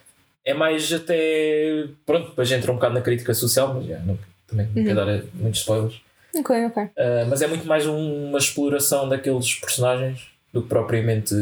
É 0.45 0.55
mais 0.55 0.93
até. 0.93 1.87
Pronto, 2.07 2.31
depois 2.31 2.51
entra 2.51 2.71
um 2.73 2.75
bocado 2.77 2.95
na 2.95 3.01
crítica 3.01 3.33
social, 3.35 3.75
mas 3.75 3.85
yeah, 3.87 4.05
não, 4.05 4.19
também 4.47 4.67
não 4.75 4.85
quero 4.85 4.95
dar 4.97 5.23
muitos 5.35 5.61
spoilers. 5.61 6.01
Ok, 6.35 6.65
ok. 6.67 6.83
Uh, 6.85 6.91
mas 7.29 7.43
é 7.43 7.47
muito 7.47 7.67
mais 7.67 7.87
um- 7.87 8.29
uma 8.29 8.39
exploração 8.39 9.09
daqueles 9.09 9.55
personagens 9.57 10.29
do 10.53 10.63
que 10.63 10.69
propriamente 10.69 11.35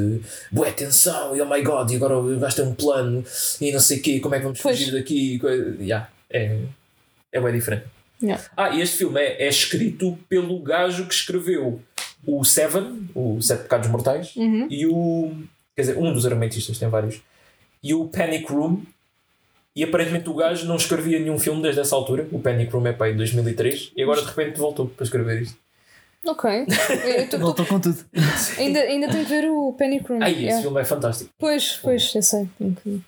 boa 0.53 0.69
atenção 0.69 1.35
e 1.37 1.41
oh 1.41 1.47
my 1.49 1.63
god, 1.63 1.91
e 1.91 1.97
agora 1.97 2.15
gajo 2.39 2.57
tem 2.57 2.65
um 2.65 2.75
plano 2.75 3.25
e 3.61 3.73
não 3.73 3.81
sei 3.81 3.99
o 3.99 4.03
quê, 4.03 4.21
como 4.21 4.35
é 4.35 4.39
que 4.39 4.45
vamos 4.45 4.61
Pois. 4.61 4.79
fugir 4.79 4.93
daqui? 4.93 5.41
Yeah, 5.81 6.09
é, 6.31 6.59
é 7.33 7.41
bem 7.41 7.53
diferente. 7.53 7.87
Yeah. 8.23 8.45
Ah, 8.57 8.71
e 8.71 8.81
este 8.83 8.99
filme 8.99 9.21
é, 9.21 9.45
é 9.45 9.49
escrito 9.49 10.19
pelo 10.29 10.61
gajo 10.61 11.07
que 11.07 11.15
escreveu 11.15 11.81
o 12.27 12.45
Seven, 12.45 13.09
o 13.15 13.41
Sete 13.41 13.63
Pecados 13.63 13.89
Mortais, 13.89 14.35
Uhum. 14.37 14.67
e 14.71 14.87
o. 14.87 15.33
Quer 15.75 15.83
dizer, 15.83 15.99
um 15.99 16.13
dos 16.13 16.27
argumentistas, 16.27 16.79
tem 16.79 16.89
vários, 16.89 17.21
e 17.83 17.95
o 17.95 18.09
Panic 18.09 18.53
Room. 18.53 18.83
E 19.75 19.85
aparentemente 19.85 20.29
o 20.29 20.35
gajo 20.35 20.67
não 20.67 20.75
escrevia 20.75 21.19
nenhum 21.21 21.39
filme 21.39 21.63
desde 21.63 21.81
essa 21.81 21.95
altura. 21.95 22.27
O 22.33 22.41
Panic 22.41 22.73
Room 22.73 22.87
é 22.89 22.93
para 22.93 23.07
aí 23.07 23.13
de 23.13 23.19
2003 23.19 23.93
e 23.97 24.03
agora 24.03 24.21
de 24.21 24.27
repente 24.27 24.59
voltou 24.59 24.89
para 24.89 25.05
escrever 25.05 25.43
isto. 25.43 25.57
Ok. 26.27 26.51
Voltou 27.41 27.65
com 27.65 27.81
tudo. 27.81 28.05
ainda, 28.59 28.81
ainda 28.81 29.09
tenho 29.09 29.25
que 29.25 29.31
ver 29.31 29.51
o 29.51 29.73
Panic 29.73 30.07
Room. 30.07 30.19
Ai, 30.23 30.33
esse 30.33 30.43
yeah. 30.43 30.63
filme 30.63 30.81
é 30.81 30.85
fantástico. 30.85 31.31
Pois, 31.39 31.79
pois, 31.83 32.15
eu 32.15 32.23
sei. 32.23 32.49
Tenho 32.59 32.77
que... 32.77 33.01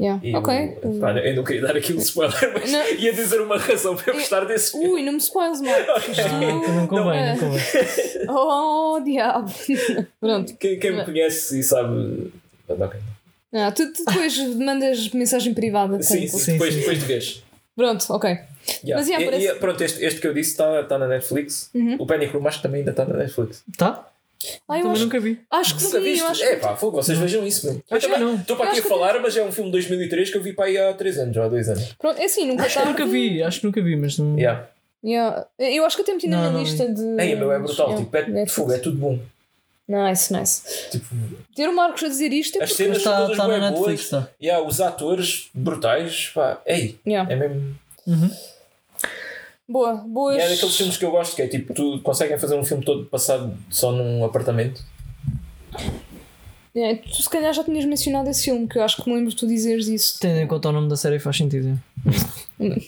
Yeah. 0.00 0.18
E 0.26 0.34
Ok. 0.34 0.78
o- 0.82 0.98
pá, 0.98 1.12
eu 1.18 1.36
não 1.36 1.44
queria 1.44 1.60
dar 1.60 1.76
aqui 1.76 1.92
um 1.92 1.98
spoiler, 1.98 2.52
mas 2.54 2.72
Não. 2.72 2.88
ia 2.94 3.12
dizer 3.12 3.38
uma 3.42 3.58
razão 3.58 3.94
para 3.94 4.12
eu 4.12 4.14
gostar 4.16 4.46
desse 4.46 4.72
filme. 4.72 4.88
Ui, 4.88 5.02
não 5.02 5.12
me 5.12 5.18
spoils, 5.18 5.60
Marcos. 5.60 6.08
Isto- 6.08 6.22
Ah, 6.22 6.40
não 6.40 6.86
convém, 6.86 7.26
não 7.26 7.38
convém. 7.38 7.62
Oh, 8.28 9.00
diabo. 9.04 9.52
Pronto. 10.20 10.56
Quem, 10.56 10.78
quem 10.78 10.92
me 10.96 11.04
conhece 11.04 11.60
e 11.60 11.62
sabe. 11.62 12.32
Ok. 12.68 12.98
Ah, 13.52 13.70
tu, 13.72 13.92
tu 13.92 14.04
depois 14.06 14.38
mandas 14.56 15.10
mensagem 15.10 15.52
privada. 15.52 16.00
Sim, 16.02 16.26
sim, 16.28 16.38
Sim, 16.38 16.52
depois, 16.52 16.72
sim, 16.72 16.80
depois 16.80 16.98
de 16.98 17.04
vez. 17.04 17.42
Pronto, 17.76 18.04
ok. 18.10 18.30
Yeah. 18.30 18.96
Mas, 18.96 19.08
yeah, 19.08 19.22
E- 19.22 19.30
parece- 19.30 19.46
e, 19.48 19.54
pronto, 19.56 19.80
este, 19.84 20.04
este 20.04 20.20
que 20.20 20.26
eu 20.26 20.32
disse 20.34 20.52
está 20.52 20.82
tá 20.84 20.98
na 20.98 21.08
Netflix. 21.08 21.68
Uhum. 21.74 21.96
O 21.98 22.06
Panic 22.06 22.32
Room 22.32 22.46
acho 22.46 22.58
que 22.58 22.62
também 22.62 22.78
ainda 22.80 22.90
está 22.92 23.04
na 23.04 23.16
Netflix. 23.16 23.62
Tá? 23.76 24.06
Ah, 24.68 24.76
eu 24.78 24.82
Também 24.82 24.92
acho, 24.92 25.02
nunca 25.04 25.20
vi. 25.20 25.40
acho 25.50 25.76
que 25.76 25.82
Nunca 25.84 25.98
sim, 25.98 26.02
viste? 26.04 26.22
eu 26.22 26.28
acho 26.28 26.44
É 26.44 26.56
pá, 26.56 26.76
fogo, 26.76 26.96
vocês 27.02 27.18
vejam 27.18 27.46
isso 27.46 27.66
mesmo. 27.66 27.82
Eu 27.90 28.00
também 28.00 28.18
não. 28.20 28.34
estou 28.36 28.56
para 28.56 28.66
aqui 28.66 28.76
a 28.76 28.78
acho 28.78 28.82
que- 28.82 28.88
falar, 28.88 29.20
mas 29.20 29.36
é 29.36 29.44
um 29.44 29.52
filme 29.52 29.68
de 29.70 29.72
2003 29.72 30.30
que 30.30 30.36
eu 30.38 30.42
vi 30.42 30.52
para 30.54 30.64
aí 30.66 30.78
há 30.78 30.92
3 30.94 31.18
anos 31.18 31.36
ou 31.36 31.42
há 31.42 31.48
2 31.48 31.68
anos. 31.68 31.92
Pronto, 31.98 32.18
é 32.20 32.24
assim, 32.24 32.46
nunca 32.46 32.62
Acho 32.62 32.70
que 32.78 32.82
tarde. 32.84 32.90
nunca 32.98 33.06
vi, 33.12 33.42
acho 33.42 33.60
que 33.60 33.66
nunca 33.66 33.82
vi, 33.82 33.96
mas 33.96 34.18
não. 34.18 34.36
Yeah. 34.38 34.66
Yeah. 35.04 35.46
Eu 35.58 35.84
acho 35.84 35.96
que 35.96 36.02
até 36.02 36.12
meti 36.14 36.26
na 36.28 36.36
Não, 36.36 36.42
minha 36.44 36.52
não 36.54 36.60
lista 36.62 36.88
de. 36.88 37.02
Ei, 37.22 37.34
meu, 37.36 37.52
é 37.52 37.58
brutal. 37.58 37.88
Yeah. 37.88 38.04
Tipo, 38.04 38.16
é, 38.16 38.20
Netflix. 38.22 38.52
fogo, 38.54 38.72
é 38.72 38.78
tudo 38.78 38.96
bom. 38.96 39.18
Nice, 39.88 40.32
nice. 40.32 40.62
Tipo, 40.90 41.06
Ter 41.54 41.68
o 41.68 41.74
Marcos 41.74 42.02
a 42.04 42.08
dizer 42.08 42.32
isto 42.32 42.58
é 42.58 42.62
as 42.62 42.70
porque. 42.70 42.84
cenas 42.84 42.98
está 42.98 43.16
todas 43.22 43.36
tá 43.36 43.44
bué 43.46 43.58
na 43.58 43.70
boas. 43.72 43.88
Netflix, 43.88 44.08
tá. 44.10 44.28
Yeah, 44.40 44.64
os 44.66 44.80
atores 44.80 45.50
brutais, 45.52 46.28
pá, 46.34 46.60
ei, 46.64 46.98
Yeah. 47.06 47.30
é 47.32 47.36
mesmo. 47.36 47.74
Uhum. 48.06 48.30
Boa, 49.70 49.94
boas. 49.94 50.36
E 50.36 50.40
é 50.40 50.48
daqueles 50.48 50.76
filmes 50.76 50.96
que 50.96 51.04
eu 51.04 51.12
gosto, 51.12 51.36
que 51.36 51.42
é 51.42 51.46
tipo, 51.46 51.72
tu 51.72 52.00
conseguem 52.00 52.36
fazer 52.36 52.58
um 52.58 52.64
filme 52.64 52.84
todo 52.84 53.06
passado 53.06 53.56
só 53.70 53.92
num 53.92 54.24
apartamento. 54.24 54.82
É, 56.74 56.96
tu 56.96 57.22
se 57.22 57.30
calhar 57.30 57.52
já 57.52 57.62
tinhas 57.62 57.84
mencionado 57.84 58.28
esse 58.28 58.44
filme, 58.44 58.66
que 58.66 58.78
eu 58.78 58.82
acho 58.82 59.00
que 59.00 59.08
me 59.08 59.14
lembro 59.14 59.30
de 59.30 59.36
tu 59.36 59.46
dizeres 59.46 59.86
isso. 59.86 60.18
Tendo 60.20 60.40
em 60.40 60.46
conta 60.46 60.68
o 60.68 60.72
nome 60.72 60.88
da 60.88 60.96
série 60.96 61.20
faz 61.20 61.36
sentido. 61.36 61.78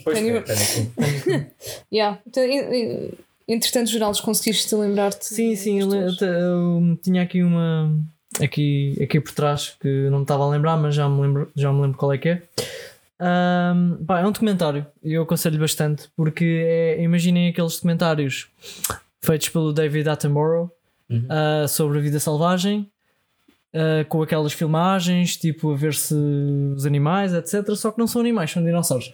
Pois 0.03 0.19
é, 0.19 0.33
Room. 0.33 0.43
Yeah. 1.93 2.19
Então, 2.27 2.43
Entretanto, 3.47 3.91
Geraldes, 3.91 4.21
conseguiste 4.21 4.75
lembrar-te? 4.75 5.27
Sim, 5.27 5.55
sim, 5.57 5.81
eu, 5.81 5.89
eu 5.93 6.99
tinha 7.03 7.23
aqui 7.23 7.43
uma 7.43 7.93
aqui, 8.41 8.97
aqui 9.03 9.21
por 9.21 9.33
trás 9.33 9.77
que 9.81 10.09
não 10.11 10.19
me 10.19 10.25
estava 10.25 10.45
a 10.45 10.49
lembrar, 10.49 10.77
mas 10.77 10.95
já 10.95 11.09
me 11.09 11.21
lembro, 11.21 11.51
já 11.55 11.73
me 11.73 11.83
lembro 11.83 11.99
qual 11.99 12.13
é 12.13 12.19
que 12.19 12.29
é. 12.29 12.43
Ahm, 13.25 14.05
pá, 14.05 14.19
é 14.21 14.27
um 14.27 14.33
documentário 14.33 14.85
e 15.03 15.13
eu 15.13 15.23
aconselho 15.23 15.57
bastante 15.61 16.09
porque 16.17 16.45
é, 16.67 17.01
imaginem 17.03 17.51
aqueles 17.51 17.75
documentários 17.77 18.49
feitos 19.21 19.49
pelo 19.49 19.73
David 19.73 20.09
Attenborough 20.09 20.71
Uhum. 21.11 21.27
ah, 21.29 21.69
sobre 21.69 21.99
a 21.99 22.01
vida 22.01 22.19
selvagem 22.19 22.91
ah, 23.75 24.05
com 24.09 24.23
aquelas 24.23 24.53
filmagens 24.55 25.37
tipo 25.37 25.73
a 25.73 25.77
ver-se 25.77 26.15
os 26.75 26.85
animais, 26.87 27.33
etc. 27.35 27.71
Só 27.77 27.91
que 27.93 27.99
não 27.99 28.07
são 28.09 28.21
animais, 28.21 28.51
são 28.51 28.65
dinossauros. 28.65 29.13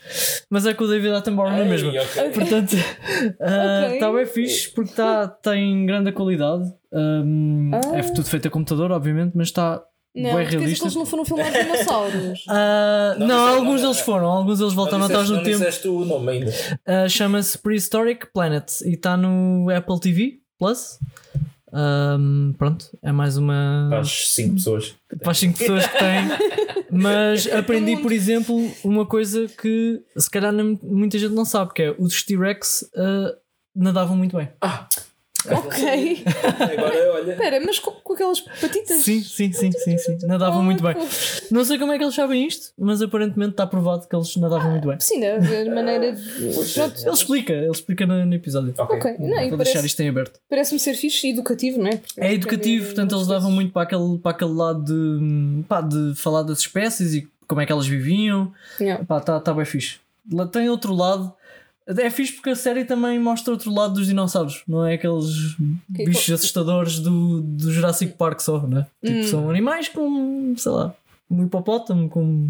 Mas 0.48 0.64
é 0.64 0.72
com 0.74 0.84
o 0.84 0.88
David 0.88 1.12
Attenborough 1.12 1.50
na 1.50 1.61
Ei, 1.64 1.68
mesma. 1.68 1.90
ok. 1.90 2.30
Portanto, 2.30 2.72
está 2.74 4.09
Ok. 4.09 4.12
bem 4.16 4.26
fixe 4.26 4.72
porque 4.72 4.92
tá, 4.94 5.26
tem 5.28 5.84
grande 5.86 6.11
qualidade. 6.12 6.72
Um, 6.92 7.70
Ah. 7.74 7.98
É 7.98 8.02
tudo 8.02 8.24
feito 8.24 8.48
a 8.48 8.50
computador, 8.50 8.90
obviamente, 8.92 9.32
mas 9.36 9.48
está 9.48 9.82
Não, 10.14 10.34
bem 10.36 10.46
realista. 10.46 10.84
eles 10.84 10.94
não 10.96 11.06
foram 11.06 11.24
filmar 11.24 11.52
dinossauros. 11.52 12.44
Ah, 12.48 13.14
Não 13.18 13.26
não, 13.26 13.46
alguns 13.56 13.80
não, 13.82 13.88
deles 13.90 13.98
não. 13.98 14.04
foram, 14.04 14.26
alguns 14.26 14.59
deles 14.59 14.72
voltaram 14.74 14.98
não 15.00 15.06
atrás 15.06 15.28
no 15.30 15.36
não 15.36 15.42
tempo. 15.44 15.59
disseste 15.59 15.86
o 15.88 16.04
nome 16.04 16.32
ainda. 16.32 16.52
Ah, 16.86 17.09
Chama-se 17.09 17.56
Prehistoric 17.59 18.26
Planet 18.32 18.80
e 18.82 18.94
está 18.94 19.16
no 19.16 19.68
Apple 19.70 20.00
TV 20.00 20.38
Plus. 20.59 20.98
Um, 21.72 22.54
pronto, 22.56 22.86
é 23.02 23.12
mais 23.12 23.36
uma. 23.36 23.86
Para 23.90 24.00
as 24.00 24.28
5 24.30 24.54
pessoas. 24.54 24.94
para 25.20 25.30
as 25.30 25.38
5 25.38 25.59
pessoas 25.59 25.86
que 25.86 25.98
têm. 25.98 26.84
Mas 26.90 27.46
aprendi, 27.52 27.98
por 27.98 28.11
exemplo, 28.11 28.56
uma 28.82 29.04
coisa 29.04 29.46
que 29.46 30.00
se 30.16 30.30
calhar 30.30 30.52
muita 30.82 31.18
gente 31.18 31.34
não 31.34 31.44
sabe, 31.44 31.74
que 31.74 31.82
é 31.82 31.94
os 31.98 32.22
T-Rex 32.22 32.88
ah, 32.96 33.34
nadavam 33.76 34.16
muito 34.16 34.36
bem. 34.36 34.48
Ok. 35.57 36.24
Agora, 36.72 37.12
olha. 37.12 37.32
Espera, 37.32 37.61
mas 37.64 37.78
com, 37.78 37.90
com 37.92 38.12
aquelas 38.14 38.40
patitas? 38.40 38.99
Sim, 38.99 39.22
sim, 39.22 39.53
sim, 39.53 39.72
sim, 39.72 39.99
sim. 39.99 40.18
Nadavam 40.26 40.61
Oh, 40.61 40.62
muito 40.62 40.82
bem. 40.82 40.94
fofo. 40.94 41.42
Não 41.55 41.64
sei 41.64 41.78
como 41.78 41.92
é 41.92 41.99
que 41.99 42.05
eles 42.05 42.14
sabem 42.14 42.46
isto, 42.46 42.72
mas 42.78 43.01
aparentemente 43.03 43.53
está 43.53 43.66
provado 43.66 44.07
que 44.09 44.14
eles 44.14 44.34
nadavam 44.36 44.70
muito 44.72 44.88
bem. 44.88 44.99
Sim, 45.01 45.20
da 45.20 45.38
da 45.38 45.74
maneira 45.74 46.12
de. 46.12 46.49
É. 46.49 46.53
Pronto. 46.74 47.01
Ele 47.01 47.11
explica, 47.11 47.53
ele 47.53 47.70
explica 47.70 48.07
no, 48.07 48.26
no 48.26 48.34
episódio. 48.34 48.74
Ok. 48.78 48.96
Ok, 48.99 49.16
não, 49.18 49.28
Vou 49.49 49.57
deixar 49.59 49.72
parece, 49.74 49.86
isto 49.86 50.01
em 50.01 50.09
aberto. 50.09 50.40
parece-me 50.49 50.80
ser 50.80 50.94
fixe 50.94 51.26
e 51.28 51.30
educativo, 51.30 51.78
não 51.78 51.88
é? 51.88 51.96
Porque 51.96 52.20
É 52.20 52.32
educativo, 52.34 52.86
portanto 52.86 53.14
eles 53.14 53.26
davam 53.26 53.51
muito 53.51 53.72
para 53.72 53.82
aquele, 53.82 54.18
para 54.18 54.30
aquele 54.32 54.53
lado 54.53 54.82
de, 54.84 55.62
pá, 55.64 55.80
de 55.80 56.14
falar 56.16 56.42
das 56.42 56.59
espécies 56.61 57.14
e 57.14 57.28
como 57.46 57.61
é 57.61 57.66
que 57.66 57.72
elas 57.72 57.86
viviam. 57.86 58.53
Yeah. 58.80 59.05
Pá, 59.05 59.20
tá, 59.20 59.38
tá 59.40 59.55
bem 59.55 59.64
fixe. 59.64 59.96
Lá 60.30 60.46
tem 60.46 60.68
outro 60.68 60.94
lado. 60.94 61.32
É 61.97 62.11
fixe 62.11 62.34
porque 62.34 62.51
a 62.51 62.57
série 62.57 62.84
também 62.84 63.18
mostra 63.18 63.53
outro 63.53 63.72
lado 63.72 63.95
dos 63.95 64.07
dinossauros, 64.07 64.62
não 64.68 64.84
é 64.84 64.95
aqueles 64.95 65.57
Que- 65.95 66.05
bichos 66.05 66.34
assustadores 66.34 66.99
do, 66.99 67.41
do 67.41 67.72
Jurassic 67.72 68.12
Park 68.12 68.41
só, 68.41 68.59
né? 68.66 68.86
Tipo, 69.05 69.18
Hum. 69.18 69.22
são 69.24 69.51
animais 69.51 69.89
com, 69.89 70.55
sei 70.59 70.70
lá, 70.72 70.95
um 71.30 71.45
hipopótamo, 71.47 72.09
com. 72.11 72.49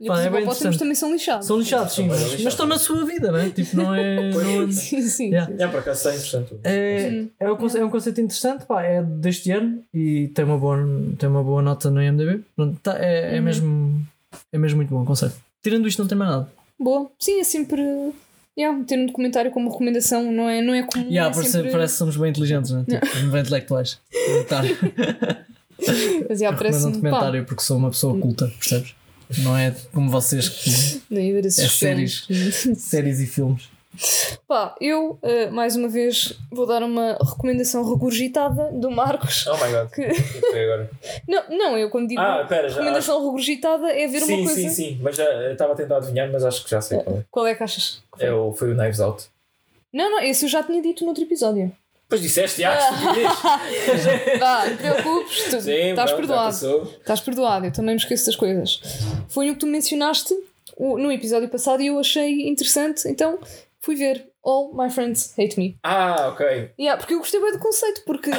E 0.00 0.06
Pá, 0.08 0.14
os 0.14 0.20
é 0.20 0.22
bem 0.30 0.40
hipopótamos 0.42 0.56
interessante. 0.60 0.78
também 0.78 0.94
são 0.96 1.12
lixados. 1.12 1.46
São 1.46 1.58
lixados, 1.58 1.92
sim, 1.94 2.06
mas, 2.08 2.18
lixados. 2.20 2.42
mas 2.44 2.52
estão 2.54 2.66
na 2.66 2.78
sua 2.78 3.04
vida, 3.04 3.30
né? 3.32 3.50
Tipo, 3.50 3.76
não 3.76 3.94
é. 3.94 4.30
não 4.34 4.62
é- 4.68 4.70
Sim, 4.72 5.02
sim. 5.02 5.26
Yeah. 5.30 5.52
É, 5.58 5.68
por 5.68 5.78
acaso 5.80 5.98
está 5.98 6.10
interessante. 6.10 6.54
É, 6.64 7.08
Hum. 7.12 7.28
é, 7.38 7.52
um, 7.52 7.56
conce- 7.56 7.78
é 7.78 7.84
um 7.84 7.90
conceito 7.90 8.20
interessante, 8.20 8.64
pá, 8.64 8.82
é 8.82 9.00
deste 9.02 9.50
ano 9.52 9.80
e 9.94 10.28
tem 10.34 10.44
uma 10.44 10.58
boa, 10.58 10.76
tem 11.18 11.28
uma 11.28 11.42
boa 11.44 11.62
nota 11.62 11.88
no 11.90 12.02
IMDb. 12.02 12.42
Pronto, 12.56 12.76
tá, 12.82 12.96
é, 12.98 13.36
é, 13.36 13.38
Uhum. 13.38 13.44
mesmo, 13.44 14.06
é 14.52 14.58
mesmo 14.58 14.76
muito 14.78 14.88
bom 14.90 15.02
o 15.02 15.06
conceito. 15.06 15.36
Tirando 15.62 15.86
isto, 15.88 16.00
não 16.00 16.08
tem 16.08 16.18
mais 16.18 16.30
nada. 16.32 16.48
Boa. 16.78 17.10
Sim, 17.18 17.40
é 17.40 17.44
sempre. 17.44 17.82
Yeah, 18.58 18.82
ter 18.84 18.98
um 18.98 19.06
documentário 19.06 19.50
como 19.50 19.70
recomendação 19.70 20.32
não 20.32 20.48
é, 20.48 20.62
não 20.62 20.72
é 20.72 20.82
comum. 20.82 21.06
Yeah, 21.08 21.30
é 21.30 21.34
parece, 21.34 21.52
sempre... 21.52 21.70
parece 21.70 21.92
que 21.94 21.98
somos 21.98 22.16
bem 22.16 22.30
inteligentes, 22.30 22.70
né? 22.70 22.84
tipo, 22.88 23.30
bem 23.30 23.40
intelectuais. 23.40 23.98
Mas 26.28 26.40
yeah, 26.40 26.56
Recomendo 26.56 26.56
um 26.56 26.56
parece 26.56 26.90
documentário 26.90 27.44
porque 27.44 27.62
sou 27.62 27.76
uma 27.76 27.90
pessoa 27.90 28.18
culta, 28.18 28.46
percebes? 28.58 28.94
Não 29.38 29.56
é 29.56 29.74
como 29.92 30.10
vocês 30.10 30.48
que 30.48 31.02
esses 31.48 31.64
É 31.64 31.68
filmes. 31.68 32.26
séries 32.78 33.20
e 33.20 33.26
filmes. 33.26 33.64
Pá, 34.46 34.74
eu, 34.80 35.18
eh, 35.22 35.50
mais 35.50 35.76
uma 35.76 35.88
vez, 35.88 36.32
vou 36.52 36.66
dar 36.66 36.82
uma 36.82 37.18
recomendação 37.20 37.88
regurgitada 37.88 38.70
do 38.72 38.90
Marcos. 38.90 39.46
Oh 39.46 39.56
my 39.56 39.72
god. 39.72 39.90
Que- 39.90 40.02
agora? 40.58 40.90
Não, 41.28 41.42
não, 41.50 41.78
eu 41.78 41.90
quando 41.90 42.08
digo 42.08 42.20
Ah, 42.20 42.40
espera, 42.42 42.68
já. 42.68 42.74
recomendação 42.76 43.24
regurgitada 43.24 43.90
é 43.92 44.06
ver 44.06 44.20
sim, 44.20 44.34
uma 44.34 44.44
coisa. 44.44 44.54
sim, 44.60 44.68
sim. 44.70 44.98
Mas 45.02 45.16
já 45.16 45.24
eu 45.24 45.52
estava 45.52 45.72
a 45.72 45.76
tentar 45.76 45.96
adivinhar, 45.98 46.30
mas 46.30 46.44
acho 46.44 46.62
que 46.64 46.70
já 46.70 46.80
sei 46.80 46.98
qual 47.00 47.16
é. 47.16 47.24
Qual 47.30 47.46
é 47.46 47.54
que 47.54 47.62
achas? 47.62 48.02
foi? 48.16 48.26
é 48.26 48.32
o, 48.32 48.52
foi 48.52 48.72
o 48.72 48.76
Knives 48.76 49.00
Out. 49.00 49.24
Não, 49.92 50.10
não, 50.10 50.20
esse 50.22 50.44
eu 50.44 50.48
já 50.48 50.62
tinha 50.62 50.80
dito 50.82 51.02
no 51.04 51.08
outro 51.08 51.24
episódio. 51.24 51.72
Depois 52.02 52.20
disseste, 52.22 52.62
ah, 52.62 52.78
estupidez. 52.78 54.38
Vá, 54.38 54.66
não 54.66 54.76
te 54.76 54.82
preocupes, 54.82 55.44
tu 55.50 55.60
Sim, 55.60 55.72
estás 55.90 56.10
pronto, 56.12 56.16
perdoado. 56.28 56.90
Estás 57.00 57.20
perdoado, 57.20 57.66
eu 57.66 57.72
também 57.72 57.94
me 57.94 58.00
esqueço 58.00 58.26
das 58.26 58.36
coisas. 58.36 58.80
Foi 59.28 59.50
o 59.50 59.54
que 59.54 59.60
tu 59.60 59.66
mencionaste 59.66 60.32
no 60.78 61.10
episódio 61.10 61.48
passado 61.48 61.82
e 61.82 61.86
eu 61.88 61.98
achei 61.98 62.48
interessante, 62.48 63.08
então 63.08 63.38
fui 63.86 63.94
ver 63.96 64.28
All 64.44 64.72
My 64.74 64.90
Friends 64.90 65.32
Hate 65.38 65.58
Me. 65.58 65.78
Ah, 65.82 66.28
ok. 66.28 66.72
Yeah, 66.78 66.98
porque 67.00 67.14
eu 67.14 67.18
gostei 67.18 67.40
bem 67.40 67.52
do 67.52 67.58
conceito, 67.58 68.02
porque 68.04 68.30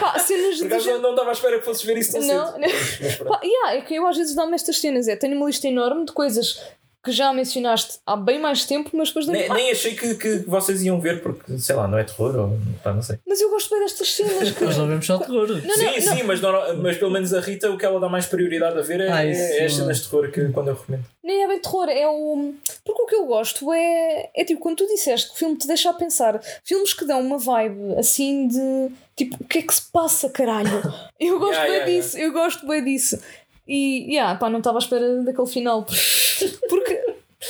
pá, 0.00 0.18
cenas 0.20 0.56
de. 0.56 0.64
acaso 0.66 0.90
não- 0.92 1.00
não 1.02 1.10
estava 1.10 1.28
à 1.30 1.32
espera 1.32 1.58
que 1.58 1.64
fosses 1.64 1.82
ver 1.84 1.96
isso 1.98 2.12
tão 2.12 2.22
Não, 2.22 2.46
cedo. 2.46 2.58
não. 2.58 3.26
Pá, 3.30 3.40
yeah, 3.44 3.74
é 3.76 3.80
que 3.82 3.94
eu 3.94 4.06
às 4.06 4.16
vezes 4.16 4.34
dou-me 4.34 4.54
estas 4.54 4.78
cenas. 4.80 5.06
É, 5.06 5.14
tenho 5.16 5.36
uma 5.36 5.46
lista 5.46 5.68
enorme 5.68 6.06
de 6.06 6.12
coisas 6.12 6.60
que 7.04 7.12
já 7.12 7.32
mencionaste 7.32 7.98
há 8.06 8.16
bem 8.16 8.40
mais 8.40 8.64
tempo, 8.64 8.90
mas 8.94 9.08
depois. 9.08 9.26
Nem, 9.26 9.46
"Ah, 9.50 9.54
nem 9.54 9.70
achei 9.70 9.94
que, 9.94 10.14
que 10.14 10.38
vocês 10.46 10.82
iam 10.82 10.98
ver, 11.00 11.22
porque 11.22 11.58
sei 11.58 11.74
lá, 11.76 11.86
não 11.86 11.98
é 11.98 12.04
terror 12.04 12.34
ou 12.36 12.58
pá, 12.82 12.92
não 12.92 13.02
sei. 13.02 13.18
mas 13.26 13.40
eu 13.40 13.50
gosto 13.50 13.70
bem 13.70 13.80
destas 13.80 14.10
cenas. 14.12 14.50
Que... 14.52 14.64
Nós 14.64 14.76
não 14.78 14.86
vemos 14.88 15.06
só 15.06 15.18
terror. 15.18 15.46
Não, 15.48 15.56
não, 15.58 15.74
sim, 15.74 15.84
não. 16.06 16.16
sim, 16.16 16.22
mas, 16.22 16.40
não- 16.40 16.76
mas 16.78 16.96
pelo 16.96 17.10
menos 17.10 17.34
a 17.34 17.40
Rita 17.40 17.70
o 17.70 17.76
que 17.76 17.84
ela 17.84 18.00
dá 18.00 18.08
mais 18.08 18.26
prioridade 18.26 18.78
a 18.78 18.82
ver 18.82 19.00
é, 19.00 19.10
Ah, 19.12 19.24
é- 19.26 19.30
isso 19.30 19.42
é 19.42 19.64
as 19.66 19.74
cenas 19.74 19.98
de 20.00 20.08
terror 20.08 20.30
que 20.30 20.48
quando 20.50 20.68
eu 20.68 20.74
recomendo. 20.74 21.04
Nem 21.22 21.42
é 21.42 21.48
bem 21.48 21.60
terror, 21.60 21.88
é 21.88 22.08
o. 22.08 22.54
Porque 22.84 23.02
o 23.02 23.06
que 23.06 23.14
eu 23.14 23.26
gosto 23.26 23.72
é. 23.72 24.30
É 24.34 24.44
tipo, 24.44 24.60
quando 24.60 24.76
tu 24.78 24.86
disseste 24.86 25.28
que 25.28 25.34
o 25.34 25.38
filme 25.38 25.56
te 25.56 25.66
deixa 25.66 25.90
a 25.90 25.94
pensar, 25.94 26.40
filmes 26.64 26.92
que 26.94 27.04
dão 27.04 27.20
uma 27.20 27.38
vibe 27.38 27.94
assim 27.98 28.48
de. 28.48 28.90
Tipo, 29.16 29.36
o 29.40 29.44
que 29.46 29.58
é 29.58 29.62
que 29.62 29.72
se 29.72 29.82
passa, 29.92 30.28
caralho? 30.28 30.82
Eu 31.20 31.38
gosto 31.38 31.52
Yeah, 31.54 31.66
bem 31.70 31.74
yeah, 31.74 31.92
disso, 32.02 32.18
eu 32.18 32.32
gosto 32.32 32.66
bem 32.66 32.82
disso. 32.84 33.18
E, 33.66 34.12
yeah, 34.14 34.38
pá, 34.38 34.50
não 34.50 34.58
estava 34.58 34.78
à 34.78 34.80
espera 34.80 35.22
daquele 35.22 35.46
final. 35.48 35.84
Porque. 36.68 36.92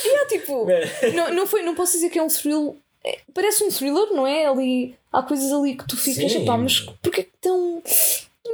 Yeah, 0.05 0.29
tipo. 0.29 0.67
não, 1.15 1.35
não, 1.35 1.47
foi, 1.47 1.63
não 1.63 1.75
posso 1.75 1.93
dizer 1.93 2.11
que 2.11 2.19
é 2.19 2.23
um 2.23 2.29
thrill. 2.29 2.77
é- 3.05 3.19
parece 3.33 3.65
um 3.65 3.69
thriller, 3.71 4.13
não 4.13 4.27
é? 4.27 4.47
Ali. 4.47 4.97
Há 5.13 5.23
coisas 5.23 5.53
ali 5.53 5.77
que 5.77 5.87
tu 5.87 5.97
ficas. 5.97 6.33
Sim. 6.33 6.45
Pá, 6.45 6.57
mas 6.57 6.81
porquê 6.81 7.25
que 7.25 7.33
tão. 7.41 7.83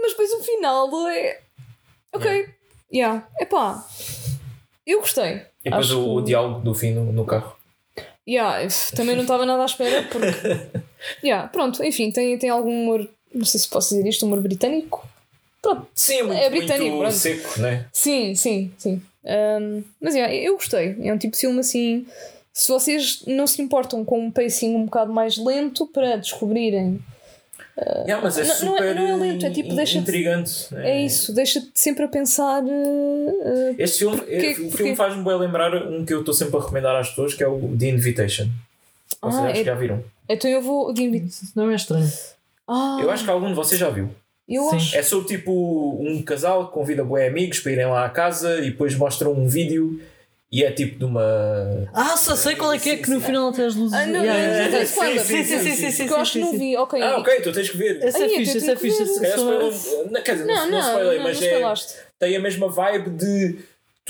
Mas 0.03 0.11
depois 0.13 0.31
o 0.33 0.41
final 0.43 1.09
é. 1.09 1.41
Ok. 2.13 2.49
Yeah. 2.93 3.27
Epá. 3.41 3.87
Eu 4.87 5.01
gostei. 5.01 5.43
E 5.65 5.71
depois 5.71 5.87
Acho 5.87 6.01
o, 6.01 6.19
que- 6.19 6.27
diálogo 6.27 6.61
do 6.61 6.75
fim 6.75 6.93
no, 6.93 7.13
no 7.13 7.25
carro. 7.25 7.57
Yeah, 8.29 8.67
também 8.95 9.15
não 9.17 9.23
estava 9.23 9.45
nada 9.47 9.63
à 9.63 9.67
espera 9.67 10.03
porque. 10.05 10.81
yeah, 11.25 11.49
pronto, 11.49 11.83
enfim, 11.83 12.11
tem, 12.11 12.39
tem 12.39 12.51
algum 12.51 12.71
humor. 12.71 13.09
Não 13.35 13.45
sei 13.45 13.59
se 13.61 13.69
posso 13.69 13.95
dizer 13.95 14.09
isto, 14.09 14.27
humor 14.27 14.41
britânico. 14.41 15.07
Pronto. 15.63 15.87
Sim, 15.95 16.15
é 16.19 16.23
muito, 16.23 16.41
É 16.41 16.51
britânico, 16.51 16.97
muito 16.97 17.13
seco, 17.13 17.61
né? 17.61 17.87
Sim, 17.93 18.35
sim, 18.35 18.73
sim. 18.79 19.03
Um, 19.25 19.83
mas 20.01 20.15
yeah, 20.15 20.35
eu 20.35 20.55
gostei. 20.55 20.97
É 21.03 21.13
um 21.13 21.19
tipo 21.19 21.35
de 21.35 21.41
filme 21.41 21.61
assim. 21.61 22.07
Se 22.53 22.69
vocês 22.69 23.23
não 23.27 23.47
se 23.47 23.61
importam 23.63 24.05
com 24.05 24.19
um 24.19 24.31
pacing 24.31 24.75
um 24.75 24.85
bocado 24.87 25.13
mais 25.13 25.37
lento 25.37 25.87
para 25.87 26.17
descobrirem. 26.17 27.01
Yeah, 28.07 28.21
mas 28.23 28.37
é 28.37 28.45
não- 28.45 28.49
não 28.49 28.77
é- 28.77 28.79
super 28.81 28.95
não 28.95 29.07
é 29.07 29.17
lento, 29.17 29.47
é 29.47 29.51
tipo, 29.51 29.75
deixa-te- 29.75 29.99
intrigante. 29.99 30.69
É 30.75 31.03
isso, 31.03 31.33
deixa-te 31.35 31.71
sempre 31.75 32.05
a 32.05 32.09
pensar. 32.09 32.63
uh, 32.63 32.67
uh, 32.67 33.75
Este 33.79 34.01
filme, 34.01 34.17
Porquê- 34.19 34.51
o 34.51 34.55
filme 34.55 34.71
porquê? 34.71 34.97
faz-me 34.97 35.23
bem 35.25 35.39
lembrar 35.39 35.75
um 35.89 36.05
que 36.05 36.13
eu 36.13 36.21
estou 36.21 36.35
sempre 36.35 36.57
a 36.57 36.61
recomendar 36.61 36.97
às 36.97 37.09
pessoas, 37.11 37.33
que 37.35 37.43
é 37.43 37.49
o 37.49 37.75
The 37.79 37.87
Invitation. 37.89 38.49
Vocês 39.23 39.35
Ah, 39.35 39.47
acho 39.47 39.47
é- 39.49 39.53
que 39.61 39.65
já 39.65 39.75
viram? 39.75 40.05
então 40.29 40.51
eu 40.51 40.61
vou. 40.61 40.93
de 40.93 41.03
invi- 41.05 41.25
Isso 41.27 41.53
não 41.55 41.71
é 41.71 41.75
estranho. 41.75 42.11
Ah, 42.69 42.99
Eu 43.01 43.11
acho 43.11 43.25
que 43.25 43.31
algum 43.31 43.49
de 43.49 43.55
vocês 43.55 43.79
já 43.81 43.89
viu. 43.89 44.11
Eu 44.57 44.65
Sim. 44.71 44.77
acho. 44.77 44.97
É 44.97 45.03
sobre 45.03 45.29
tipo 45.29 45.53
um 46.01 46.23
casal 46.23 46.69
que 46.69 46.75
convida 46.75 47.05
bué 47.05 47.27
amigos 47.27 47.61
para 47.61 47.73
irem 47.73 47.87
lá 47.87 48.05
à 48.05 48.09
casa 48.11 48.59
e 48.59 48.71
depois 48.71 48.95
mostram 48.95 49.33
um 49.33 49.47
vídeo 49.47 50.01
e 50.53 50.65
é 50.65 50.73
tipo 50.73 50.99
de 50.99 51.05
uma. 51.05 51.89
Ah, 51.95 52.17
só 52.17 52.35
sei 52.35 52.57
qual 52.57 52.73
é 52.73 52.79
que 52.79 52.91
é 52.91 52.97
que 52.97 53.09
no 53.09 53.21
final 53.21 53.51
até 53.51 53.65
as 53.67 53.77
luzes. 53.77 53.97
Ah, 53.97 54.05
não, 54.07 54.25
Yeah, 54.25 54.69
não, 54.69 54.85
sim, 54.85 55.45
sim, 55.45 55.45
sim, 55.45 55.91
sim, 55.93 55.97
Porque 55.99 56.13
eu 56.13 56.17
acho 56.17 56.33
que 56.33 56.39
não 56.41 56.59
vi, 56.59 56.77
ok. 56.77 57.01
Ah, 57.01 57.19
ok, 57.19 57.41
tu 57.41 57.53
tens 57.53 57.71
que 57.71 57.77
ver. 57.77 58.03
Esse 58.05 58.23
é 58.25 58.29
tenho 58.29 58.43
esse 58.43 58.71
é 58.71 58.75
que 58.75 58.87
esse- 58.89 59.25
É, 59.27 59.37
não, 59.37 60.23
quer 60.23 60.33
dizer, 60.33 60.47
não, 60.47 60.55
Não, 60.55 60.65
não, 60.65 60.71
não, 60.71 60.81
spoilei, 60.81 61.19
não, 61.19 61.25
mas 61.25 61.41
não 61.41 61.47
é, 61.73 61.75
tem 62.19 62.37
a 62.37 62.41
mesma 62.41 62.69
vibe 62.69 63.11
de 63.11 63.59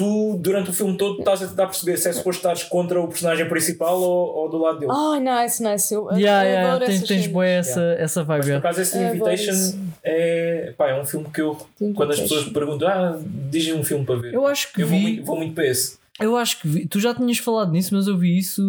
tu, 0.01 0.37
durante 0.39 0.71
o 0.71 0.73
filme 0.73 0.97
todo, 0.97 1.19
estás 1.19 1.43
a 1.43 1.47
tentar 1.49 1.67
perceber 1.67 1.99
se 1.99 2.09
é 2.09 2.13
suposto 2.15 2.39
estares 2.39 2.63
contra 2.65 2.99
o 3.01 3.07
personagem 3.07 3.47
principal 3.49 4.01
ou, 4.01 4.35
ou 4.35 4.49
do 4.49 4.57
lado 4.57 4.79
dele. 4.79 4.91
Ai, 4.95 5.21
nice, 5.21 5.63
nice. 5.63 5.93
Eu 5.93 6.09
Yeah, 6.13 6.45
eu 6.45 6.51
yeah, 6.53 6.69
adoro 6.75 6.87
tens, 6.87 7.03
tens 7.03 7.27
boa 7.27 7.47
essa, 7.47 7.83
essa 7.99 8.25
vibe. 8.25 8.39
Mas 8.39 8.47
por 8.47 8.49
yeah. 8.49 8.69
acaso 8.69 8.81
esse 8.81 8.93
The 8.93 9.05
É, 9.05 9.09
Invitation 9.11 9.79
é, 10.03 10.75
pá, 10.79 10.89
é 10.89 10.99
um 11.01 11.05
filme 11.05 11.27
que 11.33 11.43
eu, 11.43 11.55
The 11.79 11.93
quando 11.95 12.13
as 12.13 12.21
pessoas 12.21 12.47
me 12.47 12.53
perguntam, 12.55 12.89
ah, 12.89 13.21
dizem 13.51 13.75
um 13.75 13.85
filme 13.85 14.05
para 14.07 14.15
ver. 14.17 14.33
Eu 14.33 14.47
acho 14.47 14.73
que 14.73 14.83
eu 14.83 14.87
vou, 14.89 14.97
vi- 14.97 15.03
muito, 15.03 15.25
vou 15.27 15.37
muito 15.37 15.55
para 15.55 15.67
esse. 15.67 16.00
Eu 16.19 16.37
acho 16.37 16.61
que 16.61 16.69
vi- 16.69 16.87
tu 16.87 16.99
já 17.01 17.15
tinhas 17.15 17.39
falado 17.39 17.73
nisso, 17.73 17.95
mas 17.95 18.07
eu 18.07 18.17
vi 18.19 18.37
isso 18.39 18.63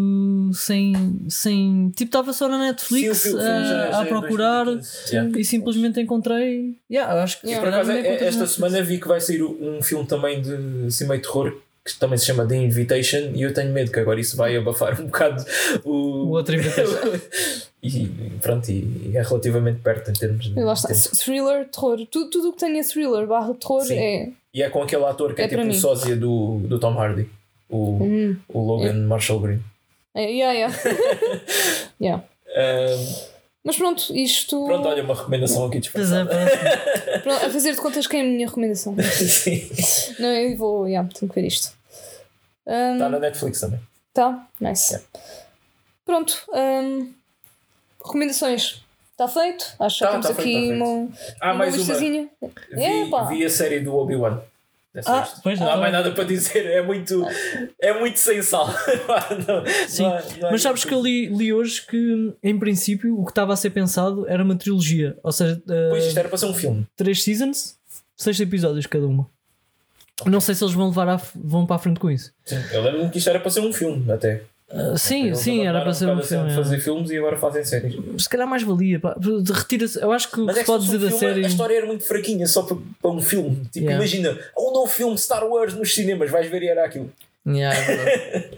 sem. 0.54 0.94
sem 1.30 1.90
tipo, 1.90 2.10
estava 2.10 2.32
só 2.34 2.48
na 2.48 2.58
Netflix 2.58 3.18
Sim, 3.20 3.38
a, 3.38 3.42
já- 3.42 3.92
já 3.92 4.00
a 4.00 4.04
é 4.04 4.06
procurar 4.06 4.64
2015. 4.66 5.10
Yeah. 5.16 5.40
e 5.40 5.44
simplesmente 5.46 6.00
encontrei. 6.00 6.76
Yeah, 6.90 7.22
acho 7.24 7.42
que 7.42 7.48
Yeah. 7.48 7.66
Por 7.66 7.74
acaso, 7.74 7.92
é- 7.92 8.00
encontras 8.02 8.22
esta 8.30 8.40
na 8.42 8.48
semana 8.48 8.82
vi 8.84 9.00
que 9.00 9.08
vai 9.08 9.20
sair 9.20 9.44
um 9.44 9.82
filme 9.82 10.06
também 10.06 10.42
de 10.42 10.86
assim, 10.88 11.08
meio 11.08 11.22
terror 11.22 11.54
que 11.84 11.98
também 12.00 12.16
se 12.18 12.28
chama 12.28 12.46
The 12.46 12.56
Invitation 12.58 13.32
e 13.34 13.42
eu 13.42 13.52
tenho 13.56 13.74
medo 13.74 13.92
que 13.92 14.00
agora 14.00 14.20
isso 14.20 14.38
vai 14.38 14.56
abafar 14.56 15.02
um 15.02 15.06
bocado 15.08 15.44
o, 15.84 15.90
O 15.92 16.30
outro 16.30 16.56
Invitation. 16.56 16.96
e 17.84 18.08
pronto, 18.40 18.70
e 18.70 19.12
é 19.16 19.22
relativamente 19.24 19.80
perto 19.82 20.12
em 20.12 20.14
termos 20.14 20.46
de. 20.46 20.54
Lá 20.62 20.74
está. 20.74 20.90
Thriller, 21.18 21.68
terror. 21.70 22.06
Tudo, 22.10 22.30
tudo 22.30 22.50
o 22.50 22.54
que 22.54 22.60
tenha 22.60 22.84
thriller 22.84 23.26
barra 23.26 23.54
terror 23.56 23.84
Sim. 23.84 23.98
é. 23.98 24.30
E 24.54 24.62
é 24.64 24.70
com 24.70 24.84
aquele 24.84 25.06
ator 25.06 25.34
que 25.34 25.42
é, 25.42 25.46
É 25.46 25.48
tipo 25.48 25.62
o 25.62 25.66
mim. 25.66 25.74
sósia 25.74 26.16
do, 26.16 26.60
do 26.68 26.80
Tom 26.80 27.00
Hardy, 27.00 27.30
o, 27.70 28.04
Hum, 28.04 28.38
o 28.50 28.60
Logan 28.60 28.94
Marshall 29.08 29.40
Green. 29.40 29.60
é 30.14 30.24
yeah, 30.30 30.54
yeah. 30.54 30.76
yeah. 32.02 32.24
Ahm, 32.56 33.16
Mas 33.64 33.78
pronto, 33.78 34.14
isto. 34.16 34.66
pronto, 34.66 34.88
olha, 34.90 35.04
uma 35.04 35.16
recomendação 35.16 35.66
aqui 35.68 35.80
Pois 35.92 36.12
é, 36.12 36.24
disfarçada. 36.24 36.30
parece- 37.06 37.20
Pronto, 37.24 37.46
a 37.46 37.50
fazer 37.50 37.72
de 37.74 37.78
contas 37.82 38.08
que 38.08 38.18
é 38.18 38.22
a 38.22 38.24
minha 38.24 38.48
recomendação. 38.48 38.96
Sim. 39.02 39.70
Não, 40.20 40.30
eu 40.30 40.58
vou. 40.58 40.88
Yeah, 40.88 41.08
tenho 41.18 41.32
que 41.32 41.40
ver 41.40 41.48
isto. 41.48 41.72
Um, 42.68 42.94
Está 42.94 43.10
na 43.10 43.20
Netflix 43.20 43.60
também. 43.62 43.80
Tá, 44.14 44.48
nice. 44.60 45.00
Pronto. 46.06 46.46
hum, 46.54 47.14
recomendações. 48.04 48.82
Está 49.24 49.28
feito? 49.42 49.66
Acho 49.80 50.00
que 50.00 50.06
Tá, 50.06 50.06
já 50.06 50.12
temos 50.12 50.28
tá 50.28 50.34
feito, 50.36 50.40
aqui 50.42 50.54
tá 50.54 50.68
feito. 50.68 50.84
uma, 50.84 51.10
Ah, 51.40 51.46
uma 51.50 51.54
mais 51.56 51.74
uma. 51.74 51.78
listazinha. 51.80 52.30
Vi, 52.72 53.36
vi 53.38 53.46
a 53.46 53.50
série 53.50 53.80
do 53.82 53.96
Obi-Wan. 53.96 54.40
Ah, 55.06 55.26
pois 55.42 55.58
não 55.60 55.68
não. 55.68 55.74
há 55.74 55.78
mais 55.78 55.94
nada 55.94 56.12
para 56.12 56.24
dizer, 56.26 56.66
é 56.66 56.82
muito, 56.82 57.26
é 57.80 57.98
muito 57.98 58.20
sem 58.20 58.42
sal. 58.42 58.68
Não- 58.68 59.64
Sim, 59.88 60.04
não 60.04 60.10
há- 60.14 60.22
não 60.42 60.48
há 60.50 60.52
mas 60.52 60.62
sabes 60.62 60.84
que 60.84 60.94
eu 60.94 61.02
li, 61.02 61.28
li 61.28 61.54
hoje 61.54 61.86
que, 61.88 62.34
em 62.44 62.60
princípio, 62.60 63.18
o 63.18 63.24
que 63.24 63.32
estava 63.32 63.54
a 63.54 63.56
ser 63.56 63.70
pensado 63.70 64.28
era 64.28 64.44
uma 64.44 64.56
trilogia, 64.56 65.18
ou 65.24 65.32
seja, 65.32 65.62
uh, 65.66 65.90
Pois 65.92 66.04
isto 66.06 66.18
era 66.20 66.28
para 66.28 66.38
ser 66.38 66.48
um 66.48 66.54
filme. 66.54 66.86
três 66.98 67.24
seasons, 67.24 67.78
seis 68.18 68.38
episódios 68.40 68.86
cada 68.86 69.08
uma. 69.08 69.26
Não 70.26 70.42
sei 70.42 70.54
se 70.56 70.64
eles 70.64 70.74
vão 70.74 70.90
levar 70.90 71.08
f- 71.18 71.32
vão 71.42 71.66
para 71.66 71.78
a 71.78 71.80
frente 71.80 72.00
com 72.00 72.12
isso. 72.12 72.34
Sim, 72.44 72.62
eu 72.74 72.82
lembro-me 72.82 73.10
que 73.10 73.18
isto 73.18 73.30
era 73.30 73.40
para 73.40 73.50
ser 73.50 73.62
um 73.62 73.72
filme, 73.72 74.12
até. 74.12 74.44
Uh, 74.74 74.98
sim, 74.98 75.36
sim, 75.36 75.66
era 75.68 75.82
para 75.82 75.94
ser 75.94 76.08
um 76.08 76.22
filme. 76.22 76.46
de 76.48 76.54
é. 76.54 76.56
fazer 76.56 76.80
filmes 76.80 77.12
e 77.12 77.18
agora 77.18 77.38
fazem 77.38 77.64
séries. 77.64 77.94
Se 78.18 78.30
calhar 78.30 78.48
mais 78.48 78.64
valia. 78.64 79.00
pá. 79.00 79.16
Retira-se. 79.54 80.02
Eu 80.02 80.12
acho 80.12 80.32
que 80.32 80.40
Mas 80.40 80.56
é 80.56 80.60
se 80.60 80.66
que 80.66 80.72
pode 80.72 80.86
dizer 80.86 80.98
da 81.00 81.12
série. 81.12 81.44
a 81.44 81.48
história 81.48 81.76
era 81.78 81.86
muito 81.86 82.04
fraquinha 82.06 82.48
só 82.48 82.64
para, 82.64 82.78
para 83.02 83.12
um 83.12 83.22
filme. 83.22 83.58
Tipo, 83.72 83.80
Yeah. 83.86 83.96
imagina, 83.96 84.40
um 84.58 84.72
novo 84.74 84.88
filme 84.88 85.18
Star 85.18 85.46
Wars 85.46 85.74
nos 85.74 85.94
cinemas, 85.94 86.30
vais 86.32 86.50
ver 86.50 86.64
e 86.64 86.68
era 86.70 86.86
aquilo. 86.86 87.12
Yeah, 87.48 87.76
é. 87.76 88.50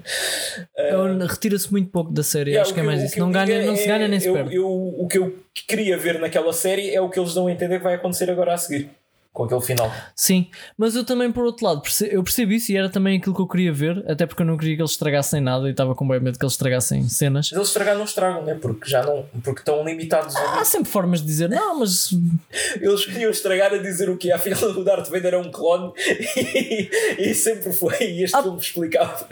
Eu- 0.93 1.17
Retira-se 1.25 1.71
muito 1.71 1.89
pouco 1.89 2.11
da 2.11 2.21
série. 2.21 2.51
Yeah, 2.51 2.63
acho 2.65 2.73
que 2.73 2.79
é 2.79 2.83
mais 2.83 3.01
isso. 3.01 3.17
Não, 3.19 3.31
ganha, 3.31 3.53
é- 3.53 3.65
não 3.65 3.75
se 3.75 3.87
ganha 3.87 4.07
nem 4.07 4.19
se 4.19 4.27
eu, 4.27 4.33
perde. 4.33 4.55
eu- 4.55 4.67
O 4.69 5.07
que 5.07 5.17
eu 5.17 5.35
queria 5.67 5.97
ver 5.97 6.19
naquela 6.19 6.51
série 6.53 6.93
é 6.93 6.99
o 7.01 7.09
que 7.09 7.19
eles 7.19 7.33
dão 7.33 7.47
a 7.47 7.51
entender 7.51 7.77
que 7.77 7.83
vai 7.83 7.95
acontecer 7.95 8.29
agora 8.29 8.53
a 8.53 8.57
seguir. 8.57 8.89
Com 9.33 9.45
aquele 9.45 9.61
final. 9.61 9.91
Sim, 10.15 10.47
mas 10.77 10.95
eu 10.95 11.03
também, 11.03 11.31
por 11.31 11.43
outro 11.43 11.65
lado, 11.65 11.81
eu 12.11 12.23
percebo 12.23 12.51
isso 12.51 12.71
e 12.71 12.77
era 12.77 12.87
também 12.87 13.17
aquilo 13.17 13.33
que 13.33 13.41
eu 13.41 13.47
queria 13.47 13.73
ver, 13.73 14.05
até 14.07 14.27
porque 14.27 14.43
eu 14.43 14.45
não 14.45 14.55
queria 14.55 14.75
que 14.75 14.81
eles 14.83 14.91
estragassem 14.91 15.41
nada 15.41 15.67
e 15.67 15.71
estava 15.71 15.95
com 15.95 16.07
bem 16.07 16.19
medo 16.19 16.37
que 16.37 16.45
eles 16.45 16.53
estragassem 16.53 17.09
cenas. 17.09 17.49
Mas 17.49 17.57
eles 17.57 17.67
estragar 17.69 17.97
não 17.97 18.03
estragam, 18.03 18.43
né? 18.45 18.53
Porque 18.61 18.87
já 18.87 19.01
não. 19.01 19.25
Porque 19.43 19.61
estão 19.61 19.83
limitados. 19.83 20.35
a- 20.35 20.59
Há 20.59 20.65
sempre 20.65 20.91
formas 20.91 21.19
de 21.21 21.25
dizer, 21.25 21.49
não, 21.49 21.79
mas 21.79 22.11
Eles 22.79 23.05
queriam 23.05 23.31
estragar 23.31 23.73
a 23.73 23.77
dizer 23.79 24.07
o 24.07 24.17
que 24.17 24.31
afinal 24.31 24.61
o 24.69 24.83
Darth 24.83 25.09
Vader 25.09 25.33
é 25.33 25.37
um 25.39 25.49
clone 25.51 25.91
e, 25.97 26.89
e 27.17 27.33
sempre 27.33 27.73
foi. 27.73 27.95
E 28.03 28.23
este 28.23 28.35
Ah. 28.37 28.43
filme 28.43 28.59
explicava. 28.59 29.27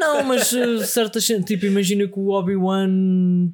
não, 0.00 0.24
mas 0.24 0.52
eh, 0.52 0.84
certas 0.84 1.24
cenas, 1.24 1.44
tipo, 1.44 1.64
imagina 1.64 2.08
que 2.08 2.18
o 2.18 2.30
Obi-Wan. 2.30 3.50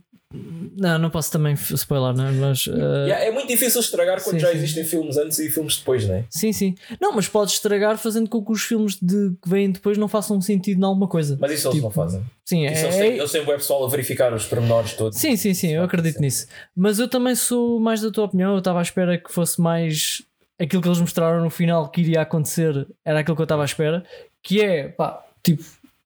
Não, 0.76 0.98
não 0.98 1.10
posso 1.10 1.30
também 1.30 1.54
spoiler, 1.54 2.14
não 2.14 2.26
é? 2.26 2.32
Mas. 2.32 2.66
eh, 2.68 3.04
Yeah, 3.06 3.24
é 3.26 3.30
muito 3.30 3.48
difícil 3.48 3.80
estragar 3.80 4.22
quando 4.22 4.36
Sim, 4.36 4.40
já 4.40 4.50
sim. 4.50 4.56
existem 4.56 4.84
filmes 4.84 5.16
antes 5.16 5.38
e 5.38 5.48
filmes 5.50 5.76
depois, 5.76 6.06
não 6.06 6.14
é? 6.16 6.24
Sim, 6.30 6.52
sim. 6.52 6.74
Não, 7.00 7.12
mas 7.12 7.28
pode 7.28 7.52
estragar 7.52 7.96
fazendo 7.98 8.28
com 8.28 8.44
que 8.44 8.52
os 8.52 8.62
filmes 8.62 8.96
de, 9.00 9.32
que 9.42 9.48
vêm 9.48 9.70
depois 9.70 9.96
não 9.98 10.08
façam 10.08 10.40
sentido 10.40 10.80
em 10.80 10.84
alguma 10.84 11.06
coisa. 11.08 11.36
Mas 11.40 11.52
isso 11.52 11.68
eles 11.68 11.74
Tipo, 11.76 11.86
não 11.86 11.90
fazem. 11.92 12.22
Sim, 12.44 12.64
Isso 12.66 12.74
é, 12.74 12.82
eles, 12.86 12.96
têm, 12.96 13.18
eles 13.18 13.32
têm 13.32 13.40
web 13.42 13.54
pessoal 13.56 13.84
a 13.84 13.88
verificar 13.88 14.32
os 14.34 14.44
pormenores 14.44 14.92
todos. 14.94 15.18
Sim, 15.18 15.36
sim, 15.36 15.54
sim, 15.54 15.70
eu 15.72 15.82
acredito 15.84 16.20
nisso. 16.20 16.46
Mas 16.76 16.98
eu 16.98 17.08
também 17.08 17.34
sou 17.34 17.78
mais 17.80 18.00
da 18.00 18.10
tua 18.10 18.24
opinião. 18.24 18.52
Eu 18.52 18.58
estava 18.58 18.78
à 18.80 18.82
espera 18.82 19.16
que 19.16 19.32
fosse 19.32 19.60
mais 19.60 20.22
aquilo 20.58 20.82
que 20.82 20.88
eles 20.88 21.00
mostraram 21.00 21.42
no 21.42 21.50
final 21.50 21.88
que 21.88 22.00
iria 22.00 22.20
acontecer, 22.22 22.86
era 23.04 23.20
aquilo 23.20 23.34
que 23.36 23.42
eu 23.42 23.44
estava 23.44 23.62
à 23.62 23.64
espera. 23.64 24.04
Que 24.42 24.60
é, 24.60 24.88
pá, 24.88 25.24
tipo, 25.42 25.62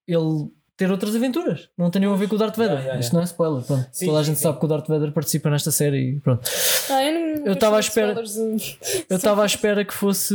ele 0.07 0.49
ter 0.79 0.91
outras 0.91 1.15
aventuras. 1.15 1.69
Não 1.77 1.91
tem 1.91 2.01
nenhum 2.01 2.15
a 2.15 2.17
ver 2.17 2.27
com 2.29 2.37
o 2.37 2.39
Darth 2.39 2.57
Vader. 2.57 2.71
Yeah, 2.71 2.85
yeah, 2.85 3.01
Isto 3.01 3.13
não 3.15 3.21
é 3.21 3.25
spoiler. 3.25 3.63
Pronto. 3.65 3.87
Sim, 3.93 4.07
Toda 4.07 4.19
a 4.21 4.23
gente 4.23 4.37
sim. 4.37 4.43
sabe 4.45 4.59
que 4.59 4.65
o 4.65 4.69
Darth 4.69 4.87
Vader 4.89 5.13
participa 5.13 5.51
nesta 5.51 5.71
série 5.71 6.13
e 6.17 6.21
pronto. 6.21 6.49
Ah, 6.89 7.03
eu 7.45 7.53
estava 7.53 7.77
à 7.77 7.81
de 7.81 7.87
espera- 7.89 8.15
Eu 9.11 9.17
estava 9.17 9.43
à 9.43 9.47
espera 9.47 9.85
que 9.85 9.93
fosse. 9.93 10.35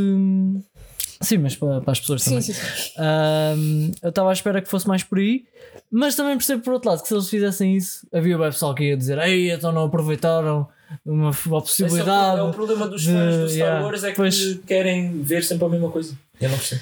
Sim, 1.22 1.38
mas 1.38 1.56
para, 1.56 1.80
para 1.80 1.92
as 1.94 2.00
pessoas 2.02 2.22
Sim, 2.22 2.30
também. 2.32 2.42
sim, 2.42 2.54
sim. 2.54 2.92
Ahm, 2.98 3.92
eu 4.02 4.10
estava 4.10 4.30
à 4.30 4.34
espera 4.34 4.62
que 4.62 4.68
fosse 4.68 4.86
mais 4.88 5.04
por 5.04 5.18
aí, 5.20 5.46
mas 5.90 6.16
também 6.16 6.36
percebo 6.36 6.62
por 6.62 6.74
outro 6.74 6.90
lado 6.90 7.02
que 7.02 7.08
se 7.08 7.14
eles 7.14 7.30
fizessem 7.30 7.78
isso, 7.78 8.06
havia 8.14 8.38
bem 8.38 8.48
pessoal 8.48 8.76
que 8.76 8.84
ia 8.84 8.98
dizer: 8.98 9.18
Ei, 9.20 9.50
então 9.52 9.72
não 9.72 9.86
aproveitaram 9.86 10.68
uma, 11.06 11.30
uma 11.30 11.30
Esse 11.32 11.48
é 11.50 11.56
o- 11.56 11.62
possibilidade. 11.62 12.40
É 12.40 12.44
o, 12.44 12.52
problema 12.52 12.88
dos 12.90 13.02
de- 13.04 13.12
fãs 13.14 13.36
do 13.38 13.48
Star 13.50 13.58
yeah, 13.58 13.86
Wars 13.86 14.04
é 14.04 14.10
que 14.12 14.18
pois. 14.18 14.60
querem 14.68 15.22
ver 15.22 15.44
sempre 15.46 15.66
a 15.66 15.70
mesma 15.70 15.90
coisa. 15.90 16.14
Eu 16.42 16.50
não 16.50 16.58
percebo. 16.58 16.82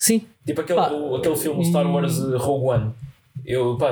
Sim, 0.00 0.22
Tipo 0.46 0.62
aquele, 0.62 0.78
Pá, 0.80 0.90
o- 0.90 1.16
aquele 1.16 1.36
filme 1.36 1.64
Star 1.66 1.86
Wars 1.86 2.18
Rogue 2.18 2.66
One. 2.66 2.90
Eu, 3.44 3.76
pá, 3.78 3.90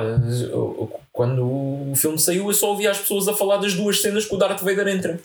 eu- 0.51 0.91
quando 1.13 1.43
o 1.45 1.93
filme 1.95 2.17
saiu, 2.19 2.47
eu 2.47 2.53
só 2.53 2.69
ouvia 2.71 2.89
as 2.91 2.97
pessoas 2.97 3.27
a 3.27 3.33
falar 3.33 3.57
das 3.57 3.73
duas 3.75 4.01
cenas 4.01 4.25
que 4.25 4.33
o 4.33 4.37
Darth 4.37 4.59
Vader 4.61 4.87
entra. 4.87 5.19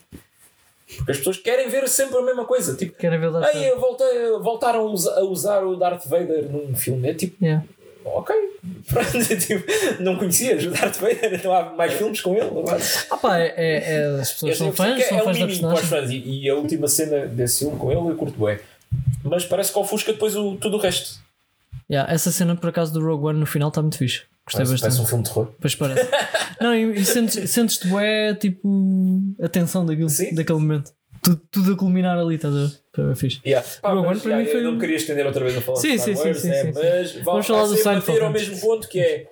Porque 0.96 1.10
as 1.12 1.18
pessoas 1.18 1.38
querem 1.38 1.68
ver 1.70 1.88
sempre 1.88 2.18
a 2.18 2.22
mesma 2.22 2.44
coisa. 2.44 2.74
Tipo, 2.76 2.96
querem 2.98 3.18
ver 3.18 3.28
o 3.28 3.32
Darth 3.32 3.52
Vader. 3.54 3.76
voltei, 3.78 4.30
voltaram 4.42 4.80
a 4.80 4.82
usa- 4.84 5.18
a 5.18 5.24
usar 5.24 5.64
o 5.64 5.74
Darth 5.76 6.06
Vader 6.06 6.50
num 6.50 6.74
filme. 6.76 7.08
É 7.08 7.14
tipo, 7.14 7.42
Yeah. 7.42 7.64
ok. 8.04 8.34
Pronto, 8.88 9.36
tipo, 9.36 9.64
não 10.02 10.16
conhecias 10.16 10.64
o 10.66 10.70
Darth 10.70 10.96
Vader, 10.98 11.34
então 11.34 11.54
há 11.54 11.72
mais 11.72 11.94
filmes 11.94 12.20
com 12.20 12.34
ele. 12.34 12.50
não? 12.50 12.64
Ah, 13.10 13.16
pá, 13.16 13.38
é, 13.38 13.54
é- 13.56 13.94
é- 13.94 14.20
as 14.20 14.32
pessoas 14.32 14.56
são 14.58 14.66
sei 14.72 14.76
fãs, 14.86 14.96
que 14.96 15.02
são 15.08 15.18
é 15.18 15.22
um 15.22 15.24
fãs 15.24 15.38
da 15.38 15.46
personagem. 15.46 15.84
fãs 15.86 16.10
e, 16.10 16.42
e 16.42 16.50
a 16.50 16.54
última 16.54 16.86
cena 16.88 17.26
desse 17.26 17.60
filme 17.60 17.78
com 17.78 17.90
ele 17.90 18.00
eu 18.00 18.14
curto 18.16 18.44
bem. 18.44 18.58
Mas 19.24 19.44
parece 19.44 19.72
que 19.72 19.78
ofusca 19.78 20.12
depois 20.12 20.36
o, 20.36 20.54
tudo 20.56 20.76
o 20.76 20.80
resto. 20.80 21.18
Yeah, 21.90 22.10
essa 22.12 22.30
cena, 22.30 22.54
por 22.54 22.68
acaso, 22.70 22.92
do 22.92 23.04
Rogue 23.04 23.26
One 23.26 23.40
no 23.40 23.46
final 23.46 23.68
está 23.68 23.80
muito 23.82 23.98
fixe. 23.98 24.22
Gostei 24.46 24.64
Parece, 24.66 24.72
bastante. 24.72 24.80
parece 24.82 25.00
um 25.00 25.06
filme 25.06 25.24
de 25.24 25.30
terror. 25.30 25.48
Pois 25.60 25.74
parece. 25.74 26.10
não, 26.60 26.74
e, 26.74 26.94
e 27.00 27.04
sentes- 27.04 27.50
sentes-te 27.50 27.88
bué, 27.88 28.34
tipo, 28.34 28.68
a 29.42 29.48
tensão 29.48 29.84
daquilo, 29.86 30.08
Sim. 30.10 30.34
daquele 30.34 30.58
momento. 30.58 30.92
Tudo, 31.22 31.40
tudo 31.50 31.72
a 31.72 31.76
culminar 31.76 32.18
ali, 32.18 32.34
estás 32.34 32.54
a 32.54 32.58
ver? 32.66 32.70
Foi 32.94 33.04
bem 33.06 33.14
fixe. 33.14 33.40
Yeah. 33.46 33.66
Pá, 33.80 33.90
Rogue 33.92 34.08
One 34.08 34.20
para 34.20 34.30
yeah, 34.32 34.44
mim 34.44 34.50
foi 34.50 34.60
Eu 34.66 34.72
não 34.72 34.78
queria 34.78 34.96
estender 34.96 35.24
outra 35.26 35.42
vez 35.42 35.56
a 35.56 35.60
falar 35.62 35.78
Sim, 35.80 35.92
de 35.92 35.98
Star 35.98 36.14
sim, 36.14 36.20
sim, 36.20 36.26
Wars, 36.28 36.40
sim, 36.42 36.48
né? 36.48 36.54
sim, 36.54 36.72
sim. 36.74 36.80
mas 36.84 37.12
vai, 37.14 37.22
Vamos 37.22 37.46
falar 37.46 37.66
do 37.66 37.76
Seinfeld 37.76 38.20
ao 38.20 38.30
mesmo 38.30 38.60
ponto 38.60 38.88
que 38.88 39.00
é 39.00 39.26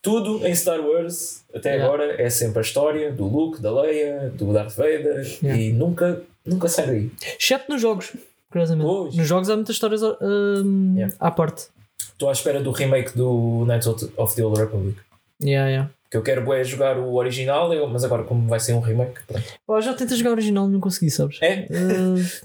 tudo 0.00 0.46
em 0.46 0.54
Star 0.54 0.80
Wars 0.80 1.42
até 1.52 1.70
Yeah. 1.74 1.84
agora 1.86 2.22
é 2.22 2.30
sempre 2.30 2.58
a 2.60 2.62
história 2.62 3.10
do 3.12 3.24
Luke, 3.26 3.60
da 3.60 3.72
Leia, 3.80 4.30
do 4.34 4.52
Darth 4.52 4.76
Vader 4.76 5.26
Yeah. 5.42 5.60
e 5.62 5.72
nunca, 5.72 6.22
nunca 6.44 6.68
sai 6.68 6.86
daí. 6.86 7.10
Exceto 7.40 7.64
nos 7.72 7.80
jogos, 7.82 8.12
curiosamente. 8.50 8.86
Pois. 8.88 9.14
Nos 9.16 9.26
jogos 9.28 9.50
há 9.50 9.56
muitas 9.56 9.74
histórias 9.76 10.02
hum, 10.02 10.94
Yeah. 10.96 11.14
à 11.20 11.30
parte. 11.30 11.64
Estou 12.12 12.28
à 12.28 12.32
espera 12.32 12.60
do 12.60 12.70
remake 12.70 13.16
do 13.16 13.64
Knights 13.66 13.86
of 14.16 14.34
the 14.36 14.44
Old 14.44 14.58
Republic. 14.60 14.96
Yeah, 15.42 15.68
yeah. 15.68 15.90
Que 16.10 16.16
eu 16.16 16.22
quero 16.22 16.50
é 16.54 16.62
jogar 16.64 16.96
o 16.98 17.14
original, 17.16 17.72
eu- 17.74 17.86
mas 17.88 18.04
agora 18.04 18.22
como 18.22 18.48
vai 18.48 18.60
ser 18.60 18.72
um 18.74 18.80
remake, 18.80 19.20
pronto. 19.26 19.82
Já 19.82 19.92
tentei 19.92 20.16
jogar 20.16 20.30
o 20.30 20.32
original, 20.34 20.68
não 20.68 20.80
consegui, 20.80 21.10
sabes? 21.10 21.38
É? 21.42 21.66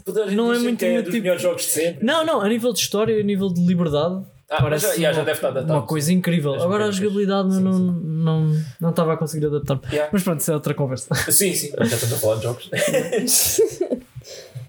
Uh, 0.08 0.32
Não 0.36 0.52
é 0.54 0.60
muito 0.60 0.84
é 0.84 1.02
dos 1.02 1.12
tipo- 1.12 1.22
melhores 1.24 1.42
jogos 1.42 1.62
de 1.64 1.70
sempre. 1.70 2.06
não, 2.06 2.26
não, 2.26 2.42
a 2.42 2.50
nível 2.50 2.74
de 2.74 2.80
história, 2.80 3.18
a 3.18 3.24
nível 3.24 3.50
de 3.50 3.66
liberdade, 3.66 4.22
Ah, 4.50 4.62
parece 4.62 4.88
já, 4.88 4.96
já, 4.96 5.14
já 5.14 5.20
uma, 5.20 5.26
deve 5.26 5.38
estar 5.38 5.48
adaptado. 5.50 5.78
uma 5.78 5.84
coisa 5.86 6.12
incrível. 6.12 6.56
As 6.56 6.64
Agora 6.64 6.86
a 6.88 6.92
jogabilidade 6.92 7.54
Sim, 7.54 7.62
não, 7.62 7.74
sim. 7.74 8.02
não, 8.04 8.62
não 8.82 8.90
estava 8.90 9.14
a 9.14 9.18
conseguir 9.18 9.46
adaptar. 9.46 9.80
Yeah. 9.92 10.10
Mas 10.12 10.24
pronto, 10.24 10.40
isso 10.42 10.52
é 10.52 10.54
outra 10.56 10.74
conversa. 10.74 11.14
Sim, 11.32 11.54
sim, 11.54 11.72
já 11.78 11.84
estamos 11.96 12.14
a 12.14 12.18
falar 12.18 12.36
de 12.38 12.44
jogos. 12.44 12.70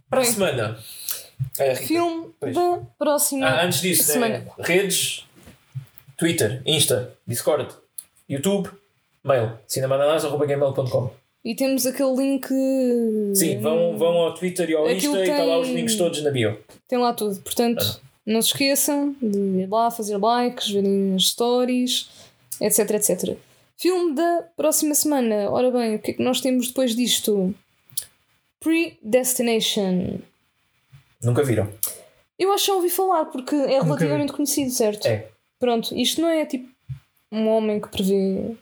Para 0.09 0.21
a 0.21 0.25
semana. 0.25 0.77
É. 1.59 1.75
Filme 1.75 2.31
Pois. 2.41 2.55
da 2.55 2.81
próxima 2.99 3.47
Ah, 3.47 3.65
antes 3.65 3.81
disso, 3.81 4.05
semana. 4.05 4.47
redes, 4.59 5.25
Twitter, 6.17 6.63
Insta, 6.65 7.15
Discord, 7.27 7.69
YouTube, 8.29 8.71
mail, 9.23 9.59
cinemananas.gmail.com 9.67 11.11
E 11.45 11.55
temos 11.55 11.85
aquele 11.87 12.15
link. 12.17 12.47
Sim, 13.35 13.59
vão, 13.61 13.99
vão 13.99 14.17
ao 14.19 14.35
Twitter 14.35 14.71
e 14.71 14.75
ao 14.75 14.85
Aquilo 14.87 15.15
Insta 15.17 15.19
e 15.19 15.31
está 15.31 15.45
lá 15.45 15.59
os 15.59 15.67
tem- 15.67 15.77
links 15.77 15.97
todos 15.97 16.23
na 16.23 16.31
bio. 16.31 16.59
Tem 16.89 16.99
lá 16.99 17.13
tudo. 17.13 17.41
Portanto, 17.41 17.85
Ah. 17.85 18.01
não 18.25 18.41
se 18.41 18.49
esqueçam 18.49 19.15
de 19.21 19.39
ir 19.63 19.69
lá, 19.69 19.91
fazer 19.91 20.17
likes, 20.17 20.71
verem 20.71 21.15
as 21.17 21.29
stories, 21.29 22.09
etc, 22.61 22.91
etc. 22.93 23.37
Filme 23.77 24.15
da 24.15 24.45
próxima 24.57 24.95
semana. 24.95 25.51
Ora 25.51 25.71
bem, 25.71 25.97
o 25.97 25.99
que 25.99 26.13
é 26.13 26.15
que 26.15 26.23
nós 26.23 26.41
temos 26.41 26.69
depois 26.69 26.95
disto? 26.95 27.53
Predestination. 28.61 30.19
Nunca 31.23 31.43
viram? 31.43 31.69
Eu 32.39 32.53
acho 32.53 32.65
que 32.65 32.71
já 32.71 32.77
ouvi 32.77 32.91
falar 32.91 33.27
porque 33.27 33.55
é 33.55 33.81
relativamente 33.81 34.33
conhecido, 34.33 34.71
certo? 34.71 35.07
É. 35.07 35.29
Pronto, 35.59 35.95
isto 35.95 36.21
não 36.21 36.29
é 36.29 36.45
tipo 36.45 36.69
um 37.31 37.49
homem 37.49 37.81
que 37.81 37.89
prevê 37.89 38.57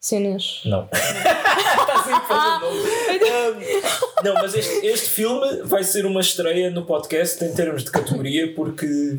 cenas. 0.00 0.62
Não. 0.64 0.88
Está 0.92 2.02
sempre 2.04 2.26
fazendo. 2.26 2.66
Um, 3.30 4.24
Não, 4.24 4.34
mas 4.34 4.54
este, 4.54 4.86
este 4.86 5.08
filme 5.10 5.62
vai 5.62 5.84
ser 5.84 6.04
uma 6.04 6.20
estreia 6.20 6.70
no 6.70 6.84
podcast 6.84 7.42
em 7.44 7.54
termos 7.54 7.84
de 7.84 7.90
categoria 7.90 8.52
porque 8.54 9.16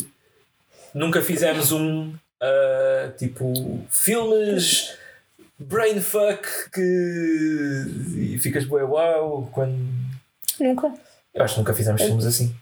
nunca 0.94 1.22
fizemos 1.22 1.72
um 1.72 2.14
ah, 2.42 3.14
tipo 3.18 3.54
filmes 3.90 4.98
brainfuck 5.60 6.48
que 6.74 7.86
e 8.18 8.40
ficas 8.40 8.66
bué 8.66 8.84
uau 8.84 9.48
quando. 9.52 9.78
Nunca. 10.60 10.92
Eu 11.34 11.44
acho 11.44 11.54
que 11.54 11.60
nunca 11.60 11.74
fizemos 11.74 12.02
filmes 12.02 12.26
assim. 12.26 12.54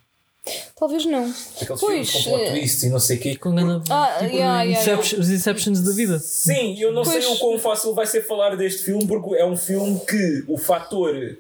Talvez 0.77 1.05
não. 1.05 1.33
Aqueles 1.61 1.79
Pois, 1.81 2.09
filmes 2.09 2.11
com 2.11 2.23
plot 2.23 2.43
eh, 2.43 2.49
twists 2.51 2.83
e 2.83 2.89
não 2.89 2.99
sei 2.99 3.17
o 3.17 3.19
quê. 3.19 3.35
Com 3.35 3.55
grande, 3.55 3.83
Ah, 3.91 4.17
tipo, 4.19 4.35
yeah, 4.35 4.63
yeah, 4.63 4.81
Inception- 4.81 5.19
os 5.19 5.29
Inceptions 5.29 5.81
da 5.81 5.91
vida. 5.91 6.19
Sim, 6.19 6.79
eu 6.79 6.91
não 6.91 7.03
sei 7.03 7.21
Pois. 7.21 7.25
o 7.27 7.39
quão 7.39 7.59
fácil 7.59 7.93
vai 7.93 8.05
ser 8.05 8.21
falar 8.25 8.55
deste 8.55 8.83
filme 8.83 9.05
porque 9.07 9.35
é 9.35 9.45
um 9.45 9.57
filme 9.57 9.99
que 10.07 10.43
o 10.47 10.57
fator 10.57 11.37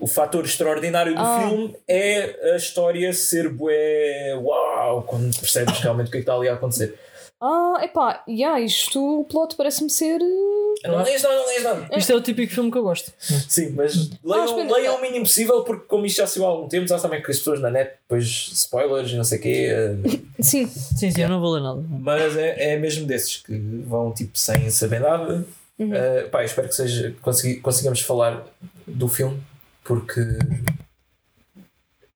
o 0.00 0.06
fator 0.08 0.44
extraordinário 0.44 1.14
do 1.14 1.20
Ah. 1.20 1.46
filme 1.48 1.76
é 1.86 2.52
a 2.54 2.56
história 2.56 3.12
ser 3.12 3.48
bué 3.48 4.34
uau 4.42 5.02
quando 5.04 5.32
percebes 5.38 5.78
realmente 5.78 6.08
o 6.08 6.10
que 6.10 6.16
é 6.16 6.20
que 6.20 6.22
está 6.24 6.34
ali 6.34 6.48
a 6.48 6.54
acontecer. 6.54 6.98
Ah, 7.44 7.80
epá, 7.82 8.22
yeah, 8.28 8.60
isto, 8.60 9.20
o 9.20 9.24
plot 9.24 9.56
parece-me 9.56 9.90
ser. 9.90 10.20
eh, 10.20 10.88
Não 10.88 11.02
lês 11.02 11.20
nada, 11.22 11.34
não 11.34 11.46
lês 11.48 11.62
nada. 11.64 11.88
Isto 11.98 12.12
é 12.12 12.14
o 12.14 12.20
típico 12.20 12.52
filme 12.52 12.70
que 12.70 12.78
eu 12.78 12.84
gosto. 12.84 13.12
Sim, 13.18 13.70
mas 13.70 14.10
leiam, 14.22 14.44
espera. 14.46 14.72
leiam 14.72 14.96
o 14.96 15.02
mínimo 15.02 15.24
possível 15.24 15.64
porque 15.64 15.84
como 15.86 16.06
isto 16.06 16.18
já 16.18 16.26
saiu 16.28 16.46
há 16.46 16.48
algum 16.50 16.68
tempo, 16.68 16.86
já 16.86 16.98
sabem 17.00 17.20
que 17.20 17.30
as 17.32 17.38
pessoas 17.38 17.60
na 17.60 17.68
net 17.68 17.94
depois 18.02 18.24
spoilers 18.52 19.10
e 19.10 19.16
não 19.16 19.24
sei 19.24 19.38
o 19.38 19.42
quê, 19.42 19.68
eh, 19.70 19.96
Sim, 20.40 20.66
Sim, 20.68 21.10
sim, 21.10 21.20
eu 21.22 21.28
não 21.28 21.40
vou 21.40 21.52
ler 21.54 21.62
nada. 21.62 21.82
mas 21.88 22.36
é, 22.36 22.74
é 22.74 22.76
mesmo 22.78 23.06
desses 23.06 23.38
que 23.38 23.58
vão 23.86 24.12
tipo 24.12 24.38
sem 24.38 24.70
saber 24.70 25.00
nada. 25.00 25.44
Uhum. 25.78 25.90
Uh, 25.90 26.28
pá, 26.30 26.44
espero 26.44 26.68
que 26.68 26.74
seja, 26.76 27.12
consegui, 27.22 27.56
consigamos 27.60 28.00
falar 28.02 28.44
do 28.86 29.08
filme 29.08 29.42
porque 29.82 30.20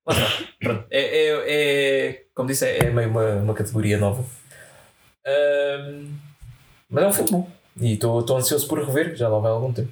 Lá 0.05 0.13
está. 0.13 0.47
Pronto. 0.61 0.85
É, 0.89 1.01
é, 1.01 1.43
é- 2.09 2.23
como 2.33 2.47
disse, 2.47 2.65
é, 2.65 2.85
é 2.85 2.89
meio 2.89 3.09
uma, 3.09 3.35
uma 3.35 3.53
categoria 3.53 3.97
nova. 3.97 4.23
Um, 5.27 6.09
mas 6.89 7.03
é 7.03 7.07
um 7.07 7.13
filme 7.13 7.31
bom. 7.31 7.49
E 7.79 7.93
estou 7.93 8.37
ansioso 8.37 8.67
por 8.67 8.79
rever, 8.83 9.15
já 9.15 9.27
lá 9.27 9.39
vai 9.39 9.51
há 9.51 9.53
algum 9.53 9.71
tempo. 9.71 9.91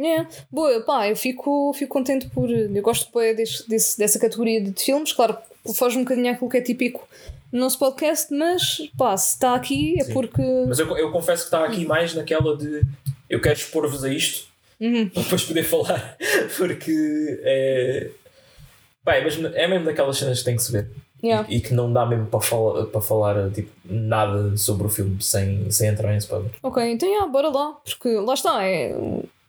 É, 0.00 0.26
boa, 0.50 0.80
pá, 0.80 1.08
eu 1.08 1.16
fico, 1.16 1.72
fico 1.74 1.92
contente 1.92 2.28
por. 2.30 2.50
Eu 2.50 2.82
gosto 2.82 3.10
bué 3.12 3.34
desse, 3.34 3.68
desse, 3.68 3.98
dessa 3.98 4.18
categoria 4.18 4.60
de 4.60 4.82
filmes, 4.82 5.12
claro, 5.12 5.36
foge 5.74 5.98
um 5.98 6.02
bocadinho 6.02 6.32
àquilo 6.32 6.48
que 6.50 6.56
é 6.56 6.60
típico 6.62 7.06
no 7.52 7.60
nosso 7.60 7.78
podcast, 7.78 8.32
mas 8.32 8.88
pá, 8.96 9.16
se 9.16 9.34
está 9.34 9.54
aqui 9.54 10.00
é 10.00 10.04
Sim. 10.04 10.12
porque. 10.14 10.42
Mas 10.66 10.78
eu, 10.78 10.96
eu 10.96 11.12
confesso 11.12 11.42
que 11.42 11.48
está 11.48 11.64
aqui 11.66 11.84
mais 11.84 12.14
naquela 12.14 12.56
de 12.56 12.82
eu 13.28 13.40
quero 13.40 13.58
expor-vos 13.58 14.04
a 14.04 14.08
isto 14.08 14.50
Uhum. 14.80 15.08
para 15.10 15.22
depois 15.22 15.44
poder 15.44 15.62
falar, 15.62 16.16
porque 16.56 17.40
é, 17.44 18.10
pá, 19.04 19.14
é, 19.14 19.22
mesmo, 19.22 19.46
é 19.46 19.68
mesmo 19.68 19.84
daquelas 19.84 20.16
cenas 20.18 20.38
que 20.40 20.44
tem 20.44 20.56
que 20.56 20.62
se 20.62 20.72
ver. 20.72 20.88
Yeah. 21.22 21.46
E, 21.48 21.56
e 21.56 21.60
que 21.60 21.72
não 21.72 21.92
dá 21.92 22.04
mesmo 22.04 22.26
para 22.26 22.40
falar, 22.40 22.84
para 22.86 23.00
falar 23.00 23.50
tipo, 23.50 23.70
nada 23.84 24.56
sobre 24.56 24.86
o 24.86 24.90
filme 24.90 25.22
sem, 25.22 25.70
sem 25.70 25.88
entrar 25.88 26.12
em 26.14 26.18
spoiler. 26.18 26.50
Ok, 26.62 26.82
então 26.90 27.08
yeah, 27.08 27.26
bora 27.30 27.48
lá, 27.48 27.72
porque 27.84 28.08
lá 28.16 28.34
está, 28.34 28.64
é, 28.64 28.94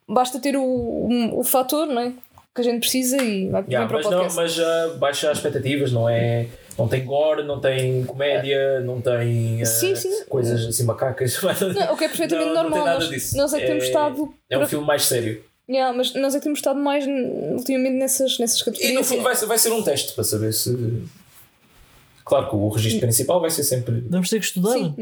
basta 0.08 0.40
ter 0.40 0.56
o, 0.56 0.62
o, 0.64 1.40
o 1.40 1.44
fator 1.44 1.88
não 1.88 2.02
é? 2.02 2.14
que 2.56 2.62
a 2.62 2.64
gente 2.64 2.82
precisa 2.82 3.18
e 3.18 3.50
vai 3.50 3.64
Yeah, 3.68 3.88
para 3.88 3.96
o 3.98 3.98
mas, 3.98 4.06
não, 4.06 4.12
podcast. 4.12 4.36
mas 4.40 4.54
já 4.54 4.88
baixa 5.00 5.32
as 5.32 5.38
expectativas, 5.40 5.92
não 5.92 6.08
é? 6.08 6.48
Não 6.78 6.88
tem 6.88 7.04
gore, 7.04 7.42
não 7.44 7.60
tem 7.60 8.04
comédia, 8.06 8.80
não 8.82 9.02
tem 9.02 9.60
eh, 9.62 9.66
Sim, 9.66 9.96
sim. 9.96 10.24
coisas 10.30 10.64
assim 10.68 10.84
macacas. 10.84 11.40
Não, 11.42 11.94
o 11.94 11.98
que 11.98 12.04
é 12.04 12.08
perfeitamente 12.08 12.50
Não, 12.50 12.56
não 12.56 12.64
normal. 12.70 12.86
nada 12.86 13.06
nós, 13.10 13.34
nós 13.34 13.54
é 13.56 13.60
que 13.60 13.66
temos 13.66 13.84
É- 13.84 13.88
estado. 13.88 14.34
É 14.50 14.58
um 14.58 14.62
por- 14.62 14.70
filme 14.70 14.86
mais 14.86 15.04
sério. 15.06 15.44
Yeah, 15.68 15.96
mas 15.98 16.14
nós 16.14 16.36
é 16.36 16.38
que 16.38 16.44
temos 16.44 16.60
estado 16.60 16.80
mais 16.80 17.06
ultimamente 17.08 17.96
nessas, 17.96 18.38
nessas 18.38 18.60
E 18.60 18.66
no 18.66 18.66
categorias. 18.74 19.08
fundo 19.08 19.24
vai, 19.24 19.36
vai 19.36 19.58
ser 19.58 19.72
um 19.72 19.82
teste 19.82 20.14
para 20.14 20.24
saber 20.24 20.54
se. 20.54 21.02
Claro 22.26 22.50
que 22.50 22.56
o 22.56 22.70
registro 22.70 23.02
principal 23.02 23.42
vai 23.42 23.50
ser 23.50 23.64
sempre. 23.64 24.04
Vamos 24.10 24.30
ter 24.30 24.40
que 24.40 24.46
estudar. 24.46 24.74
Sim, 24.74 24.96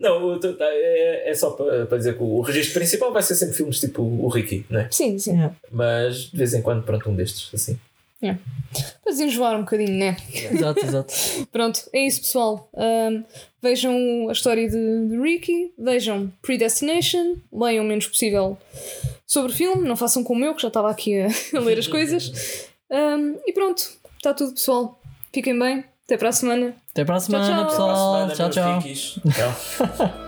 Não, 0.00 0.34
o- 0.36 0.40
é, 0.60 1.30
é 1.30 1.34
só 1.34 1.50
para, 1.50 1.84
dizer 1.98 2.16
que 2.16 2.22
o 2.22 2.40
registro 2.40 2.74
principal 2.74 3.12
vai 3.12 3.22
ser 3.22 3.34
sempre 3.34 3.56
filmes 3.56 3.80
tipo 3.80 4.02
o 4.02 4.28
Ricky, 4.28 4.64
não 4.70 4.80
é? 4.80 4.88
sim, 4.90 5.18
sim. 5.18 5.32
Yeah. 5.32 5.54
Mas 5.70 6.30
de 6.30 6.36
vez 6.36 6.54
em 6.54 6.62
quando, 6.62 6.82
pronto, 6.84 7.08
um 7.10 7.14
destes, 7.14 7.50
assim. 7.54 7.78
Para 8.20 9.12
enjoar 9.12 9.56
um 9.56 9.60
bocadinho, 9.60 9.96
né? 9.96 10.16
Exato, 10.52 10.84
exato. 10.84 11.14
Pronto, 11.52 11.80
é 11.92 12.04
isso, 12.06 12.20
pessoal. 12.22 12.68
Um, 12.74 13.22
vejam 13.62 14.28
a 14.28 14.32
história 14.32 14.68
de, 14.68 15.08
de 15.08 15.16
Ricky, 15.20 15.72
vejam 15.78 16.32
Predestination, 16.42 17.36
leiam 17.52 17.84
o 17.84 17.88
menos 17.88 18.08
possível 18.08 18.58
sobre 19.24 19.52
o 19.52 19.54
filme, 19.54 19.86
não 19.88 19.96
façam 19.96 20.24
como 20.24 20.44
eu, 20.44 20.52
que 20.54 20.62
já 20.62 20.68
estava 20.68 20.90
aqui 20.90 21.20
a, 21.20 21.28
a 21.56 21.60
ler 21.60 21.78
as 21.78 21.86
coisas. 21.86 22.66
Um, 22.90 23.36
e 23.46 23.52
pronto, 23.52 23.97
está 24.18 24.34
tudo, 24.34 24.52
pessoal. 24.52 25.00
Fiquem 25.32 25.58
bem, 25.58 25.84
até 26.04 26.16
para 26.16 26.28
a 26.28 26.32
semana. 26.32 26.74
Até 26.90 27.04
para 27.04 27.16
a 27.16 27.20
semana, 27.20 27.46
tchau. 27.46 27.66
pessoal. 27.66 28.26
Para 28.26 28.32
a 28.32 28.36
semana, 28.36 28.50
tchau, 28.50 28.80
tchau. 28.82 29.32
Tchau. 29.32 30.18